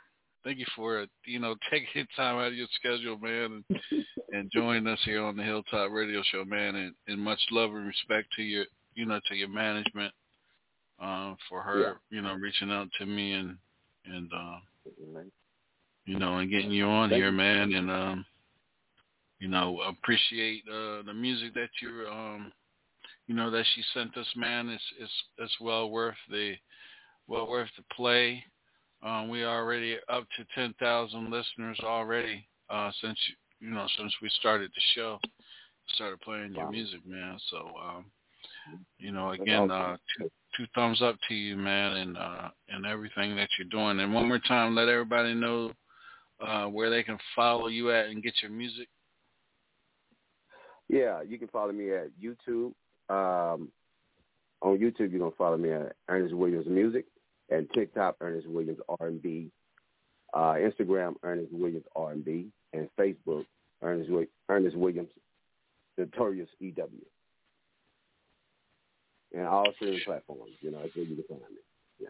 thank 0.43 0.59
you 0.59 0.67
for 0.75 1.07
you 1.27 1.39
know 1.39 1.55
taking 1.71 2.07
time 2.17 2.39
out 2.39 2.49
of 2.49 2.55
your 2.55 2.67
schedule, 2.75 3.17
man, 3.19 3.63
and, 3.71 4.05
and 4.33 4.51
joining 4.53 4.89
us 4.89 4.99
here 5.05 5.23
on 5.23 5.37
the 5.37 5.45
Hilltop 5.45 5.93
Radio 5.93 6.21
Show, 6.33 6.45
man, 6.45 6.75
and, 6.75 6.95
and 7.07 7.21
much 7.21 7.41
love 7.53 7.71
and 7.71 7.87
respect 7.87 8.27
to 8.35 8.43
your, 8.43 8.65
you 8.95 9.07
know, 9.07 9.21
to 9.29 9.37
your 9.37 9.49
management, 9.49 10.13
um, 11.01 11.37
for 11.49 11.63
her, 11.63 12.01
you 12.11 12.21
know, 12.21 12.35
reaching 12.35 12.73
out 12.73 12.89
to 12.99 13.07
me 13.07 13.33
and 13.35 13.57
and. 14.07 14.29
Uh, 14.35 14.59
you 16.09 16.19
know, 16.19 16.39
and 16.39 16.51
getting 16.51 16.71
you 16.71 16.87
on 16.87 17.11
Thank 17.11 17.21
here, 17.21 17.31
man, 17.31 17.75
and 17.75 17.91
um, 17.91 18.27
you 19.41 19.49
know, 19.49 19.81
appreciate 19.87 20.63
uh 20.67 21.03
the 21.03 21.13
music 21.15 21.53
that 21.55 21.69
you're 21.83 22.11
um, 22.11 22.51
you 23.27 23.35
know, 23.35 23.51
that 23.51 23.65
she 23.75 23.83
sent 23.93 24.17
us, 24.17 24.27
man. 24.35 24.71
It's 24.71 24.83
it's 24.99 25.13
it's 25.37 25.57
well 25.61 25.91
worth 25.91 26.17
the 26.31 26.55
well 27.27 27.47
worth 27.47 27.69
the 27.77 27.85
play. 27.95 28.43
Um, 29.03 29.29
we 29.29 29.43
are 29.43 29.61
already 29.63 29.99
up 30.09 30.25
to 30.39 30.45
ten 30.55 30.75
thousand 30.81 31.31
listeners 31.31 31.79
already 31.85 32.49
uh, 32.71 32.91
since 33.03 33.19
you 33.61 33.71
know 33.71 33.87
since 33.99 34.13
we 34.23 34.31
started 34.41 34.71
the 34.75 34.81
show, 34.95 35.19
started 35.95 36.23
playing 36.23 36.55
your 36.55 36.65
Wow. 36.65 36.71
music, 36.71 37.07
man. 37.07 37.37
So 37.51 37.59
um, 37.59 38.07
you 38.99 39.13
know, 39.13 39.33
again, 39.33 39.71
uh, 39.71 39.99
two 40.17 40.31
two 40.57 40.67
thumbs 40.75 41.03
up 41.03 41.17
to 41.29 41.35
you, 41.35 41.55
man, 41.55 41.97
and 41.99 42.17
uh, 42.17 42.49
and 42.71 42.87
everything 42.87 43.37
that 43.37 43.51
you're 43.59 43.69
doing. 43.69 44.01
And 44.01 44.15
one 44.15 44.27
more 44.27 44.41
time, 44.41 44.75
let 44.75 44.89
everybody 44.89 45.35
know 45.35 45.71
uh, 46.41 46.67
where 46.67 46.91
they 46.91 47.03
can 47.03 47.19
follow 47.35 47.69
you 47.69 47.91
at 47.93 48.07
and 48.07 48.23
get 48.23 48.35
your 48.43 48.51
music? 48.51 48.89
Yeah, 50.89 51.23
you 51.23 51.39
can 51.39 51.49
follow 51.49 51.73
me 51.73 51.91
at 51.91 52.11
YouTube. 52.21 52.73
Um, 53.11 53.69
on 54.61 54.79
YouTube, 54.79 55.11
you're 55.11 55.21
gonna 55.21 55.31
follow 55.37 55.57
me 55.57 55.71
at 55.71 55.95
Ernest 56.09 56.35
Williams 56.35 56.67
Music 56.67 57.07
and 57.51 57.69
TikTok 57.75 58.17
Ernest 58.21 58.49
Williams 58.49 58.79
R 59.01 59.07
and 59.07 59.23
B, 59.23 59.51
uh, 60.35 60.55
Instagram 60.55 61.15
Ernest 61.23 61.53
Williams 61.53 61.85
R 61.95 62.13
and 62.13 62.25
B, 62.25 62.49
and 62.73 62.89
Facebook 62.99 63.45
Ernest 63.83 64.11
Ernest 64.49 64.77
Williams 64.77 65.11
Notorious 65.97 66.49
EW. 66.61 66.89
And 69.35 69.47
all 69.47 69.67
streaming 69.77 70.01
platforms, 70.07 70.53
you 70.61 70.71
know, 70.71 70.81
that's 70.81 70.95
where 70.97 71.05
you 71.05 71.17
can 71.17 71.25
find 71.25 71.41
me. 71.41 71.61
Yeah. 72.01 72.09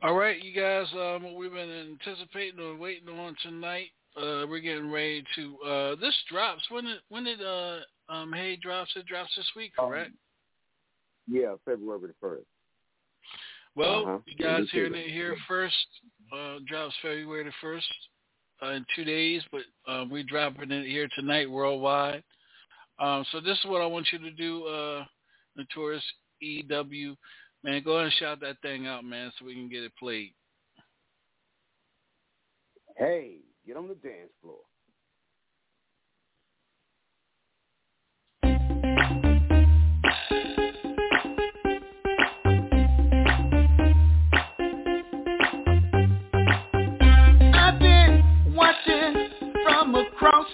All 0.00 0.14
right, 0.14 0.40
you 0.44 0.52
guys, 0.52 0.86
um, 0.92 1.24
what 1.24 1.34
we've 1.34 1.52
been 1.52 1.98
anticipating 1.98 2.60
and 2.60 2.78
waiting 2.78 3.08
on 3.08 3.34
tonight, 3.42 3.88
uh, 4.16 4.46
we're 4.48 4.60
getting 4.60 4.92
ready 4.92 5.24
to. 5.34 5.58
Uh, 5.58 5.96
this 5.96 6.14
drops. 6.30 6.62
When 6.70 6.84
did 6.84 6.98
when 7.08 7.24
did 7.24 7.42
uh, 7.42 7.78
um, 8.08 8.32
Hey 8.32 8.54
drops? 8.54 8.92
It 8.94 9.06
drops 9.06 9.32
this 9.36 9.50
week, 9.56 9.72
um, 9.76 9.88
correct? 9.88 10.10
Um, 10.10 10.14
yeah, 11.26 11.54
February 11.64 12.00
the 12.02 12.14
first. 12.20 12.46
Well, 13.74 14.02
uh-huh. 14.02 14.18
you 14.26 14.36
guys 14.36 14.68
hearing 14.70 14.94
it 14.94 15.10
here 15.10 15.36
first. 15.48 15.74
Uh, 16.32 16.58
drops 16.68 16.94
February 17.02 17.42
the 17.42 17.52
first 17.60 17.88
uh, 18.62 18.70
in 18.70 18.86
two 18.94 19.02
days, 19.02 19.42
but 19.50 19.62
uh, 19.88 20.04
we're 20.08 20.22
dropping 20.22 20.70
it 20.70 20.86
here 20.86 21.08
tonight 21.16 21.50
worldwide. 21.50 22.22
Um, 23.00 23.24
so 23.32 23.40
this 23.40 23.58
is 23.58 23.64
what 23.64 23.82
I 23.82 23.86
want 23.86 24.06
you 24.12 24.20
to 24.20 24.30
do, 24.30 24.64
uh, 24.64 25.04
Notorious 25.56 26.04
EW. 26.40 27.16
Man, 27.64 27.82
go 27.84 27.94
ahead 27.94 28.04
and 28.04 28.12
shout 28.14 28.40
that 28.40 28.60
thing 28.62 28.86
out, 28.86 29.04
man, 29.04 29.32
so 29.38 29.44
we 29.44 29.54
can 29.54 29.68
get 29.68 29.82
it 29.82 29.92
played. 29.98 30.32
Hey, 32.96 33.38
get 33.66 33.76
on 33.76 33.88
the 33.88 33.94
dance 33.94 34.30
floor. 34.40 34.58
I've 47.54 47.78
been 47.80 48.54
watching 48.54 49.30
from 49.64 49.94
across 49.96 50.46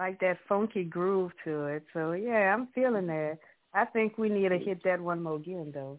like 0.00 0.18
that 0.18 0.38
funky 0.48 0.82
groove 0.82 1.30
to 1.44 1.66
it. 1.66 1.82
So 1.92 2.12
yeah, 2.12 2.54
I'm 2.54 2.68
feeling 2.74 3.06
that. 3.08 3.36
I 3.74 3.84
think 3.84 4.16
we 4.16 4.30
need 4.30 4.48
to 4.48 4.58
hit 4.58 4.82
that 4.82 4.98
one 4.98 5.22
more 5.22 5.36
again 5.36 5.72
though. 5.74 5.98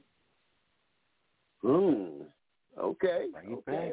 Hmm. 1.62 2.24
Okay. 2.80 3.28
Okay. 3.54 3.92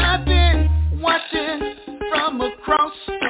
I've 0.00 0.24
been 0.24 0.70
watching 0.98 1.74
from 2.08 2.40
across 2.40 2.94
the 3.06 3.29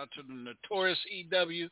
out 0.00 0.08
to 0.16 0.22
the 0.22 0.32
notorious 0.32 0.98
EW 1.10 1.68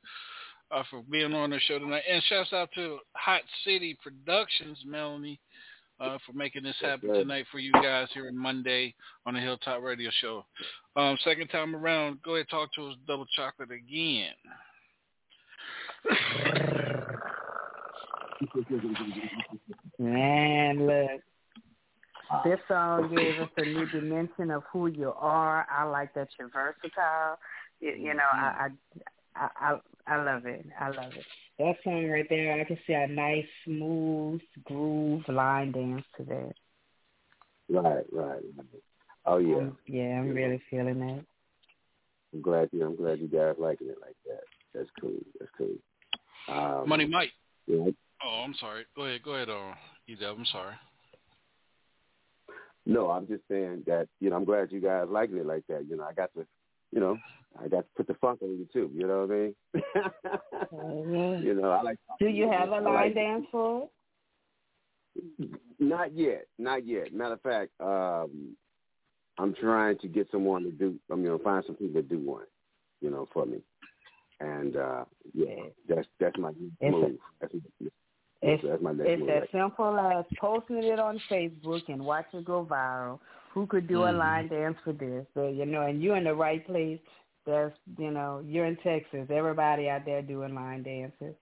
uh, 0.70 0.82
for 0.90 1.02
being 1.10 1.32
on 1.32 1.50
the 1.50 1.58
show 1.60 1.78
tonight. 1.78 2.02
And 2.10 2.22
shouts 2.28 2.52
out 2.52 2.68
to 2.74 2.98
Hot 3.14 3.40
City 3.64 3.96
Productions, 4.02 4.78
Melanie, 4.86 5.40
uh, 6.00 6.18
for 6.26 6.32
making 6.34 6.62
this 6.62 6.76
happen 6.80 7.12
tonight 7.12 7.46
for 7.50 7.58
you 7.58 7.72
guys 7.72 8.08
here 8.12 8.28
on 8.28 8.36
Monday 8.36 8.94
on 9.26 9.34
the 9.34 9.40
Hilltop 9.40 9.82
Radio 9.82 10.10
Show. 10.20 10.44
Um, 10.96 11.16
second 11.24 11.48
time 11.48 11.74
around, 11.74 12.22
go 12.22 12.32
ahead 12.34 12.40
and 12.40 12.50
talk 12.50 12.72
to 12.74 12.88
us 12.88 12.96
double 13.06 13.26
chocolate 13.34 13.70
again. 13.70 14.34
Man, 19.98 20.86
look. 20.86 21.22
This 22.44 22.60
song 22.68 23.14
gave 23.16 23.40
us 23.40 23.48
a 23.56 23.62
new 23.62 23.86
dimension 23.86 24.50
of 24.50 24.62
who 24.70 24.88
you 24.88 25.14
are. 25.18 25.66
I 25.70 25.84
like 25.84 26.12
that 26.14 26.28
you're 26.38 26.48
versatile. 26.48 27.38
You, 27.80 27.90
you 27.90 28.14
know, 28.14 28.24
I, 28.32 28.68
I, 29.36 29.48
I, 29.60 29.78
I 30.06 30.22
love 30.22 30.46
it. 30.46 30.66
I 30.80 30.88
love 30.88 31.12
it. 31.16 31.24
That 31.58 31.74
song 31.82 32.08
right 32.08 32.26
there, 32.28 32.60
I 32.60 32.64
can 32.64 32.78
see 32.86 32.92
a 32.92 33.06
nice, 33.06 33.46
smooth 33.64 34.40
groove 34.64 35.28
line 35.28 35.72
dance 35.72 36.04
to 36.16 36.24
that. 36.24 36.52
Right, 37.68 38.04
right. 38.12 38.42
right. 38.56 38.82
Oh 39.26 39.38
yeah. 39.38 39.56
Um, 39.56 39.78
yeah, 39.86 40.20
I'm 40.20 40.32
really 40.34 40.62
feeling 40.70 41.00
that. 41.00 41.24
I'm 42.32 42.42
glad 42.42 42.68
you. 42.72 42.84
I'm 42.84 42.96
glad 42.96 43.18
you 43.18 43.28
guys 43.28 43.54
liking 43.58 43.88
it 43.88 43.98
like 44.00 44.16
that. 44.26 44.40
That's 44.74 44.88
cool. 45.00 45.18
That's 45.38 45.50
cool. 45.56 45.74
Um, 46.48 46.88
Money 46.88 47.06
Mike. 47.06 47.32
Yeah. 47.66 47.90
Oh, 48.24 48.42
I'm 48.44 48.54
sorry. 48.58 48.86
Go 48.96 49.04
ahead. 49.04 49.22
Go 49.22 49.34
ahead, 49.34 49.50
uh, 49.50 49.74
EW. 50.06 50.26
I'm 50.26 50.46
sorry. 50.46 50.74
No, 52.86 53.10
I'm 53.10 53.26
just 53.26 53.42
saying 53.50 53.84
that 53.86 54.08
you 54.20 54.30
know 54.30 54.36
I'm 54.36 54.44
glad 54.44 54.72
you 54.72 54.80
guys 54.80 55.06
liking 55.10 55.36
it 55.36 55.46
like 55.46 55.66
that. 55.68 55.86
You 55.88 55.96
know, 55.96 56.04
I 56.04 56.14
got 56.14 56.32
to, 56.34 56.46
you 56.90 57.00
know, 57.00 57.18
I 57.60 57.68
got 57.68 57.78
to 57.80 57.84
put 57.96 58.06
the 58.06 58.14
funk 58.14 58.40
on 58.42 58.50
you 58.50 58.66
too. 58.72 58.90
You 58.94 59.06
know 59.06 59.26
what 59.26 59.30
I 59.30 59.34
mean? 59.34 59.54
you 61.44 61.54
know, 61.54 61.70
I 61.70 61.82
like. 61.82 61.98
Do 62.18 62.26
you 62.28 62.48
have 62.50 62.68
a 62.68 62.80
line 62.80 62.84
like- 62.84 63.14
dance 63.14 63.46
for 63.50 63.84
it? 63.84 63.90
Not 65.80 66.12
yet, 66.14 66.46
not 66.58 66.86
yet. 66.86 67.12
Matter 67.12 67.34
of 67.34 67.40
fact, 67.42 67.70
um, 67.80 68.56
I'm 69.38 69.54
trying 69.54 69.98
to 69.98 70.08
get 70.08 70.28
someone 70.30 70.62
to 70.64 70.70
do. 70.70 70.94
I 71.10 71.14
mean, 71.16 71.26
gonna 71.26 71.38
find 71.42 71.64
some 71.66 71.76
people 71.76 72.02
to 72.02 72.08
do 72.08 72.18
one, 72.18 72.44
you 73.00 73.10
know, 73.10 73.26
for 73.32 73.44
me. 73.46 73.58
And 74.40 74.76
uh 74.76 75.04
yeah, 75.34 75.56
that's 75.88 76.06
that's 76.20 76.38
my 76.38 76.50
It's 76.50 76.60
a- 76.80 76.90
move. 76.90 77.18
That's, 77.40 77.54
It's, 78.42 78.62
that's 78.64 78.82
my 78.82 78.92
next 78.92 79.08
it's 79.10 79.20
move. 79.20 79.30
as 79.30 79.48
simple 79.50 79.98
as 79.98 80.24
posting 80.40 80.84
it 80.84 81.00
on 81.00 81.20
Facebook 81.28 81.82
and 81.88 82.04
watch 82.04 82.26
it 82.32 82.44
go 82.44 82.64
viral. 82.70 83.18
Who 83.54 83.66
could 83.66 83.88
do 83.88 84.04
a 84.04 84.12
Mhm. 84.12 84.18
line 84.18 84.48
dance 84.48 84.76
for 84.84 84.92
this? 84.92 85.26
So, 85.34 85.48
you 85.48 85.66
know, 85.66 85.82
and 85.82 86.00
you're 86.00 86.16
in 86.16 86.24
the 86.24 86.34
right 86.34 86.64
place. 86.64 87.00
There's, 87.48 87.72
you 87.96 88.10
know, 88.10 88.42
you're 88.46 88.66
in 88.66 88.76
Texas. 88.76 89.26
Everybody 89.30 89.88
out 89.88 90.04
there 90.04 90.20
doing 90.20 90.54
line 90.54 90.82
dances. 90.82 91.34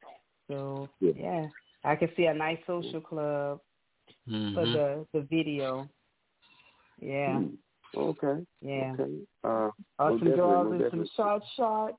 So, 0.47 0.89
Yeah. 1.01 1.13
yeah, 1.17 1.47
I 1.83 1.97
can 1.97 2.09
see 2.17 2.27
a 2.27 2.33
nice 2.35 2.61
social 2.65 3.01
club 3.01 3.61
for 4.55 4.65
Mhm. 4.67 4.73
the 4.73 5.07
the 5.13 5.23
video. 5.23 5.89
Yeah, 7.01 7.41
Hmm. 7.41 7.55
Okay. 7.97 8.47
yeah. 8.63 8.95
Okay. 8.95 9.27
Uh, 9.43 9.49
Or 9.49 9.73
most 9.99 10.21
some 10.21 10.29
definitely, 10.29 10.37
girls 10.37 10.65
most 10.67 10.73
in 10.75 10.79
some 10.79 10.85
definitely. 10.85 11.11
short 11.17 11.43
shorts, 11.57 11.99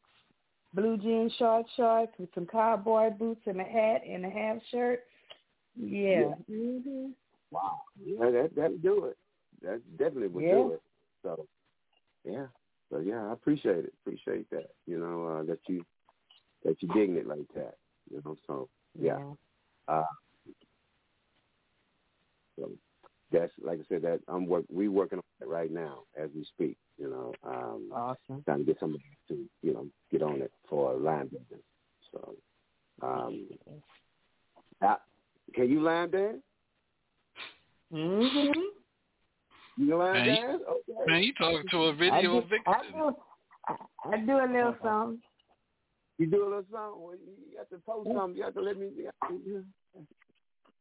blue 0.73 0.97
jean 0.97 1.29
short 1.37 1.65
shorts 1.75 2.13
with 2.17 2.33
some 2.33 2.47
cowboy 2.47 3.09
boots 3.09 3.41
and 3.45 3.59
a 3.59 3.65
hat 3.65 4.03
and 4.07 4.25
a 4.25 4.29
half 4.29 4.63
shirt. 4.71 5.03
Yeah. 5.75 6.33
hmm 6.47 7.11
Wow. 7.51 7.81
Yeah, 8.01 8.31
that 8.31 8.55
that'll 8.55 8.77
do 8.77 9.05
it. 9.05 9.17
That 9.61 9.81
definitely 9.97 10.29
would 10.29 10.45
Yeah. 10.45 10.51
do 10.55 10.71
it. 10.71 10.81
So 11.23 11.45
yeah. 12.23 12.47
So 12.91 12.99
yeah, 12.99 13.27
I 13.29 13.33
appreciate 13.33 13.85
it. 13.85 13.93
Appreciate 14.01 14.49
that. 14.51 14.71
You 14.87 14.99
know, 14.99 15.27
uh 15.27 15.43
that 15.45 15.59
you 15.67 15.85
that 16.65 16.81
you 16.81 16.89
digging 16.89 17.17
it 17.17 17.27
like 17.27 17.47
that. 17.55 17.77
You 18.11 18.21
know, 18.25 18.35
so 18.47 18.69
yeah. 18.99 19.33
Uh 19.87 20.03
so 22.59 22.71
that's 23.31 23.53
like 23.61 23.79
I 23.79 23.83
said, 23.89 24.03
that 24.03 24.21
I'm 24.27 24.47
work 24.47 24.65
we 24.69 24.87
working 24.89 25.19
on 25.19 25.23
it 25.47 25.49
right 25.49 25.71
now 25.71 26.03
as 26.17 26.29
we 26.35 26.45
speak, 26.45 26.77
you 26.97 27.09
know. 27.09 27.33
Um 27.43 27.91
Awesome. 27.93 28.43
trying 28.45 28.59
to 28.59 28.65
get 28.65 28.79
somebody 28.79 29.03
to, 29.29 29.49
you 29.63 29.73
know, 29.73 29.87
get 30.11 30.23
on 30.23 30.41
it 30.41 30.53
for 30.69 30.95
line 30.97 31.27
business. 31.27 31.65
So 32.11 32.35
um 33.01 33.47
uh, 34.81 34.97
can 35.55 35.69
you 35.69 35.81
line 35.81 36.11
dance? 36.11 36.43
Mhm. 37.93 38.53
You 39.77 39.87
can 39.89 39.97
line 39.97 40.13
Man, 40.13 40.25
you- 40.25 40.35
dance? 40.35 40.61
Okay. 40.69 41.11
Man, 41.11 41.23
you 41.23 41.33
talking 41.33 41.63
to 41.71 41.77
a 41.83 41.93
video 41.95 42.41
do, 42.41 42.47
victim. 42.47 42.73
I 42.73 42.81
do, 42.91 43.15
I, 43.67 43.75
I 44.13 44.17
do 44.17 44.31
a 44.31 44.47
little 44.47 44.69
uh-huh. 44.69 44.83
something. 44.83 45.21
You 46.17 46.25
do 46.27 46.43
a 46.43 46.45
little 46.45 46.65
something. 46.71 47.01
Well, 47.01 47.15
you 47.15 47.57
have 47.57 47.69
to 47.69 47.77
post 47.85 48.09
mm. 48.09 48.15
something. 48.15 48.37
You 48.37 48.43
have 48.43 48.53
to 48.55 48.61
let 48.61 48.77
me 48.79 48.89
to 48.95 49.63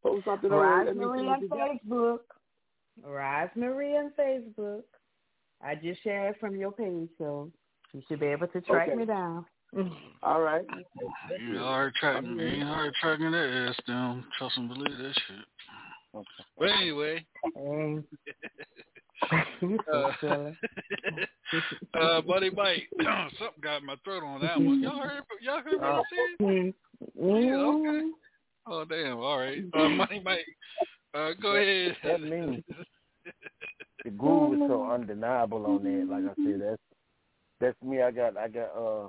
post 0.02 0.24
something 0.24 0.50
on. 0.50 0.58
Rise 0.58 0.86
Let 0.86 0.96
Marie 0.96 1.28
on. 1.28 1.48
Facebook. 1.48 2.18
Rise 3.04 3.50
Marie 3.54 3.96
on 3.96 4.12
Facebook. 4.18 4.82
I 5.62 5.74
just 5.74 6.02
shared 6.02 6.36
from 6.38 6.56
your 6.56 6.72
page, 6.72 7.08
so 7.18 7.50
you 7.92 8.02
should 8.08 8.20
be 8.20 8.26
able 8.26 8.46
to 8.48 8.60
track 8.62 8.88
Okay. 8.88 8.96
me 8.96 9.04
down. 9.04 9.44
All 10.22 10.40
right. 10.40 10.64
You 11.40 11.58
hard 11.58 11.92
tracking, 11.94 12.36
me. 12.36 12.44
you 12.44 12.48
ain't 12.48 12.62
hard 12.62 12.94
tracking 13.00 13.30
that 13.30 13.68
ass 13.68 13.76
down. 13.86 14.24
Trust 14.38 14.56
and 14.56 14.68
believe 14.68 14.96
that 14.96 15.14
shit. 15.26 15.44
But 16.58 16.68
anyway, 16.70 17.24
Hey. 17.54 18.02
you 19.60 19.78
so 19.90 20.12
uh, 20.22 20.50
uh, 21.98 22.20
buddy 22.22 22.50
Mike, 22.50 22.88
something 23.38 23.60
got 23.62 23.80
in 23.80 23.86
my 23.86 23.96
throat 24.04 24.22
on 24.22 24.40
that 24.40 24.60
one. 24.60 24.80
Y'all 24.82 25.00
heard? 25.00 25.22
Y'all 25.40 25.62
heard 25.62 25.80
what 25.80 25.84
I 25.84 26.02
said? 26.10 26.46
Mm. 26.46 26.74
Yeah, 27.18 27.56
okay. 27.56 28.06
Oh 28.66 28.84
damn! 28.84 29.18
All 29.18 29.38
right, 29.38 29.64
uh, 29.74 29.88
Money 29.88 30.20
Mike, 30.24 30.46
uh, 31.14 31.30
go 31.40 31.56
ahead. 31.56 31.96
That 32.04 32.20
means 32.20 32.62
the 34.04 34.10
groove 34.10 34.54
is 34.54 34.60
so 34.66 34.90
undeniable 34.90 35.66
on 35.66 35.84
that. 35.84 36.06
Like 36.08 36.24
I 36.24 36.34
said, 36.44 36.60
that's 36.60 36.82
that's 37.60 37.82
me. 37.82 38.02
I 38.02 38.10
got 38.10 38.36
I 38.36 38.48
got 38.48 38.70
uh 38.76 39.08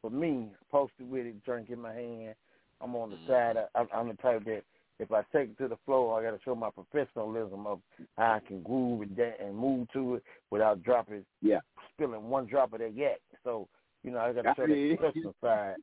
for 0.00 0.10
me 0.10 0.48
posted 0.70 1.10
with 1.10 1.26
it, 1.26 1.42
drink 1.44 1.70
in 1.70 1.80
my 1.80 1.94
hand. 1.94 2.34
I'm 2.80 2.94
on 2.94 3.10
the 3.10 3.16
side. 3.26 3.56
I, 3.56 3.78
I'm, 3.78 3.88
I'm 3.94 4.08
the 4.08 4.14
type 4.14 4.44
that 4.44 4.62
if 4.98 5.10
I 5.12 5.22
take 5.32 5.50
it 5.50 5.58
to 5.58 5.68
the 5.68 5.78
floor, 5.84 6.18
I 6.18 6.22
got 6.22 6.36
to 6.36 6.42
show 6.44 6.54
my 6.54 6.70
professionalism 6.70 7.66
of 7.66 7.80
how 8.16 8.34
I 8.34 8.40
can 8.46 8.62
groove 8.62 9.02
and 9.02 9.16
dan- 9.16 9.34
and 9.40 9.56
move 9.56 9.88
to 9.92 10.16
it 10.16 10.24
without 10.50 10.82
dropping, 10.82 11.24
Yeah. 11.42 11.60
spilling 11.92 12.28
one 12.28 12.46
drop 12.46 12.72
of 12.72 12.80
that 12.80 12.94
yak. 12.94 13.20
So 13.42 13.68
you 14.02 14.10
know 14.10 14.18
I 14.18 14.32
got 14.32 14.42
to 14.42 14.54
show 14.56 14.66
Yeah. 14.66 14.74
the 14.74 14.96
professional 14.96 15.34
side 15.40 15.76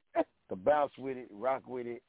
to 0.49 0.55
bounce 0.55 0.93
with 0.97 1.18
it, 1.18 1.28
rock 1.32 1.64
with 1.68 1.88
it, 1.88 2.01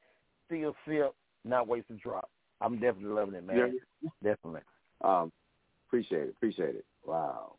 still 0.45 0.75
sip, 0.87 1.13
not 1.43 1.67
waste 1.67 1.89
a 1.89 1.93
drop. 1.93 2.29
I'm 2.61 2.75
definitely 2.79 3.13
loving 3.13 3.35
it, 3.35 3.43
man. 3.43 3.77
Definitely. 4.23 4.61
Um, 5.01 5.31
appreciate 5.87 6.23
it. 6.23 6.29
Appreciate 6.29 6.75
it. 6.75 6.85
Wow. 7.05 7.55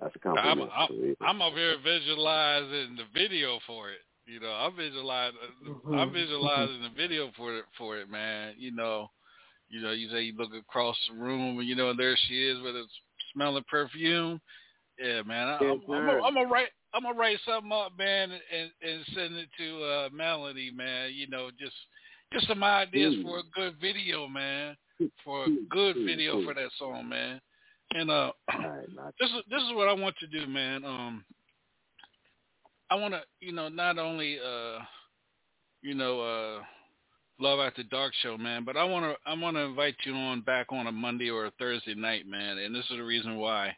That's 0.00 0.14
a 0.14 0.28
I'm, 0.28 0.36
compliment. 0.36 0.70
I'm, 0.76 1.16
I'm 1.20 1.42
over 1.42 1.56
here 1.56 1.76
visualizing 1.82 2.96
the 2.96 3.04
video 3.12 3.58
for 3.66 3.90
it. 3.90 3.98
You 4.26 4.40
know, 4.40 4.50
I'm 4.52 4.74
visualizing, 4.74 5.38
I'm 5.92 6.12
visualizing 6.12 6.82
the 6.82 6.90
video 6.96 7.30
for 7.36 7.56
it, 7.58 7.64
for 7.76 7.98
it, 7.98 8.08
man. 8.10 8.54
You 8.56 8.72
know, 8.72 9.10
you 9.68 9.82
know, 9.82 9.92
you 9.92 10.08
say 10.10 10.22
you 10.22 10.34
look 10.36 10.52
across 10.54 10.96
the 11.08 11.16
room 11.16 11.58
and 11.58 11.68
you 11.68 11.74
know 11.74 11.94
there 11.94 12.16
she 12.26 12.46
is 12.48 12.60
with 12.62 12.74
a 12.74 12.84
smelling 13.32 13.64
perfume. 13.70 14.40
Yeah, 14.98 15.22
man. 15.22 15.48
I, 15.48 15.58
Yes, 15.60 15.76
I'm, 15.88 15.94
I'm, 15.94 16.06
gonna, 16.06 16.22
I'm 16.22 16.34
gonna 16.34 16.48
write, 16.48 16.68
I'm 16.94 17.02
gonna 17.02 17.18
write 17.18 17.38
something 17.44 17.72
up, 17.72 17.92
man, 17.98 18.30
and 18.30 18.70
and 18.82 19.04
send 19.14 19.34
it 19.34 19.48
to 19.58 19.82
uh, 19.84 20.08
Melody, 20.12 20.70
man. 20.70 21.10
You 21.12 21.28
know, 21.28 21.50
just 21.58 21.74
just 22.32 22.48
some 22.48 22.62
ideas 22.64 23.14
Mm. 23.14 23.22
for 23.22 23.38
a 23.38 23.42
good 23.54 23.74
video, 23.80 24.26
man. 24.28 24.76
For 25.24 25.46
a 25.46 25.48
good 25.70 25.96
Mm, 25.96 26.04
video 26.04 26.42
for 26.44 26.54
that 26.54 26.70
song, 26.78 27.08
man. 27.08 27.40
And 27.92 28.10
uh, 28.10 28.32
right, 28.48 28.88
this 29.20 29.30
is 29.30 29.42
this 29.50 29.62
is 29.62 29.72
what 29.74 29.88
I 29.88 29.92
want 29.92 30.16
to 30.18 30.26
do, 30.26 30.46
man. 30.46 30.84
Um, 30.84 31.24
I 32.90 32.96
want 32.96 33.14
to, 33.14 33.22
you 33.40 33.52
know, 33.52 33.68
not 33.68 33.98
only 33.98 34.38
uh, 34.38 34.78
you 35.84 35.94
know, 35.94 36.20
uh, 36.20 36.62
Love 37.38 37.60
After 37.60 37.82
Dark 37.82 38.12
show, 38.22 38.38
man, 38.38 38.64
but 38.64 38.76
I 38.76 38.84
want 38.84 39.04
to 39.04 39.30
I 39.30 39.34
want 39.34 39.56
to 39.56 39.62
invite 39.62 39.96
you 40.04 40.14
on 40.14 40.40
back 40.40 40.68
on 40.70 40.86
a 40.86 40.92
Monday 40.92 41.30
or 41.30 41.46
a 41.46 41.52
Thursday 41.58 41.94
night, 41.94 42.26
man. 42.26 42.58
And 42.58 42.74
this 42.74 42.84
is 42.90 42.96
the 42.96 43.04
reason 43.04 43.36
why. 43.36 43.76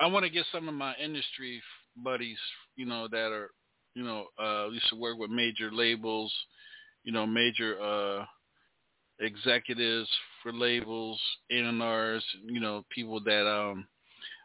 I 0.00 0.06
want 0.06 0.24
to 0.24 0.30
get 0.30 0.46
some 0.50 0.66
of 0.66 0.74
my 0.74 0.94
industry 0.96 1.62
buddies, 2.02 2.38
you 2.74 2.86
know, 2.86 3.06
that 3.08 3.30
are, 3.32 3.50
you 3.94 4.02
know, 4.02 4.26
uh, 4.42 4.68
used 4.70 4.88
to 4.88 4.96
work 4.96 5.18
with 5.18 5.30
major 5.30 5.70
labels, 5.70 6.32
you 7.04 7.12
know, 7.12 7.26
major 7.26 7.76
uh, 7.80 8.24
executives 9.20 10.08
for 10.42 10.52
labels, 10.52 11.20
A&Rs, 11.52 12.24
you 12.46 12.60
know, 12.60 12.84
people 12.90 13.20
that 13.24 13.46
um 13.46 13.86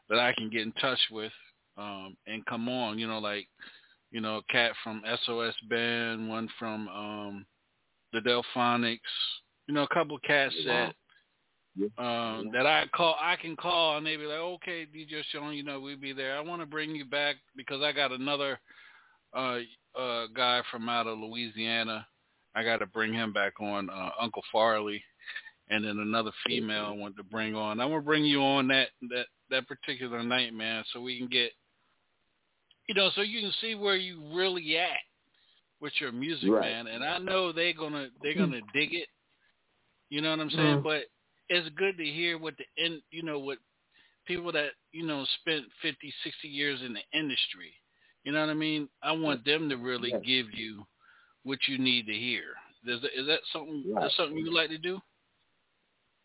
that 0.10 0.20
I 0.20 0.34
can 0.34 0.50
get 0.50 0.62
in 0.62 0.74
touch 0.74 1.00
with 1.10 1.32
um 1.78 2.15
and 2.28 2.45
come 2.45 2.69
on, 2.69 2.99
you 2.99 3.07
know, 3.07 3.19
like 3.19 3.47
you 4.11 4.21
know, 4.21 4.38
a 4.38 4.43
cat 4.51 4.71
from 4.84 5.03
SOS 5.26 5.55
Band, 5.69 6.30
one 6.30 6.49
from 6.57 6.88
um 6.88 7.45
the 8.13 8.19
Delfonics, 8.21 8.99
you 9.67 9.73
know, 9.73 9.84
a 9.84 9.93
couple 9.93 10.17
cats 10.19 10.55
Wow. 10.65 10.88
that 10.88 10.95
um, 11.97 12.51
that 12.53 12.65
I 12.65 12.86
call, 12.93 13.15
I 13.19 13.36
can 13.36 13.55
call, 13.55 13.97
and 13.97 14.05
they 14.05 14.15
be 14.15 14.23
like, 14.23 14.38
"Okay, 14.38 14.86
DJ 14.86 15.21
Sean, 15.32 15.53
you 15.53 15.63
know, 15.63 15.80
we'll 15.80 15.97
be 15.97 16.13
there. 16.13 16.38
I 16.38 16.41
want 16.41 16.61
to 16.61 16.66
bring 16.66 16.95
you 16.95 17.05
back 17.05 17.36
because 17.55 17.82
I 17.82 17.91
got 17.91 18.12
another 18.12 18.59
uh, 19.33 19.59
uh, 19.97 20.28
guy 20.33 20.62
from 20.71 20.87
out 20.87 21.08
of 21.08 21.17
Louisiana. 21.17 22.08
I 22.54 22.63
got 22.63 22.78
to 22.78 22.86
bring 22.86 23.13
him 23.13 23.33
back 23.33 23.59
on, 23.59 23.89
uh, 23.89 24.12
Uncle 24.20 24.43
Farley, 24.51 25.04
and 25.70 25.83
then 25.83 26.00
another 26.00 26.32
female 26.47 26.86
I 26.86 26.91
want 26.91 27.17
to 27.17 27.24
bring 27.24 27.55
on. 27.55 27.82
I 27.82 27.86
want 27.86 28.04
to 28.04 28.05
bring 28.05 28.24
you 28.24 28.41
on 28.41 28.67
that 28.70 28.89
that 29.09 29.25
that 29.50 29.67
particular 29.67 30.24
night, 30.24 30.54
man, 30.54 30.83
so 30.91 31.01
we 31.01 31.17
can 31.17 31.28
get, 31.28 31.51
you 32.87 32.95
know, 32.95 33.09
so 33.16 33.21
you 33.21 33.41
can 33.41 33.51
see 33.62 33.75
where 33.75 33.95
you 33.95 34.21
really 34.33 34.78
at 34.78 34.99
with 35.82 35.93
your 35.99 36.12
music, 36.12 36.49
Right. 36.49 36.62
man. 36.62 36.87
And 36.87 37.03
I 37.03 37.17
know 37.17 37.51
they're 37.51 37.74
gonna 37.74 38.09
they're 38.21 38.36
gonna 38.36 38.62
dig 38.74 38.93
it. 38.93 39.09
You 40.09 40.21
know 40.21 40.32
what 40.32 40.39
I'm 40.39 40.49
saying? 40.51 40.79
Mhm. 40.79 40.83
But 40.83 41.05
it's 41.49 41.70
good 41.75 41.97
to 41.97 42.05
hear 42.05 42.37
what 42.37 42.55
the 42.57 42.66
in 42.78 43.01
you 43.12 43.24
know 43.24 43.39
what 43.39 43.59
people 44.25 44.51
that 44.51 44.71
you 44.91 45.05
know 45.05 45.25
spent 45.41 45.66
50, 45.82 46.13
60 46.24 46.47
years 46.47 46.82
in 46.82 46.93
the 46.93 47.03
industry. 47.13 47.74
You 48.24 48.32
know 48.32 48.39
what 48.41 48.49
I 48.49 48.55
mean? 48.55 48.89
I 49.03 49.12
want 49.12 49.45
them 49.45 49.70
to 49.70 49.78
really 49.78 50.09
Yes. 50.12 50.24
give 50.24 50.53
you 50.53 50.86
what 51.43 51.67
you 51.67 51.78
need 51.78 52.07
to 52.07 52.13
hear. 52.13 52.55
Is 52.87 53.01
that, 53.01 53.20
is 53.20 53.28
that 53.28 53.39
something? 53.51 53.83
Right. 53.93 54.01
That's 54.01 54.16
something 54.16 54.37
you 54.37 54.51
like 54.51 54.70
to 54.70 54.78
do? 54.78 54.99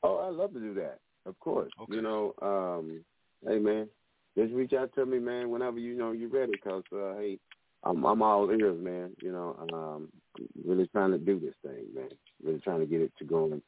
Oh, 0.03 0.16
I 0.16 0.28
love 0.28 0.53
to 0.55 0.61
do 0.61 0.73
that. 0.74 1.01
Of 1.27 1.39
course. 1.41 1.70
Okay. 1.78 1.97
You 1.97 2.03
know, 2.03 2.35
um, 2.41 3.05
hey 3.47 3.59
man, 3.59 3.89
just 4.36 4.52
reach 4.52 4.73
out 4.73 4.94
to 4.94 5.07
me, 5.07 5.19
man, 5.19 5.51
whenever 5.51 5.78
you 5.78 5.97
know 5.97 6.12
you're 6.12 6.28
ready. 6.28 6.52
Cause 6.62 6.82
uh, 6.93 7.15
hey, 7.19 7.39
I'm 7.85 8.05
I'm 8.05 8.23
all 8.23 8.51
ears, 8.51 8.78
man. 8.82 9.11
You 9.23 9.32
know, 9.32 9.57
um, 9.73 10.09
I'm 10.39 10.47
really 10.66 10.86
trying 10.89 11.11
to 11.12 11.19
do 11.19 11.40
this 11.40 11.55
thing, 11.62 11.86
man. 11.94 12.11
Really 12.44 12.61
trying 12.61 12.81
to 12.81 12.86
get 12.86 13.01
it 13.01 13.12
to 13.19 13.24
going, 13.24 13.62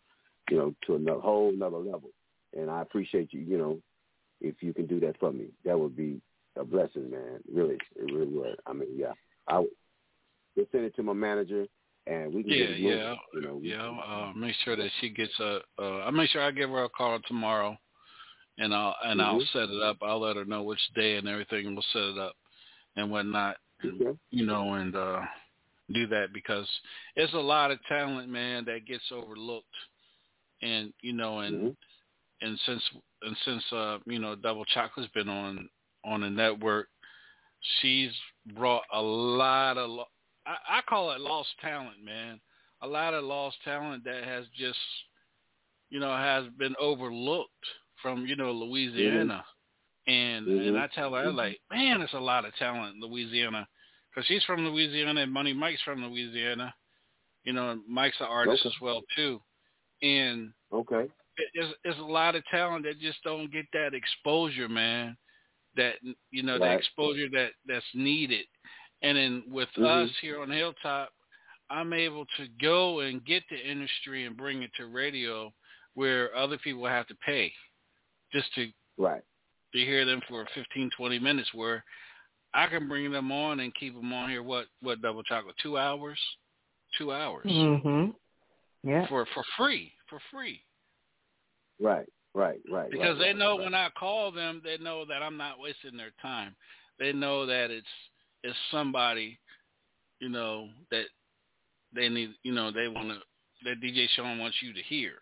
you 0.51 0.57
know, 0.57 0.75
to 0.87 0.95
a 0.95 1.21
whole 1.21 1.51
another 1.51 1.79
level. 1.79 2.11
And 2.57 2.71
I 2.71 2.83
appreciate 2.83 3.33
you. 3.33 3.41
You 3.41 3.59
know, 3.59 3.79
if 4.41 4.57
you 4.63 4.75
can 4.75 4.87
do 4.87 5.01
that 5.01 5.19
for 5.19 5.33
me, 5.33 5.47
that 5.65 5.79
would 5.79 5.97
be 5.97 6.21
a 6.59 6.65
blessing, 6.65 7.11
man. 7.11 7.41
Really, 7.53 7.77
it 7.97 8.13
really 8.13 8.27
would. 8.27 8.57
I 8.67 8.73
mean, 8.73 8.89
yeah, 8.95 9.13
I 9.49 9.61
would 9.61 9.71
just 10.57 10.71
send 10.73 10.85
it 10.85 10.95
to 10.97 11.03
my 11.03 11.15
manager, 11.15 11.67
and 12.07 12.35
we 12.35 12.43
can 12.43 12.53
Yeah, 12.53 12.69
yeah, 12.69 13.15
You 13.33 13.41
know, 13.41 13.61
yeah. 13.63 13.77
can- 13.77 13.99
Uh, 14.07 14.33
make 14.35 14.55
sure 14.65 14.77
that 14.77 14.91
she 15.01 15.09
gets 15.09 15.39
a. 15.41 15.61
Uh, 15.79 15.99
I'll 16.01 16.13
make 16.13 16.31
sure 16.31 16.43
I 16.43 16.51
give 16.51 16.71
her 16.71 16.85
a 16.85 16.89
call 16.89 17.19
tomorrow, 17.21 17.77
and 18.59 18.75
I'll 18.75 18.97
and 19.05 19.21
I'll 19.21 19.41
Mhm. 19.41 19.53
set 19.53 19.71
it 19.71 19.83
up. 19.83 19.99
I'll 20.03 20.21
let 20.21 20.37
her 20.37 20.45
know 20.45 20.63
which 20.63 20.81
day 20.95 21.17
and 21.17 21.29
everything. 21.29 21.67
and 21.67 21.75
We'll 21.75 21.83
set 21.93 22.03
it 22.03 22.19
up 22.19 22.37
and 22.97 23.11
whatnot. 23.11 23.57
Okay. 23.85 24.17
You 24.31 24.47
know, 24.47 24.75
and 24.75 24.95
uh 24.95 25.23
do 25.93 26.07
that 26.07 26.33
because 26.33 26.69
it's 27.17 27.33
a 27.35 27.39
lot 27.39 27.71
of 27.71 27.83
talent, 27.85 28.29
man, 28.29 28.65
that 28.65 28.87
gets 28.87 29.05
overlooked. 29.11 29.67
And 30.63 30.93
you 31.03 31.13
know, 31.13 31.41
and 31.41 31.55
Mhm. 31.55 31.77
and 32.43 32.59
since 32.61 32.83
and 33.23 33.37
since 33.45 33.73
uh 33.73 33.99
you 34.07 34.19
know 34.19 34.35
Double 34.35 34.65
Chocolate's 34.67 35.13
been 35.13 35.29
on 35.29 35.69
on 36.05 36.21
the 36.21 36.31
network, 36.31 36.89
she's 37.81 38.13
brought 38.55 38.85
a 38.93 39.01
lot 39.01 39.79
of 39.79 39.89
lo- 39.91 40.09
I, 40.47 40.57
I 40.69 40.83
call 40.83 41.13
it 41.13 41.21
lost 41.21 41.51
talent, 41.61 42.03
man. 42.03 42.41
A 42.83 42.87
lot 42.87 43.15
of 43.15 43.25
lost 43.25 43.57
talent 43.65 44.03
that 44.05 44.25
has 44.25 44.45
just 44.57 44.79
you 45.91 46.01
know 46.01 46.15
has 46.17 46.47
been 46.59 46.75
overlooked 46.79 47.67
from 48.03 48.27
you 48.27 48.37
know 48.37 48.53
Louisiana, 48.53 49.45
and 50.07 50.47
and 50.49 50.77
Mhm. 50.77 50.79
I 50.83 50.89
tell 50.89 51.15
her 51.15 51.31
like, 51.33 51.61
man, 51.71 51.99
there's 52.01 52.13
a 52.15 52.21
lot 52.21 52.45
of 52.45 52.55
talent 52.57 52.97
in 52.97 53.01
Louisiana 53.01 53.67
because 54.11 54.27
she's 54.27 54.45
from 54.45 54.67
Louisiana 54.67 55.23
and 55.23 55.33
Money 55.33 55.53
Mike's 55.53 55.83
from 55.83 56.05
Louisiana. 56.05 56.75
You 57.45 57.53
know, 57.53 57.71
and 57.71 57.83
Mike's 57.89 58.21
an 58.21 58.27
artist 58.27 58.61
Okay. 58.67 58.75
as 58.75 58.81
well 58.81 59.03
too, 59.17 59.41
and 60.03 60.53
Okay. 60.73 61.11
it- 61.39 61.51
there's, 61.55 61.75
there's 61.83 61.99
a 61.99 62.03
lot 62.03 62.37
of 62.37 62.45
talent 62.47 62.85
that 62.85 63.01
just 63.01 63.23
don't 63.25 63.51
get 63.51 63.67
that 63.73 63.95
exposure, 63.95 64.69
man. 64.69 65.17
That 65.75 65.97
you 66.31 66.43
know, 66.43 66.59
the 66.59 66.65
exposure 66.79 67.29
that 67.31 67.53
that's 67.67 67.95
needed. 67.95 68.47
And 69.03 69.17
then 69.17 69.43
with 69.49 69.71
Mhm. 69.77 70.05
us 70.05 70.19
here 70.21 70.41
on 70.41 70.51
Hilltop, 70.51 71.13
I'm 71.71 71.93
able 71.93 72.27
to 72.37 72.47
go 72.61 73.01
and 73.01 73.25
get 73.25 73.43
the 73.49 73.59
industry 73.59 74.25
and 74.27 74.37
bring 74.37 74.63
it 74.63 74.73
to 74.75 74.87
radio, 74.87 75.53
where 75.95 76.35
other 76.37 76.59
people 76.59 76.87
have 76.87 77.07
to 77.09 77.15
pay 77.17 77.53
just 78.33 78.53
to 78.55 78.73
Right. 78.99 79.23
to 79.73 79.79
hear 79.79 80.05
them 80.05 80.21
for 80.29 80.47
15, 80.55 80.91
20 80.91 81.19
minutes. 81.19 81.53
Where 81.55 81.85
I 82.55 82.67
can 82.67 82.89
bring 82.89 83.11
them 83.11 83.33
on 83.33 83.61
and 83.61 83.75
keep 83.75 83.95
them 83.95 84.13
on 84.13 84.29
here. 84.29 84.43
What 84.43 84.67
what 84.81 85.01
double 85.01 85.23
chocolate? 85.23 85.57
Two 85.63 85.79
hours, 85.79 86.21
two 86.99 87.13
hours 87.13 87.47
Mhm. 87.47 88.15
Yeah. 88.83 89.07
for 89.07 89.25
for 89.27 89.45
free, 89.57 89.95
for 90.09 90.21
free. 90.31 90.65
Right, 91.81 92.09
right, 92.35 92.61
right. 92.69 92.91
because 92.91 93.19
right, 93.19 93.19
they 93.19 93.33
know 93.33 93.57
right. 93.57 93.65
when 93.65 93.75
I 93.75 93.89
call 93.91 94.31
them, 94.31 94.61
they 94.63 94.79
know 94.79 95.05
that 95.07 95.23
I'm 95.23 95.37
not 95.37 95.59
wasting 95.59 95.97
their 95.97 96.13
time. 96.21 96.55
They 96.99 97.13
know 97.13 97.47
that 97.47 97.71
it's 97.71 97.89
it's 98.45 98.59
somebody, 98.71 99.39
you 100.21 100.29
know, 100.29 100.69
that 100.91 101.07
they 101.95 102.09
need, 102.09 102.35
you 102.43 102.53
know, 102.53 102.71
they 102.71 102.89
want 102.89 103.09
to 103.09 103.21
that 103.65 103.81
DJ 103.81 104.09
Sean 104.11 104.39
wants 104.39 104.57
you 104.61 104.73
to 104.73 104.83
hear, 104.83 105.15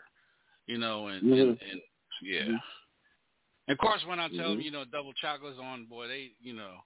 you 0.67 0.79
know, 0.79 1.09
and 1.09 1.23
and, 1.23 1.59
Mhm. 1.59 1.71
and 1.71 1.83
yeah. 2.23 2.43
Mhm. 2.45 2.63
And 3.71 3.79
of 3.79 3.79
course, 3.79 4.05
when 4.09 4.19
I 4.19 4.27
tell 4.31 4.51
them, 4.51 4.59
Mhm. 4.59 4.65
you 4.65 4.73
know, 4.73 4.85
double 4.85 5.13
chocolate's 5.13 5.61
on, 5.61 5.85
boy, 5.85 6.09
they, 6.09 6.33
you 6.41 6.53
know, 6.53 6.79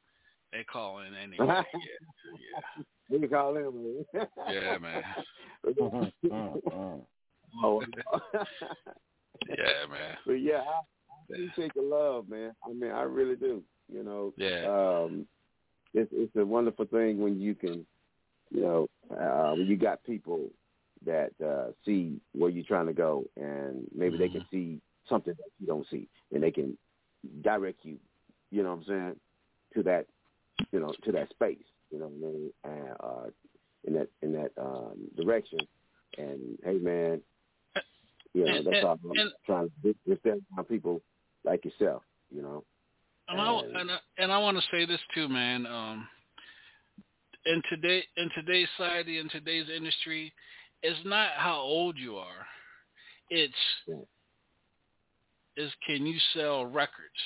they 0.52 0.64
call 0.64 0.98
in 1.00 1.14
anyway. 1.22 1.46
yeah, 1.48 1.64
yeah, 3.08 3.18
you 3.18 3.26
call 3.26 3.56
him? 3.56 4.04
man? 4.12 4.26
yeah, 4.50 4.76
man. 4.76 5.02
oh, 7.64 7.82
Yeah, 9.48 9.86
man. 9.90 10.16
but 10.26 10.32
yeah, 10.34 10.60
I 10.60 10.82
appreciate 11.32 11.72
the 11.74 11.80
love, 11.80 12.28
man. 12.28 12.54
I 12.62 12.68
mean, 12.74 12.90
I 12.90 13.04
really 13.04 13.36
do. 13.36 13.62
You 13.90 14.02
know, 14.02 14.34
Yeah. 14.36 14.66
um, 14.68 15.26
it's 15.94 16.10
it's 16.12 16.36
a 16.36 16.44
wonderful 16.44 16.84
thing 16.84 17.18
when 17.18 17.40
you 17.40 17.54
can, 17.54 17.86
you 18.50 18.60
know, 18.60 18.88
uh, 19.10 19.54
when 19.54 19.66
you 19.68 19.78
got 19.78 20.04
people 20.04 20.50
that 21.06 21.30
uh, 21.42 21.72
see 21.86 22.20
where 22.32 22.50
you're 22.50 22.62
trying 22.66 22.88
to 22.88 22.92
go, 22.92 23.24
and 23.38 23.86
maybe 23.96 24.18
they 24.18 24.28
Mm-hmm. 24.28 24.36
can 24.38 24.46
see 24.50 24.80
something 25.08 25.34
that 25.36 25.50
you 25.60 25.66
don't 25.66 25.86
see, 25.90 26.08
and 26.32 26.42
they 26.42 26.50
can 26.50 26.76
direct 27.42 27.84
you. 27.84 27.96
You 28.50 28.62
know 28.62 28.70
what 28.70 28.78
I'm 28.80 28.84
saying? 28.86 29.16
To 29.74 29.82
that, 29.84 30.06
you 30.72 30.80
know, 30.80 30.92
to 31.04 31.12
that 31.12 31.30
space. 31.30 31.58
You 31.90 31.98
know 31.98 32.06
what 32.06 32.28
I 32.28 32.32
mean? 32.32 32.52
And 32.64 32.96
uh, 33.00 33.30
in 33.84 33.94
that 33.94 34.08
in 34.22 34.32
that 34.32 34.50
um, 34.60 34.96
direction. 35.16 35.58
And 36.16 36.58
hey, 36.64 36.78
man, 36.78 37.20
you 38.34 38.44
know 38.44 38.54
And- 38.56 38.66
that's 38.66 38.76
and- 38.76 38.86
all 38.86 38.98
I'm 39.04 39.10
and- 39.18 39.32
trying 39.46 39.70
to. 39.82 39.94
Just 40.06 40.20
on 40.58 40.64
people 40.64 41.00
like 41.44 41.64
yourself. 41.64 42.02
You 42.34 42.42
know. 42.42 42.64
And 43.28 43.40
I 43.40 43.80
and 43.80 43.90
I, 43.90 43.98
and 44.18 44.32
I 44.32 44.38
want 44.38 44.58
to 44.58 44.62
say 44.70 44.84
this 44.86 45.00
too, 45.14 45.28
man. 45.28 45.66
Um, 45.66 46.06
in 47.46 47.62
today 47.70 48.02
in 48.16 48.30
today's 48.34 48.68
society 48.76 49.18
in 49.18 49.28
today's 49.30 49.66
industry, 49.74 50.32
it's 50.82 50.98
not 51.04 51.30
how 51.36 51.56
old 51.58 51.96
you 51.98 52.16
are. 52.16 52.46
It's 53.30 53.54
is 55.56 55.70
can 55.86 56.06
you 56.06 56.18
sell 56.34 56.66
records? 56.66 57.22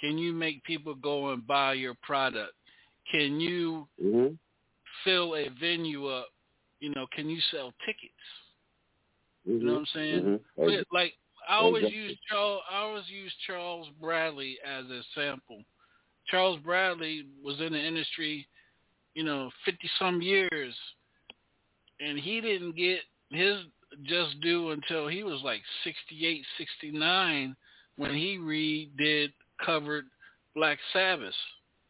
Can 0.00 0.16
you 0.18 0.32
make 0.32 0.62
people 0.64 0.94
go 0.94 1.32
and 1.32 1.46
buy 1.46 1.74
your 1.74 1.94
product? 2.02 2.52
Can 3.10 3.40
you 3.40 3.88
Mm-hmm. 4.02 4.34
fill 5.04 5.34
a 5.36 5.48
venue 5.60 6.06
up? 6.06 6.28
You 6.80 6.90
know, 6.94 7.06
can 7.12 7.28
you 7.28 7.40
sell 7.50 7.72
tickets? 7.84 8.12
Mm-hmm. 9.48 9.58
You 9.60 9.66
know 9.66 9.72
what 9.72 9.78
I'm 9.80 9.86
saying? 9.94 10.22
Mhm. 10.22 10.40
But, 10.56 10.86
like 10.92 11.14
I 11.48 11.54
always 11.56 11.84
Exactly. 11.84 12.02
use 12.02 12.18
Charles. 12.28 12.62
I 12.70 12.76
always 12.78 13.08
use 13.08 13.34
Charles 13.46 13.88
Bradley 14.00 14.58
as 14.64 14.84
a 14.86 15.02
sample. 15.14 15.62
Charles 16.26 16.60
Bradley 16.60 17.26
was 17.42 17.58
in 17.60 17.72
the 17.72 17.80
industry, 17.80 18.46
you 19.14 19.24
know, 19.24 19.50
fifty 19.64 19.88
some 19.98 20.20
years, 20.20 20.74
and 22.00 22.18
he 22.18 22.40
didn't 22.40 22.76
get 22.76 23.00
his 23.30 23.64
just 24.04 24.40
due 24.40 24.70
until 24.70 25.08
he 25.08 25.22
was 25.22 25.40
like 25.42 25.62
68, 25.84 26.44
69 26.56 27.56
when 27.96 28.14
he 28.14 28.38
redid 28.38 29.32
covered 29.64 30.04
Black 30.54 30.78
Sabbath, 30.92 31.34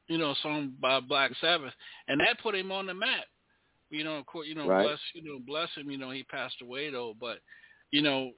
you 0.09 0.19
know, 0.19 0.35
song 0.43 0.73
by 0.81 1.01
Black 1.01 1.33
Sabbath, 1.41 1.73
and 2.09 2.21
that 2.21 2.41
put 2.43 2.55
him 2.55 2.73
on 2.73 2.87
the 2.87 2.95
map. 2.95 3.25
You 3.91 4.05
know, 4.05 4.17
of 4.17 4.27
course, 4.27 4.47
you 4.47 4.55
know, 4.55 4.69
Right. 4.69 4.85
bless, 4.85 5.01
you 5.15 5.23
know, 5.23 5.39
bless 5.39 5.73
him. 5.75 5.91
You 5.91 5.99
know, 5.99 6.11
he 6.11 6.23
passed 6.25 6.61
away 6.63 6.91
though, 6.91 7.15
but 7.19 7.39
you 7.91 8.03
know, 8.03 8.33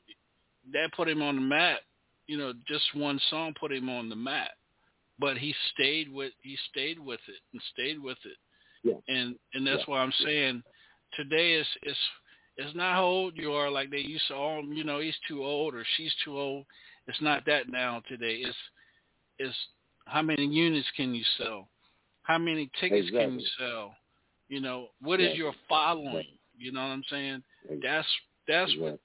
that 0.73 0.93
put 0.93 1.09
him 1.09 1.23
on 1.23 1.37
the 1.37 1.41
map. 1.41 1.81
You 2.27 2.39
know, 2.39 2.53
just 2.69 2.95
one 2.95 3.21
song 3.31 3.55
put 3.59 3.73
him 3.73 3.89
on 3.89 4.09
the 4.09 4.17
map, 4.17 4.53
but 5.19 5.37
he 5.37 5.55
stayed 5.73 6.13
with 6.13 6.33
he 6.43 6.57
stayed 6.71 6.99
with 6.99 7.21
it 7.29 7.41
and 7.53 7.63
stayed 7.73 8.01
with 8.01 8.19
it. 8.25 8.37
Yeah. 8.85 9.15
And 9.15 9.37
and 9.55 9.67
that's 9.67 9.81
Yeah. 9.81 9.95
why 9.95 10.01
I'm 10.01 10.13
saying 10.13 10.63
today 11.15 11.55
is 11.55 11.67
is 11.83 11.97
it's 12.61 12.77
not 12.77 12.95
how 12.95 13.05
old 13.05 13.37
you 13.37 13.53
are 13.53 13.71
like 13.71 13.91
they 13.91 13.99
used 13.99 14.29
to. 14.29 14.35
Oh, 14.35 14.61
you 14.69 14.85
know, 14.85 15.01
he's 15.01 15.17
too 15.27 15.43
old 15.43 15.75
or 15.75 15.85
she's 15.97 16.15
too 16.25 16.39
old. 16.39 16.67
It's 17.07 17.21
not 17.23 17.45
that 17.47 17.71
now 17.71 18.03
today. 18.07 18.43
It's 18.45 18.57
it's 19.39 19.57
how 20.05 20.21
many 20.23 20.45
units 20.45 20.87
can 20.95 21.15
you 21.15 21.25
sell? 21.39 21.69
How 22.23 22.37
many 22.37 22.71
tickets 22.79 23.09
can 23.11 23.41
you 23.41 23.47
sell? 23.59 23.95
You 24.49 24.61
know, 24.61 24.89
what 25.01 25.21
is 25.21 25.27
Exactly. 25.27 25.39
your 25.39 25.55
following? 25.69 26.27
You 26.59 26.73
know 26.73 26.81
what 26.81 26.89
I'm 26.89 27.05
saying? 27.09 27.43
That's 27.83 28.07
that's 28.47 28.77
what 28.77 29.01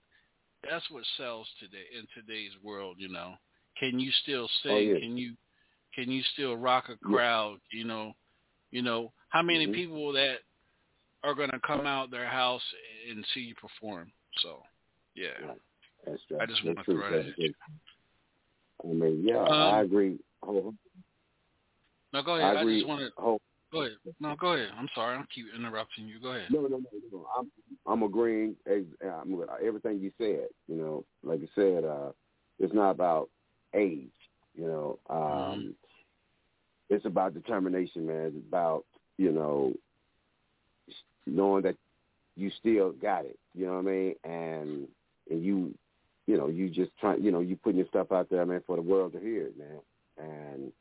that's 0.69 0.89
what 0.91 1.03
sells 1.15 1.47
today 1.59 1.85
in 1.97 2.05
today's 2.13 2.51
world. 2.61 2.97
You 2.99 3.09
know, 3.09 3.35
can 3.79 3.99
you 3.99 4.11
still 4.23 4.49
sing? 4.63 4.71
Oh, 4.73 4.79
yeah. 4.79 4.99
Can 4.99 5.17
you 5.17 5.33
can 5.93 6.11
you 6.11 6.21
still 6.33 6.57
rock 6.57 6.89
a 6.89 6.97
crowd? 6.97 7.59
You 7.71 7.85
know, 7.85 8.13
you 8.71 8.81
know 8.81 9.13
how 9.29 9.41
many 9.41 9.65
Mhm. 9.67 9.73
people 9.75 10.11
that 10.13 10.39
are 11.25 11.33
going 11.33 11.49
to 11.51 11.59
come 11.65 11.87
out 11.87 12.11
their 12.11 12.27
house 12.27 12.61
and 13.09 13.25
see 13.33 13.41
you 13.41 13.55
perform. 13.55 14.11
So, 14.41 14.61
yeah, 15.15 15.29
Right. 15.47 15.57
I 16.39 16.45
just 16.45 16.63
want 16.63 16.77
to 16.77 16.83
throw 16.83 17.09
that 17.09 17.17
That's 17.17 17.29
at 17.29 17.39
you. 17.39 17.53
true. 18.83 18.91
I 18.91 18.93
mean, 18.93 19.23
yeah, 19.27 19.41
Um, 19.41 19.51
I 19.51 19.81
agree. 19.81 20.19
Hold 20.43 20.75
No, 22.13 22.21
go 22.21 22.35
ahead. 22.35 22.55
I 22.55 22.59
I, 22.59 22.61
agree. 22.61 22.77
just 22.79 22.87
wanted. 22.87 23.11
Hold- 23.17 23.41
Go 23.71 23.81
ahead. 23.81 23.97
No, 24.21 24.35
go 24.39 24.53
ahead. 24.53 24.69
I'm 24.77 24.87
sorry. 24.95 25.17
I 25.17 25.23
keep 25.33 25.47
interrupting 25.53 26.07
you. 26.07 26.19
Go 26.19 26.29
ahead. 26.29 26.49
No, 26.51 26.61
no, 26.61 26.67
no, 26.77 26.83
no. 27.11 27.27
I'm 27.37 27.51
I'm 27.85 28.03
agreeing. 28.03 28.55
I'm 28.67 29.35
with 29.35 29.49
everything 29.61 29.99
you 29.99 30.11
said. 30.17 30.47
You 30.67 30.75
know, 30.75 31.05
like 31.23 31.41
you 31.41 31.47
said, 31.55 31.83
uh, 31.83 32.11
it's 32.59 32.73
not 32.73 32.91
about 32.91 33.29
age. 33.73 34.11
You 34.53 34.67
know, 34.67 34.99
um, 35.09 35.75
it's 36.89 37.05
about 37.05 37.33
determination, 37.33 38.05
man. 38.05 38.27
It's 38.27 38.47
about 38.47 38.85
you 39.17 39.31
know 39.31 39.73
knowing 41.25 41.63
that 41.63 41.75
you 42.35 42.51
still 42.59 42.91
got 42.91 43.25
it. 43.25 43.37
You 43.53 43.65
know 43.67 43.73
what 43.73 43.87
I 43.87 43.91
mean? 43.91 44.15
And 44.23 44.87
and 45.29 45.43
you, 45.43 45.73
you 46.27 46.37
know, 46.37 46.47
you 46.47 46.69
just 46.69 46.91
try. 46.99 47.15
You 47.15 47.31
know, 47.31 47.39
you 47.39 47.55
putting 47.55 47.79
your 47.79 47.87
stuff 47.87 48.11
out 48.11 48.29
there, 48.29 48.45
man, 48.45 48.61
for 48.65 48.75
the 48.75 48.81
world 48.81 49.13
to 49.13 49.19
hear 49.19 49.47
it, 49.47 49.55
man. 49.57 49.79
And 50.17 50.71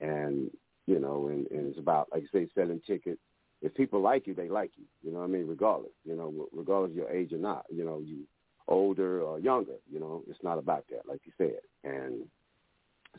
and 0.00 0.50
you 0.86 1.00
know, 1.00 1.28
and, 1.28 1.46
and 1.50 1.68
it's 1.68 1.78
about 1.78 2.08
like 2.12 2.22
you 2.22 2.28
say, 2.32 2.48
selling 2.54 2.80
tickets 2.86 3.20
if 3.62 3.74
people 3.74 4.00
like 4.00 4.26
you, 4.26 4.34
they 4.34 4.48
like 4.48 4.70
you. 4.76 4.84
You 5.02 5.12
know 5.12 5.20
what 5.20 5.24
I 5.24 5.28
mean? 5.28 5.46
Regardless, 5.46 5.92
you 6.04 6.14
know, 6.14 6.48
regardless 6.52 6.90
of 6.90 6.96
your 6.96 7.10
age 7.10 7.32
or 7.32 7.38
not. 7.38 7.64
You 7.72 7.84
know, 7.84 8.02
you 8.04 8.20
older 8.68 9.22
or 9.22 9.38
younger. 9.40 9.76
You 9.90 10.00
know, 10.00 10.22
it's 10.28 10.42
not 10.42 10.58
about 10.58 10.84
that, 10.90 11.08
like 11.08 11.20
you 11.24 11.32
said. 11.38 11.60
And 11.84 12.24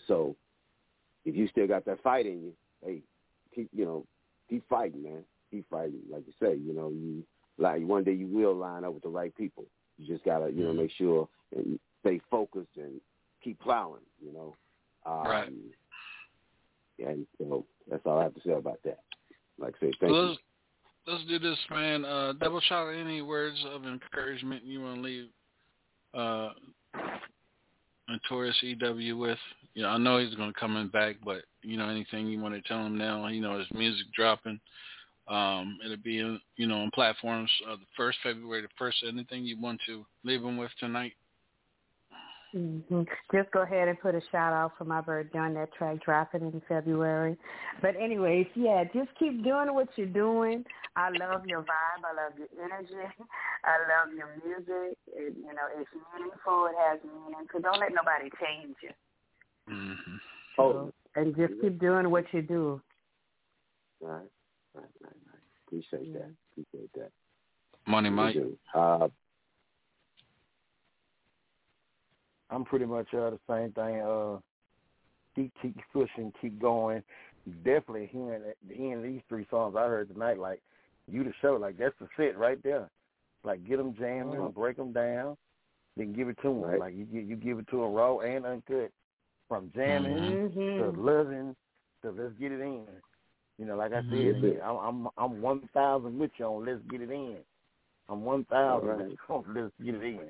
so, 0.08 0.36
if 1.26 1.36
you 1.36 1.48
still 1.48 1.68
got 1.68 1.86
that 1.86 2.02
fight 2.04 2.26
in 2.26 2.42
you, 2.42 2.54
hey, 2.86 3.02
keep 3.54 3.70
you 3.74 3.86
know, 3.86 4.06
keep 4.50 4.68
fighting, 4.70 5.04
man. 5.04 5.24
Keep 5.52 5.70
fighting, 5.70 6.02
like 6.12 6.24
you 6.28 6.34
say. 6.42 6.56
You 6.56 6.74
know, 6.74 6.90
you 6.90 7.24
like 7.58 7.82
one 7.82 8.04
day 8.04 8.14
you 8.14 8.28
will 8.28 8.56
line 8.56 8.84
up 8.84 8.94
with 8.94 9.04
the 9.04 9.10
right 9.10 9.36
people. 9.36 9.66
You 9.98 10.08
just 10.08 10.26
gotta, 10.26 10.52
you 10.52 10.64
know, 10.64 10.74
make 10.74 10.92
sure 10.98 11.28
and 11.56 11.80
stay 12.02 12.20
focused 12.30 12.76
and 12.78 13.00
keep 13.44 13.60
plowing. 13.60 14.02
You 14.24 14.34
know, 14.34 14.56
um, 15.06 15.28
Right. 15.28 15.54
And 17.00 17.28
so 17.38 17.66
that's 17.90 18.02
all 18.06 18.20
I 18.20 18.24
have 18.24 18.34
to 18.36 18.42
say 18.46 18.54
about 18.54 18.80
that. 18.84 19.00
Like 19.60 19.76
I 19.78 19.86
said, 19.86 19.94
thank 20.00 20.12
Well, 20.12 20.24
you. 20.24 20.30
let's, 20.30 20.40
let's 21.08 21.26
do 21.26 21.40
this, 21.40 21.58
man. 21.70 22.06
Uh, 22.06 22.34
Double 22.34 22.60
shot. 22.62 22.90
Any 22.90 23.22
words 23.22 23.58
of 23.72 23.86
encouragement 23.86 24.64
you 24.64 24.82
want 24.82 24.96
to 24.96 25.02
leave 25.02 25.28
uh, 26.14 26.50
Notorious 28.10 28.56
EW 28.62 29.18
with? 29.18 29.38
You 29.74 29.84
know, 29.84 29.90
I 29.90 29.98
know 29.98 30.18
he's 30.18 30.36
going 30.36 30.52
to 30.52 30.60
coming 30.60 30.88
back, 30.88 31.18
but 31.24 31.44
you 31.62 31.78
know, 31.78 31.88
anything 31.88 32.28
you 32.28 32.40
want 32.40 32.56
to 32.56 32.62
tell 32.62 32.84
him 32.84 32.98
now? 32.98 33.28
You 33.28 33.42
know, 33.42 33.60
his 33.60 33.68
music 33.74 34.08
dropping. 34.16 34.60
Um, 35.28 35.78
it'll 35.84 35.98
be, 35.98 36.20
in, 36.20 36.40
you 36.56 36.68
know, 36.68 36.80
on 36.80 36.92
platforms 36.92 37.52
uh, 37.70 37.76
the 37.76 37.86
first 37.96 38.18
February 38.24 38.62
the 38.62 38.70
first. 38.78 39.04
Anything 39.08 39.44
you 39.44 39.60
want 39.60 39.82
to 39.86 40.06
leave 40.24 40.42
them 40.42 40.58
with 40.58 40.72
tonight? 40.80 41.14
hmm 42.54 43.04
Just 43.34 43.52
go 43.52 43.62
ahead 43.62 43.88
and 43.88 44.00
put 44.00 44.16
a 44.16 44.22
shout 44.32 44.54
out 44.54 44.72
for 44.78 44.86
my 44.86 45.02
birthday 45.02 45.40
on 45.40 45.54
that 45.56 45.74
track 45.74 46.04
dropping 46.04 46.42
in 46.42 46.62
February. 46.68 47.38
But 47.82 47.96
anyways, 47.98 48.48
yeah, 48.56 48.84
just 48.86 49.10
keep 49.20 49.44
doing 49.44 49.74
what 49.74 49.90
you're 49.98 50.08
doing. 50.08 50.64
I 50.96 51.10
love 51.10 51.46
your 51.46 51.62
vibe. 51.62 52.04
I 52.04 52.24
love 52.24 52.34
your 52.38 52.48
energy. 52.64 52.96
I 53.64 53.76
love 53.86 54.16
your 54.16 54.30
music. 54.44 54.98
It, 55.14 55.36
you 55.36 55.54
know, 55.54 55.68
it's 55.78 55.90
meaningful. 56.16 56.68
It 56.68 56.76
has 56.90 57.00
meaning. 57.04 57.48
So 57.54 57.60
don't 57.60 57.80
let 57.80 57.92
nobody 57.94 58.30
change 58.42 58.76
you. 58.82 58.90
Mm-hmm. 59.70 60.16
Oh, 60.58 60.92
And 61.16 61.36
just 61.36 61.54
keep 61.62 61.80
doing 61.80 62.10
what 62.10 62.26
you 62.32 62.42
do. 62.42 62.82
all 64.02 64.08
right, 64.08 64.32
all 64.76 64.82
right, 64.82 64.90
all 65.04 65.08
right, 65.08 65.14
all 65.14 65.34
right. 65.34 65.57
Appreciate 65.68 66.14
that. 66.14 66.32
Appreciate 66.52 66.90
that. 66.96 67.12
Money, 67.86 68.10
Mike. 68.10 68.36
Uh, 68.74 69.08
I'm 72.50 72.64
pretty 72.66 72.86
much 72.86 73.08
uh, 73.14 73.32
the 73.32 73.40
same 73.50 73.72
thing. 73.74 74.02
Uh, 74.02 74.38
keep 75.36 75.52
keep 75.62 75.76
pushing, 75.92 76.32
keep 76.42 76.60
going. 76.62 77.04
Definitely 77.64 78.10
hearing 78.12 78.42
it- 78.44 78.58
hearing 78.70 79.04
these 79.04 79.22
three 79.30 79.46
songs 79.50 79.76
I 79.78 79.88
heard 79.88 80.10
tonight, 80.10 80.38
like 80.40 80.62
you 81.10 81.24
the 81.24 81.34
show, 81.42 81.56
like 81.56 81.78
that's 81.78 81.96
the 82.00 82.08
fit 82.16 82.38
right 82.38 82.62
there. 82.64 82.90
Like 83.44 83.66
get 83.68 83.78
them 83.78 83.94
jamming, 83.98 84.40
Oh. 84.40 84.50
break 84.50 84.78
them 84.78 84.92
down, 84.94 85.38
then 85.96 86.14
give 86.14 86.28
it 86.30 86.38
to 86.42 86.50
them. 86.50 86.62
Right. 86.62 86.80
Like 86.80 86.94
you 86.96 87.06
you 87.12 87.36
give 87.36 87.60
it 87.60 87.68
to 87.70 87.78
them 87.82 87.94
raw 87.94 88.18
and 88.20 88.46
uncut, 88.46 88.92
from 89.48 89.72
jamming 89.76 90.18
Mm-hmm. 90.18 90.96
to 90.96 91.02
loving 91.02 91.56
to 92.02 92.12
let's 92.12 92.34
get 92.40 92.52
it 92.52 92.62
in. 92.62 92.86
You 93.58 93.66
know, 93.66 93.76
like 93.76 93.94
I 93.94 94.04
said, 94.10 94.38
Mhm. 94.40 94.60
I'm 94.64 94.78
I'm 94.78 95.08
I'm 95.18 95.42
one 95.42 95.62
thousand 95.68 96.12
with 96.12 96.32
you 96.38 96.46
on 96.46 96.66
let's 96.66 96.82
get 96.90 97.02
it 97.02 97.10
in. 97.12 97.38
I'm 98.10 98.24
one 98.24 98.44
thousand 98.46 98.88
All 98.90 98.98
with 98.98 99.08
right. 99.08 99.12
you 99.12 99.18
on 99.36 99.44
let's 99.54 99.74
get 99.84 99.96
it 99.96 100.04
in. 100.04 100.30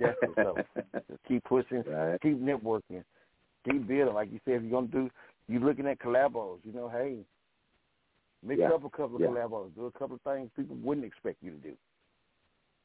That's 0.00 0.18
what's 0.22 0.42
up. 0.42 0.60
Just 1.10 1.20
keep 1.28 1.44
pushing, 1.44 1.84
Right. 1.84 2.20
keep 2.22 2.40
networking, 2.40 3.04
keep 3.64 3.86
building. 3.86 4.14
Like 4.14 4.30
you 4.32 4.40
said, 4.44 4.54
if 4.56 4.62
you're 4.62 4.70
gonna 4.70 4.86
do, 4.88 5.10
you're 5.48 5.60
looking 5.62 5.86
at 5.86 5.98
collabos. 6.00 6.58
You 6.64 6.72
know, 6.72 6.88
hey, 6.88 7.18
mix 8.42 8.60
Yeah. 8.60 8.68
up 8.72 8.84
a 8.84 8.90
couple 8.90 9.16
of 9.16 9.22
Yeah. 9.22 9.28
collabos, 9.28 9.74
do 9.74 9.86
a 9.86 9.92
couple 9.92 10.16
of 10.16 10.22
things 10.22 10.50
people 10.56 10.76
wouldn't 10.82 11.06
expect 11.06 11.42
you 11.42 11.50
to 11.52 11.56
do. 11.58 11.76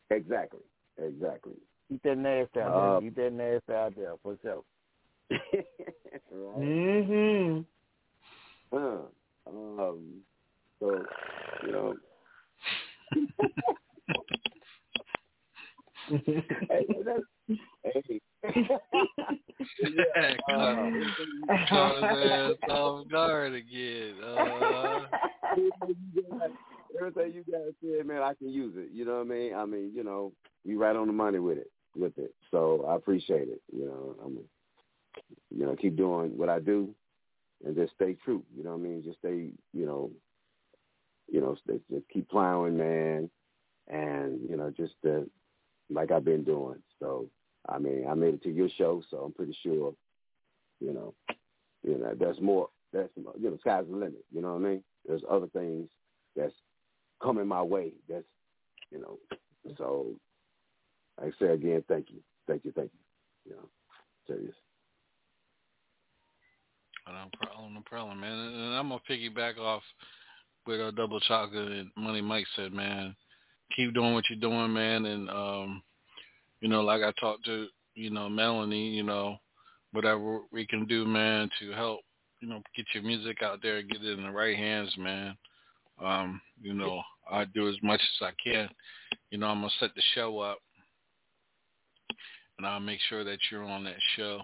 exactly. 0.10 0.62
Exactly. 0.98 1.54
Keep 1.90 2.04
that 2.04 2.18
nasty 2.18 2.60
out 2.60 2.74
Uh, 2.74 2.74
there. 2.74 3.02
Keep 3.02 3.16
that 3.16 3.34
nasty 3.34 3.74
out 3.74 3.96
there 3.96 4.14
for 4.24 4.34
yourself. 4.34 4.66
right. 6.32 6.76
Mm-hmm. 6.76 7.62
Uh, 8.72 9.08
um, 9.48 10.22
so, 10.80 11.04
you 11.66 11.72
know. 11.72 11.96
hey, 16.70 16.86
hey. 17.84 18.20
yeah, 19.80 20.36
uh, 20.50 20.86
his 20.92 21.14
ass 21.72 22.52
off 22.70 23.08
guard 23.08 23.54
again. 23.54 24.16
Uh, 24.24 25.08
everything 27.00 27.34
you 27.34 27.44
guys 27.52 27.74
said, 27.82 28.06
man, 28.06 28.22
I 28.22 28.34
can 28.34 28.50
use 28.50 28.74
it. 28.78 28.90
You 28.94 29.06
know 29.06 29.16
what 29.16 29.22
I 29.22 29.30
mean? 29.30 29.54
I 29.54 29.66
mean, 29.66 29.92
you 29.96 30.04
know, 30.04 30.34
you 30.64 30.80
right 30.80 30.96
on 30.96 31.08
the 31.08 31.14
money 31.14 31.40
with 31.40 31.58
it, 31.58 31.72
with 31.96 32.18
it. 32.18 32.34
So 32.52 32.86
I 32.88 32.96
appreciate 32.96 33.48
it. 33.50 33.62
You 33.72 33.86
know, 33.86 34.16
I'm, 34.24 34.40
you 35.56 35.66
know, 35.66 35.76
keep 35.76 35.96
doing 35.96 36.38
what 36.38 36.50
I 36.50 36.60
do, 36.60 36.94
and 37.66 37.76
just 37.76 37.94
stay 37.94 38.16
true. 38.24 38.44
You 38.56 38.64
know 38.64 38.72
what 38.72 38.80
I 38.80 38.84
mean? 38.84 39.04
Just 39.04 39.20
stay, 39.20 39.52
you 39.74 39.86
know, 39.86 40.12
you 41.32 41.42
know, 41.42 41.56
stay, 41.64 41.80
just 41.92 42.08
keep 42.10 42.30
plowing, 42.30 42.78
man, 42.78 43.30
and 43.88 44.40
you 44.50 44.58
know, 44.58 44.72
just 44.76 44.94
uh, 45.08 45.22
like 45.90 46.12
I've 46.12 46.26
been 46.26 46.44
doing. 46.44 46.82
So 47.00 47.28
I 47.68 47.78
mean, 47.78 48.06
I 48.10 48.14
made 48.14 48.36
it 48.36 48.44
to 48.44 48.52
your 48.52 48.70
show, 48.78 49.02
so 49.10 49.18
I'm 49.18 49.34
pretty 49.34 49.56
sure, 49.64 49.94
you 50.80 50.94
know, 50.94 51.14
you 51.84 51.98
know, 51.98 52.14
there's 52.18 52.42
more. 52.42 52.70
That's 52.94 53.10
you 53.16 53.50
know, 53.50 53.58
sky's 53.62 53.86
the 53.90 53.96
limit. 53.96 54.26
You 54.34 54.42
know 54.42 54.54
what 54.54 54.66
I 54.66 54.70
mean? 54.70 54.84
There's 55.08 55.24
other 55.30 55.48
things 55.48 55.90
that's 56.36 56.54
coming 57.22 57.48
my 57.48 57.62
way. 57.62 57.94
That's 58.10 58.26
you 58.92 59.00
know, 59.00 59.18
so 59.78 60.08
I 61.22 61.32
say 61.40 61.48
again, 61.48 61.84
thank 61.88 62.10
you, 62.10 62.20
thank 62.48 62.66
you, 62.66 62.72
thank 62.72 62.92
you. 62.94 63.52
You 63.52 63.58
know, 63.58 63.70
serious. 64.28 64.56
No 67.08 67.30
problem, 67.42 67.74
no 67.74 67.82
problem, 67.82 68.20
man. 68.20 68.32
And 68.32 68.76
I'm 68.76 68.90
gonna 68.90 69.02
piggyback 69.10 69.58
off 69.58 69.84
with 70.68 70.80
uh, 70.80 70.92
Double 70.92 71.20
Chocolate 71.20 71.72
and 71.72 71.92
Money 71.96 72.22
Mike 72.22 72.46
said, 72.56 72.74
man. 72.74 73.16
Keep 73.76 73.94
doing 73.94 74.14
what 74.14 74.26
you're 74.30 74.40
doing, 74.40 74.74
man, 74.74 75.06
and 75.06 75.30
um, 75.30 75.84
you 76.60 76.68
know, 76.68 76.82
like 76.82 77.02
I 77.02 77.12
talked 77.20 77.46
to, 77.46 77.68
you 77.96 78.10
know, 78.10 78.30
Melanie, 78.30 78.90
you 78.90 79.04
know, 79.04 79.38
whatever 79.94 80.40
we 80.52 80.66
can 80.66 80.86
do, 80.86 81.06
man, 81.06 81.50
to 81.60 81.72
help, 81.72 82.02
you 82.40 82.50
know, 82.50 82.62
get 82.76 82.86
your 82.94 83.04
music 83.04 83.42
out 83.42 83.60
there, 83.62 83.82
get 83.82 84.04
it 84.04 84.18
in 84.18 84.24
the 84.24 84.32
right 84.32 84.58
hands, 84.58 84.94
man. 84.98 85.36
Um, 86.04 86.42
you 86.62 86.74
know, 86.74 87.02
I 87.30 87.46
do 87.46 87.70
as 87.70 87.76
much 87.84 88.02
as 88.02 88.28
I 88.28 88.32
can. 88.44 88.70
You 89.30 89.38
know, 89.38 89.48
I'm 89.48 89.60
gonna 89.60 89.72
set 89.80 89.96
the 89.96 90.02
show 90.16 90.40
up, 90.40 90.60
and 92.58 92.68
I'll 92.68 92.80
make 92.80 93.00
sure 93.10 93.24
that 93.24 93.38
you're 93.50 93.64
on 93.64 93.84
that 93.86 94.00
show, 94.16 94.42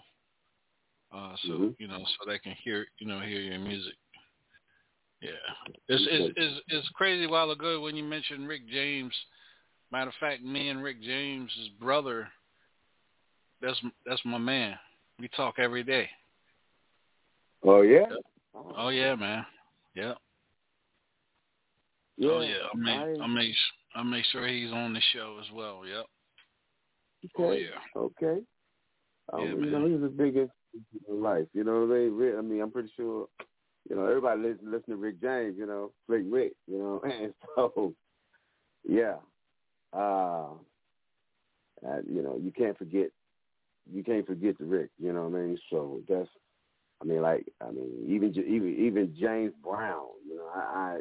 uh, 1.12 1.36
so 1.44 1.54
Mhm. 1.54 1.76
you 1.80 1.88
know, 1.88 2.04
so 2.06 2.26
they 2.26 2.40
can 2.40 2.54
hear, 2.54 2.88
you 3.00 3.08
know, 3.08 3.20
hear 3.20 3.40
your 3.40 3.60
music. 3.60 3.96
Yeah, 5.22 5.32
it's 5.88 6.06
it's 6.10 6.34
it's, 6.38 6.62
it's 6.68 6.90
crazy. 6.90 7.26
A 7.26 7.30
while 7.30 7.52
ago 7.52 7.82
when 7.82 7.96
you 7.96 8.04
mentioned 8.04 8.48
Rick 8.48 8.68
James. 8.68 9.16
Matter 9.90 10.10
of 10.10 10.16
fact, 10.16 10.44
me 10.44 10.68
and 10.70 10.84
Rick 10.84 11.02
James' 11.02 11.70
brother, 11.80 12.30
that's 13.62 13.82
that's 14.06 14.24
my 14.26 14.38
man. 14.38 14.78
We 15.20 15.30
talk 15.30 15.60
every 15.60 15.84
day. 15.84 16.10
Oh 17.64 17.82
yeah. 17.82 18.06
Oh 18.54 18.90
yeah, 18.90 19.16
man. 19.16 19.46
Yeah. 19.96 20.14
Yeah. 22.18 22.30
oh 22.30 22.42
yeah. 22.42 22.68
I 22.74 22.78
make 22.78 23.20
I- 23.20 23.24
I 23.24 23.28
make 23.28 23.56
I 23.96 24.04
make 24.04 24.26
sure 24.26 24.48
he's 24.48 24.72
on 24.72 24.94
the 24.94 25.02
show 25.14 25.40
as 25.42 25.50
well. 25.52 25.84
Yep. 25.88 26.06
Okay. 27.26 27.44
Oh 27.44 27.52
yeah. 27.54 27.80
Okay. 27.96 28.42
Um, 29.34 29.40
Yeah, 29.42 29.46
you 29.66 29.72
know, 29.72 29.86
he's 29.88 30.02
the 30.02 30.08
biggest 30.10 30.52
life. 31.10 31.48
You 31.54 31.64
know 31.64 31.86
what 31.86 31.96
I 31.96 32.10
mean? 32.10 32.36
I 32.38 32.42
mean, 32.42 32.62
I'm 32.62 32.72
pretty 32.72 32.92
sure. 32.96 33.28
You 33.90 33.96
know, 33.96 34.06
everybody 34.06 34.42
listen, 34.42 34.72
listen 34.72 34.90
to 34.90 34.96
Rick 34.98 35.22
James. 35.22 35.56
You 35.58 35.66
know, 35.66 35.92
Slick 36.06 36.24
Rick. 36.30 36.54
You 36.68 36.78
know, 36.78 37.02
and 37.04 37.34
so 37.56 37.94
yeah. 38.88 39.16
Uh, 39.94 40.50
you 42.10 42.22
know, 42.22 42.38
you 42.42 42.52
can't 42.52 42.78
forget. 42.78 43.10
You 43.92 44.04
can't 44.04 44.28
forget 44.28 44.58
the 44.58 44.66
Rick. 44.66 44.90
You 45.00 45.14
know 45.14 45.28
what 45.28 45.38
I 45.38 45.42
mean? 45.42 45.58
So 45.70 46.02
that's. 46.08 46.30
I 47.00 47.06
mean, 47.06 47.22
like, 47.22 47.46
I 47.62 47.70
mean, 47.70 48.06
even 48.08 48.30
even 48.32 48.76
even 48.80 49.16
James 49.20 49.54
Brown. 49.64 50.08
You 50.28 50.38
know, 50.38 50.50
I, 50.54 50.60
I 50.60 51.00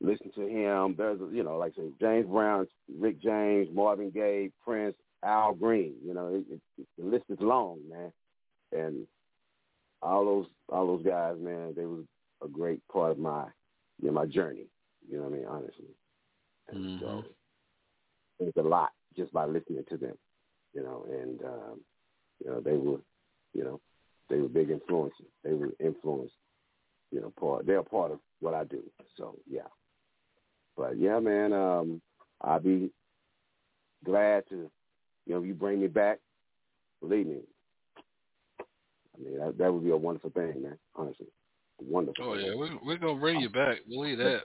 listen 0.00 0.32
to 0.34 0.46
him. 0.46 0.94
There's, 0.96 1.20
you 1.32 1.42
know, 1.42 1.56
like 1.56 1.74
I 1.78 1.82
say, 1.82 1.88
James 2.00 2.26
Brown, 2.26 2.66
Rick 2.98 3.22
James, 3.22 3.68
Marvin 3.72 4.10
Gaye, 4.10 4.50
Prince, 4.64 4.96
Al 5.24 5.54
Green. 5.54 5.94
You 6.04 6.14
know, 6.14 6.28
it, 6.34 6.44
it, 6.78 6.86
the 6.98 7.04
list 7.04 7.24
is 7.28 7.38
long, 7.40 7.80
man. 7.90 8.12
And 8.72 9.06
all 10.02 10.24
those 10.24 10.46
all 10.68 10.86
those 10.86 11.04
guys, 11.04 11.36
man, 11.38 11.74
they 11.76 11.86
was 11.86 12.04
a 12.42 12.48
great 12.48 12.80
part 12.88 13.12
of 13.12 13.18
my 13.18 13.44
you 14.00 14.08
know, 14.08 14.12
my 14.12 14.26
journey. 14.26 14.66
You 15.10 15.18
know 15.18 15.24
what 15.24 15.32
I 15.32 15.36
mean? 15.36 15.46
Honestly, 15.46 15.94
and 16.68 17.00
so 17.00 17.24
it's 18.38 18.56
a 18.56 18.62
lot 18.62 18.90
just 19.16 19.32
by 19.32 19.46
listening 19.46 19.84
to 19.88 19.96
them. 19.96 20.16
You 20.72 20.82
know, 20.82 21.04
and 21.10 21.42
um, 21.42 21.80
you 22.44 22.50
know 22.50 22.60
they 22.60 22.76
were, 22.76 23.00
you 23.54 23.64
know, 23.64 23.80
they 24.28 24.36
were 24.36 24.48
big 24.48 24.70
influences. 24.70 25.26
They 25.42 25.52
were 25.52 25.70
influenced. 25.80 26.34
You 27.10 27.20
know, 27.20 27.32
part 27.38 27.66
they're 27.66 27.82
part 27.82 28.12
of 28.12 28.20
what 28.40 28.54
I 28.54 28.64
do. 28.64 28.82
So 29.16 29.36
yeah. 29.50 29.66
But 30.76 30.98
yeah, 30.98 31.18
man, 31.18 31.52
um, 31.52 32.00
I'll 32.40 32.60
be 32.60 32.90
glad 34.04 34.44
to, 34.48 34.70
you 35.26 35.34
know, 35.34 35.40
if 35.40 35.46
you 35.46 35.54
bring 35.54 35.80
me 35.80 35.86
back. 35.86 36.18
Believe 37.00 37.26
me, 37.26 37.38
I 38.60 39.24
mean 39.24 39.38
that 39.38 39.56
that 39.58 39.72
would 39.72 39.82
be 39.82 39.90
a 39.90 39.96
wonderful 39.96 40.30
thing, 40.30 40.62
man. 40.62 40.78
Honestly, 40.94 41.26
wonderful. 41.80 42.32
Oh 42.32 42.34
yeah, 42.34 42.54
we're 42.54 42.76
we're 42.84 42.98
gonna 42.98 43.18
bring 43.18 43.40
you 43.40 43.48
oh. 43.48 43.58
back. 43.58 43.78
Believe 43.88 44.18
that. 44.18 44.42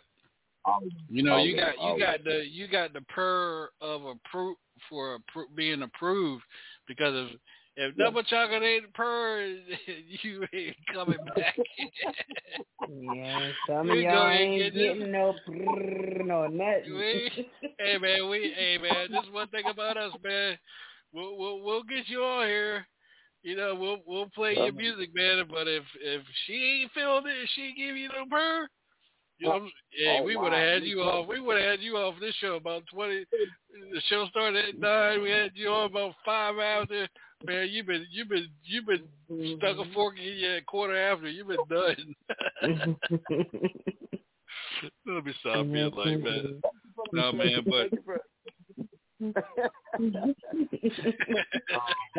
Always, 0.64 0.92
You 1.10 1.22
know, 1.22 1.44
you 1.44 1.56
oh, 1.58 1.60
got 1.60 1.76
you 1.76 1.82
always. 1.82 2.04
got 2.04 2.24
the 2.24 2.44
you 2.50 2.68
got 2.68 2.94
the 2.94 3.02
per 3.02 3.70
of 3.82 4.02
appro 4.02 4.54
for 4.90 5.18
appro- 5.18 5.56
being 5.56 5.84
approved 5.84 6.44
because 6.88 7.14
of 7.14 7.28
if 7.76 7.96
double 7.98 8.24
chocolate 8.24 8.64
ain't 8.64 8.94
per, 8.94 9.58
you 10.24 10.46
ain't 10.54 10.76
coming 10.94 11.18
back. 11.36 11.56
Yeah, 12.88 13.52
some 13.68 13.90
of 13.90 13.98
y'all 13.98 14.30
ain't 14.30 14.74
get 14.74 14.74
getting 14.74 15.12
no 15.12 15.34
prrr, 15.48 16.26
no 16.26 16.48
nothing. 16.48 16.94
We, 16.96 17.32
hey 17.80 17.98
man, 17.98 18.30
we 18.30 18.54
hey 18.56 18.78
man, 18.82 19.12
this 19.12 19.26
one 19.32 19.48
thing 19.50 19.66
about 19.70 19.98
us, 19.98 20.14
man. 20.24 20.58
We'll 21.14 21.38
we'll 21.38 21.62
we'll 21.64 21.84
get 21.84 22.08
you 22.08 22.24
on 22.24 22.48
here. 22.48 22.86
You 23.44 23.56
know, 23.56 23.76
we'll 23.76 23.98
we'll 24.06 24.30
play 24.30 24.54
your 24.56 24.74
music, 24.74 25.10
man. 25.14 25.44
But 25.50 25.68
if 25.68 25.84
if 26.02 26.22
she 26.46 26.82
ain't 26.82 26.92
feeling 26.94 27.24
it, 27.28 27.50
she 27.56 27.74
give 27.76 27.98
you 27.98 28.10
no 28.10 28.26
purr, 28.30 28.68
you 29.38 29.50
know, 29.50 29.68
hey, 29.92 30.20
Oh, 30.20 30.24
we 30.24 30.36
wow. 30.36 30.44
would 30.44 30.54
have 30.54 30.62
had 30.62 30.84
you 30.84 31.02
off. 31.02 31.28
We 31.28 31.40
would 31.40 31.58
have 31.58 31.72
had 31.72 31.82
you 31.82 31.98
off 31.98 32.16
this 32.20 32.36
show 32.36 32.56
about 32.56 32.84
twenty. 32.94 33.26
The 33.94 34.02
show 34.10 34.28
started 34.30 34.70
at 34.70 34.80
nine. 34.80 35.22
We 35.22 35.30
had 35.30 35.52
you 35.56 35.70
on 35.70 35.92
about 35.92 36.14
five 36.24 36.58
after. 36.58 37.08
Man, 37.46 37.68
you've 37.70 37.88
been 37.88 38.06
you've 38.12 38.30
been 38.30 38.48
you've 38.64 38.86
been 38.86 39.04
stuck 39.58 39.78
a 39.78 39.82
mm-hmm. 39.82 39.94
fork 39.94 40.16
in 40.20 40.38
your 40.38 40.62
quarter 40.62 40.98
after. 40.98 41.30
You've 41.30 41.48
been 41.48 41.58
done. 41.70 42.16
Let 45.06 45.26
me 45.26 45.34
stop 45.40 45.66
being 45.66 45.92
like 45.92 46.24
that. 46.24 46.62
No 47.14 47.32
man, 47.32 47.64
but 47.66 47.92
now 49.22 49.34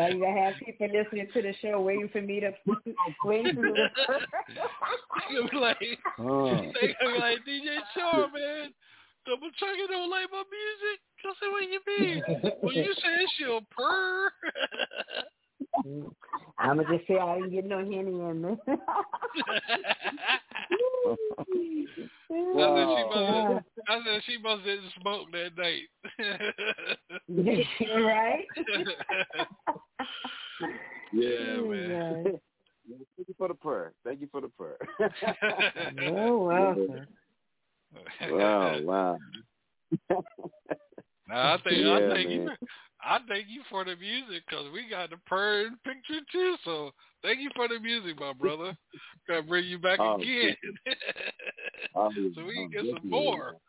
you 0.08 0.20
gonna 0.20 0.40
have 0.40 0.54
people 0.64 0.88
listening 0.88 1.28
to 1.32 1.42
the 1.42 1.54
show 1.60 1.80
waiting 1.80 2.08
for 2.10 2.22
me 2.22 2.40
to 2.40 2.52
waiting 3.24 3.54
for 3.54 3.62
me 3.62 3.72
to 3.72 3.88
I'm 5.28 5.60
like, 5.60 5.98
Oh. 6.18 6.56
they 6.80 6.94
gonna 7.00 7.14
be 7.14 7.18
like 7.18 7.38
DJ 7.46 7.76
Shaw, 7.94 8.28
man. 8.32 8.72
Double 9.26 9.50
Chucky 9.58 9.86
don't 9.88 10.10
like 10.10 10.30
my 10.32 10.42
music. 10.48 11.00
I 11.24 11.32
said, 11.40 11.50
what 11.50 11.62
you 11.70 11.80
mean? 11.86 12.22
well, 12.62 12.74
you 12.74 12.94
said 12.94 13.26
she'll 13.38 13.60
purr. 13.70 14.30
I'ma 16.58 16.82
just 16.90 17.06
say 17.06 17.18
I 17.18 17.36
didn't 17.36 17.50
get 17.52 17.66
no 17.66 17.78
henny 17.78 18.20
in 18.20 18.42
me. 18.42 18.56
I 22.30 22.74
said 22.74 22.86
she 22.88 23.04
must. 23.04 23.16
Oh. 23.16 23.60
I 23.88 24.00
said 24.04 24.22
she 24.26 24.38
must 24.38 24.64
didn't 24.64 24.92
smoke 25.00 25.30
that 25.32 25.56
night. 25.56 25.88
right? 28.02 28.44
yeah, 31.12 31.56
oh, 31.58 31.68
man. 31.68 32.24
Thank 33.16 33.28
you 33.28 33.34
for 33.36 33.48
the 33.48 33.54
prayer. 33.54 33.92
Thank 34.04 34.20
you 34.20 34.28
for 34.30 34.40
the 34.40 34.48
prayer. 34.48 34.78
Oh 36.14 36.38
welcome. 36.38 37.06
wow, 38.30 38.80
wow. 38.82 39.16
Nah, 41.28 41.54
I 41.54 41.56
think 41.62 41.84
Yeah, 41.84 41.96
I 41.96 42.14
thank 42.14 42.30
you. 42.30 42.50
I 43.02 43.18
thank 43.28 43.46
you 43.48 43.62
for 43.70 43.84
the 43.84 43.94
music 43.96 44.42
because 44.48 44.66
we 44.72 44.88
got 44.88 45.10
the 45.10 45.16
purr 45.26 45.66
in 45.66 45.76
picture 45.84 46.24
too. 46.32 46.56
So 46.64 46.90
thank 47.22 47.40
you 47.40 47.50
for 47.54 47.68
the 47.68 47.78
music, 47.78 48.18
my 48.18 48.32
brother. 48.32 48.76
Gotta 49.28 49.42
bring 49.42 49.66
you 49.66 49.78
back 49.78 49.98
Oh, 50.00 50.16
again. 50.16 50.56
Oh, 51.94 52.10
so 52.34 52.44
we 52.44 52.54
can 52.54 52.68
oh, 52.68 52.82
get 52.82 52.84
some 53.00 53.10
more. 53.10 53.54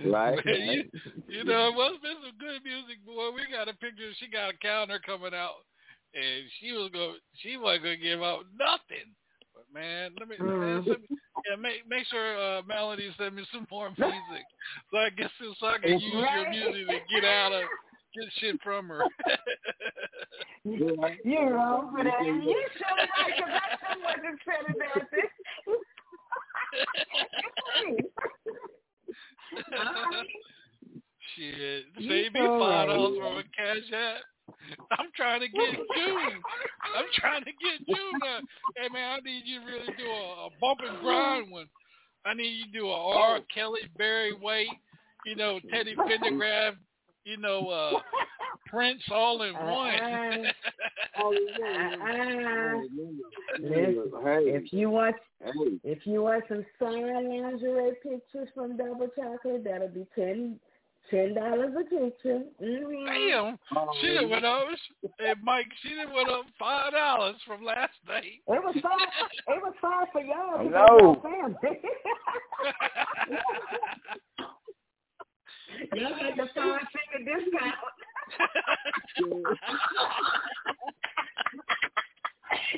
Right. 0.00 0.34
Man, 0.44 0.58
you, 0.58 0.84
you 1.28 1.44
know, 1.44 1.68
it 1.68 1.76
must 1.76 1.94
have 1.94 2.02
been 2.02 2.20
some 2.24 2.38
good 2.40 2.64
music, 2.64 3.04
boy. 3.06 3.30
We 3.30 3.46
got 3.52 3.68
a 3.68 3.76
picture. 3.76 4.10
She 4.18 4.26
got 4.26 4.54
a 4.54 4.58
calendar 4.58 4.98
coming 5.04 5.34
out, 5.34 5.62
and 6.14 6.48
she 6.58 6.72
was 6.72 6.90
going. 6.92 7.20
She 7.38 7.56
wasn't 7.56 7.84
going 7.84 7.98
to 7.98 8.02
give 8.02 8.22
out 8.22 8.46
nothing. 8.58 9.14
But 9.72 9.80
man, 9.80 10.10
let 10.18 10.28
me, 10.28 10.36
man, 10.38 10.84
send 10.86 11.02
me 11.02 11.16
yeah, 11.48 11.56
make 11.56 11.88
make 11.88 12.06
sure 12.06 12.58
uh, 12.58 12.62
Melody 12.66 13.10
send 13.18 13.36
me 13.36 13.44
some 13.52 13.66
more 13.70 13.88
music, 13.98 14.46
so 14.90 14.98
I 14.98 15.10
guess 15.10 15.30
so 15.38 15.66
I 15.66 15.78
can 15.78 15.98
use 15.98 16.12
your 16.12 16.50
music 16.50 16.86
to 16.88 17.14
get 17.14 17.24
out 17.24 17.52
of 17.52 17.62
get 18.14 18.24
shit 18.38 18.60
from 18.62 18.88
her. 18.88 19.02
You're 20.64 21.54
wrong 21.54 21.92
for 21.96 22.04
that. 22.04 22.24
You 22.24 22.64
should 22.72 22.84
right 22.84 23.08
because 23.26 23.50
I 23.50 23.76
should 23.94 24.02
wasn't 24.02 24.40
said 24.44 24.64
about 24.74 25.10
this. 25.10 25.30
Shit, 31.36 31.84
You 31.98 32.08
save 32.08 32.32
me 32.32 32.40
five 32.40 32.88
dollars 32.88 33.18
from 33.18 33.36
a 33.38 33.42
cash 33.56 33.92
app. 33.92 34.22
I'm 34.92 35.08
trying 35.16 35.40
to 35.40 35.48
get 35.48 35.74
June. 35.96 36.42
I'm 36.96 37.06
trying 37.14 37.44
to 37.44 37.50
get 37.50 37.86
June. 37.86 38.20
Uh, 38.22 38.40
hey 38.76 38.88
man, 38.92 39.18
I 39.18 39.20
need 39.20 39.42
you 39.44 39.60
to 39.60 39.66
really 39.66 39.92
do 39.96 40.04
a, 40.04 40.46
a 40.46 40.48
bump 40.60 40.80
and 40.86 40.98
grind 41.00 41.50
one. 41.50 41.66
I 42.24 42.34
need 42.34 42.50
you 42.50 42.66
to 42.66 42.72
do 42.72 42.86
a 42.88 42.94
R. 42.94 43.40
Kelly, 43.52 43.80
Barry 43.98 44.32
White, 44.32 44.68
you 45.26 45.36
know, 45.36 45.58
Teddy 45.70 45.96
Pendergrass, 45.98 46.74
you 47.24 47.36
know, 47.36 47.68
uh, 47.68 48.00
Prince 48.66 49.02
all 49.10 49.42
in 49.42 49.54
one. 49.54 49.94
Uh-uh. 49.94 50.52
Listen, 53.60 54.10
Hey, 54.24 54.48
if 54.48 54.72
you 54.72 54.90
want 54.90 55.16
if 55.84 56.06
you 56.06 56.22
want 56.22 56.44
some 56.48 56.64
signed 56.78 57.28
lingerie 57.28 57.92
pictures 58.02 58.48
from 58.54 58.76
Double 58.76 59.08
Chocolate, 59.16 59.64
that'll 59.64 59.88
be 59.88 60.06
ten 60.14 60.58
ten 61.10 61.34
dollars 61.34 61.72
a 61.78 61.82
picture. 61.82 62.42
Mm-hmm. 62.62 63.06
Damn, 63.06 63.58
she 64.00 64.14
done 64.14 64.30
went 64.30 64.44
up. 64.44 64.68
Hey 65.18 65.34
Mike, 65.42 65.66
she 65.82 65.94
done 65.94 66.12
went 66.14 66.28
up 66.28 66.44
five 66.58 66.92
dollars 66.92 67.36
from 67.46 67.64
last 67.64 67.94
night. 68.06 68.24
It 68.24 68.42
was 68.46 68.76
fine. 68.82 69.08
It 69.48 69.62
was 69.62 69.74
fine 69.80 70.06
for 70.12 70.20
y'all. 70.20 70.58
I 70.58 70.64
know. 70.64 70.98
y'all 70.98 71.22
family. 71.22 71.56
y'all 75.94 76.14
had 76.14 76.36
the 76.36 76.48
five 76.54 76.86
finger 76.92 77.24
discount. 77.24 77.74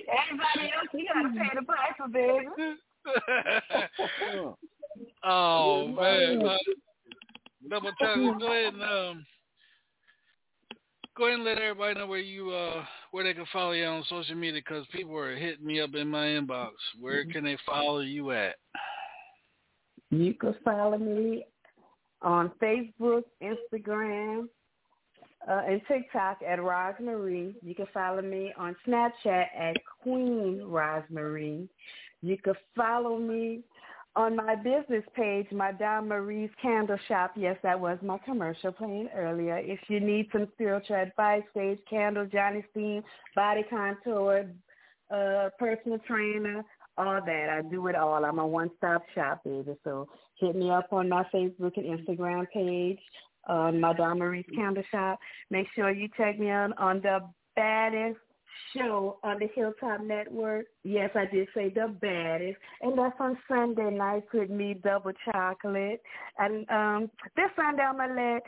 Everybody 0.09 0.73
else, 0.75 0.89
you 0.93 1.07
gotta 1.13 1.29
pay 1.31 1.51
the 1.55 1.63
price 1.65 1.97
for 1.97 2.09
baby. 2.09 2.49
oh 5.25 5.89
man, 5.89 6.43
double 7.69 7.93
check. 8.01 8.17
Go 8.17 8.53
ahead 8.53 8.75
and 8.75 8.83
um, 8.83 9.27
go 11.17 11.27
ahead 11.27 11.37
and 11.37 11.45
let 11.45 11.59
everybody 11.59 11.99
know 11.99 12.07
where 12.07 12.19
you 12.19 12.51
uh 12.51 12.85
where 13.11 13.25
they 13.25 13.35
can 13.35 13.47
follow 13.53 13.73
you 13.73 13.85
on 13.85 14.05
social 14.09 14.35
media 14.35 14.61
because 14.65 14.87
people 14.93 15.17
are 15.17 15.37
hitting 15.37 15.65
me 15.65 15.81
up 15.81 15.95
in 15.95 16.09
my 16.09 16.27
inbox. 16.27 16.71
Where 16.99 17.25
can 17.25 17.45
they 17.45 17.57
follow 17.65 18.01
you 18.01 18.33
at? 18.33 18.57
You 20.11 20.35
can 20.35 20.55
follow 20.65 20.99
me 20.99 21.45
on 22.23 22.51
Facebook, 22.61 23.23
Instagram, 23.43 24.49
uh, 25.49 25.63
and 25.69 25.81
TikTok 25.87 26.39
at 26.47 26.59
Rosemarie. 26.59 27.55
You 27.63 27.75
can 27.75 27.87
follow 27.93 28.23
me 28.23 28.53
on 28.57 28.75
Snapchat 28.87 29.47
at 29.59 29.77
Queen 30.03 30.63
Rosemarie. 30.65 31.69
You 32.23 32.39
can 32.39 32.55
follow 32.75 33.19
me 33.19 33.61
on 34.17 34.37
my 34.37 34.55
business 34.55 35.05
page, 35.15 35.47
Madame 35.51 36.09
Marie's 36.09 36.51
Candle 36.63 36.99
Shop. 37.09 37.33
Yes, 37.37 37.57
that 37.63 37.79
was 37.79 37.99
my 38.03 38.19
commercial 38.19 38.73
playing 38.73 39.09
earlier. 39.15 39.59
If 39.59 39.81
you 39.89 40.01
need 40.01 40.29
some 40.33 40.49
spiritual 40.55 40.97
advice, 40.97 41.43
sage 41.53 41.81
candle, 41.89 42.27
Yoni 42.33 42.65
Steam, 42.71 43.03
body 43.35 43.65
contour, 43.69 44.47
uh, 45.11 45.49
personal 45.59 45.99
trainer, 46.07 46.65
all 46.97 47.21
that. 47.25 47.49
I 47.51 47.63
do 47.69 47.89
it 47.89 47.97
all. 47.97 48.25
I'm 48.25 48.39
a 48.39 48.47
one-stop 48.47 49.03
shop, 49.15 49.43
baby. 49.45 49.75
So 49.83 50.09
hit 50.39 50.55
me 50.55 50.71
up 50.71 50.93
on 50.93 51.09
my 51.09 51.25
Facebook 51.35 51.77
and 51.77 51.99
Instagram 51.99 52.47
page, 52.53 53.01
on 53.49 53.81
Madame 53.81 54.19
Marie's 54.19 54.47
Candle 54.55 54.85
Shop. 54.91 55.19
Make 55.51 55.67
sure 55.75 55.91
you 55.91 56.09
check 56.17 56.39
me 56.39 56.51
out 56.51 56.71
on 56.79 57.01
the 57.01 57.21
baddest 57.57 58.19
show 58.77 59.19
on 59.23 59.39
the 59.39 59.49
Hilltop 59.55 60.01
Network. 60.03 60.67
Yes, 60.83 61.11
I 61.15 61.27
did 61.27 61.49
say 61.55 61.71
the 61.71 61.89
baddest. 62.01 62.59
And 62.83 62.99
that's 62.99 63.15
on 63.21 63.39
Sunday 63.49 63.91
nights 63.91 64.27
with 64.33 64.51
me, 64.51 64.75
Double 64.83 65.13
Chocolate. 65.25 66.01
And 66.39 66.69
um 66.71 67.11
this 67.37 67.51
Sunday 67.57 67.83
I'm 67.83 67.99
to 67.99 68.15
let 68.15 68.43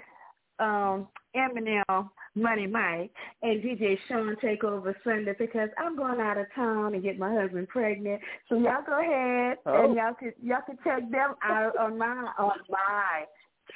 um 0.58 1.08
Eminem, 1.36 2.08
Money 2.34 2.66
Mike, 2.66 3.10
and 3.42 3.62
DJ 3.62 3.98
Sean 4.08 4.36
take 4.40 4.64
over 4.64 4.96
Sunday 5.04 5.34
because 5.38 5.68
I'm 5.78 5.96
going 5.96 6.20
out 6.20 6.38
of 6.38 6.46
town 6.54 6.94
and 6.94 7.02
get 7.02 7.18
my 7.18 7.32
husband 7.34 7.68
pregnant. 7.68 8.22
So 8.48 8.58
y'all 8.58 8.82
go 8.86 8.98
ahead 9.00 9.58
Oh. 9.66 9.84
and 9.84 9.94
y'all 9.96 10.14
could 10.18 10.34
y'all 10.42 10.62
could 10.66 10.78
check 10.82 11.10
them 11.10 11.34
out 11.42 11.76
on 11.78 11.98
my 11.98 12.30
on 12.38 12.58
my 12.70 13.24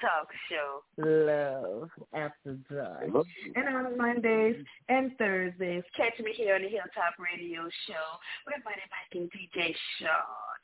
talk 0.00 0.28
show, 0.48 0.82
Love 0.96 1.90
After 2.12 2.56
Dark. 2.72 3.26
And 3.54 3.68
on 3.68 3.96
Mondays 3.96 4.56
and 4.88 5.12
Thursdays, 5.18 5.82
catch 5.96 6.18
me 6.24 6.32
here 6.34 6.54
on 6.54 6.62
the 6.62 6.68
Hilltop 6.68 7.18
Radio 7.18 7.68
Show 7.86 8.18
with 8.46 8.64
Money 8.64 8.82
Mike 8.90 9.12
and 9.14 9.30
DJ 9.30 9.74
Sean. 9.98 10.60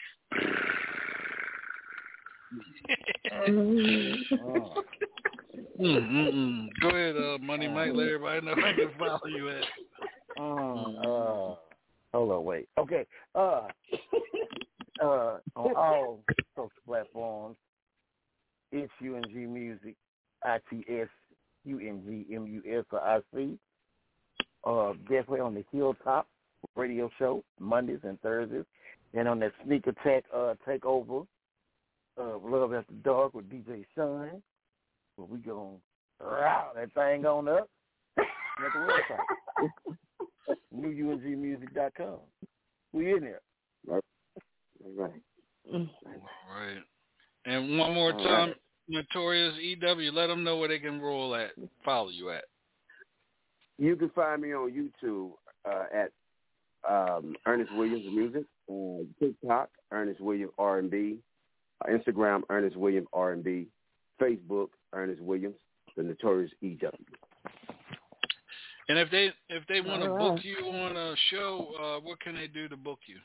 Mm-mm-mm. 5.80 6.68
Go 6.80 6.88
ahead, 6.88 7.16
uh, 7.16 7.38
Money 7.38 7.68
Mike. 7.68 7.92
Let 7.94 8.08
everybody 8.08 8.46
know 8.46 8.52
I 8.52 8.72
can 8.72 8.90
follow 8.98 9.26
you 9.26 9.50
at. 9.50 9.64
Um, 10.38 10.96
uh, 11.00 11.54
hold 12.12 12.30
on, 12.32 12.44
wait. 12.44 12.68
Okay. 12.78 13.06
Uh, 13.34 13.68
uh, 15.02 15.38
on 15.54 15.74
all 15.76 16.20
social 16.54 16.70
platforms, 16.86 17.56
it's 18.72 18.92
UNG 19.00 19.52
Music, 19.52 19.94
I 20.44 20.58
T 20.70 20.84
S 20.88 21.08
U 21.64 21.78
N 21.78 22.02
G 22.06 22.34
M 22.34 22.46
U 22.46 22.78
S 22.78 22.84
or 22.92 23.00
I 23.00 23.20
C. 23.34 23.58
Uh, 24.64 24.92
definitely 25.02 25.40
on 25.40 25.54
the 25.54 25.64
Hilltop 25.72 26.26
Radio 26.74 27.10
Show 27.18 27.44
Mondays 27.60 28.00
and 28.02 28.20
Thursdays, 28.20 28.64
and 29.14 29.28
on 29.28 29.38
that 29.40 29.52
Sneak 29.64 29.86
Attack 29.86 30.24
uh 30.34 30.54
takeover, 30.66 31.26
uh, 32.20 32.38
Love 32.42 32.74
After 32.74 32.94
Dark 33.04 33.34
with 33.34 33.48
DJ 33.48 33.84
Sean. 33.94 34.42
Where 35.16 35.28
we 35.28 35.38
gonna 35.38 35.76
row 36.20 36.68
that 36.74 36.92
thing 36.94 37.24
on 37.24 37.48
up 37.48 37.68
at 38.18 38.24
the 38.58 38.78
website. 38.78 39.96
NewUNGmusic.com. 40.76 42.18
We 42.92 43.12
in 43.12 43.20
there. 43.20 43.40
Right. 43.86 44.02
Right. 44.96 45.22
All 45.72 45.80
right. 45.80 46.82
And 47.46 47.78
one 47.78 47.94
more 47.94 48.12
All 48.12 48.24
time, 48.24 48.48
right. 48.48 48.56
Notorious 48.88 49.54
EW, 49.60 50.12
let 50.12 50.26
them 50.26 50.44
know 50.44 50.58
where 50.58 50.68
they 50.68 50.78
can 50.78 51.00
roll 51.00 51.34
at, 51.34 51.50
follow 51.84 52.08
you 52.08 52.30
at. 52.30 52.44
You 53.78 53.96
can 53.96 54.10
find 54.10 54.42
me 54.42 54.52
on 54.52 54.72
YouTube 54.72 55.32
uh, 55.64 55.84
at 55.94 56.12
um, 56.88 57.34
Ernest 57.46 57.72
Williams 57.74 58.04
Music, 58.12 58.44
uh, 58.70 59.04
TikTok 59.20 59.70
Ernest 59.92 60.20
Williams 60.20 60.52
R&B, 60.58 61.18
uh, 61.84 61.88
Instagram 61.88 62.42
Ernest 62.50 62.76
Williams 62.76 63.08
R&B, 63.12 63.66
Facebook 64.20 64.68
Ernest 64.92 65.20
Williams, 65.20 65.56
the 65.96 66.02
Notorious 66.02 66.52
E 66.62 66.78
EW. 66.80 66.90
And 68.88 68.98
if 68.98 69.10
they 69.10 69.32
if 69.48 69.66
they 69.68 69.80
want 69.80 70.02
to 70.02 70.10
All 70.10 70.36
book 70.36 70.44
you 70.44 70.58
on 70.64 70.96
a 70.96 71.14
show, 71.30 71.72
uh, 71.80 72.00
what 72.00 72.20
can 72.20 72.36
they 72.36 72.46
do 72.46 72.68
to 72.68 72.76
book 72.76 73.00
you? 73.06 73.16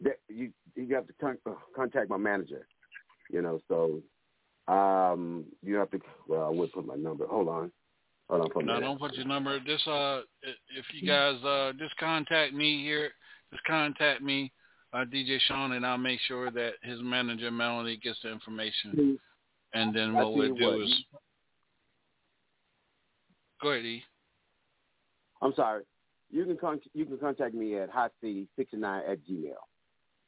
That, 0.00 0.18
you 0.28 0.50
you 0.76 0.94
have 0.94 1.06
to 1.06 1.12
con- 1.20 1.38
uh, 1.46 1.54
contact 1.74 2.10
my 2.10 2.16
manager, 2.16 2.66
you 3.30 3.42
know. 3.42 3.60
So 3.68 4.02
um, 4.72 5.44
you 5.62 5.76
have 5.76 5.90
to. 5.90 6.00
Well, 6.28 6.44
I 6.44 6.50
would 6.50 6.72
put 6.72 6.86
my 6.86 6.96
number. 6.96 7.26
Hold 7.26 7.48
on, 7.48 7.72
hold 8.28 8.42
on 8.42 8.50
for 8.50 8.62
No, 8.62 8.80
don't 8.80 8.98
put 8.98 9.14
your 9.14 9.26
number. 9.26 9.58
Just 9.60 9.86
uh, 9.86 10.20
if 10.42 10.84
you 10.92 11.06
guys 11.06 11.42
uh, 11.44 11.72
just 11.78 11.96
contact 11.96 12.52
me 12.52 12.82
here, 12.82 13.10
just 13.50 13.64
contact 13.64 14.22
me, 14.22 14.52
uh, 14.92 15.04
DJ 15.04 15.38
Sean, 15.46 15.72
and 15.72 15.86
I'll 15.86 15.98
make 15.98 16.20
sure 16.26 16.50
that 16.50 16.72
his 16.82 16.98
manager 17.02 17.50
Melanie 17.50 17.98
gets 18.02 18.18
the 18.22 18.30
information. 18.30 19.18
And 19.74 19.94
then 19.94 20.14
what 20.14 20.34
we'll 20.34 20.54
do 20.54 20.64
what, 20.64 20.80
is 20.82 21.04
go 23.60 23.72
ahead, 23.72 23.84
E. 23.84 24.02
I'm 25.42 25.52
sorry. 25.54 25.82
You 26.30 26.44
can 26.46 26.56
con- 26.56 26.80
you 26.94 27.04
can 27.04 27.18
contact 27.18 27.54
me 27.54 27.76
at 27.76 27.90
hotc69 27.92 29.10
at 29.10 29.18
gmail. 29.28 29.52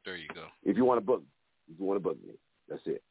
There 0.06 0.16
you 0.16 0.28
go. 0.32 0.44
If 0.62 0.76
you 0.76 0.84
want 0.84 0.98
to 0.98 1.04
book, 1.04 1.22
if 1.70 1.78
you 1.78 1.84
want 1.84 1.96
to 1.96 2.02
book 2.02 2.16
me, 2.24 2.34
that's 2.68 2.80
it. 2.86 3.02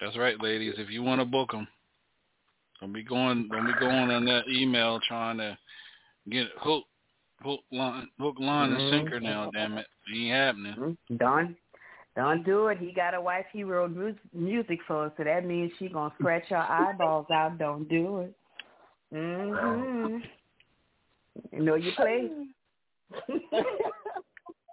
That's 0.00 0.16
right, 0.16 0.40
ladies. 0.40 0.74
If 0.78 0.88
you 0.88 1.02
want 1.02 1.20
to 1.20 1.26
book 1.26 1.52
them, 1.52 1.68
don't 2.80 2.94
be 2.94 3.02
going, 3.02 3.48
don't 3.52 3.66
be 3.66 3.72
going 3.78 4.10
on 4.10 4.24
that 4.24 4.48
email 4.48 4.98
trying 5.06 5.36
to 5.38 5.58
get 6.30 6.46
hook, 6.58 6.84
hook 7.42 7.60
line, 7.70 8.08
hook 8.18 8.36
line 8.40 8.72
and 8.72 8.90
sinker. 8.90 9.20
Now, 9.20 9.50
damn 9.52 9.76
it, 9.76 9.86
it 10.10 10.16
ain't 10.16 10.34
happening. 10.34 10.96
Don't 11.18 11.54
don't 12.16 12.42
do 12.44 12.68
it. 12.68 12.78
He 12.78 12.92
got 12.92 13.14
a 13.14 13.20
wife 13.20 13.44
he 13.52 13.64
wrote 13.64 13.90
mu- 13.90 14.14
music 14.32 14.78
for, 14.88 15.12
so 15.18 15.24
that 15.24 15.44
means 15.44 15.70
she 15.78 15.88
gonna 15.88 16.14
scratch 16.18 16.44
her 16.48 16.56
eyeballs 16.56 17.26
out. 17.30 17.58
Don't 17.58 17.86
do 17.90 18.20
it. 18.20 18.34
Mm-hmm. 19.14 20.16
You 21.52 21.62
know 21.62 21.74
your 21.74 21.92
place. 21.92 22.30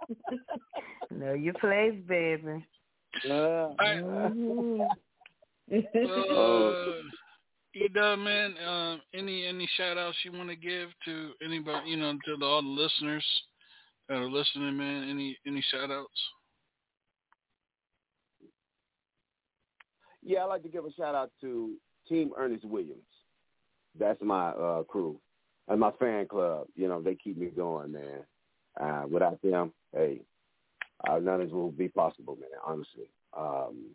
know 1.12 1.34
your 1.34 1.54
place, 1.56 1.96
baby. 2.08 2.66
Mhm. 3.26 4.88
Uh, 5.72 7.02
know, 7.94 8.16
man, 8.16 8.58
uh, 8.58 8.98
any 9.14 9.46
any 9.46 9.68
shout 9.78 9.98
outs 9.98 10.18
you 10.24 10.32
want 10.32 10.50
to 10.50 10.56
give 10.56 10.90
to 11.06 11.32
anybody, 11.44 11.90
you 11.90 11.98
know, 11.98 12.14
to 12.14 12.38
the, 12.38 12.46
all 12.46 12.62
the 12.62 12.68
listeners 12.68 13.26
that 14.08 14.18
are 14.18 14.30
listening, 14.30 14.78
man? 14.78 15.10
Any 15.10 15.38
any 15.48 15.64
shout 15.72 15.92
outs? 15.92 16.10
Yeah, 20.24 20.44
I'd 20.44 20.46
like 20.46 20.64
to 20.64 20.70
give 20.70 20.86
a 20.86 20.94
shout 20.94 21.16
out 21.16 21.32
to 21.42 21.74
Team 22.08 22.32
Ernest 22.38 22.66
Williams. 22.66 23.02
That's 23.98 24.22
my 24.22 24.50
uh, 24.50 24.84
crew 24.84 25.20
and 25.68 25.80
my 25.80 25.92
fan 26.00 26.28
club. 26.28 26.68
You 26.76 26.88
know, 26.88 27.02
they 27.02 27.16
keep 27.16 27.38
me 27.38 27.48
going, 27.48 27.92
man. 27.92 28.26
Uh, 28.80 29.04
without 29.10 29.42
them, 29.42 29.72
hey, 29.94 30.20
uh, 31.10 31.18
none 31.20 31.42
of 31.42 31.48
this 31.48 31.54
will 31.54 31.72
be 31.72 31.88
possible, 31.88 32.38
man. 32.40 32.50
Honestly, 32.66 33.10
um, 33.38 33.86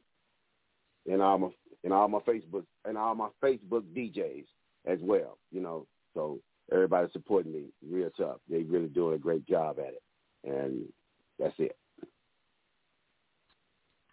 and 1.11 1.23
all 1.23 1.39
my 1.39 1.48
and 1.85 1.93
all 1.93 2.09
my 2.09 2.20
Facebook 2.20 2.65
and 2.85 2.97
all 2.97 3.15
my 3.15 3.28
Facebook 3.43 3.82
DJs 3.97 4.44
as 4.86 4.98
well. 5.02 5.39
You 5.51 5.61
know, 5.61 5.86
so 6.15 6.39
everybody 6.73 7.09
supporting 7.12 7.52
me 7.52 7.65
real 7.89 8.11
tough. 8.16 8.39
They 8.48 8.62
really 8.62 8.89
doing 8.89 9.15
a 9.15 9.19
great 9.19 9.47
job 9.47 9.78
at 9.78 9.94
it, 9.94 10.02
and 10.44 10.85
that's 11.39 11.55
it. 11.59 11.77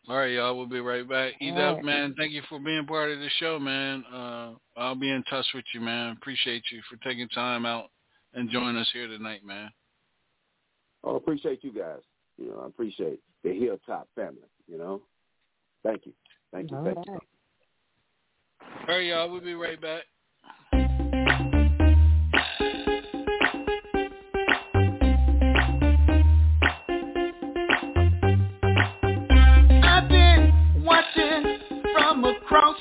All 0.09 0.15
right, 0.15 0.31
y'all. 0.31 0.55
We'll 0.55 0.67
be 0.67 0.79
right 0.79 1.07
back. 1.07 1.33
All 1.41 1.47
Eda, 1.47 1.73
right. 1.75 1.83
man, 1.83 2.15
thank 2.17 2.31
you 2.31 2.41
for 2.47 2.59
being 2.59 2.85
part 2.85 3.11
of 3.11 3.19
the 3.19 3.29
show, 3.39 3.59
man. 3.59 4.05
Uh, 4.05 4.51
I'll 4.77 4.95
be 4.95 5.11
in 5.11 5.21
touch 5.29 5.45
with 5.53 5.65
you, 5.73 5.81
man. 5.81 6.15
Appreciate 6.15 6.63
you 6.71 6.81
for 6.89 6.95
taking 7.03 7.27
time 7.29 7.65
out 7.65 7.89
and 8.33 8.49
joining 8.49 8.77
us 8.77 8.89
here 8.93 9.07
tonight, 9.07 9.41
man. 9.45 9.69
I 11.13 11.17
appreciate 11.17 11.63
you 11.63 11.71
guys. 11.71 12.01
You 12.37 12.49
know, 12.49 12.61
I 12.63 12.67
appreciate 12.67 13.19
the 13.43 13.53
Hilltop 13.53 14.07
family. 14.15 14.41
You 14.67 14.77
know, 14.77 15.01
thank 15.83 16.05
you, 16.05 16.13
thank 16.51 16.71
you, 16.71 16.77
thank 16.83 17.05
you. 17.05 17.13
All 17.13 18.87
right, 18.87 19.05
y'all. 19.05 19.31
We'll 19.31 19.41
be 19.41 19.53
right 19.53 19.79
back. 19.81 20.03
I've 29.83 30.09
been 30.09 30.83
watching 30.83 31.59
from 31.93 32.23
across 32.25 32.77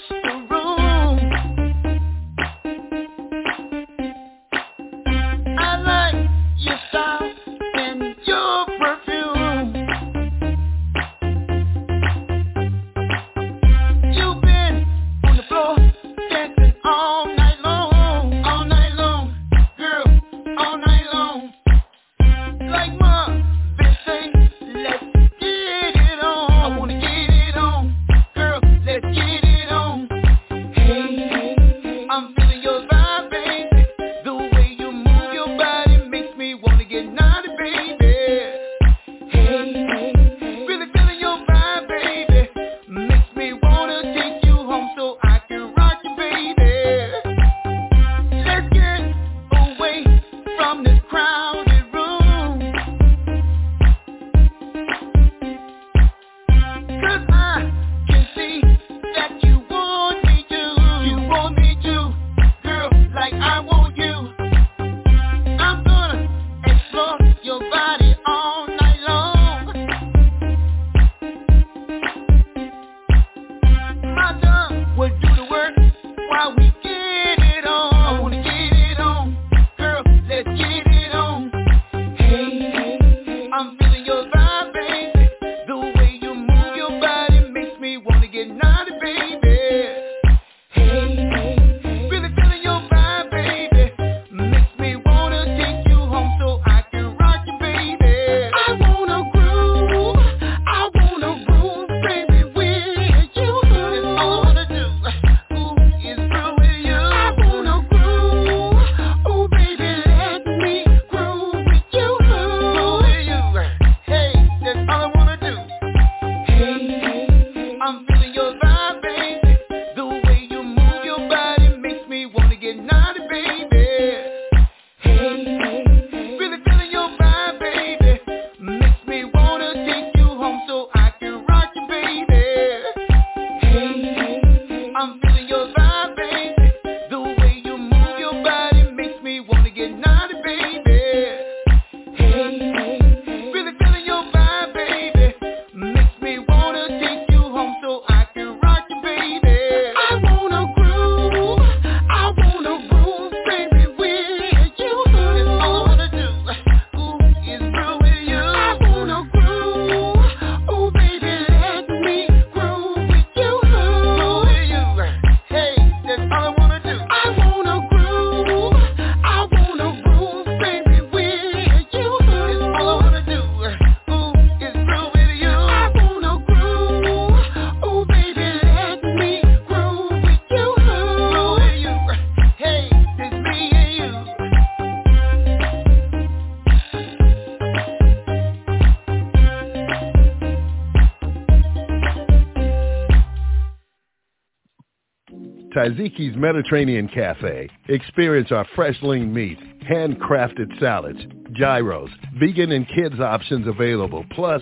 Taziki's 195.87 196.37
Mediterranean 196.37 197.07
Cafe. 197.07 197.69
Experience 197.89 198.51
our 198.51 198.67
fresh 198.75 198.97
lean 199.03 199.33
meats, 199.33 199.61
handcrafted 199.89 200.81
salads, 200.81 201.21
gyros, 201.53 202.11
vegan 202.41 202.73
and 202.73 202.89
kids 202.89 203.21
options 203.21 203.69
available, 203.69 204.25
plus 204.33 204.61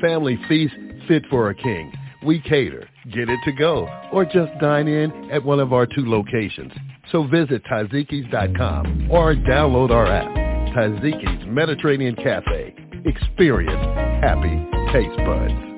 family 0.00 0.36
feast 0.48 0.74
fit 1.06 1.22
for 1.30 1.50
a 1.50 1.54
king. 1.54 1.92
We 2.26 2.40
cater, 2.40 2.88
get 3.12 3.28
it 3.28 3.38
to 3.44 3.52
go, 3.52 3.88
or 4.12 4.24
just 4.24 4.50
dine 4.60 4.88
in 4.88 5.30
at 5.30 5.44
one 5.44 5.60
of 5.60 5.72
our 5.72 5.86
two 5.86 6.10
locations. 6.10 6.72
So 7.12 7.24
visit 7.28 7.62
Tazikis.com 7.70 9.10
or 9.12 9.36
download 9.36 9.90
our 9.90 10.06
app. 10.06 10.28
Taziki's 10.74 11.46
Mediterranean 11.46 12.16
Cafe. 12.16 12.74
Experience 13.04 13.84
happy 14.24 14.66
taste 14.92 15.16
buds. 15.18 15.73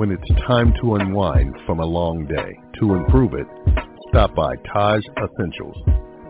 When 0.00 0.12
it's 0.12 0.30
time 0.46 0.72
to 0.80 0.94
unwind 0.94 1.54
from 1.66 1.80
a 1.80 1.84
long 1.84 2.24
day, 2.24 2.58
to 2.80 2.94
improve 2.94 3.34
it, 3.34 3.46
stop 4.08 4.34
by 4.34 4.56
Taj 4.72 5.02
Essentials, 5.18 5.76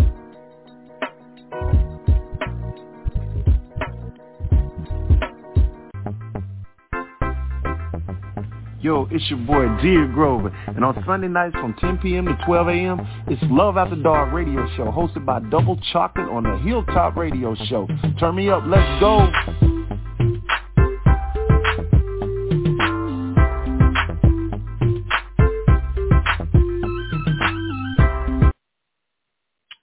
Yo, 8.88 9.06
it's 9.12 9.30
your 9.30 9.40
boy 9.40 9.68
Dear 9.82 10.08
Grover, 10.08 10.48
and 10.66 10.86
on 10.86 11.04
Sunday 11.06 11.28
nights 11.28 11.54
from 11.56 11.74
10 11.74 11.98
p.m. 11.98 12.24
to 12.24 12.38
12 12.46 12.68
a.m., 12.70 13.06
it's 13.28 13.44
Love 13.52 13.76
After 13.76 13.98
Dark 13.98 14.32
Radio 14.32 14.66
Show, 14.78 14.86
hosted 14.86 15.26
by 15.26 15.42
Double 15.42 15.78
Chocolate 15.92 16.30
on 16.30 16.44
the 16.44 16.58
Hilltop 16.60 17.18
Radio 17.18 17.54
Show. 17.66 17.86
Turn 18.18 18.36
me 18.36 18.50
up, 18.50 18.64
let's 18.66 18.88
go. 19.02 19.30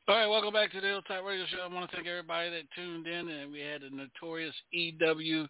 All 0.09 0.17
right, 0.17 0.27
welcome 0.27 0.55
back 0.55 0.73
to 0.73 0.81
the 0.81 0.87
Hilltop 0.87 1.27
Radio 1.27 1.45
Show. 1.45 1.59
I 1.63 1.75
want 1.75 1.91
to 1.91 1.95
thank 1.95 2.09
everybody 2.09 2.49
that 2.49 2.63
tuned 2.75 3.07
in, 3.07 3.29
and 3.29 3.53
we 3.53 3.61
had 3.61 3.83
the 3.83 3.91
notorious 3.95 4.55
EW 4.73 5.47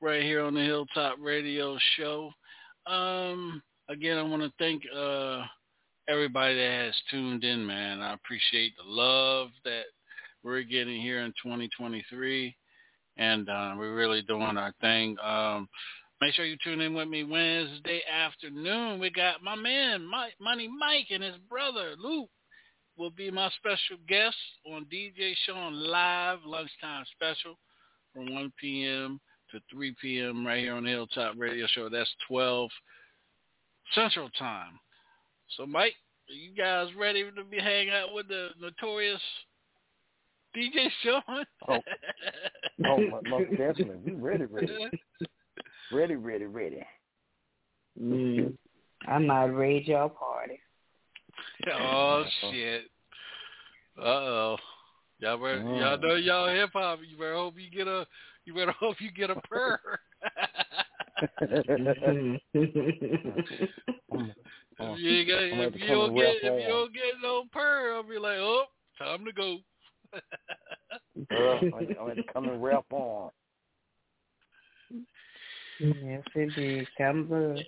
right 0.00 0.24
here 0.24 0.42
on 0.42 0.54
the 0.54 0.62
Hilltop 0.62 1.18
Radio 1.20 1.78
Show. 1.96 2.32
Um, 2.88 3.62
again, 3.90 4.16
I 4.16 4.22
want 4.22 4.42
to 4.42 4.52
thank 4.58 4.82
uh, 4.96 5.42
everybody 6.08 6.54
that 6.54 6.84
has 6.86 6.94
tuned 7.10 7.44
in, 7.44 7.66
man. 7.66 8.00
I 8.00 8.14
appreciate 8.14 8.72
the 8.76 8.90
love 8.90 9.48
that 9.64 9.84
we're 10.42 10.62
getting 10.62 11.00
here 11.00 11.20
in 11.20 11.32
2023, 11.42 12.56
and 13.18 13.48
uh, 13.48 13.74
we're 13.76 13.94
really 13.94 14.22
doing 14.22 14.56
our 14.56 14.72
thing. 14.80 15.16
Um, 15.22 15.68
make 16.22 16.32
sure 16.32 16.46
you 16.46 16.56
tune 16.64 16.80
in 16.80 16.94
with 16.94 17.08
me 17.08 17.24
Wednesday 17.24 18.00
afternoon. 18.10 19.00
We 19.00 19.10
got 19.10 19.42
my 19.42 19.54
man, 19.54 20.06
Mike, 20.06 20.34
Money 20.40 20.68
Mike, 20.68 21.08
and 21.10 21.22
his 21.22 21.36
brother, 21.48 21.94
Luke 21.98 22.30
will 22.96 23.10
be 23.10 23.30
my 23.30 23.50
special 23.58 23.96
guest 24.08 24.36
on 24.72 24.86
DJ 24.92 25.34
Sean 25.46 25.74
Live 25.74 26.38
Lunchtime 26.44 27.04
Special 27.14 27.54
from 28.12 28.34
1 28.34 28.52
p.m. 28.58 29.20
to 29.52 29.60
3 29.70 29.94
p.m. 30.00 30.46
right 30.46 30.58
here 30.58 30.74
on 30.74 30.84
the 30.84 30.90
Hilltop 30.90 31.34
Radio 31.38 31.66
Show. 31.74 31.88
That's 31.88 32.10
12 32.28 32.70
Central 33.94 34.28
Time. 34.38 34.78
So, 35.56 35.66
Mike, 35.66 35.94
are 36.28 36.34
you 36.34 36.54
guys 36.54 36.88
ready 36.98 37.24
to 37.24 37.44
be 37.44 37.58
hang 37.58 37.88
out 37.90 38.12
with 38.12 38.28
the 38.28 38.48
notorious 38.60 39.20
DJ 40.56 40.88
Sean? 41.02 41.44
Oh, 41.68 41.78
oh 42.86 43.20
most 43.26 43.50
definitely. 43.50 43.96
We 44.04 44.12
ready, 44.12 44.44
ready. 44.44 44.90
Ready, 45.92 46.16
ready, 46.16 46.44
ready. 46.44 46.86
Mm. 48.00 48.54
I 49.06 49.18
might 49.18 49.46
raid 49.46 49.86
your 49.86 50.10
party. 50.10 50.60
oh 51.80 52.24
shit. 52.40 52.82
Uh 53.98 54.04
oh. 54.04 54.56
Y'all 55.20 55.36
better, 55.36 55.58
y'all 55.58 55.98
know 55.98 56.14
y'all 56.14 56.54
hip 56.54 56.70
hop. 56.72 57.00
You 57.08 57.16
better 57.16 57.34
hope 57.34 57.54
you 57.58 57.70
get 57.70 57.88
a 57.88 58.06
you 58.48 58.54
better 58.54 58.72
hope 58.80 58.96
you 59.00 59.10
get 59.12 59.30
a 59.30 59.36
purr. 59.36 59.78
if 61.12 61.68
you, 64.98 65.10
ain't 65.10 65.28
got, 65.28 65.42
if 65.42 65.80
you 65.80 65.86
don't 65.86 66.14
get 66.14 66.36
if 66.42 66.62
you 66.62 66.68
don't 66.68 66.94
get 66.94 67.02
no 67.22 67.44
purr, 67.52 67.94
I'll 67.94 68.02
be 68.02 68.18
like, 68.18 68.38
oh, 68.38 68.64
time 68.98 69.24
to 69.26 69.32
go. 69.32 69.58
Girl, 71.30 71.58
I'm 71.62 71.70
going 71.70 72.16
to 72.16 72.22
come 72.32 72.48
and 72.48 72.62
rap 72.62 72.86
on. 72.90 73.30
yes, 75.78 76.22
indeed. 76.34 76.86
Come 76.96 77.26
good. 77.26 77.64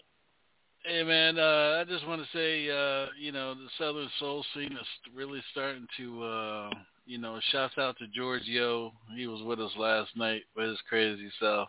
Hey 0.86 1.02
man, 1.02 1.39
uh, 1.39 1.82
I 1.82 1.85
just 1.86 2.07
want 2.09 2.23
to 2.23 2.28
say, 2.32 2.70
uh, 2.70 3.09
you 3.20 3.32
know, 3.32 3.55
the 3.55 3.69
Southern 3.77 4.09
Soul 4.19 4.43
scene 4.55 4.73
is 4.73 5.15
really 5.15 5.43
starting 5.52 5.86
to, 5.98 6.23
uh, 6.23 6.70
you 7.11 7.19
know, 7.19 7.41
shouts 7.51 7.74
out 7.77 7.99
to 7.99 8.07
George 8.07 8.45
Yo. 8.45 8.93
He 9.16 9.27
was 9.27 9.43
with 9.43 9.59
us 9.59 9.73
last 9.77 10.16
night 10.16 10.43
with 10.55 10.69
his 10.69 10.78
crazy 10.89 11.28
self, 11.41 11.69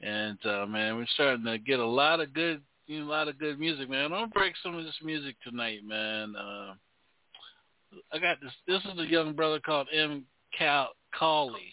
and 0.00 0.38
uh, 0.46 0.64
man, 0.64 0.94
we're 0.94 1.06
starting 1.14 1.44
to 1.46 1.58
get 1.58 1.80
a 1.80 1.84
lot 1.84 2.20
of 2.20 2.32
good, 2.32 2.62
you 2.86 3.00
know, 3.00 3.06
a 3.06 3.10
lot 3.10 3.26
of 3.26 3.36
good 3.40 3.58
music, 3.58 3.90
man. 3.90 4.04
I'm 4.04 4.10
gonna 4.10 4.26
break 4.28 4.54
some 4.62 4.78
of 4.78 4.84
this 4.84 4.94
music 5.02 5.34
tonight, 5.42 5.80
man. 5.84 6.36
Uh, 6.36 6.74
I 8.12 8.18
got 8.20 8.40
this. 8.40 8.52
This 8.68 8.80
is 8.84 8.96
a 9.00 9.10
young 9.10 9.32
brother 9.32 9.58
called 9.58 9.88
M. 9.92 10.24
Cal 10.56 10.90
Cawley, 11.18 11.72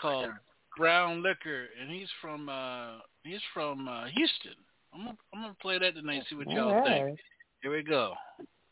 called 0.00 0.30
Brown 0.76 1.22
Liquor, 1.22 1.66
and 1.80 1.88
he's 1.92 2.08
from 2.20 2.48
uh, 2.48 2.98
he's 3.22 3.42
from 3.54 3.86
uh, 3.86 4.06
Houston. 4.06 4.56
I'm 4.92 5.00
gonna, 5.04 5.16
I'm 5.32 5.42
gonna 5.42 5.56
play 5.62 5.78
that 5.78 5.94
tonight. 5.94 6.24
See 6.28 6.34
what 6.34 6.50
y'all 6.50 6.74
All 6.74 6.84
think. 6.84 7.20
Here 7.62 7.70
we 7.70 7.84
go. 7.84 8.14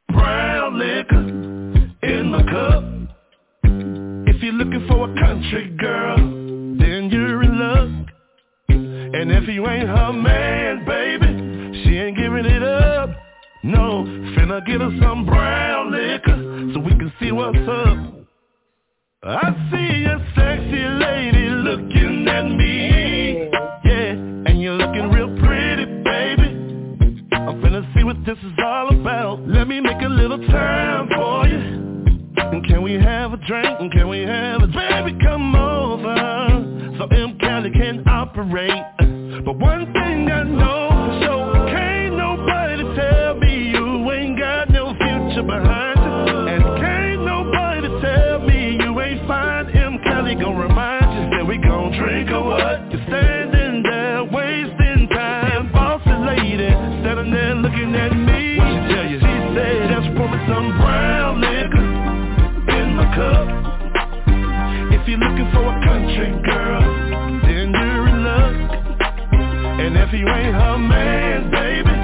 Brown 0.09 0.77
liquor 0.77 1.29
in 2.03 2.33
the 2.33 2.43
cup. 2.51 2.98
Looking 4.59 4.89
for 4.89 5.09
a 5.09 5.15
country 5.21 5.71
girl, 5.79 6.17
then 6.17 7.11
you're 7.13 7.45
in 7.45 7.61
luck. 7.61 8.09
And 8.69 9.31
if 9.31 9.49
you 9.49 9.65
ain't 9.69 9.89
her 9.89 10.13
man, 10.13 10.85
baby, 10.85 11.81
she 11.85 11.97
ain't 11.97 12.17
giving 12.17 12.45
it 12.45 12.65
up. 12.65 13.11
No, 13.63 14.03
finna 14.37 14.67
get 14.67 14.81
her 14.81 14.91
some 15.01 15.25
brown 15.25 15.93
liquor 15.93 16.73
so 16.75 16.81
we 16.81 16.91
can 16.91 17.13
see 17.21 17.31
what's 17.31 17.57
up. 17.57 17.99
I 19.23 19.53
see 19.71 20.05
a 20.07 20.19
sexy 20.35 20.85
lady 21.07 21.51
looking 21.51 22.27
at 22.27 22.51
me. 22.51 23.49
Yeah, 23.85 24.11
and 24.51 24.61
you're 24.61 24.75
looking 24.75 25.09
real 25.13 25.29
pretty, 25.39 25.85
baby. 26.03 27.29
I'm 27.31 27.63
finna 27.63 27.95
see 27.95 28.03
what 28.03 28.17
this 28.27 28.39
is 28.39 28.59
all 28.65 28.89
about. 28.89 29.47
Let 29.47 29.69
me 29.69 29.81
make 29.81 30.03
a 30.03 30.09
little 30.09 30.45
time 30.49 31.09
we 32.89 32.95
have 32.95 33.35
a 33.35 33.37
drink? 33.37 33.93
Can 33.93 34.09
we 34.09 34.21
have 34.21 34.63
a 34.63 34.67
baby? 34.67 35.19
Come 35.23 35.55
over 35.55 36.17
so 36.97 37.05
M. 37.15 37.37
Cali 37.39 37.71
can 37.71 38.03
operate. 38.09 38.83
But 39.45 39.59
one 39.59 39.93
thing 39.93 40.31
I 40.31 40.43
know 40.45 40.88
country 66.19 66.43
girl, 66.43 66.83
in 67.49 67.73
luck. 68.25 68.55
And 69.81 69.97
if 69.97 70.13
you 70.13 70.27
ain't 70.27 70.55
her 70.55 70.79
man, 70.79 71.51
baby, 71.51 71.95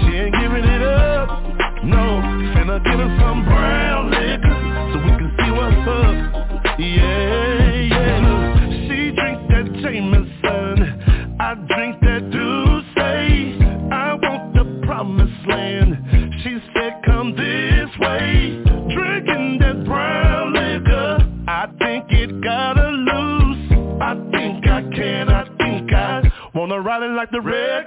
she 0.00 0.16
ain't 0.18 0.34
giving 0.34 0.64
it 0.64 0.82
up. 0.82 1.28
No, 1.84 2.20
finna 2.54 2.82
get 2.84 2.98
her 2.98 3.18
some 3.20 3.44
brown 3.44 4.10
liquor 4.10 4.56
so 4.92 4.98
we 5.00 5.10
can 5.16 5.30
see 5.38 5.50
what's 5.50 5.88
up. 5.88 6.78
Yeah, 6.78 7.11
like 27.22 27.30
the 27.30 27.40
red 27.40 27.86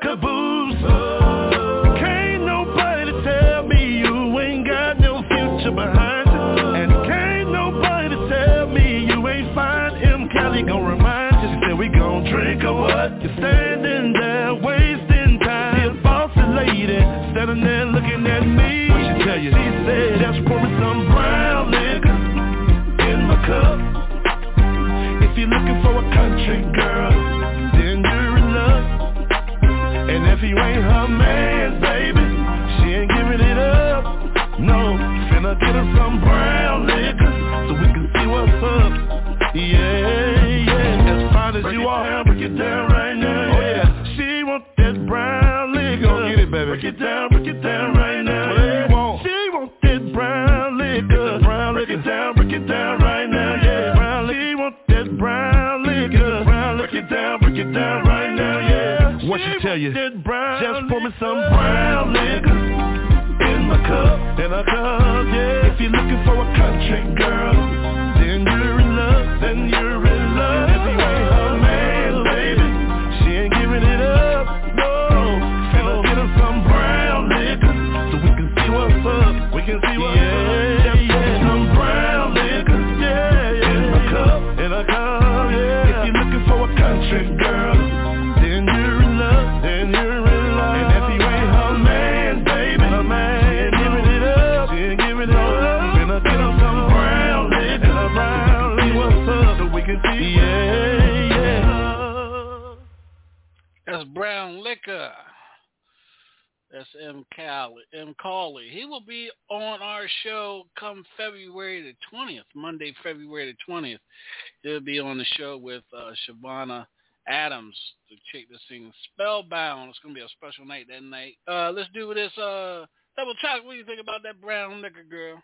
Shavana 116.27 116.85
Adams, 117.27 117.77
to 118.09 118.15
chick 118.31 118.49
this 118.49 118.61
thing 118.69 118.91
Spellbound. 119.13 119.89
It's 119.89 119.99
going 119.99 120.13
to 120.13 120.19
be 120.19 120.25
a 120.25 120.29
special 120.29 120.65
night 120.65 120.87
that 120.89 121.03
night. 121.03 121.35
Uh, 121.47 121.71
let's 121.71 121.89
do 121.93 122.13
this. 122.13 122.35
Uh, 122.37 122.85
Double 123.17 123.33
Choc, 123.41 123.63
what 123.63 123.71
do 123.71 123.77
you 123.77 123.85
think 123.85 124.01
about 124.01 124.23
that 124.23 124.41
Brown 124.41 124.81
Liquor 124.81 125.03
girl? 125.09 125.41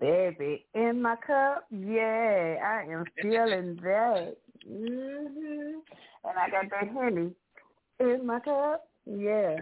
Baby, 0.00 0.66
in 0.74 1.02
my 1.02 1.16
cup, 1.16 1.66
yeah, 1.70 2.56
I 2.64 2.86
am 2.90 3.04
feeling 3.22 3.78
that. 3.82 4.36
hmm 4.66 5.78
And 6.24 6.38
I 6.38 6.50
got 6.50 6.70
that 6.70 6.88
Henny 6.94 7.30
in 8.00 8.26
my 8.26 8.40
cup, 8.40 8.88
yeah. 9.06 9.56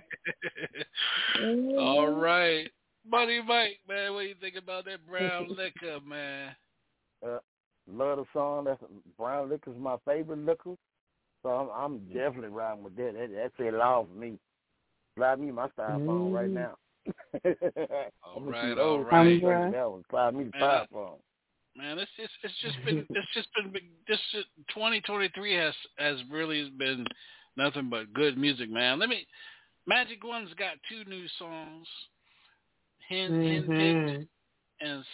Mhm. 1.39 1.79
All 1.79 2.09
right. 2.09 2.71
Buddy 3.11 3.43
Mike, 3.43 3.81
man, 3.87 4.15
what 4.15 4.23
do 4.23 4.29
you 4.29 4.35
think 4.41 4.57
about 4.57 4.87
that 4.87 5.07
brown 5.07 5.49
liquor, 5.57 5.99
man? 6.07 6.55
Uh, 7.25 7.39
Love 7.91 8.19
the 8.19 8.25
song. 8.33 8.65
That's 8.65 8.83
brown 9.19 9.51
liquor's 9.51 9.77
my 9.79 9.97
favorite 10.07 10.39
liquor. 10.45 10.75
So 11.43 11.51
I'm, 11.51 11.69
I'm 11.71 11.99
definitely 12.13 12.49
riding 12.49 12.83
with 12.85 12.97
that. 12.97 13.13
that 13.15 13.31
that's 13.35 13.69
a 13.69 13.77
law 13.77 14.07
for 14.07 14.19
me. 14.19 14.39
Slide 15.17 15.39
me 15.41 15.51
my 15.53 15.69
styrofoam 15.79 16.33
right 16.33 16.49
Mm. 16.51 16.55
now. 16.55 16.75
All 18.25 18.37
I'm 18.39 18.49
right, 18.49 18.69
gonna 18.75 18.81
all 18.81 18.99
keep 18.99 19.05
those 19.05 19.05
right. 19.07 19.41
drinking 19.41 19.71
That 19.73 19.91
one. 19.91 20.03
Slide 20.11 20.35
me 20.35 20.45
the 20.45 20.51
Man, 20.59 20.63
I- 20.63 20.87
styrofoam. 20.93 21.19
Man, 21.77 21.99
it's 21.99 22.11
just 22.17 22.31
it's 22.43 22.55
just 22.63 22.77
been 22.87 23.05
it's 23.11 23.35
just 23.35 23.49
been 23.55 23.73
this 24.09 24.21
2023 24.73 25.55
has 25.57 25.75
has 25.99 26.17
really 26.31 26.71
been 26.79 27.05
nothing 27.57 27.91
but 27.91 28.13
good 28.15 28.39
music, 28.39 28.71
man. 28.71 28.99
Let 29.01 29.09
me 29.11 29.27
Magic 29.87 30.25
One's 30.25 30.55
got 30.55 30.75
two 30.89 31.05
new 31.11 31.27
songs, 31.39 31.87
Hen 33.09 33.33
Hen 33.43 33.65
Mhm. 33.69 34.17
Picked 34.17 34.29
and 34.81 35.05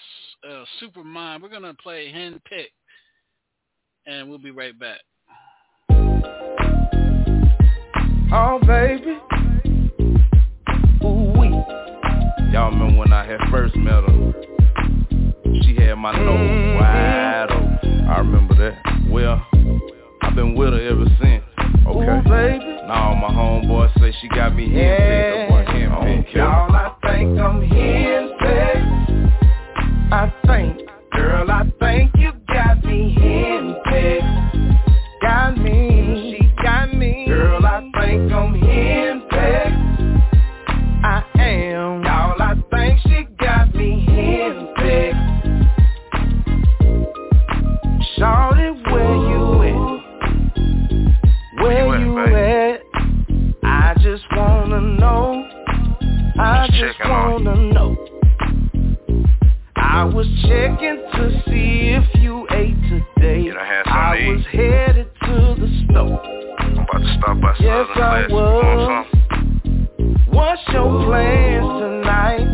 uh, 0.48 0.64
Supermind. 0.82 1.42
We're 1.42 1.48
gonna 1.48 1.74
play 1.74 2.12
Henpecked, 2.12 2.72
and 4.06 4.28
we'll 4.28 4.38
be 4.38 4.50
right 4.50 4.78
back. 4.78 5.00
Oh 8.32 8.60
baby, 8.66 9.18
ooh 11.04 11.32
wee. 11.38 11.48
Y'all 12.52 12.70
remember 12.70 12.98
when 12.98 13.12
I 13.12 13.24
had 13.24 13.38
first 13.50 13.76
met 13.76 14.04
her? 14.04 14.34
She 15.62 15.74
had 15.76 15.94
my 15.94 16.12
nose 16.16 16.80
wide 16.80 17.46
open. 17.50 18.06
I 18.08 18.18
remember 18.18 18.54
that. 18.54 19.08
Well, 19.08 19.44
I've 20.22 20.34
been 20.34 20.54
with 20.54 20.72
her 20.72 20.80
ever 20.80 21.04
since. 21.20 21.44
Okay. 21.86 22.18
Ooh, 22.18 22.22
baby. 22.28 22.64
Now 22.86 23.14
my 23.14 23.28
homeboy 23.34 23.92
say 24.00 24.12
she 24.20 24.28
got 24.28 24.54
me 24.54 24.66
Yeah. 24.66 25.46
That 25.46 25.48
boy 25.48 25.64
henpecked. 25.72 26.34
Y'all, 26.34 26.72
I 26.72 26.94
think 27.02 27.38
I'm 27.38 27.62
henpecked. 27.62 29.29
I 30.12 30.32
think, 30.44 30.88
girl, 31.12 31.50
I 31.50 31.70
think 31.78 32.10
you 32.16 32.32
got 32.48 32.84
me 32.84 33.14
henpecked. 33.16 34.24
Got 35.22 35.56
me, 35.58 36.36
she 36.40 36.62
got 36.62 36.92
me. 36.92 37.26
Girl, 37.28 37.64
I 37.64 37.80
think 38.00 38.32
I'm. 38.32 38.60
I 41.02 41.24
am. 41.36 42.02
Y'all, 42.02 42.42
I 42.42 42.54
think 42.70 43.00
she 43.02 43.26
got 43.38 43.74
me 43.74 44.04
henpecked. 44.08 45.14
Shawty, 48.18 48.68
where 48.90 49.14
you 49.30 49.62
at? 49.62 49.80
Where 51.62 51.98
you 52.00 52.18
at? 52.18 52.80
I 53.62 53.94
just 54.02 54.24
wanna 54.36 54.80
know. 54.80 55.48
I 56.38 56.68
just 56.72 56.98
wanna 57.08 57.54
know. 57.72 58.09
I 60.00 60.04
was 60.04 60.26
checking 60.48 60.96
to 61.12 61.42
see 61.44 61.92
if 61.92 62.22
you 62.22 62.46
ate 62.52 62.74
today. 62.88 63.50
Done 63.50 63.58
had 63.58 63.84
something 63.84 63.92
I 63.92 64.32
was 64.32 64.46
headed 64.50 65.10
to 65.24 65.56
the 65.60 65.84
store. 65.84 66.22
I'm 66.58 66.78
about 66.78 67.00
to 67.00 67.18
stop 67.18 67.40
by 67.42 67.54
Yes, 67.60 67.86
I 67.90 67.92
Classic. 67.92 68.30
You 68.30 68.34
want 68.34 68.78
was. 68.78 69.06
some? 69.12 70.24
What's 70.32 70.62
your 70.72 71.04
plans 71.04 71.66
tonight? 71.82 72.46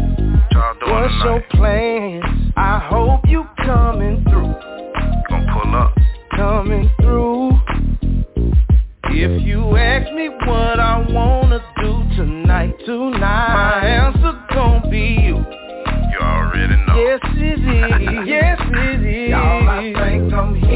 What's 0.89 1.15
your 1.23 1.41
plans? 1.53 2.25
I 2.57 2.81
hope 2.91 3.21
you 3.29 3.45
coming 3.59 4.25
through. 4.25 4.53
Gonna 5.29 5.53
pull 5.53 5.77
up. 5.77 5.95
coming 6.35 6.91
through. 7.01 7.61
If 9.05 9.47
you 9.47 9.77
ask 9.77 10.13
me 10.13 10.31
what 10.31 10.81
I 10.81 10.99
wanna 11.13 11.63
do 11.81 12.17
tonight, 12.17 12.75
tonight, 12.85 13.21
my 13.21 13.87
answer 13.87 14.33
gon' 14.53 14.91
be 14.91 15.23
you. 15.23 15.56
Already 16.37 16.77
know. 16.87 16.97
Yes 16.97 17.21
it 17.25 17.61
is, 17.65 18.27
yes 18.29 18.59
it 18.61 19.01
is. 19.07 19.31
Y'all, 19.31 19.69
I 19.69 19.93
think 19.93 20.33
I'm 20.33 20.55
henpecked. 20.55 20.76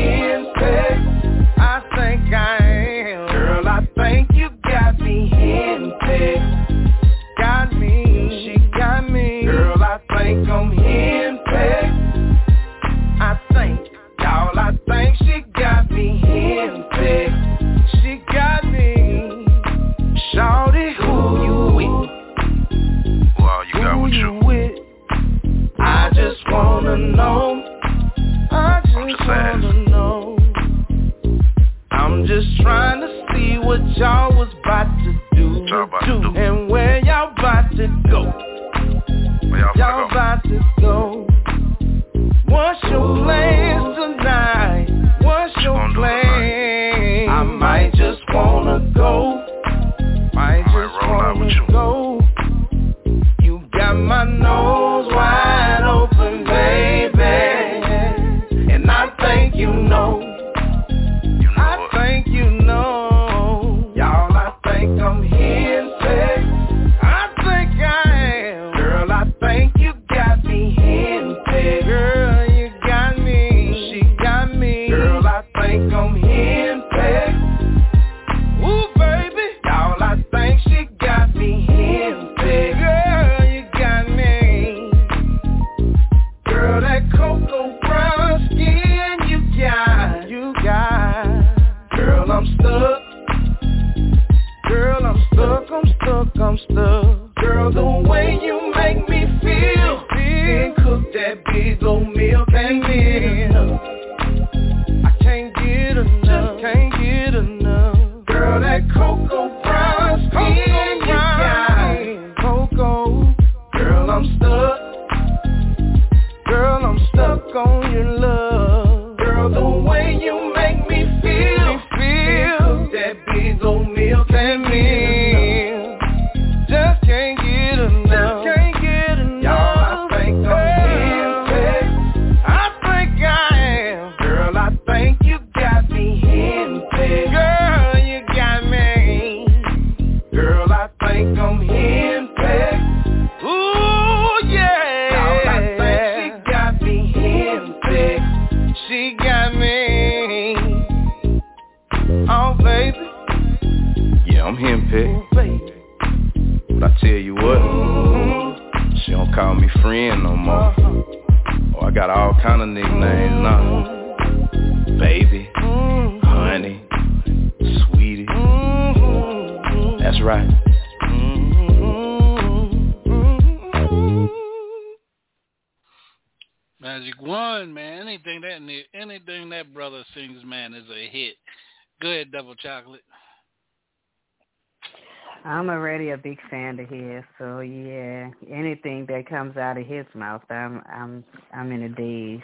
Comes 189.51 189.63
out 189.63 189.79
of 189.79 189.87
his 189.87 190.07
mouth, 190.15 190.43
I'm 190.51 190.83
I'm 190.93 191.25
I'm 191.55 191.71
in 191.73 191.83
a 191.83 191.89
daze. 191.89 192.41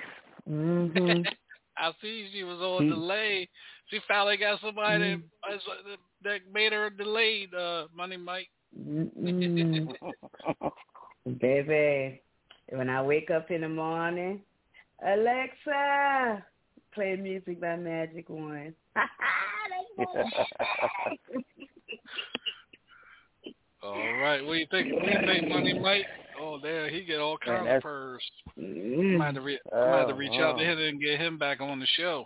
hmm 0.46 1.22
I 1.78 1.92
see 2.00 2.28
she 2.32 2.42
was 2.42 2.58
on 2.58 2.88
delay. 2.88 3.46
She 3.90 4.00
finally 4.08 4.38
got 4.38 4.60
somebody 4.60 4.98
that, 4.98 5.18
Mm-hmm. 5.48 5.92
that 6.24 6.40
made 6.52 6.72
her 6.72 6.90
delayed. 6.90 7.54
Uh, 7.54 7.86
Money 7.94 8.16
Mike. 8.16 8.48
Baby, 11.40 12.22
when 12.70 12.88
I 12.88 13.02
wake 13.02 13.30
up 13.30 13.50
in 13.50 13.60
the 13.60 13.68
morning, 13.68 14.40
Alexa, 15.06 16.42
play 16.94 17.16
music 17.16 17.60
by 17.60 17.76
Magic 17.76 18.30
One. 18.30 18.74
All 23.82 24.12
right, 24.22 24.42
what 24.44 24.54
do 24.54 24.58
you 24.58 24.66
think? 24.70 24.94
What 24.94 25.04
do 25.04 25.10
you 25.10 25.18
think, 25.26 25.48
Money 25.48 25.78
Mike? 25.78 26.06
Oh, 26.56 26.60
there 26.62 26.88
he 26.88 27.04
get 27.04 27.18
all 27.20 27.36
kinds 27.38 27.60
of 27.60 27.64
that's- 27.66 27.82
purrs. 27.82 28.22
Mm. 28.58 29.14
I'm 29.14 29.18
gonna 29.18 29.24
have 29.24 29.34
to, 29.34 29.40
re- 29.40 29.60
I'm 29.72 29.78
gonna 29.80 29.96
have 29.98 30.08
to 30.08 30.14
Oh, 30.14 30.16
reach 30.16 30.40
out 30.40 30.58
to 30.58 30.64
him 30.64 30.78
and 30.78 31.00
get 31.00 31.20
him 31.20 31.38
back 31.38 31.60
on 31.60 31.78
the 31.80 31.86
show. 31.96 32.24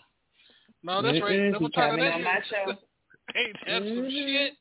No, 0.82 1.02
that's 1.02 1.20
right. 1.20 1.52
Double 1.52 1.66
he 1.66 1.72
chocolate. 1.72 1.74
coming 1.74 2.04
That 2.04 2.14
on 2.14 2.24
my 2.24 2.38
is- 2.38 2.46
show. 2.50 2.70
Ain't 3.36 3.56
that 3.66 3.82
some 3.82 4.04
Mhm. 4.04 4.10
shit? 4.10 4.52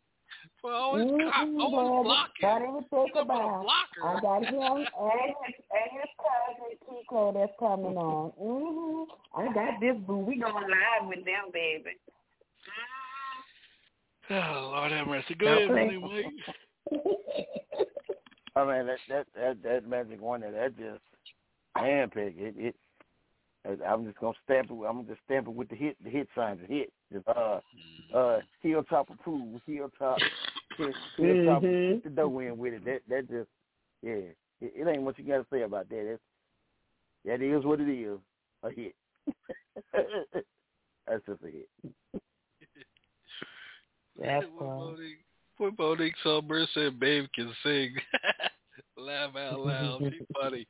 For 0.61 0.73
always, 0.73 1.07
cop, 1.09 1.47
always 1.47 1.89
baby. 1.89 2.03
blocking. 2.03 2.41
Got 2.41 2.61
him 2.61 2.73
to 2.75 2.81
think 2.89 3.13
Talk 3.13 3.23
about 3.23 3.59
a 3.59 3.63
blocker. 3.63 4.03
I 4.03 4.19
got 4.19 4.43
him 4.43 4.59
and 4.59 4.79
his, 4.79 4.87
and 5.71 5.89
his 5.95 6.11
cousin 6.19 6.77
Kiko 6.85 7.33
that's 7.33 7.53
coming 7.57 7.95
on. 7.97 8.31
Mm-hmm. 8.31 9.39
I 9.39 9.53
got 9.53 9.79
this 9.79 9.95
boo. 10.05 10.17
We 10.17 10.37
going 10.37 10.53
live 10.69 11.07
with 11.07 11.23
them, 11.25 11.51
baby. 11.53 11.91
Oh, 14.31 14.69
Lord 14.75 14.91
have 14.91 15.07
mercy. 15.07 15.33
Go 15.33 15.45
Don't 15.45 15.57
ahead, 15.75 15.89
play. 15.89 15.97
Money 15.97 16.23
Mike. 16.91 17.01
I 18.55 18.65
mean 18.65 18.87
that 18.87 18.97
that 19.09 19.27
that 19.35 19.63
that 19.63 19.87
magic 19.87 20.21
one 20.21 20.41
that 20.41 20.53
that 20.53 20.77
just 20.77 21.01
handpick 21.77 22.37
it 22.37 22.55
it. 22.57 22.75
I'm 23.85 24.05
just 24.05 24.17
gonna 24.19 24.33
stamp 24.45 24.71
it. 24.71 24.73
I'm 24.73 24.97
gonna 24.97 25.07
just 25.07 25.21
stamp 25.25 25.47
it 25.47 25.53
with 25.53 25.69
the 25.69 25.75
hit 25.75 25.97
the 26.03 26.09
hit 26.09 26.27
signs. 26.35 26.61
The 26.61 26.73
hit. 26.73 26.93
Just, 27.11 27.27
uh, 27.27 27.59
uh, 28.15 28.39
hilltop 28.61 29.09
approval. 29.09 29.59
Hilltop. 29.65 30.17
Hill, 30.77 30.93
hilltop. 31.17 31.63
Mhm. 31.63 31.95
Put 31.95 32.03
the 32.03 32.09
dough 32.09 32.39
in 32.39 32.57
with 32.57 32.73
it. 32.73 32.85
That 32.85 33.01
that 33.09 33.29
just 33.29 33.49
yeah. 34.01 34.31
It, 34.61 34.73
it 34.75 34.87
ain't 34.87 35.03
what 35.03 35.17
you 35.19 35.25
gotta 35.25 35.45
say 35.51 35.61
about 35.61 35.89
that. 35.89 36.05
That's, 36.09 36.21
that 37.25 37.41
is 37.45 37.65
what 37.65 37.81
it 37.81 37.89
is. 37.89 38.19
A 38.63 38.69
hit. 38.71 38.95
That's 41.07 41.25
just 41.25 41.43
a 41.43 41.47
hit. 41.47 41.69
That's 44.19 44.45
What 44.57 44.97
all. 45.59 45.65
Monique, 45.67 45.79
what 45.79 45.97
Monique 45.97 46.15
Somber 46.23 46.65
said, 46.73 46.99
Babe 46.99 47.25
can 47.33 47.53
sing. 47.63 47.93
Laugh 48.97 49.35
out 49.35 49.59
loud. 49.59 49.99
She 50.01 50.19
funny. 50.41 50.67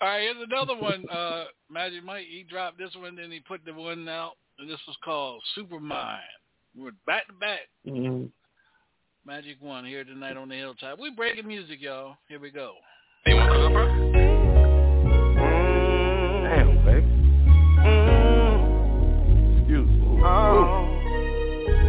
All 0.00 0.08
right, 0.08 0.22
here's 0.22 0.36
another 0.50 0.76
one. 0.80 1.04
Uh, 1.10 1.44
Magic 1.70 2.02
Mike, 2.04 2.26
he 2.30 2.42
dropped 2.42 2.78
this 2.78 2.94
one, 2.96 3.16
then 3.16 3.30
he 3.30 3.40
put 3.40 3.64
the 3.64 3.72
one 3.72 4.08
out, 4.08 4.32
and 4.58 4.68
this 4.68 4.80
was 4.86 4.96
called 5.04 5.42
Supermind. 5.56 6.20
We're 6.76 6.92
back 7.06 7.26
to 7.26 7.32
back. 7.34 7.60
hmm 7.86 8.26
Magic 9.26 9.56
One 9.60 9.84
here 9.84 10.02
tonight 10.02 10.38
on 10.38 10.48
the 10.48 10.54
Hilltop. 10.54 10.98
We 10.98 11.10
breaking 11.10 11.46
music, 11.46 11.82
y'all. 11.82 12.16
Here 12.28 12.40
we 12.40 12.50
go. 12.50 12.72
Damn, 16.46 16.84
baby. 16.84 17.06
Beautiful. 19.66 20.20
Oh, 20.24 20.88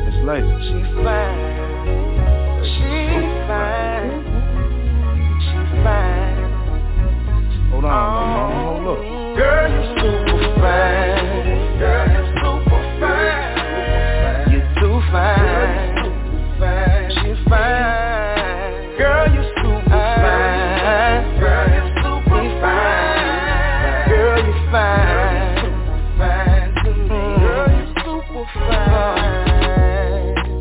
It's 0.08 0.28
late. 0.28 0.44
She 0.64 1.04
fine. 1.04 1.51
Hold 7.82 7.94
on, 7.94 7.98
hold 8.62 8.86
on, 8.86 9.02
hold. 9.02 9.38
Girl, 9.38 9.66
you 9.74 9.82
super 9.98 10.38
fine. 10.62 11.80
Girl, 11.80 12.06
you 12.14 12.24
super 12.38 12.82
fine. 13.02 14.52
You 14.52 14.62
too 14.78 14.98
fine. 15.10 15.82
She 17.10 17.34
fine. 17.50 18.98
Girl, 19.00 19.26
you 19.34 19.42
super 19.58 19.82
fine. 19.90 21.24
Girl, 21.40 21.66
you 21.74 21.84
super 22.04 22.44
fine. 22.62 24.06
Girl, 24.10 24.38
you 24.46 24.54
fine. 24.70 25.58
Girl, 27.40 27.70
you 27.74 27.86
super 28.06 28.46
fine. 28.54 29.50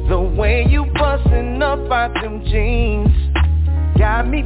The 0.08 0.20
way 0.40 0.56
you 0.66 0.82
bustin' 0.94 1.62
up 1.62 1.92
out 1.92 2.14
them 2.14 2.42
jeans 2.46 3.12
got 3.98 4.26
me 4.26 4.42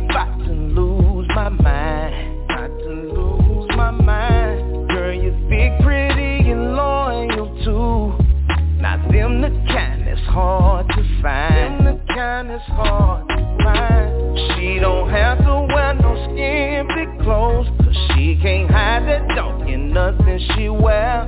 hard 10.34 10.88
to 10.88 11.22
find. 11.22 11.86
Them 11.86 11.98
the 12.06 12.12
kind 12.12 12.50
that's 12.50 12.64
hard 12.66 13.28
to 13.28 13.36
find. 13.62 14.38
She 14.58 14.80
don't 14.80 15.08
have 15.08 15.38
to 15.38 15.72
wear 15.72 15.94
no 15.94 16.12
skimpy 16.26 17.06
clothes, 17.22 17.68
cause 17.78 17.96
she 18.08 18.36
can't 18.42 18.68
hide 18.68 19.06
that 19.06 19.28
dog 19.36 19.68
in 19.68 19.92
nothing 19.92 20.40
she 20.56 20.68
wear. 20.68 21.26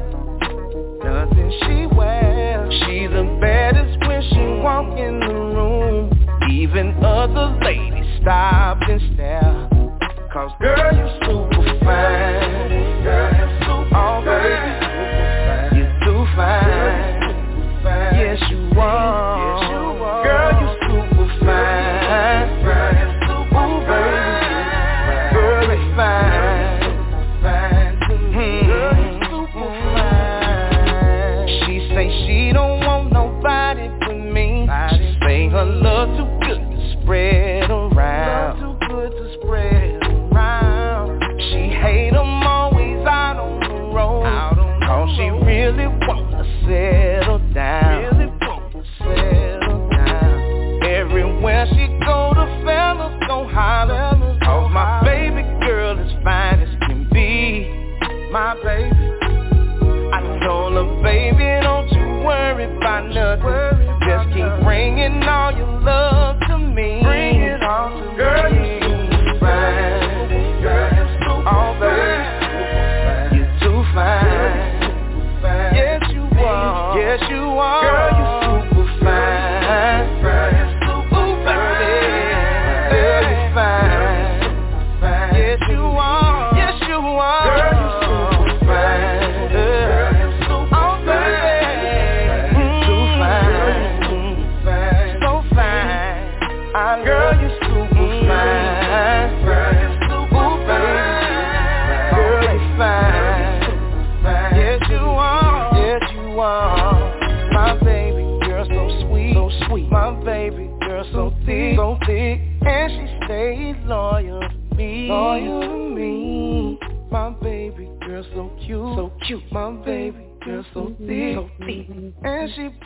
Nothing 1.05 1.53
she 1.62 1.87
wear. 1.95 2.69
She's 2.69 3.09
the 3.11 3.39
baddest 3.41 3.97
when 4.09 4.23
she 4.31 4.43
walk 4.61 4.99
in 4.99 5.20
the 5.20 5.33
room. 5.33 6.11
Even 6.51 6.93
other 7.05 7.57
ladies 7.62 8.20
stop 8.20 8.78
and 8.83 9.01
stare. 9.15 9.69
Cause 10.33 10.51
girl, 10.61 10.93
you 10.93 11.09
super 11.23 11.78
fine. 11.85 13.03
Girl, 13.05 13.36
Yes, 18.77 19.36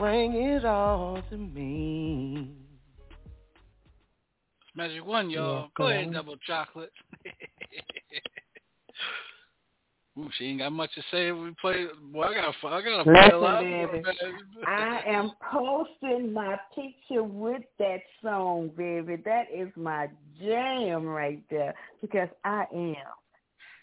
bring 0.01 0.32
it 0.32 0.64
all 0.64 1.22
to 1.28 1.36
me. 1.36 2.51
Magic 4.74 5.05
one, 5.05 5.28
y'all. 5.28 5.68
Go 5.77 5.89
ahead, 5.89 6.12
double 6.12 6.36
chocolate. 6.47 6.90
Ooh, 10.18 10.28
she 10.39 10.47
ain't 10.47 10.60
got 10.60 10.72
much 10.72 10.94
to 10.94 11.02
say. 11.10 11.31
We 11.32 11.55
play. 11.60 11.85
Boy, 12.12 12.22
I 12.22 12.35
gotta, 12.35 12.52
I 12.66 12.82
gotta 12.82 13.05
play 13.05 13.12
a 13.12 13.39
Listen, 13.39 13.40
lot 13.40 13.60
baby. 13.60 14.02
I 14.66 15.02
am 15.06 15.32
posting 15.52 16.32
my 16.32 16.56
picture 16.74 17.22
with 17.22 17.62
that 17.78 18.01
song, 18.22 18.70
baby. 18.77 19.16
That 19.24 19.44
is 19.55 19.68
my 19.77 20.09
jam 20.40 21.05
right 21.05 21.43
there 21.51 21.74
because 22.01 22.28
I 22.44 22.64
am 22.74 22.97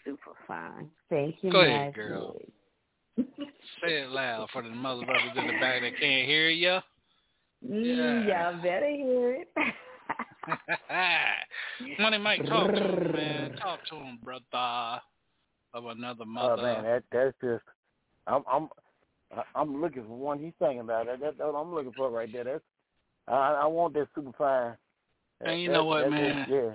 super 0.04 0.36
fine. 0.46 0.90
Thank 1.08 1.36
you, 1.42 1.52
Go 1.52 1.60
ahead, 1.60 1.94
girl. 1.94 2.36
Say 3.82 4.00
it 4.02 4.10
loud 4.10 4.48
for 4.52 4.62
the 4.62 4.68
motherfuckers 4.68 5.36
in 5.36 5.46
the 5.46 5.52
back 5.60 5.82
that 5.82 5.98
can't 6.00 6.26
hear 6.26 6.48
you. 6.48 6.78
Mm, 7.68 8.26
yeah. 8.28 8.50
y'all 8.52 8.62
better 8.62 8.88
hear 8.88 9.42
it. 9.42 9.48
Money 11.98 12.18
Mike, 12.18 12.46
talk 12.46 12.70
to 12.72 12.76
him, 12.76 13.12
man. 13.12 13.56
Talk 13.56 13.80
to 13.90 13.96
him, 13.96 14.18
brother. 14.22 15.00
Of 15.74 15.84
another 15.86 16.24
mother. 16.24 16.56
Oh 16.58 16.62
man, 16.62 16.84
that 16.84 17.02
that's 17.12 17.34
just 17.42 17.62
I'm 18.26 18.42
I'm 18.50 18.68
I- 19.36 19.42
I'm 19.54 19.80
looking 19.82 20.02
for 20.04 20.16
one. 20.16 20.38
He's 20.38 20.54
thinking 20.58 20.80
about 20.80 21.06
that. 21.06 21.20
That's 21.20 21.36
what 21.38 21.54
I'm 21.54 21.74
looking 21.74 21.92
for 21.92 22.10
right 22.10 22.32
there. 22.32 22.44
That's 22.44 22.62
I 23.28 23.60
I 23.62 23.66
want 23.66 23.92
that 23.94 24.08
super 24.14 24.32
fine. 24.38 24.76
And 25.42 25.60
you 25.60 25.68
That- 25.68 25.74
know 25.74 25.84
what, 25.84 26.00
that's 26.02 26.10
man? 26.12 26.38
it, 26.38 26.48
Yeah. 26.48 26.70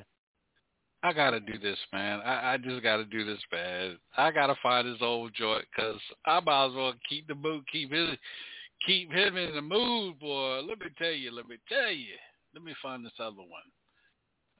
I 1.06 1.12
gotta 1.12 1.42
do 1.42 1.60
this, 1.60 1.78
man. 1.92 2.22
I, 2.22 2.54
I 2.54 2.58
just 2.58 2.82
gotta 2.82 3.04
do 3.04 3.26
this, 3.26 3.40
man. 3.52 3.98
I 4.18 4.32
gotta 4.32 4.56
find 4.64 4.88
this 4.88 5.02
old 5.02 5.34
joint 5.34 5.66
because 5.76 6.00
I 6.26 6.40
might 6.40 6.68
as 6.68 6.74
well 6.74 6.94
keep 7.10 7.28
the 7.28 7.36
mood, 7.36 7.66
keep 7.70 7.92
his, 7.92 8.10
keep 8.88 9.12
him 9.12 9.36
in 9.36 9.54
the 9.54 9.62
mood, 9.62 10.18
boy. 10.20 10.62
Let 10.62 10.80
me 10.80 10.86
tell 10.98 11.12
you, 11.12 11.32
let 11.32 11.48
me 11.50 11.58
tell 11.68 11.92
you. 11.92 12.14
Let 12.54 12.64
me 12.64 12.74
find 12.82 13.06
this 13.06 13.12
other 13.20 13.36
one, 13.36 13.68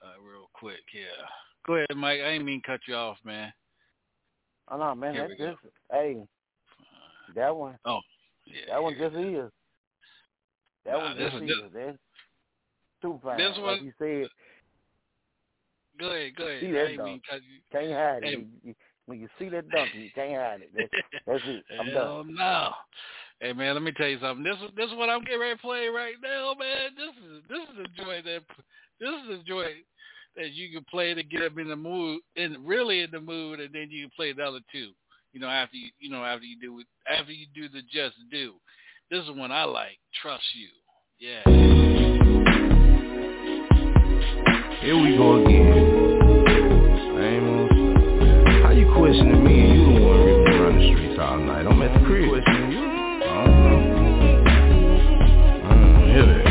uh, 0.04 0.22
real 0.22 0.50
quick. 0.54 0.82
Yeah, 0.94 1.26
go 1.66 1.76
ahead, 1.76 1.88
Mike. 1.96 2.20
I 2.20 2.32
ain't 2.32 2.44
mean 2.46 2.62
cut 2.66 2.82
you 2.88 2.96
off, 2.96 3.18
man. 3.24 3.54
Oh 4.68 4.78
no, 4.78 4.96
man, 4.96 5.14
Here 5.14 5.28
that's 5.28 5.40
go. 5.40 5.52
just 5.52 5.62
hey, 5.92 6.18
that 7.36 7.56
one. 7.56 7.78
Oh, 7.86 8.00
yeah. 8.48 8.74
That 8.74 8.84
one 8.84 8.96
just 8.98 9.16
is. 9.16 9.50
That 10.86 10.94
Nah, 10.98 11.04
one 11.04 11.18
just 11.18 11.36
is. 11.36 11.42
this- 11.42 11.72
That's 11.74 11.98
super 13.02 13.30
fine. 13.30 13.38
this 13.38 13.56
like 13.58 13.64
one- 13.64 13.86
you 13.86 13.94
said, 13.98 14.28
Go 16.00 16.08
ahead, 16.10 16.36
go 16.36 16.48
ahead. 16.48 16.62
see 16.62 16.72
that 16.72 16.88
ain't 16.90 16.98
dunk. 16.98 17.10
mean 17.10 17.22
to 17.22 17.30
cut 17.30 17.42
you. 17.44 17.60
Can't 17.72 17.94
hide 17.94 18.24
Hey. 18.24 18.34
it. 18.34 18.40
You- 18.40 18.48
you- 18.64 18.76
when 19.06 19.20
you 19.20 19.28
see 19.38 19.50
that 19.50 19.68
dunk, 19.70 19.94
you 19.96 20.10
can't 20.16 20.34
hide 20.36 20.62
it. 20.62 20.72
That's, 20.74 20.90
that's 21.28 21.44
it. 21.46 21.64
I'm 21.80 21.88
Hell 21.88 22.24
done. 22.24 22.36
no. 22.36 22.72
Hey 23.42 23.52
man, 23.52 23.74
let 23.74 23.84
me 23.84 23.92
tell 23.92 24.08
you 24.08 24.18
something. 24.20 24.44
This 24.44 24.56
is 24.64 24.72
this 24.78 24.88
is 24.90 24.96
what 24.96 25.10
I'm 25.10 25.24
getting 25.26 25.42
ready 25.42 25.56
to 25.56 25.62
play 25.62 25.88
right 25.88 26.16
now, 26.24 26.54
man. 26.58 26.92
This 26.96 27.12
is 27.24 27.44
this 27.50 27.60
is 27.74 27.80
a 27.86 28.02
joint 28.02 28.24
that 28.26 28.42
this 29.02 29.10
is 29.10 29.40
a 29.42 29.44
joint 29.44 29.84
that 30.38 30.52
you 30.54 30.72
can 30.74 30.86
play 30.90 31.14
to 31.14 31.22
get 31.22 31.42
them 31.42 31.60
in 31.60 31.68
the 31.68 31.76
mood 31.76 32.22
and 32.38 32.66
really 32.66 33.02
in 33.02 33.12
the 33.12 33.20
mood, 33.20 33.60
and 33.60 33.74
then 33.74 33.90
you 33.92 34.04
can 34.08 34.12
play 34.16 34.32
the 34.32 34.44
other 34.44 34.62
two. 34.72 34.92
You 35.34 35.42
know 35.42 35.50
after 35.50 35.76
you 35.76 35.90
you 36.00 36.10
know 36.10 36.24
after 36.24 36.46
you 36.46 36.58
do 36.62 36.82
after 37.10 37.34
you 37.34 37.48
do 37.54 37.68
the 37.68 37.82
just 37.92 38.16
do. 38.32 38.54
This 39.12 39.24
is 39.26 39.32
one 39.32 39.52
I 39.52 39.66
like. 39.66 40.00
Trust 40.22 40.44
you. 40.56 40.70
Yeah. 41.20 41.44
Here 44.82 44.96
we 44.98 45.18
go 45.18 45.44
again. 45.44 45.73
Stuff. 49.16 49.26
How 49.26 49.30
you 49.30 49.34
questioning 49.34 49.44
me 49.44 49.60
and 49.62 49.74
you 49.74 49.82
the 49.86 50.02
one 50.06 50.20
ripping 50.26 50.54
around 50.54 50.76
the 50.78 50.84
streets 50.94 51.20
all 51.20 51.38
night? 51.38 51.66
I'm 51.68 51.82
at 51.82 51.94
the 51.94 52.00
crib. 52.06 52.30
Questioning 52.30 52.72
you? 52.72 52.80
I 52.80 53.28
don't 53.46 53.58
know. 53.64 53.80
I 55.64 55.70
don't 55.70 56.08
hear 56.10 56.26
that. 56.28 56.44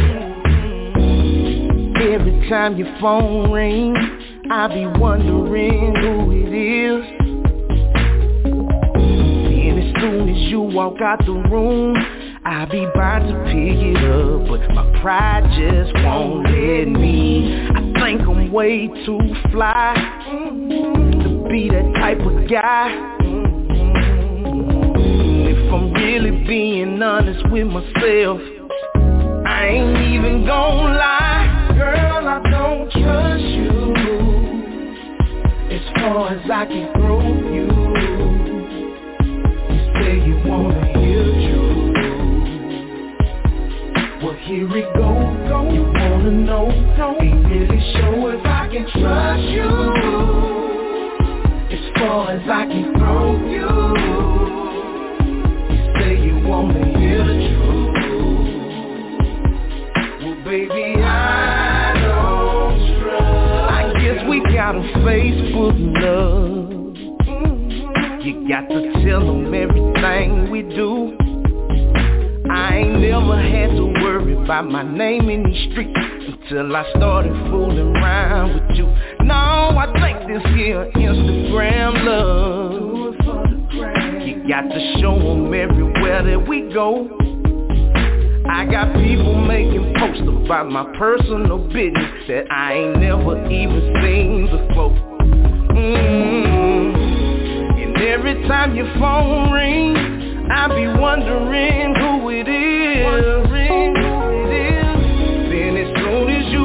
Every 2.13 2.37
time 2.49 2.77
your 2.77 2.93
phone 3.01 3.51
rings, 3.51 3.99
I 4.51 4.69
be 4.69 4.87
wondering 4.99 5.95
who 5.97 6.31
it 6.33 6.53
is. 6.53 7.05
And 8.45 9.79
as 9.79 9.89
soon 10.01 10.29
as 10.29 10.37
you 10.51 10.61
walk 10.61 11.01
out 11.01 11.25
the 11.25 11.33
room, 11.33 11.97
I 12.45 12.65
be 12.67 12.85
about 12.85 13.21
to 13.21 13.35
pick 13.47 13.79
it 13.79 13.97
up, 14.05 14.47
but 14.49 14.69
my 14.75 14.85
pride 15.01 15.45
just 15.57 15.95
won't 16.05 16.45
let 16.45 16.89
me. 16.89 17.69
I 17.71 17.81
think 18.03 18.21
I'm 18.23 18.51
way 18.53 18.89
too 19.07 19.21
fly 19.51 19.95
to 20.31 21.02
be 21.53 21.69
that 21.69 21.93
type 21.97 22.19
of 22.21 22.49
guy. 22.49 22.89
If 25.51 25.71
I'm 25.71 25.93
really 25.93 26.31
being 26.47 27.03
honest 27.03 27.47
with 27.51 27.67
myself, 27.67 28.41
I 29.47 29.67
ain't 29.69 29.99
even 30.15 30.47
gon' 30.47 30.97
lie. 30.97 31.75
Girl, 31.77 32.27
I 32.27 32.41
don't 32.51 32.91
trust 32.91 33.45
you. 33.45 33.93
As 35.77 35.83
far 36.01 36.31
as 36.33 36.51
I 36.51 36.65
can 36.65 36.91
throw 36.95 37.21
you. 37.21 37.69
You 39.69 39.81
say 40.01 40.15
you 40.27 40.37
wanna 40.49 40.87
hear 40.97 41.25
truth. 41.45 42.01
Well, 44.23 44.39
here 44.47 44.77
it 44.79 44.89
goes 44.95 45.49
don't 45.51 45.75
You 45.75 45.83
wanna 45.83 46.31
know 46.31 46.71
Ain't 47.21 47.45
really 47.47 47.81
sure 47.93 48.35
if 48.37 48.47
I 48.47 48.69
can 48.73 48.87
trust 48.91 49.43
you 49.51 50.62
far 52.03 52.33
as 52.33 52.43
I 52.49 52.67
can 52.67 52.93
throw 52.99 53.37
you. 53.47 53.71
You 55.71 55.79
say 55.99 56.13
you 56.21 56.37
wanna 56.49 56.99
hear 56.99 57.19
the 57.25 57.37
truth. 57.49 57.97
Well, 60.23 60.39
baby, 60.45 60.85
I 61.01 61.95
don't 62.03 62.77
trust. 63.01 63.71
I 63.71 63.83
guess 64.01 64.19
we 64.29 64.37
got 64.53 64.75
a 64.75 64.83
Facebook 65.07 65.77
love. 66.03 66.61
You 68.25 68.49
got 68.49 68.69
to 68.69 68.81
tell 69.05 69.21
them 69.27 69.53
everything 69.53 70.51
we 70.51 70.63
do. 70.63 71.17
I 72.51 72.79
ain't 72.79 73.01
never 73.01 73.37
had 73.41 73.71
to 73.71 73.85
worry 74.03 74.35
about 74.35 74.71
my 74.71 74.83
name 74.83 75.29
in 75.29 75.43
these 75.45 75.73
streets 75.73 76.22
Until 76.53 76.77
I 76.77 76.85
started 76.91 77.33
fooling 77.51 77.97
around 77.97 78.53
with 78.53 78.77
you 78.77 78.85
No, 79.25 79.35
I 79.35 79.87
think 80.03 80.29
this 80.29 80.43
here 80.55 80.85
Instagram 80.97 82.05
love 82.05 83.15
You 84.27 84.47
got 84.47 84.69
to 84.69 84.99
show 85.01 85.19
them 85.19 85.55
everywhere 85.55 86.23
that 86.23 86.47
we 86.47 86.71
go 86.75 87.09
I 88.51 88.67
got 88.67 88.93
people 88.93 89.43
making 89.47 89.95
posts 89.99 90.21
about 90.21 90.71
my 90.71 90.85
personal 90.99 91.57
business 91.69 92.29
that 92.29 92.53
I 92.53 92.75
ain't 92.75 92.99
never 93.01 93.47
even 93.49 93.95
seen 94.03 94.45
before. 94.45 94.91
Mm. 95.73 96.95
And 97.83 97.97
every 98.03 98.47
time 98.47 98.75
your 98.75 98.93
phone 98.99 99.53
rings, 99.53 99.99
I 100.53 100.69
be 100.69 100.87
wondering 101.01 101.95
who 101.95 102.29
it 102.29 102.47
is. 102.49 104.12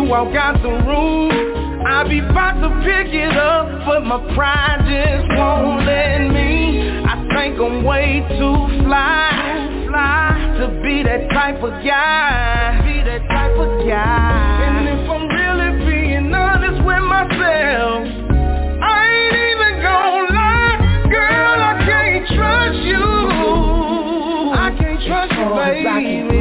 Walk 0.07 0.33
out 0.35 0.61
the 0.63 0.69
room, 0.69 1.31
I 1.85 2.07
be 2.07 2.19
about 2.19 2.61
to 2.63 2.69
pick 2.79 3.13
it 3.13 3.35
up, 3.35 3.67
but 3.85 4.05
my 4.05 4.23
pride 4.35 4.79
just 4.87 5.27
won't 5.35 5.85
let 5.85 6.31
me. 6.31 7.03
I 7.03 7.27
think 7.35 7.59
I'm 7.59 7.83
way 7.83 8.23
too 8.39 8.83
fly, 8.87 9.85
fly 9.87 10.55
to 10.59 10.67
be 10.81 11.03
that 11.03 11.29
type 11.29 11.61
of 11.61 11.71
guy, 11.83 12.79
be 12.87 13.03
that 13.03 13.27
type 13.27 13.51
of 13.59 13.85
guy. 13.85 14.63
And 14.63 14.87
if 14.95 15.09
I'm 15.11 15.27
really 15.27 15.91
being 15.91 16.33
honest 16.33 16.79
with 16.87 17.03
myself, 17.03 18.07
I 18.79 18.95
ain't 19.11 19.35
even 19.35 19.73
gonna 19.83 20.31
lie, 20.31 21.11
girl, 21.11 21.59
I 21.67 21.83
can't 21.83 22.27
trust 22.31 22.79
you. 22.87 23.03
I 24.55 24.71
can't 24.79 25.01
trust 25.03 25.33
you, 25.35 25.47
baby. 25.51 26.36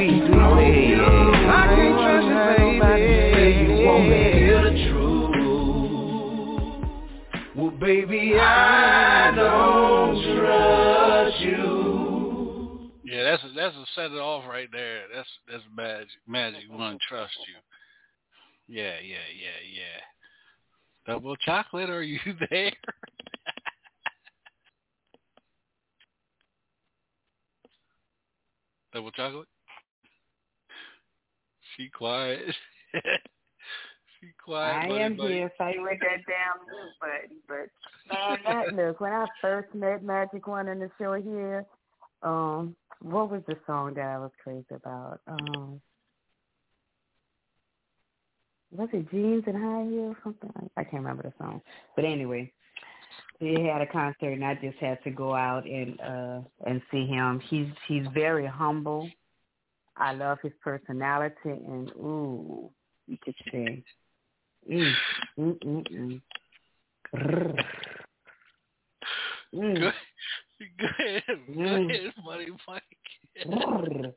Sweet, 0.00 0.20
sweet, 0.20 0.28
sweet. 0.28 0.96
I 0.96 1.66
can't 1.76 1.96
trust 2.00 2.26
you, 2.60 2.80
baby. 2.80 3.46
You 3.60 3.86
want 3.86 4.04
me 4.08 4.16
to 4.16 4.30
hear 4.32 4.60
the 4.64 4.74
truth. 4.88 5.30
Well, 7.56 7.72
baby, 7.72 8.38
I 8.38 9.32
don't 9.34 10.14
trust 10.38 11.40
you. 11.40 12.90
Yeah, 13.04 13.22
that's 13.24 13.44
a, 13.44 13.48
that's 13.54 13.76
a 13.76 13.84
set 13.94 14.12
it 14.12 14.18
off 14.18 14.44
right 14.48 14.68
there. 14.72 15.02
That's 15.14 15.28
that's 15.50 15.64
magic. 15.76 16.08
Magic 16.26 16.70
one, 16.70 16.98
trust 17.06 17.36
you. 17.46 17.54
Yeah, 18.74 19.00
yeah, 19.02 19.26
yeah, 19.36 19.60
yeah. 19.74 20.00
Double 21.12 21.36
chocolate, 21.36 21.90
are 21.90 22.02
you 22.02 22.20
there? 22.50 22.72
Double 28.94 29.10
chocolate. 29.10 29.49
She 31.80 31.88
quiet. 31.88 32.40
she 32.92 34.26
quiet. 34.44 34.84
I 34.84 34.88
buddy, 34.88 35.00
am 35.00 35.16
buddy. 35.16 35.34
here 35.34 35.52
fighting 35.56 35.82
with 35.82 35.98
that 36.00 36.20
damn 36.26 36.60
mute 36.68 36.92
button, 37.00 37.38
but 37.48 38.14
man, 38.14 38.38
that 38.44 38.74
look 38.86 39.00
when 39.00 39.12
I 39.12 39.26
first 39.40 39.74
met 39.74 40.04
Magic 40.04 40.46
One 40.46 40.68
in 40.68 40.78
the 40.78 40.90
show 40.98 41.14
here, 41.14 41.64
um, 42.22 42.76
what 43.00 43.30
was 43.30 43.40
the 43.46 43.56
song 43.66 43.94
that 43.94 44.04
I 44.04 44.18
was 44.18 44.30
crazy 44.44 44.66
about? 44.74 45.20
Um, 45.26 45.80
was 48.70 48.90
it 48.92 49.10
Jeans 49.10 49.44
and 49.46 49.56
High 49.56 49.86
Heels? 49.88 50.16
Something 50.22 50.52
like, 50.60 50.70
I 50.76 50.84
can't 50.84 51.02
remember 51.02 51.22
the 51.22 51.32
song, 51.42 51.62
but 51.96 52.04
anyway, 52.04 52.52
he 53.38 53.54
had 53.54 53.80
a 53.80 53.86
concert 53.86 54.32
and 54.34 54.44
I 54.44 54.54
just 54.56 54.76
had 54.80 55.02
to 55.04 55.10
go 55.10 55.34
out 55.34 55.64
and 55.64 55.98
uh 55.98 56.40
and 56.66 56.82
see 56.90 57.06
him. 57.06 57.40
He's 57.48 57.68
he's 57.88 58.04
very 58.12 58.46
humble. 58.46 59.08
I 60.00 60.12
love 60.12 60.38
his 60.42 60.52
personality 60.62 61.34
and 61.44 61.88
ooh, 61.90 62.70
you 63.06 63.16
could 63.22 63.34
say. 63.52 63.82
Mm, 64.70 64.92
mm, 65.38 65.58
mm, 65.64 66.20
mm. 67.14 67.64
Mm. 69.54 69.80
Go, 69.80 69.90
go 70.78 70.86
ahead, 70.98 71.22
go 71.54 71.62
ahead, 71.62 72.12
buddy 72.24 72.46
Mike. 72.68 72.82
Mm. 73.46 74.12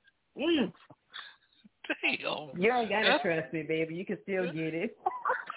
Damn. 2.02 2.62
You 2.62 2.72
ain't 2.72 2.90
gotta 2.90 3.06
That's- 3.06 3.22
trust 3.22 3.54
me, 3.54 3.62
baby. 3.64 3.96
You 3.96 4.06
can 4.06 4.18
still 4.24 4.46
get 4.46 4.74
it. 4.74 4.98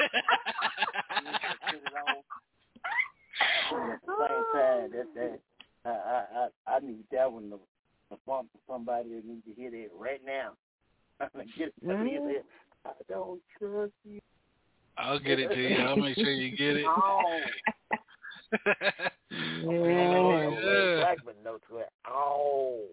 At 0.01 0.11
the 4.03 4.13
same 4.19 4.45
time, 4.55 4.91
that. 5.15 5.39
I 5.85 5.89
I 5.89 6.49
I, 6.67 6.77
I 6.77 6.81
need 6.81 7.05
that 7.13 7.31
one 7.31 7.51
to, 7.51 7.59
to 8.11 8.19
bump 8.27 8.49
for 8.53 8.73
somebody 8.73 9.09
that 9.11 9.25
needs 9.25 9.45
to 9.47 9.55
hear 9.55 9.71
that 9.71 9.89
right 9.99 10.21
now. 10.25 10.53
I'm 11.21 11.29
gonna 11.35 11.45
get 11.57 11.73
it. 11.79 12.45
I 12.85 12.91
don't 13.09 13.41
trust 13.59 13.93
you. 14.05 14.21
I'll 14.99 15.19
get 15.19 15.39
it 15.39 15.49
to 15.49 15.61
you. 15.61 15.77
I'll 15.77 15.97
make 15.97 16.15
sure 16.17 16.31
you 16.31 16.57
get 16.57 16.77
it. 16.77 16.87
Oh, 18.53 19.71
Yeah. 19.73 20.51
yeah. 20.51 20.97
Blackman 21.01 21.35
no 21.45 21.59
twist. 21.69 21.91
Oh. 22.09 22.85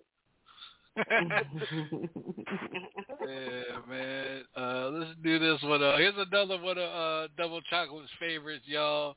yeah, 3.22 3.80
man. 3.88 4.41
Uh, 4.57 4.90
let's 4.90 5.11
do 5.23 5.40
this 5.40 5.61
one. 5.64 5.84
Uh, 5.84 5.98
here's 5.98 6.15
another 6.18 6.61
one 6.61 6.77
of 6.77 6.84
uh, 6.90 7.27
Double 7.38 7.61
Chocolate's 7.69 8.10
favorites, 8.19 8.65
y'all, 8.65 9.15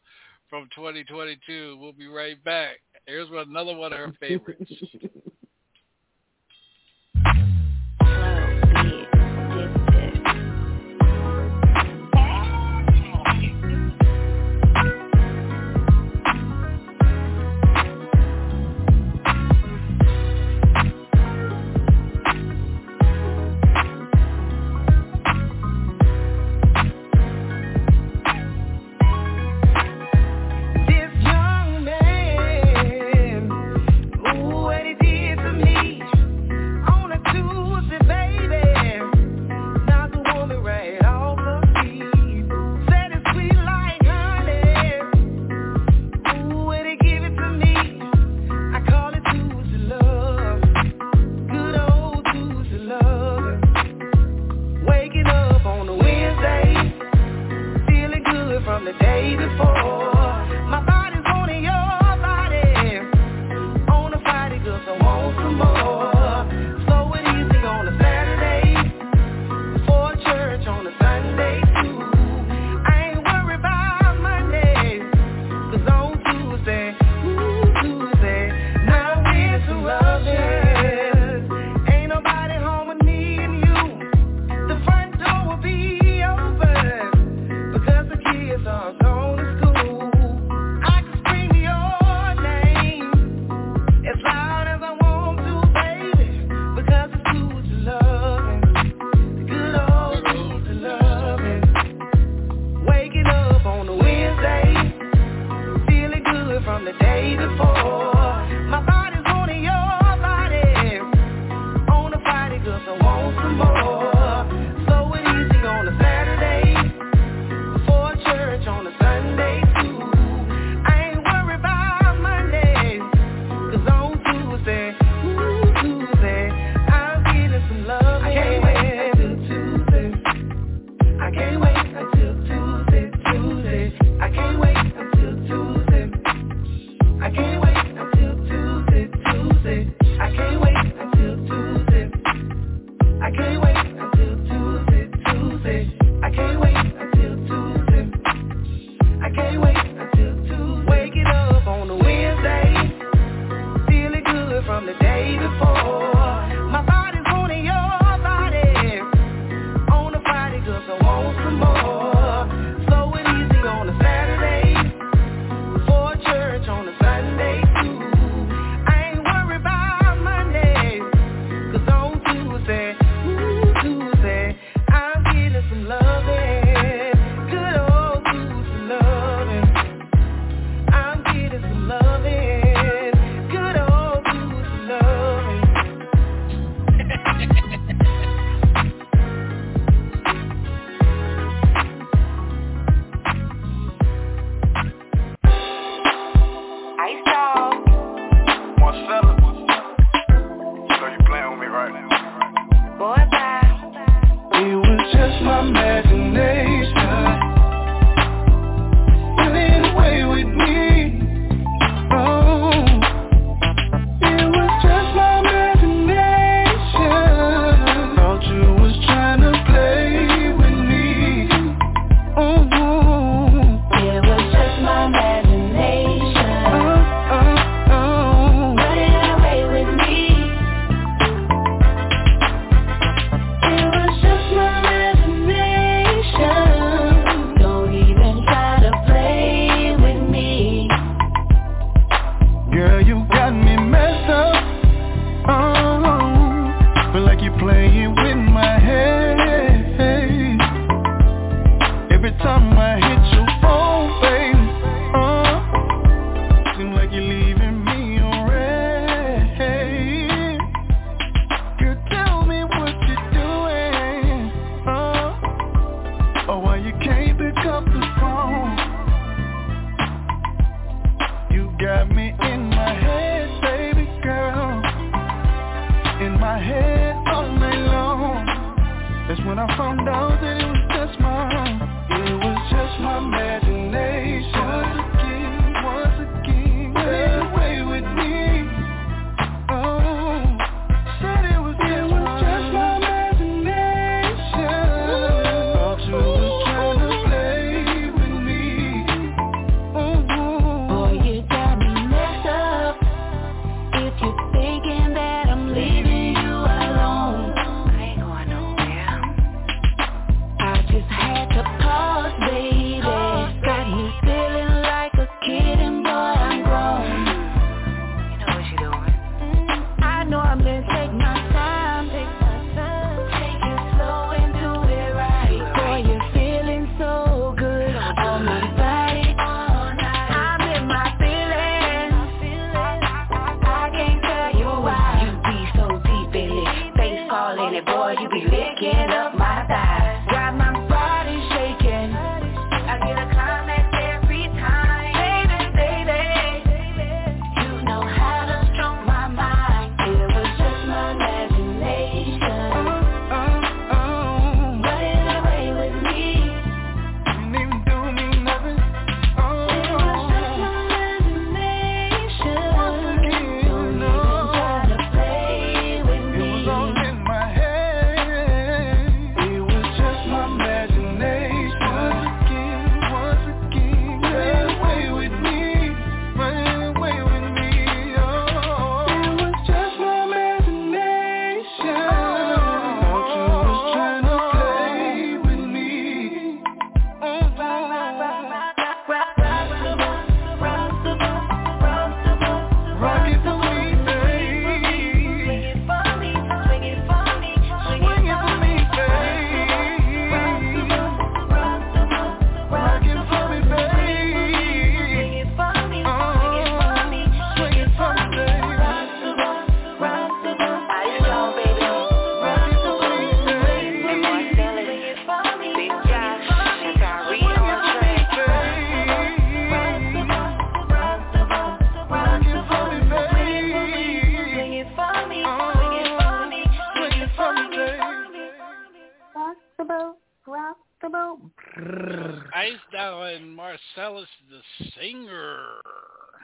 from 0.51 0.69
2022. 0.77 1.79
We'll 1.81 1.93
be 1.93 2.07
right 2.07 2.43
back. 2.45 2.77
Here's 3.07 3.29
another 3.31 3.75
one 3.75 3.93
of 3.93 3.99
her 3.99 4.13
favorites. 4.21 4.71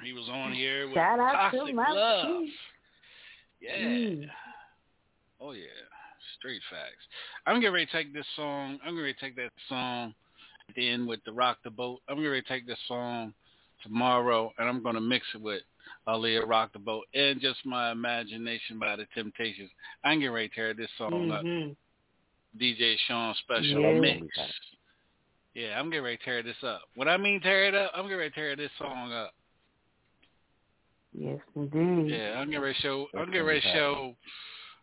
He 0.04 0.12
was 0.12 0.28
on 0.30 0.52
here 0.52 0.86
with 0.86 0.94
Shout 0.94 1.18
Toxic 1.18 1.60
to 1.60 1.72
Love. 1.74 2.26
Team. 2.26 2.52
Yeah. 3.60 3.76
Mm. 3.76 4.26
Oh 5.40 5.52
yeah. 5.52 5.66
Straight 6.38 6.62
facts. 6.70 7.04
I'm 7.46 7.60
getting 7.60 7.74
ready 7.74 7.86
to 7.86 7.92
take 7.92 8.12
this 8.12 8.26
song. 8.36 8.78
I'm 8.84 8.90
getting 8.90 9.02
ready 9.02 9.14
to 9.14 9.20
take 9.20 9.36
that 9.36 9.50
song. 9.68 10.14
the 10.74 10.88
end 10.88 11.06
with 11.06 11.20
the 11.24 11.32
rock 11.32 11.58
the 11.64 11.70
boat. 11.70 12.00
I'm 12.08 12.16
getting 12.16 12.30
ready 12.30 12.42
to 12.42 12.48
take 12.48 12.66
this 12.66 12.78
song 12.88 13.32
tomorrow, 13.82 14.52
and 14.58 14.68
I'm 14.68 14.82
gonna 14.82 15.00
mix 15.00 15.26
it 15.34 15.40
with 15.40 15.62
Aaliyah 16.08 16.48
Rock 16.48 16.72
the 16.72 16.78
Boat 16.78 17.04
and 17.14 17.40
just 17.40 17.64
my 17.64 17.92
imagination 17.92 18.78
by 18.78 18.96
the 18.96 19.06
Temptations. 19.14 19.70
I'm 20.04 20.18
getting 20.18 20.34
ready 20.34 20.48
to 20.48 20.54
tear 20.54 20.74
this 20.74 20.90
song 20.98 21.12
mm-hmm. 21.12 21.70
up. 21.70 21.76
DJ 22.60 22.96
Sean 23.06 23.34
special 23.40 23.80
yeah. 23.80 24.00
mix. 24.00 24.26
Yeah, 25.54 25.78
I'm 25.78 25.90
getting 25.90 26.04
ready 26.04 26.16
to 26.16 26.24
tear 26.24 26.42
this 26.42 26.56
up. 26.62 26.82
When 26.94 27.08
I 27.08 27.16
mean 27.16 27.40
tear 27.40 27.66
it 27.66 27.74
up, 27.74 27.92
I'm 27.94 28.04
getting 28.04 28.18
ready 28.18 28.30
to 28.30 28.34
tear 28.34 28.56
this 28.56 28.70
song 28.78 29.12
up. 29.12 29.34
Yes, 31.14 31.39
indeed. 31.55 32.14
Yeah, 32.14 32.39
I'm 32.39 32.51
gonna 32.51 32.72
show. 32.80 33.06
I'm 33.14 33.30
gonna 33.30 33.60
show. 33.60 34.14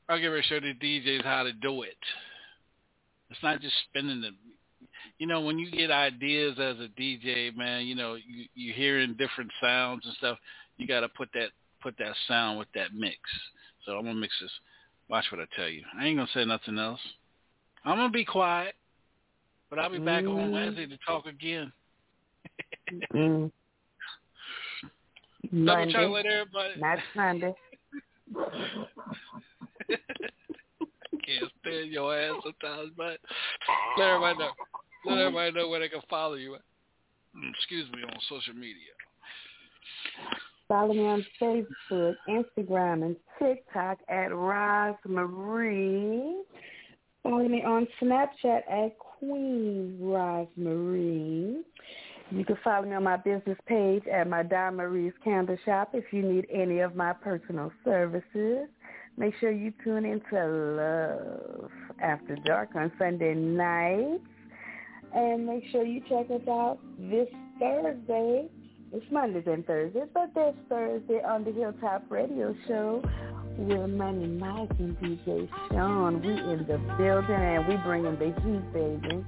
I'm 0.07 0.21
gonna 0.21 0.41
show 0.43 0.59
the 0.59 0.73
DJs 0.73 1.23
how 1.23 1.43
to 1.43 1.53
do 1.53 1.83
it. 1.83 1.97
It's 3.29 3.41
not 3.43 3.61
just 3.61 3.73
spinning 3.89 4.21
the. 4.21 4.29
You 5.17 5.27
know, 5.27 5.41
when 5.41 5.59
you 5.59 5.69
get 5.71 5.91
ideas 5.91 6.57
as 6.59 6.77
a 6.77 6.87
DJ, 6.99 7.55
man, 7.55 7.85
you 7.85 7.95
know 7.95 8.15
you 8.15 8.45
you're 8.53 8.75
hearing 8.75 9.15
different 9.17 9.51
sounds 9.61 10.05
and 10.05 10.15
stuff. 10.15 10.37
You 10.77 10.87
got 10.87 11.01
to 11.01 11.09
put 11.09 11.29
that 11.33 11.49
put 11.81 11.97
that 11.97 12.13
sound 12.27 12.59
with 12.59 12.67
that 12.75 12.93
mix. 12.93 13.17
So 13.85 13.93
I'm 13.93 14.05
gonna 14.05 14.15
mix 14.15 14.33
this. 14.41 14.51
Watch 15.09 15.25
what 15.31 15.41
I 15.41 15.45
tell 15.55 15.67
you. 15.69 15.83
I 15.99 16.05
ain't 16.05 16.17
gonna 16.17 16.29
say 16.33 16.45
nothing 16.45 16.77
else. 16.77 16.99
I'm 17.83 17.97
gonna 17.97 18.09
be 18.09 18.25
quiet, 18.25 18.75
but 19.69 19.79
I'll 19.79 19.89
be 19.89 19.97
back 19.97 20.23
mm. 20.23 20.31
on 20.31 20.37
mm-hmm. 20.37 20.51
Wednesday 20.51 20.85
to 20.85 20.97
talk 21.05 21.25
again. 21.25 21.71
mm. 23.13 23.51
Monday. 25.51 25.93
So 25.93 26.15
everybody... 26.15 26.79
Not 26.79 26.99
Sunday. 27.15 27.55
Can't 29.87 31.51
stand 31.61 31.91
your 31.91 32.17
ass 32.17 32.35
sometimes, 32.43 32.91
but 32.95 33.19
let 33.97 34.07
everybody 34.07 34.39
know. 34.39 34.51
Let 35.05 35.17
everybody 35.19 35.51
know 35.51 35.69
where 35.69 35.79
they 35.79 35.89
can 35.89 36.01
follow 36.09 36.35
you. 36.35 36.57
Excuse 37.53 37.89
me, 37.91 38.03
on 38.03 38.19
social 38.27 38.53
media. 38.53 38.93
Follow 40.67 40.93
me 40.93 41.05
on 41.05 41.25
Facebook, 41.41 42.15
Instagram, 42.27 43.03
and 43.03 43.15
TikTok 43.39 43.99
at 44.07 44.35
Roz 44.35 44.95
Follow 47.23 47.47
me 47.47 47.63
on 47.63 47.87
Snapchat 48.01 48.61
at 48.69 48.97
Queen 48.99 49.97
Roz 49.99 50.47
you 52.31 52.45
can 52.45 52.57
follow 52.63 52.85
me 52.85 52.93
on 52.93 53.03
my 53.03 53.17
business 53.17 53.57
page 53.65 54.03
at 54.05 54.29
my 54.29 54.43
Don 54.43 54.75
Marie's 54.75 55.13
Candle 55.23 55.57
Shop 55.65 55.89
if 55.93 56.05
you 56.11 56.21
need 56.21 56.45
any 56.53 56.79
of 56.79 56.95
my 56.95 57.11
personal 57.11 57.71
services. 57.83 58.67
Make 59.17 59.33
sure 59.39 59.51
you 59.51 59.73
tune 59.83 60.05
into 60.05 60.35
Love 60.35 61.71
After 62.01 62.35
Dark 62.45 62.69
on 62.75 62.91
Sunday 62.99 63.33
nights. 63.33 64.23
And 65.15 65.47
make 65.47 65.63
sure 65.71 65.83
you 65.83 66.01
check 66.01 66.29
us 66.29 66.47
out 66.47 66.77
this 66.99 67.27
Thursday. 67.59 68.47
It's 68.93 69.05
Mondays 69.11 69.43
and 69.47 69.65
Thursdays, 69.65 70.03
but 70.13 70.33
this 70.35 70.53
Thursday 70.69 71.21
on 71.23 71.43
the 71.43 71.51
Hilltop 71.51 72.03
Radio 72.09 72.55
Show 72.67 73.03
with 73.57 73.89
Money 73.89 74.27
Mike 74.27 74.69
and 74.77 74.95
DJ 74.99 75.49
Sean. 75.71 76.21
We 76.21 76.33
in 76.33 76.65
the 76.67 76.77
building 76.97 77.35
and 77.35 77.67
we 77.67 77.75
bringing 77.77 78.19
the 78.19 78.33
heat, 78.41 78.73
baby. 78.73 79.25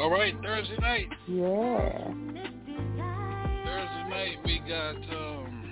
All 0.00 0.10
right, 0.10 0.34
Thursday 0.42 0.78
night. 0.80 1.08
Yeah. 1.28 2.04
Thursday 3.66 4.08
night 4.08 4.38
we 4.46 4.58
got 4.66 4.96
um 5.14 5.66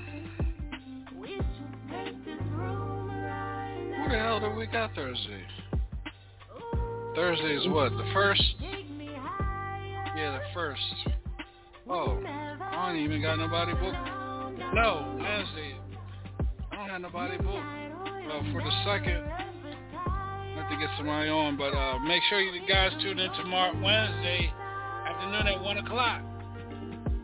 Who 3.97 4.13
the 4.13 4.19
hell 4.19 4.39
do 4.41 4.51
we 4.51 4.67
got 4.67 4.95
Thursday? 4.95 5.43
Thursday 7.15 7.57
is 7.57 7.69
what? 7.69 7.91
The 7.93 8.11
first? 8.13 8.43
Yeah, 8.61 10.33
the 10.33 10.41
first. 10.53 10.83
Oh, 11.89 12.23
I 12.27 12.87
don't 12.87 12.99
even 13.03 13.23
got 13.23 13.39
nobody 13.39 13.73
booked. 13.73 13.97
No, 14.75 15.17
Wednesday. 15.19 15.75
I 16.71 16.77
don't 16.77 16.91
have 16.91 17.01
nobody 17.01 17.39
booked. 17.39 17.65
Well, 18.27 18.45
for 18.53 18.61
the 18.63 18.85
second, 18.85 19.25
have 20.69 20.79
to 20.79 20.87
get 20.87 20.95
somebody 20.97 21.31
on, 21.31 21.57
but 21.57 21.73
uh, 21.75 21.99
make 22.01 22.23
sure 22.29 22.41
you 22.41 22.61
guys 22.69 22.93
tune 23.03 23.19
in 23.19 23.33
tomorrow, 23.33 23.73
Wednesday 23.75 24.53
afternoon 25.07 25.47
at 25.47 25.63
1 25.63 25.79
o'clock. 25.79 26.23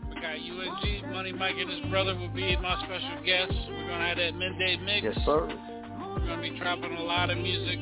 We 0.09 0.15
got 0.15 0.35
UNG, 0.35 1.11
Money 1.11 1.31
Mike 1.31 1.55
and 1.57 1.69
his 1.69 1.91
brother 1.91 2.15
will 2.15 2.29
be 2.29 2.55
my 2.57 2.75
special 2.85 3.23
guests. 3.23 3.55
We're 3.69 3.87
going 3.87 3.99
to 3.99 4.05
have 4.05 4.17
that 4.17 4.35
midday 4.35 4.77
mix. 4.77 5.03
Yes, 5.03 5.25
sir. 5.25 5.45
We're 5.45 6.25
going 6.25 6.41
to 6.41 6.51
be 6.53 6.57
dropping 6.59 6.93
a 6.93 7.03
lot 7.03 7.29
of 7.29 7.37
music. 7.37 7.79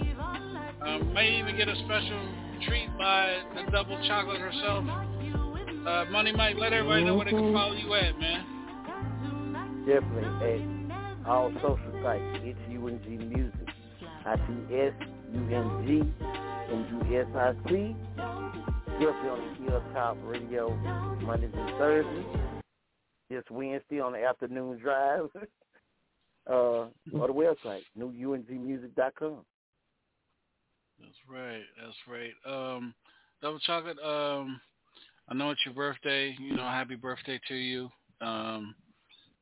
Um, 0.81 1.13
may 1.13 1.39
even 1.39 1.55
get 1.55 1.69
a 1.69 1.75
special 1.85 2.19
treat 2.67 2.89
by 2.97 3.37
the 3.55 3.71
double 3.71 3.97
chocolate 4.07 4.41
herself. 4.41 4.83
Uh, 4.85 6.05
Money 6.11 6.33
Mike, 6.33 6.55
let 6.57 6.73
everybody 6.73 7.05
know 7.05 7.15
where 7.15 7.25
they 7.25 7.31
can 7.31 7.53
follow 7.53 7.73
you 7.73 7.93
at, 7.93 8.19
man. 8.19 9.85
Definitely 9.87 10.91
at 10.91 11.27
all 11.27 11.51
social 11.55 12.01
sites. 12.03 12.23
It's 12.43 12.59
UNG 12.67 13.29
Music. 13.29 13.67
I 14.25 14.35
see 14.47 14.75
S 14.75 14.93
U 15.33 15.55
N 15.55 15.85
G 15.85 15.99
M 16.71 17.07
U 17.09 17.19
S 17.19 17.27
I 17.35 17.53
C. 17.67 17.95
Definitely 18.93 19.29
on 19.29 19.57
the 19.65 19.71
Hilltop 19.71 20.17
Radio 20.23 20.69
Mondays 21.25 21.51
and 21.55 21.69
Thursdays. 21.77 22.25
This 23.29 23.43
Wednesday 23.49 23.99
on 23.99 24.13
the 24.13 24.23
afternoon 24.23 24.77
drive. 24.77 25.29
uh, 26.49 26.53
or 26.53 26.91
the 27.11 27.33
website, 27.33 27.83
newungmusic.com. 27.97 29.37
That's 30.99 31.21
right. 31.29 31.63
That's 31.81 31.97
right. 32.07 32.33
Um, 32.45 32.93
double 33.41 33.59
chocolate. 33.59 33.97
Um, 33.99 34.59
I 35.29 35.33
know 35.33 35.51
it's 35.51 35.61
your 35.65 35.73
birthday. 35.73 36.35
You 36.39 36.55
know, 36.55 36.63
happy 36.63 36.95
birthday 36.95 37.39
to 37.47 37.55
you. 37.55 37.89
Um, 38.21 38.75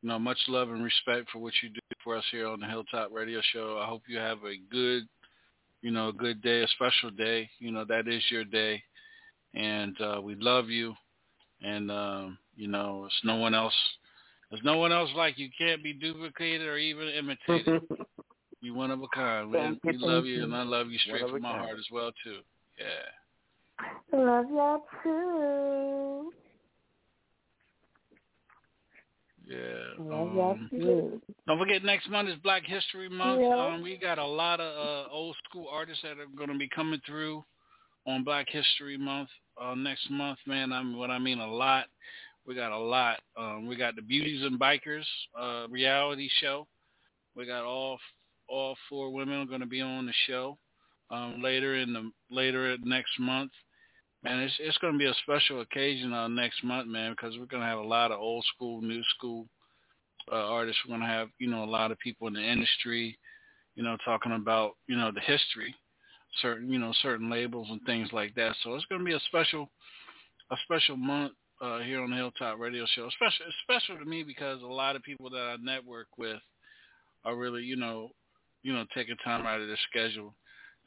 you 0.01 0.09
know, 0.09 0.19
much 0.19 0.37
love 0.47 0.69
and 0.69 0.83
respect 0.83 1.29
for 1.31 1.39
what 1.39 1.53
you 1.61 1.69
do 1.69 1.79
for 2.03 2.17
us 2.17 2.23
here 2.31 2.47
on 2.47 2.59
the 2.59 2.65
Hilltop 2.65 3.09
Radio 3.11 3.41
Show. 3.53 3.79
I 3.81 3.87
hope 3.87 4.03
you 4.07 4.17
have 4.17 4.39
a 4.39 4.57
good, 4.71 5.03
you 5.81 5.91
know, 5.91 6.09
a 6.09 6.13
good 6.13 6.41
day, 6.41 6.61
a 6.61 6.67
special 6.69 7.09
day. 7.11 7.49
You 7.59 7.71
know, 7.71 7.85
that 7.85 8.07
is 8.07 8.23
your 8.29 8.45
day, 8.45 8.81
and 9.53 9.99
uh, 10.01 10.21
we 10.21 10.35
love 10.35 10.69
you. 10.69 10.93
And 11.61 11.91
um, 11.91 12.37
you 12.55 12.67
know, 12.67 13.05
it's 13.05 13.21
no 13.23 13.35
one 13.35 13.53
else. 13.53 13.73
There's 14.49 14.63
no 14.63 14.77
one 14.77 14.91
else 14.91 15.09
like 15.15 15.37
you. 15.37 15.49
Can't 15.57 15.83
be 15.83 15.93
duplicated 15.93 16.67
or 16.67 16.77
even 16.77 17.07
imitated. 17.09 17.81
You 18.63 18.75
one 18.75 18.91
of 18.91 19.01
a 19.01 19.07
kind. 19.07 19.49
We, 19.49 19.57
we 19.83 19.97
love 19.97 20.25
you, 20.25 20.43
and. 20.43 20.55
I 20.55 20.61
love 20.61 20.91
you 20.91 20.99
straight 20.99 21.27
from 21.27 21.41
my 21.41 21.57
heart 21.57 21.79
as 21.79 21.87
well 21.91 22.11
too. 22.23 22.41
Yeah. 22.77 24.19
Love 24.19 24.45
y'all 24.51 24.83
too. 25.03 26.31
Yeah. 29.51 30.13
Um, 30.13 31.21
don't 31.47 31.59
forget 31.59 31.83
next 31.83 32.09
month 32.09 32.29
is 32.29 32.35
Black 32.43 32.63
History 32.65 33.09
Month. 33.09 33.41
Yeah. 33.41 33.49
Um, 33.49 33.81
we 33.81 33.97
got 33.97 34.17
a 34.17 34.25
lot 34.25 34.59
of 34.59 34.77
uh, 34.77 35.09
old 35.11 35.35
school 35.49 35.67
artists 35.71 36.03
that 36.03 36.19
are 36.19 36.37
going 36.37 36.49
to 36.49 36.57
be 36.57 36.69
coming 36.69 37.01
through 37.05 37.43
on 38.07 38.23
Black 38.23 38.47
History 38.49 38.97
Month 38.97 39.29
uh, 39.61 39.75
next 39.75 40.09
month. 40.09 40.39
Man, 40.47 40.71
I 40.71 40.81
mean, 40.81 40.97
what 40.97 41.09
I 41.09 41.19
mean 41.19 41.39
a 41.39 41.47
lot. 41.47 41.85
We 42.47 42.55
got 42.55 42.71
a 42.71 42.77
lot. 42.77 43.19
Um, 43.37 43.67
we 43.67 43.75
got 43.75 43.95
the 43.95 44.01
Beauties 44.01 44.43
and 44.43 44.59
Bikers 44.59 45.05
uh, 45.39 45.67
reality 45.69 46.29
show. 46.39 46.67
We 47.35 47.45
got 47.45 47.63
all 47.63 47.99
all 48.47 48.75
four 48.89 49.11
women 49.11 49.41
are 49.41 49.45
going 49.45 49.61
to 49.61 49.67
be 49.67 49.81
on 49.81 50.05
the 50.05 50.13
show 50.27 50.57
um, 51.09 51.41
later 51.41 51.75
in 51.75 51.93
the 51.93 52.11
later 52.29 52.77
next 52.83 53.19
month. 53.19 53.51
Man, 54.23 54.39
it's 54.39 54.53
it's 54.59 54.77
going 54.77 54.93
to 54.93 54.99
be 54.99 55.07
a 55.07 55.13
special 55.23 55.61
occasion 55.61 56.13
uh, 56.13 56.27
next 56.27 56.63
month, 56.63 56.87
man, 56.87 57.11
because 57.11 57.37
we're 57.39 57.47
going 57.47 57.63
to 57.63 57.69
have 57.69 57.79
a 57.79 57.83
lot 57.83 58.11
of 58.11 58.19
old 58.19 58.45
school, 58.53 58.81
new 58.81 59.01
school 59.17 59.47
uh, 60.31 60.35
artists. 60.35 60.79
We're 60.85 60.95
going 60.95 61.07
to 61.07 61.13
have 61.13 61.29
you 61.39 61.49
know 61.49 61.63
a 61.63 61.65
lot 61.65 61.91
of 61.91 61.97
people 61.99 62.27
in 62.27 62.35
the 62.35 62.43
industry, 62.43 63.17
you 63.75 63.83
know, 63.83 63.97
talking 64.05 64.33
about 64.33 64.73
you 64.87 64.95
know 64.95 65.11
the 65.11 65.21
history, 65.21 65.73
certain 66.39 66.71
you 66.71 66.77
know 66.77 66.93
certain 67.01 67.31
labels 67.31 67.67
and 67.71 67.81
things 67.85 68.09
like 68.13 68.35
that. 68.35 68.53
So 68.63 68.75
it's 68.75 68.85
going 68.85 68.99
to 68.99 69.05
be 69.05 69.15
a 69.15 69.19
special 69.27 69.69
a 70.51 70.55
special 70.65 70.97
month 70.97 71.31
uh, 71.59 71.79
here 71.79 72.03
on 72.03 72.11
the 72.11 72.17
Hilltop 72.17 72.59
Radio 72.59 72.85
Show. 72.93 73.09
Special 73.09 73.45
special 73.63 73.97
to 73.97 74.05
me 74.05 74.21
because 74.21 74.61
a 74.61 74.67
lot 74.67 74.95
of 74.95 75.01
people 75.01 75.31
that 75.31 75.37
I 75.37 75.55
network 75.59 76.07
with 76.19 76.39
are 77.25 77.35
really 77.35 77.63
you 77.63 77.75
know 77.75 78.11
you 78.61 78.71
know 78.71 78.85
taking 78.93 79.17
time 79.23 79.47
out 79.47 79.61
of 79.61 79.67
their 79.67 79.79
schedule 79.89 80.35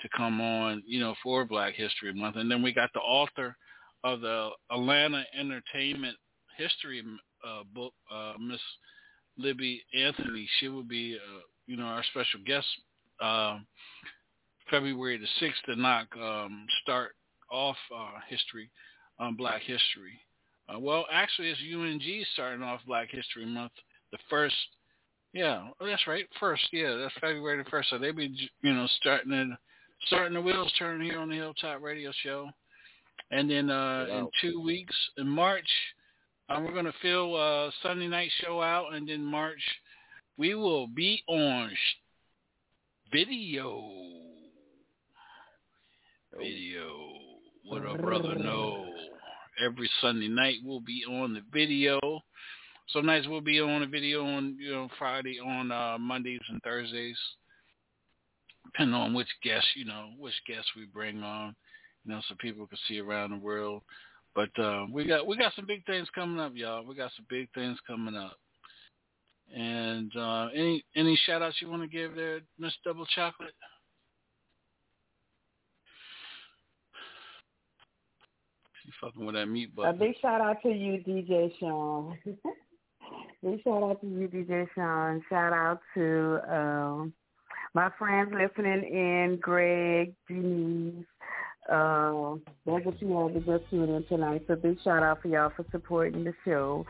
to 0.05 0.09
come 0.14 0.40
on, 0.40 0.82
you 0.86 1.01
know, 1.01 1.14
for 1.22 1.47
Black 1.47 1.74
History 1.74 2.12
Month. 2.12 2.36
And 2.36 2.51
then 2.51 2.62
we 2.62 2.72
got 2.72 2.90
the 2.93 3.01
author 3.01 3.56
of 4.05 4.20
the 4.20 4.51
Atlanta 4.70 5.24
Entertainment 5.39 6.16
History 6.59 7.02
uh, 7.47 7.62
book, 7.74 7.94
uh, 8.14 8.35
Miss 8.39 8.60
Libby 9.39 9.82
Anthony. 9.98 10.47
She 10.60 10.68
will 10.68 10.85
be, 10.85 11.16
uh, 11.16 11.40
you 11.66 11.78
know, 11.78 11.85
our 11.85 12.05
special 12.10 12.40
guest 12.47 12.66
uh, 13.20 13.59
February 14.70 15.18
the 15.18 15.47
6th 15.47 15.62
to 15.66 15.81
knock, 15.81 16.09
um, 16.20 16.66
start 16.82 17.12
off 17.51 17.76
uh, 17.94 18.20
history 18.28 18.70
on 19.18 19.36
Black 19.36 19.62
History. 19.62 20.20
Uh, 20.68 20.78
well, 20.78 21.06
actually, 21.10 21.48
it's 21.48 21.60
UNG 21.60 22.24
starting 22.35 22.62
off 22.62 22.81
Black 22.86 23.09
History 23.10 23.47
Month, 23.47 23.72
the 24.12 24.18
first. 24.28 24.55
Yeah, 25.32 25.68
oh, 25.81 25.86
that's 25.86 26.06
right. 26.06 26.26
First, 26.39 26.62
yeah, 26.72 26.94
that's 26.94 27.14
February 27.20 27.62
the 27.62 27.70
first. 27.70 27.90
So 27.90 27.98
they 27.98 28.12
be, 28.12 28.35
you 28.62 28.72
know, 28.74 28.86
starting 29.01 29.32
it, 29.32 29.48
starting 30.06 30.35
the 30.35 30.40
wheels 30.40 30.72
turning 30.78 31.09
here 31.09 31.18
on 31.18 31.28
the 31.28 31.36
Hilltop 31.36 31.82
Radio 31.82 32.10
Show, 32.22 32.48
and 33.31 33.51
then 33.51 33.70
uh, 33.70 34.06
in 34.10 34.28
two 34.40 34.60
weeks 34.60 34.94
in 35.16 35.28
March, 35.28 35.68
uh, 36.48 36.60
we're 36.60 36.74
gonna 36.74 36.93
fill 37.01 37.36
uh, 37.36 37.70
Sunday 37.82 38.09
night 38.09 38.31
show 38.43 38.62
out, 38.62 38.94
and 38.94 39.09
then 39.09 39.24
March 39.24 39.60
we 40.36 40.55
will 40.55 40.86
be 40.86 41.22
on 41.28 41.70
sh- 41.70 43.12
video. 43.12 43.90
Video. 46.36 47.12
What 47.64 47.86
a 47.86 47.97
brother 47.97 48.35
know. 48.35 48.86
Every 49.64 49.89
Sunday 50.01 50.28
night 50.28 50.56
we'll 50.64 50.81
be 50.81 51.05
on 51.09 51.32
the 51.35 51.43
video. 51.52 52.01
Some 52.89 53.06
nights 53.06 53.26
we'll 53.28 53.40
be 53.40 53.60
on 53.60 53.81
the 53.81 53.86
video 53.86 54.24
on 54.24 54.56
you 54.60 54.72
know 54.72 54.89
Friday 54.98 55.39
on 55.39 55.70
uh, 55.70 55.97
Mondays 55.98 56.40
and 56.48 56.60
Thursdays, 56.62 57.16
depending 58.75 58.95
on 58.95 59.15
which 59.15 59.29
guests 59.43 59.69
you 59.77 59.85
know 59.85 60.11
which 60.19 60.35
guests 60.47 60.71
we 60.77 60.87
bring 60.87 61.23
on, 61.23 61.55
you 62.05 62.13
know, 62.13 62.21
so 62.29 62.35
people 62.39 62.67
can 62.67 62.79
see 62.89 63.01
around 63.01 63.31
the 63.31 63.37
world. 63.37 63.83
But 64.35 64.51
uh, 64.59 64.87
we 64.93 65.07
got 65.07 65.27
we 65.27 65.37
got 65.37 65.53
some 65.55 65.67
big 65.67 65.87
things 65.87 66.09
coming 66.15 66.41
up, 66.41 66.53
y'all. 66.55 66.85
We 66.85 66.95
got 66.95 67.13
some 67.17 67.27
big 67.29 67.49
things 67.55 67.79
coming 67.87 68.17
up. 68.17 68.37
And 69.55 70.11
uh, 70.17 70.49
any 70.55 70.85
any 70.97 71.19
shout 71.25 71.43
outs 71.43 71.57
you 71.61 71.71
want 71.71 71.83
to 71.83 71.89
give 71.89 72.17
there, 72.17 72.41
Miss 72.59 72.73
Double 72.85 73.07
Chocolate? 73.15 73.55
She 78.83 78.91
fucking 79.01 79.25
with 79.25 79.35
that 79.37 79.47
meat 79.47 79.71
A 79.85 79.93
big 79.93 80.15
shout 80.21 80.41
out 80.41 80.61
to 80.63 80.69
you, 80.69 81.03
DJ 81.07 81.53
Sean. 81.59 82.19
Big 83.43 83.63
shout 83.63 83.83
out 83.83 84.01
to 84.01 84.07
you, 84.07 84.27
DJ 84.29 84.67
Sean. 84.75 85.23
Shout 85.29 85.53
out 85.53 85.81
to 85.95 86.41
um, 86.51 87.13
my 87.75 87.91
friends 87.99 88.33
listening 88.33 88.85
in, 88.85 89.39
Greg, 89.41 90.15
Denise. 90.29 91.05
Uh, 91.71 92.37
that's 92.67 92.85
what 92.85 93.01
you 93.01 93.09
to 93.35 93.41
go 93.41 93.59
tune 93.71 93.89
in 93.89 94.05
tonight. 94.07 94.45
So 94.47 94.55
big 94.55 94.79
shout 94.85 95.03
out 95.03 95.23
for 95.23 95.29
y'all 95.29 95.51
for 95.57 95.65
supporting 95.73 96.25
the 96.25 96.35
show. 96.45 96.87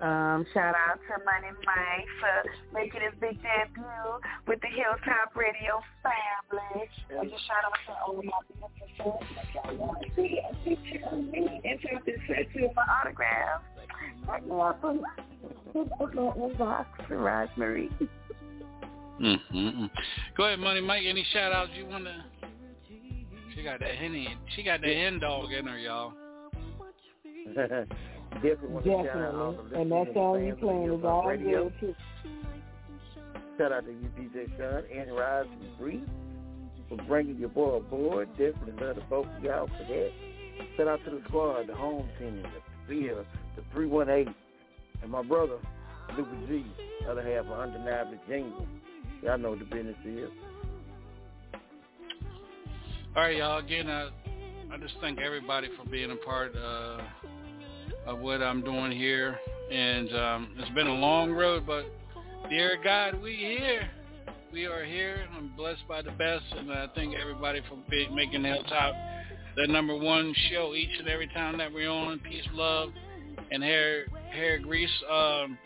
Um, 0.00 0.46
shout 0.54 0.76
out 0.76 1.00
to 1.08 1.24
Money 1.24 1.52
Mike 1.66 2.06
for 2.20 2.50
making 2.72 3.00
his 3.00 3.18
big 3.20 3.42
debut 3.42 4.20
with 4.46 4.60
the 4.60 4.68
Hilltop 4.68 5.34
Radio 5.34 5.80
family. 6.04 6.88
And 7.10 7.30
just 7.30 7.44
shout 7.46 7.64
out 7.66 7.72
to 7.86 7.92
all 8.06 8.14
my 8.14 8.30
beautiful 8.46 8.70
friends. 8.96 9.24
If 9.42 9.54
y'all 9.54 9.76
want 9.76 10.02
to 10.02 10.08
see 10.14 10.38
a 10.38 10.54
picture 10.62 11.04
of 11.10 11.18
me 11.18 11.60
and 11.64 11.80
take 11.80 12.04
this 12.04 12.20
picture 12.28 12.66
of 12.66 12.76
my 12.76 12.84
autograph, 13.00 13.62
check 14.26 14.46
me 14.46 14.52
out 14.52 14.80
for 17.08 17.16
Rosemary. 17.16 17.90
Mm-hmm. 19.20 19.86
Go 20.36 20.44
ahead, 20.44 20.58
Money 20.58 20.80
Mike. 20.80 21.02
Any 21.06 21.26
shout 21.32 21.52
outs 21.52 21.70
you 21.76 21.86
want 21.86 22.04
to? 22.04 22.24
She 23.54 23.62
got 23.62 23.80
that 23.80 23.96
henny. 23.96 24.28
She 24.54 24.62
got 24.62 24.80
that 24.80 24.90
hen 24.90 25.18
dog 25.18 25.52
in 25.52 25.66
her, 25.66 25.78
y'all. 25.78 26.12
Definitely. 27.54 28.82
Definitely. 28.84 29.80
And 29.80 29.90
that 29.90 30.06
song 30.14 30.44
you 30.44 30.54
playing 30.54 30.92
is 30.92 31.04
all 31.04 31.24
good 31.36 31.72
too. 31.80 31.94
Shout 33.58 33.72
out 33.72 33.84
to 33.86 33.90
you, 33.90 34.08
DJ 34.16 34.46
Sean 34.56 34.84
and 34.96 35.16
Rise 35.16 35.46
and 35.50 35.78
Bree 35.78 36.04
for 36.88 36.96
bringing 37.08 37.38
your 37.38 37.48
boy 37.48 37.76
aboard. 37.76 38.28
Definitely 38.38 38.74
love 38.80 38.96
the 38.96 39.02
both 39.10 39.26
of 39.26 39.42
y'all 39.42 39.66
for 39.66 39.92
that. 39.92 40.10
Shout 40.76 40.86
out 40.86 41.00
to 41.04 41.10
the 41.10 41.22
squad, 41.26 41.66
the 41.66 41.74
home 41.74 42.08
team, 42.20 42.42
the 42.42 42.48
field, 42.88 43.26
the 43.56 43.62
318, 43.74 44.32
and 45.02 45.10
my 45.10 45.22
brother, 45.22 45.56
Luca 46.16 46.30
G, 46.46 46.64
other 47.08 47.22
half 47.22 47.46
of 47.46 47.58
Undeniably 47.58 48.18
Jingle. 48.28 48.66
Y'all 49.22 49.38
know 49.38 49.50
what 49.50 49.58
the 49.58 49.64
business 49.64 49.96
is. 50.04 50.30
All 53.16 53.22
right, 53.22 53.36
y'all. 53.36 53.58
Again, 53.58 53.88
I, 53.88 54.10
I 54.72 54.76
just 54.78 54.94
thank 55.00 55.18
everybody 55.18 55.68
for 55.76 55.88
being 55.88 56.10
a 56.10 56.16
part 56.16 56.54
uh, 56.54 57.00
of 58.06 58.20
what 58.20 58.42
I'm 58.42 58.62
doing 58.62 58.92
here. 58.92 59.38
And 59.72 60.14
um, 60.14 60.54
it's 60.58 60.70
been 60.70 60.86
a 60.86 60.94
long 60.94 61.32
road, 61.32 61.64
but 61.66 61.86
dear 62.48 62.78
God, 62.82 63.20
we 63.20 63.34
here. 63.34 63.90
We 64.52 64.66
are 64.66 64.84
here. 64.84 65.26
I'm 65.36 65.52
blessed 65.56 65.86
by 65.88 66.00
the 66.00 66.12
best, 66.12 66.44
and 66.56 66.72
I 66.72 66.86
thank 66.94 67.14
everybody 67.14 67.60
for 67.68 67.76
being, 67.90 68.14
making 68.14 68.44
Hilltop 68.44 68.94
the 69.56 69.66
number 69.66 69.96
one 69.96 70.32
show 70.50 70.74
each 70.74 70.96
and 70.98 71.08
every 71.08 71.26
time 71.28 71.58
that 71.58 71.72
we're 71.72 71.90
on. 71.90 72.20
Peace, 72.20 72.46
love, 72.54 72.90
and 73.50 73.62
hair 73.62 74.06
hair 74.30 74.58
grease. 74.58 74.88
Um, 75.10 75.58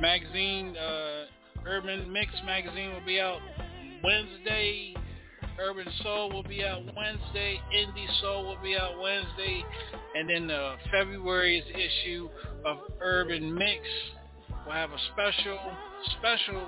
magazine, 0.00 0.74
uh, 0.76 1.24
Urban 1.66 2.12
Mix 2.12 2.32
magazine 2.44 2.92
will 2.92 3.04
be 3.04 3.20
out 3.20 3.40
Wednesday. 4.02 4.94
Urban 5.58 5.86
Soul 6.02 6.32
will 6.32 6.42
be 6.42 6.64
out 6.64 6.82
Wednesday. 6.96 7.60
Indie 7.74 8.20
Soul 8.20 8.44
will 8.46 8.62
be 8.62 8.76
out 8.76 9.00
Wednesday. 9.00 9.64
And 10.14 10.28
then 10.28 10.50
uh, 10.50 10.76
February's 10.90 11.64
issue 11.70 12.28
of 12.64 12.78
Urban 13.00 13.54
Mix 13.54 13.80
will 14.66 14.72
have 14.72 14.90
a 14.90 14.98
special, 15.12 15.58
special 16.18 16.66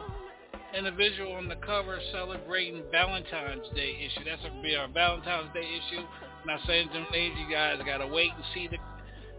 individual 0.77 1.33
on 1.33 1.49
the 1.49 1.57
cover 1.57 1.99
celebrating 2.13 2.83
Valentine's 2.91 3.67
Day 3.75 3.97
issue. 3.99 4.25
That's 4.25 4.43
going 4.43 4.57
to 4.57 4.63
be 4.63 4.77
our 4.77 4.89
Valentine's 4.89 5.53
Day 5.53 5.61
issue. 5.61 6.03
Not 6.47 6.61
saying 6.67 6.89
to 6.89 6.95
them 6.95 7.07
you 7.13 7.53
guys 7.53 7.81
got 7.85 7.99
to 7.99 8.07
wait 8.07 8.31
and 8.35 8.45
see 8.55 8.69
the, 8.69 8.79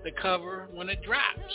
the 0.03 0.11
cover 0.21 0.67
when 0.73 0.89
it 0.89 1.01
drops. 1.03 1.53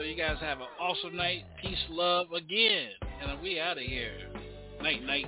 So 0.00 0.04
you 0.04 0.16
guys 0.16 0.38
have 0.40 0.60
an 0.60 0.66
awesome 0.80 1.14
night. 1.14 1.44
Peace, 1.60 1.76
love 1.90 2.32
again. 2.32 2.88
And 3.20 3.38
we 3.42 3.60
out 3.60 3.76
of 3.76 3.84
here. 3.84 4.14
Night, 4.80 5.02
night. 5.04 5.26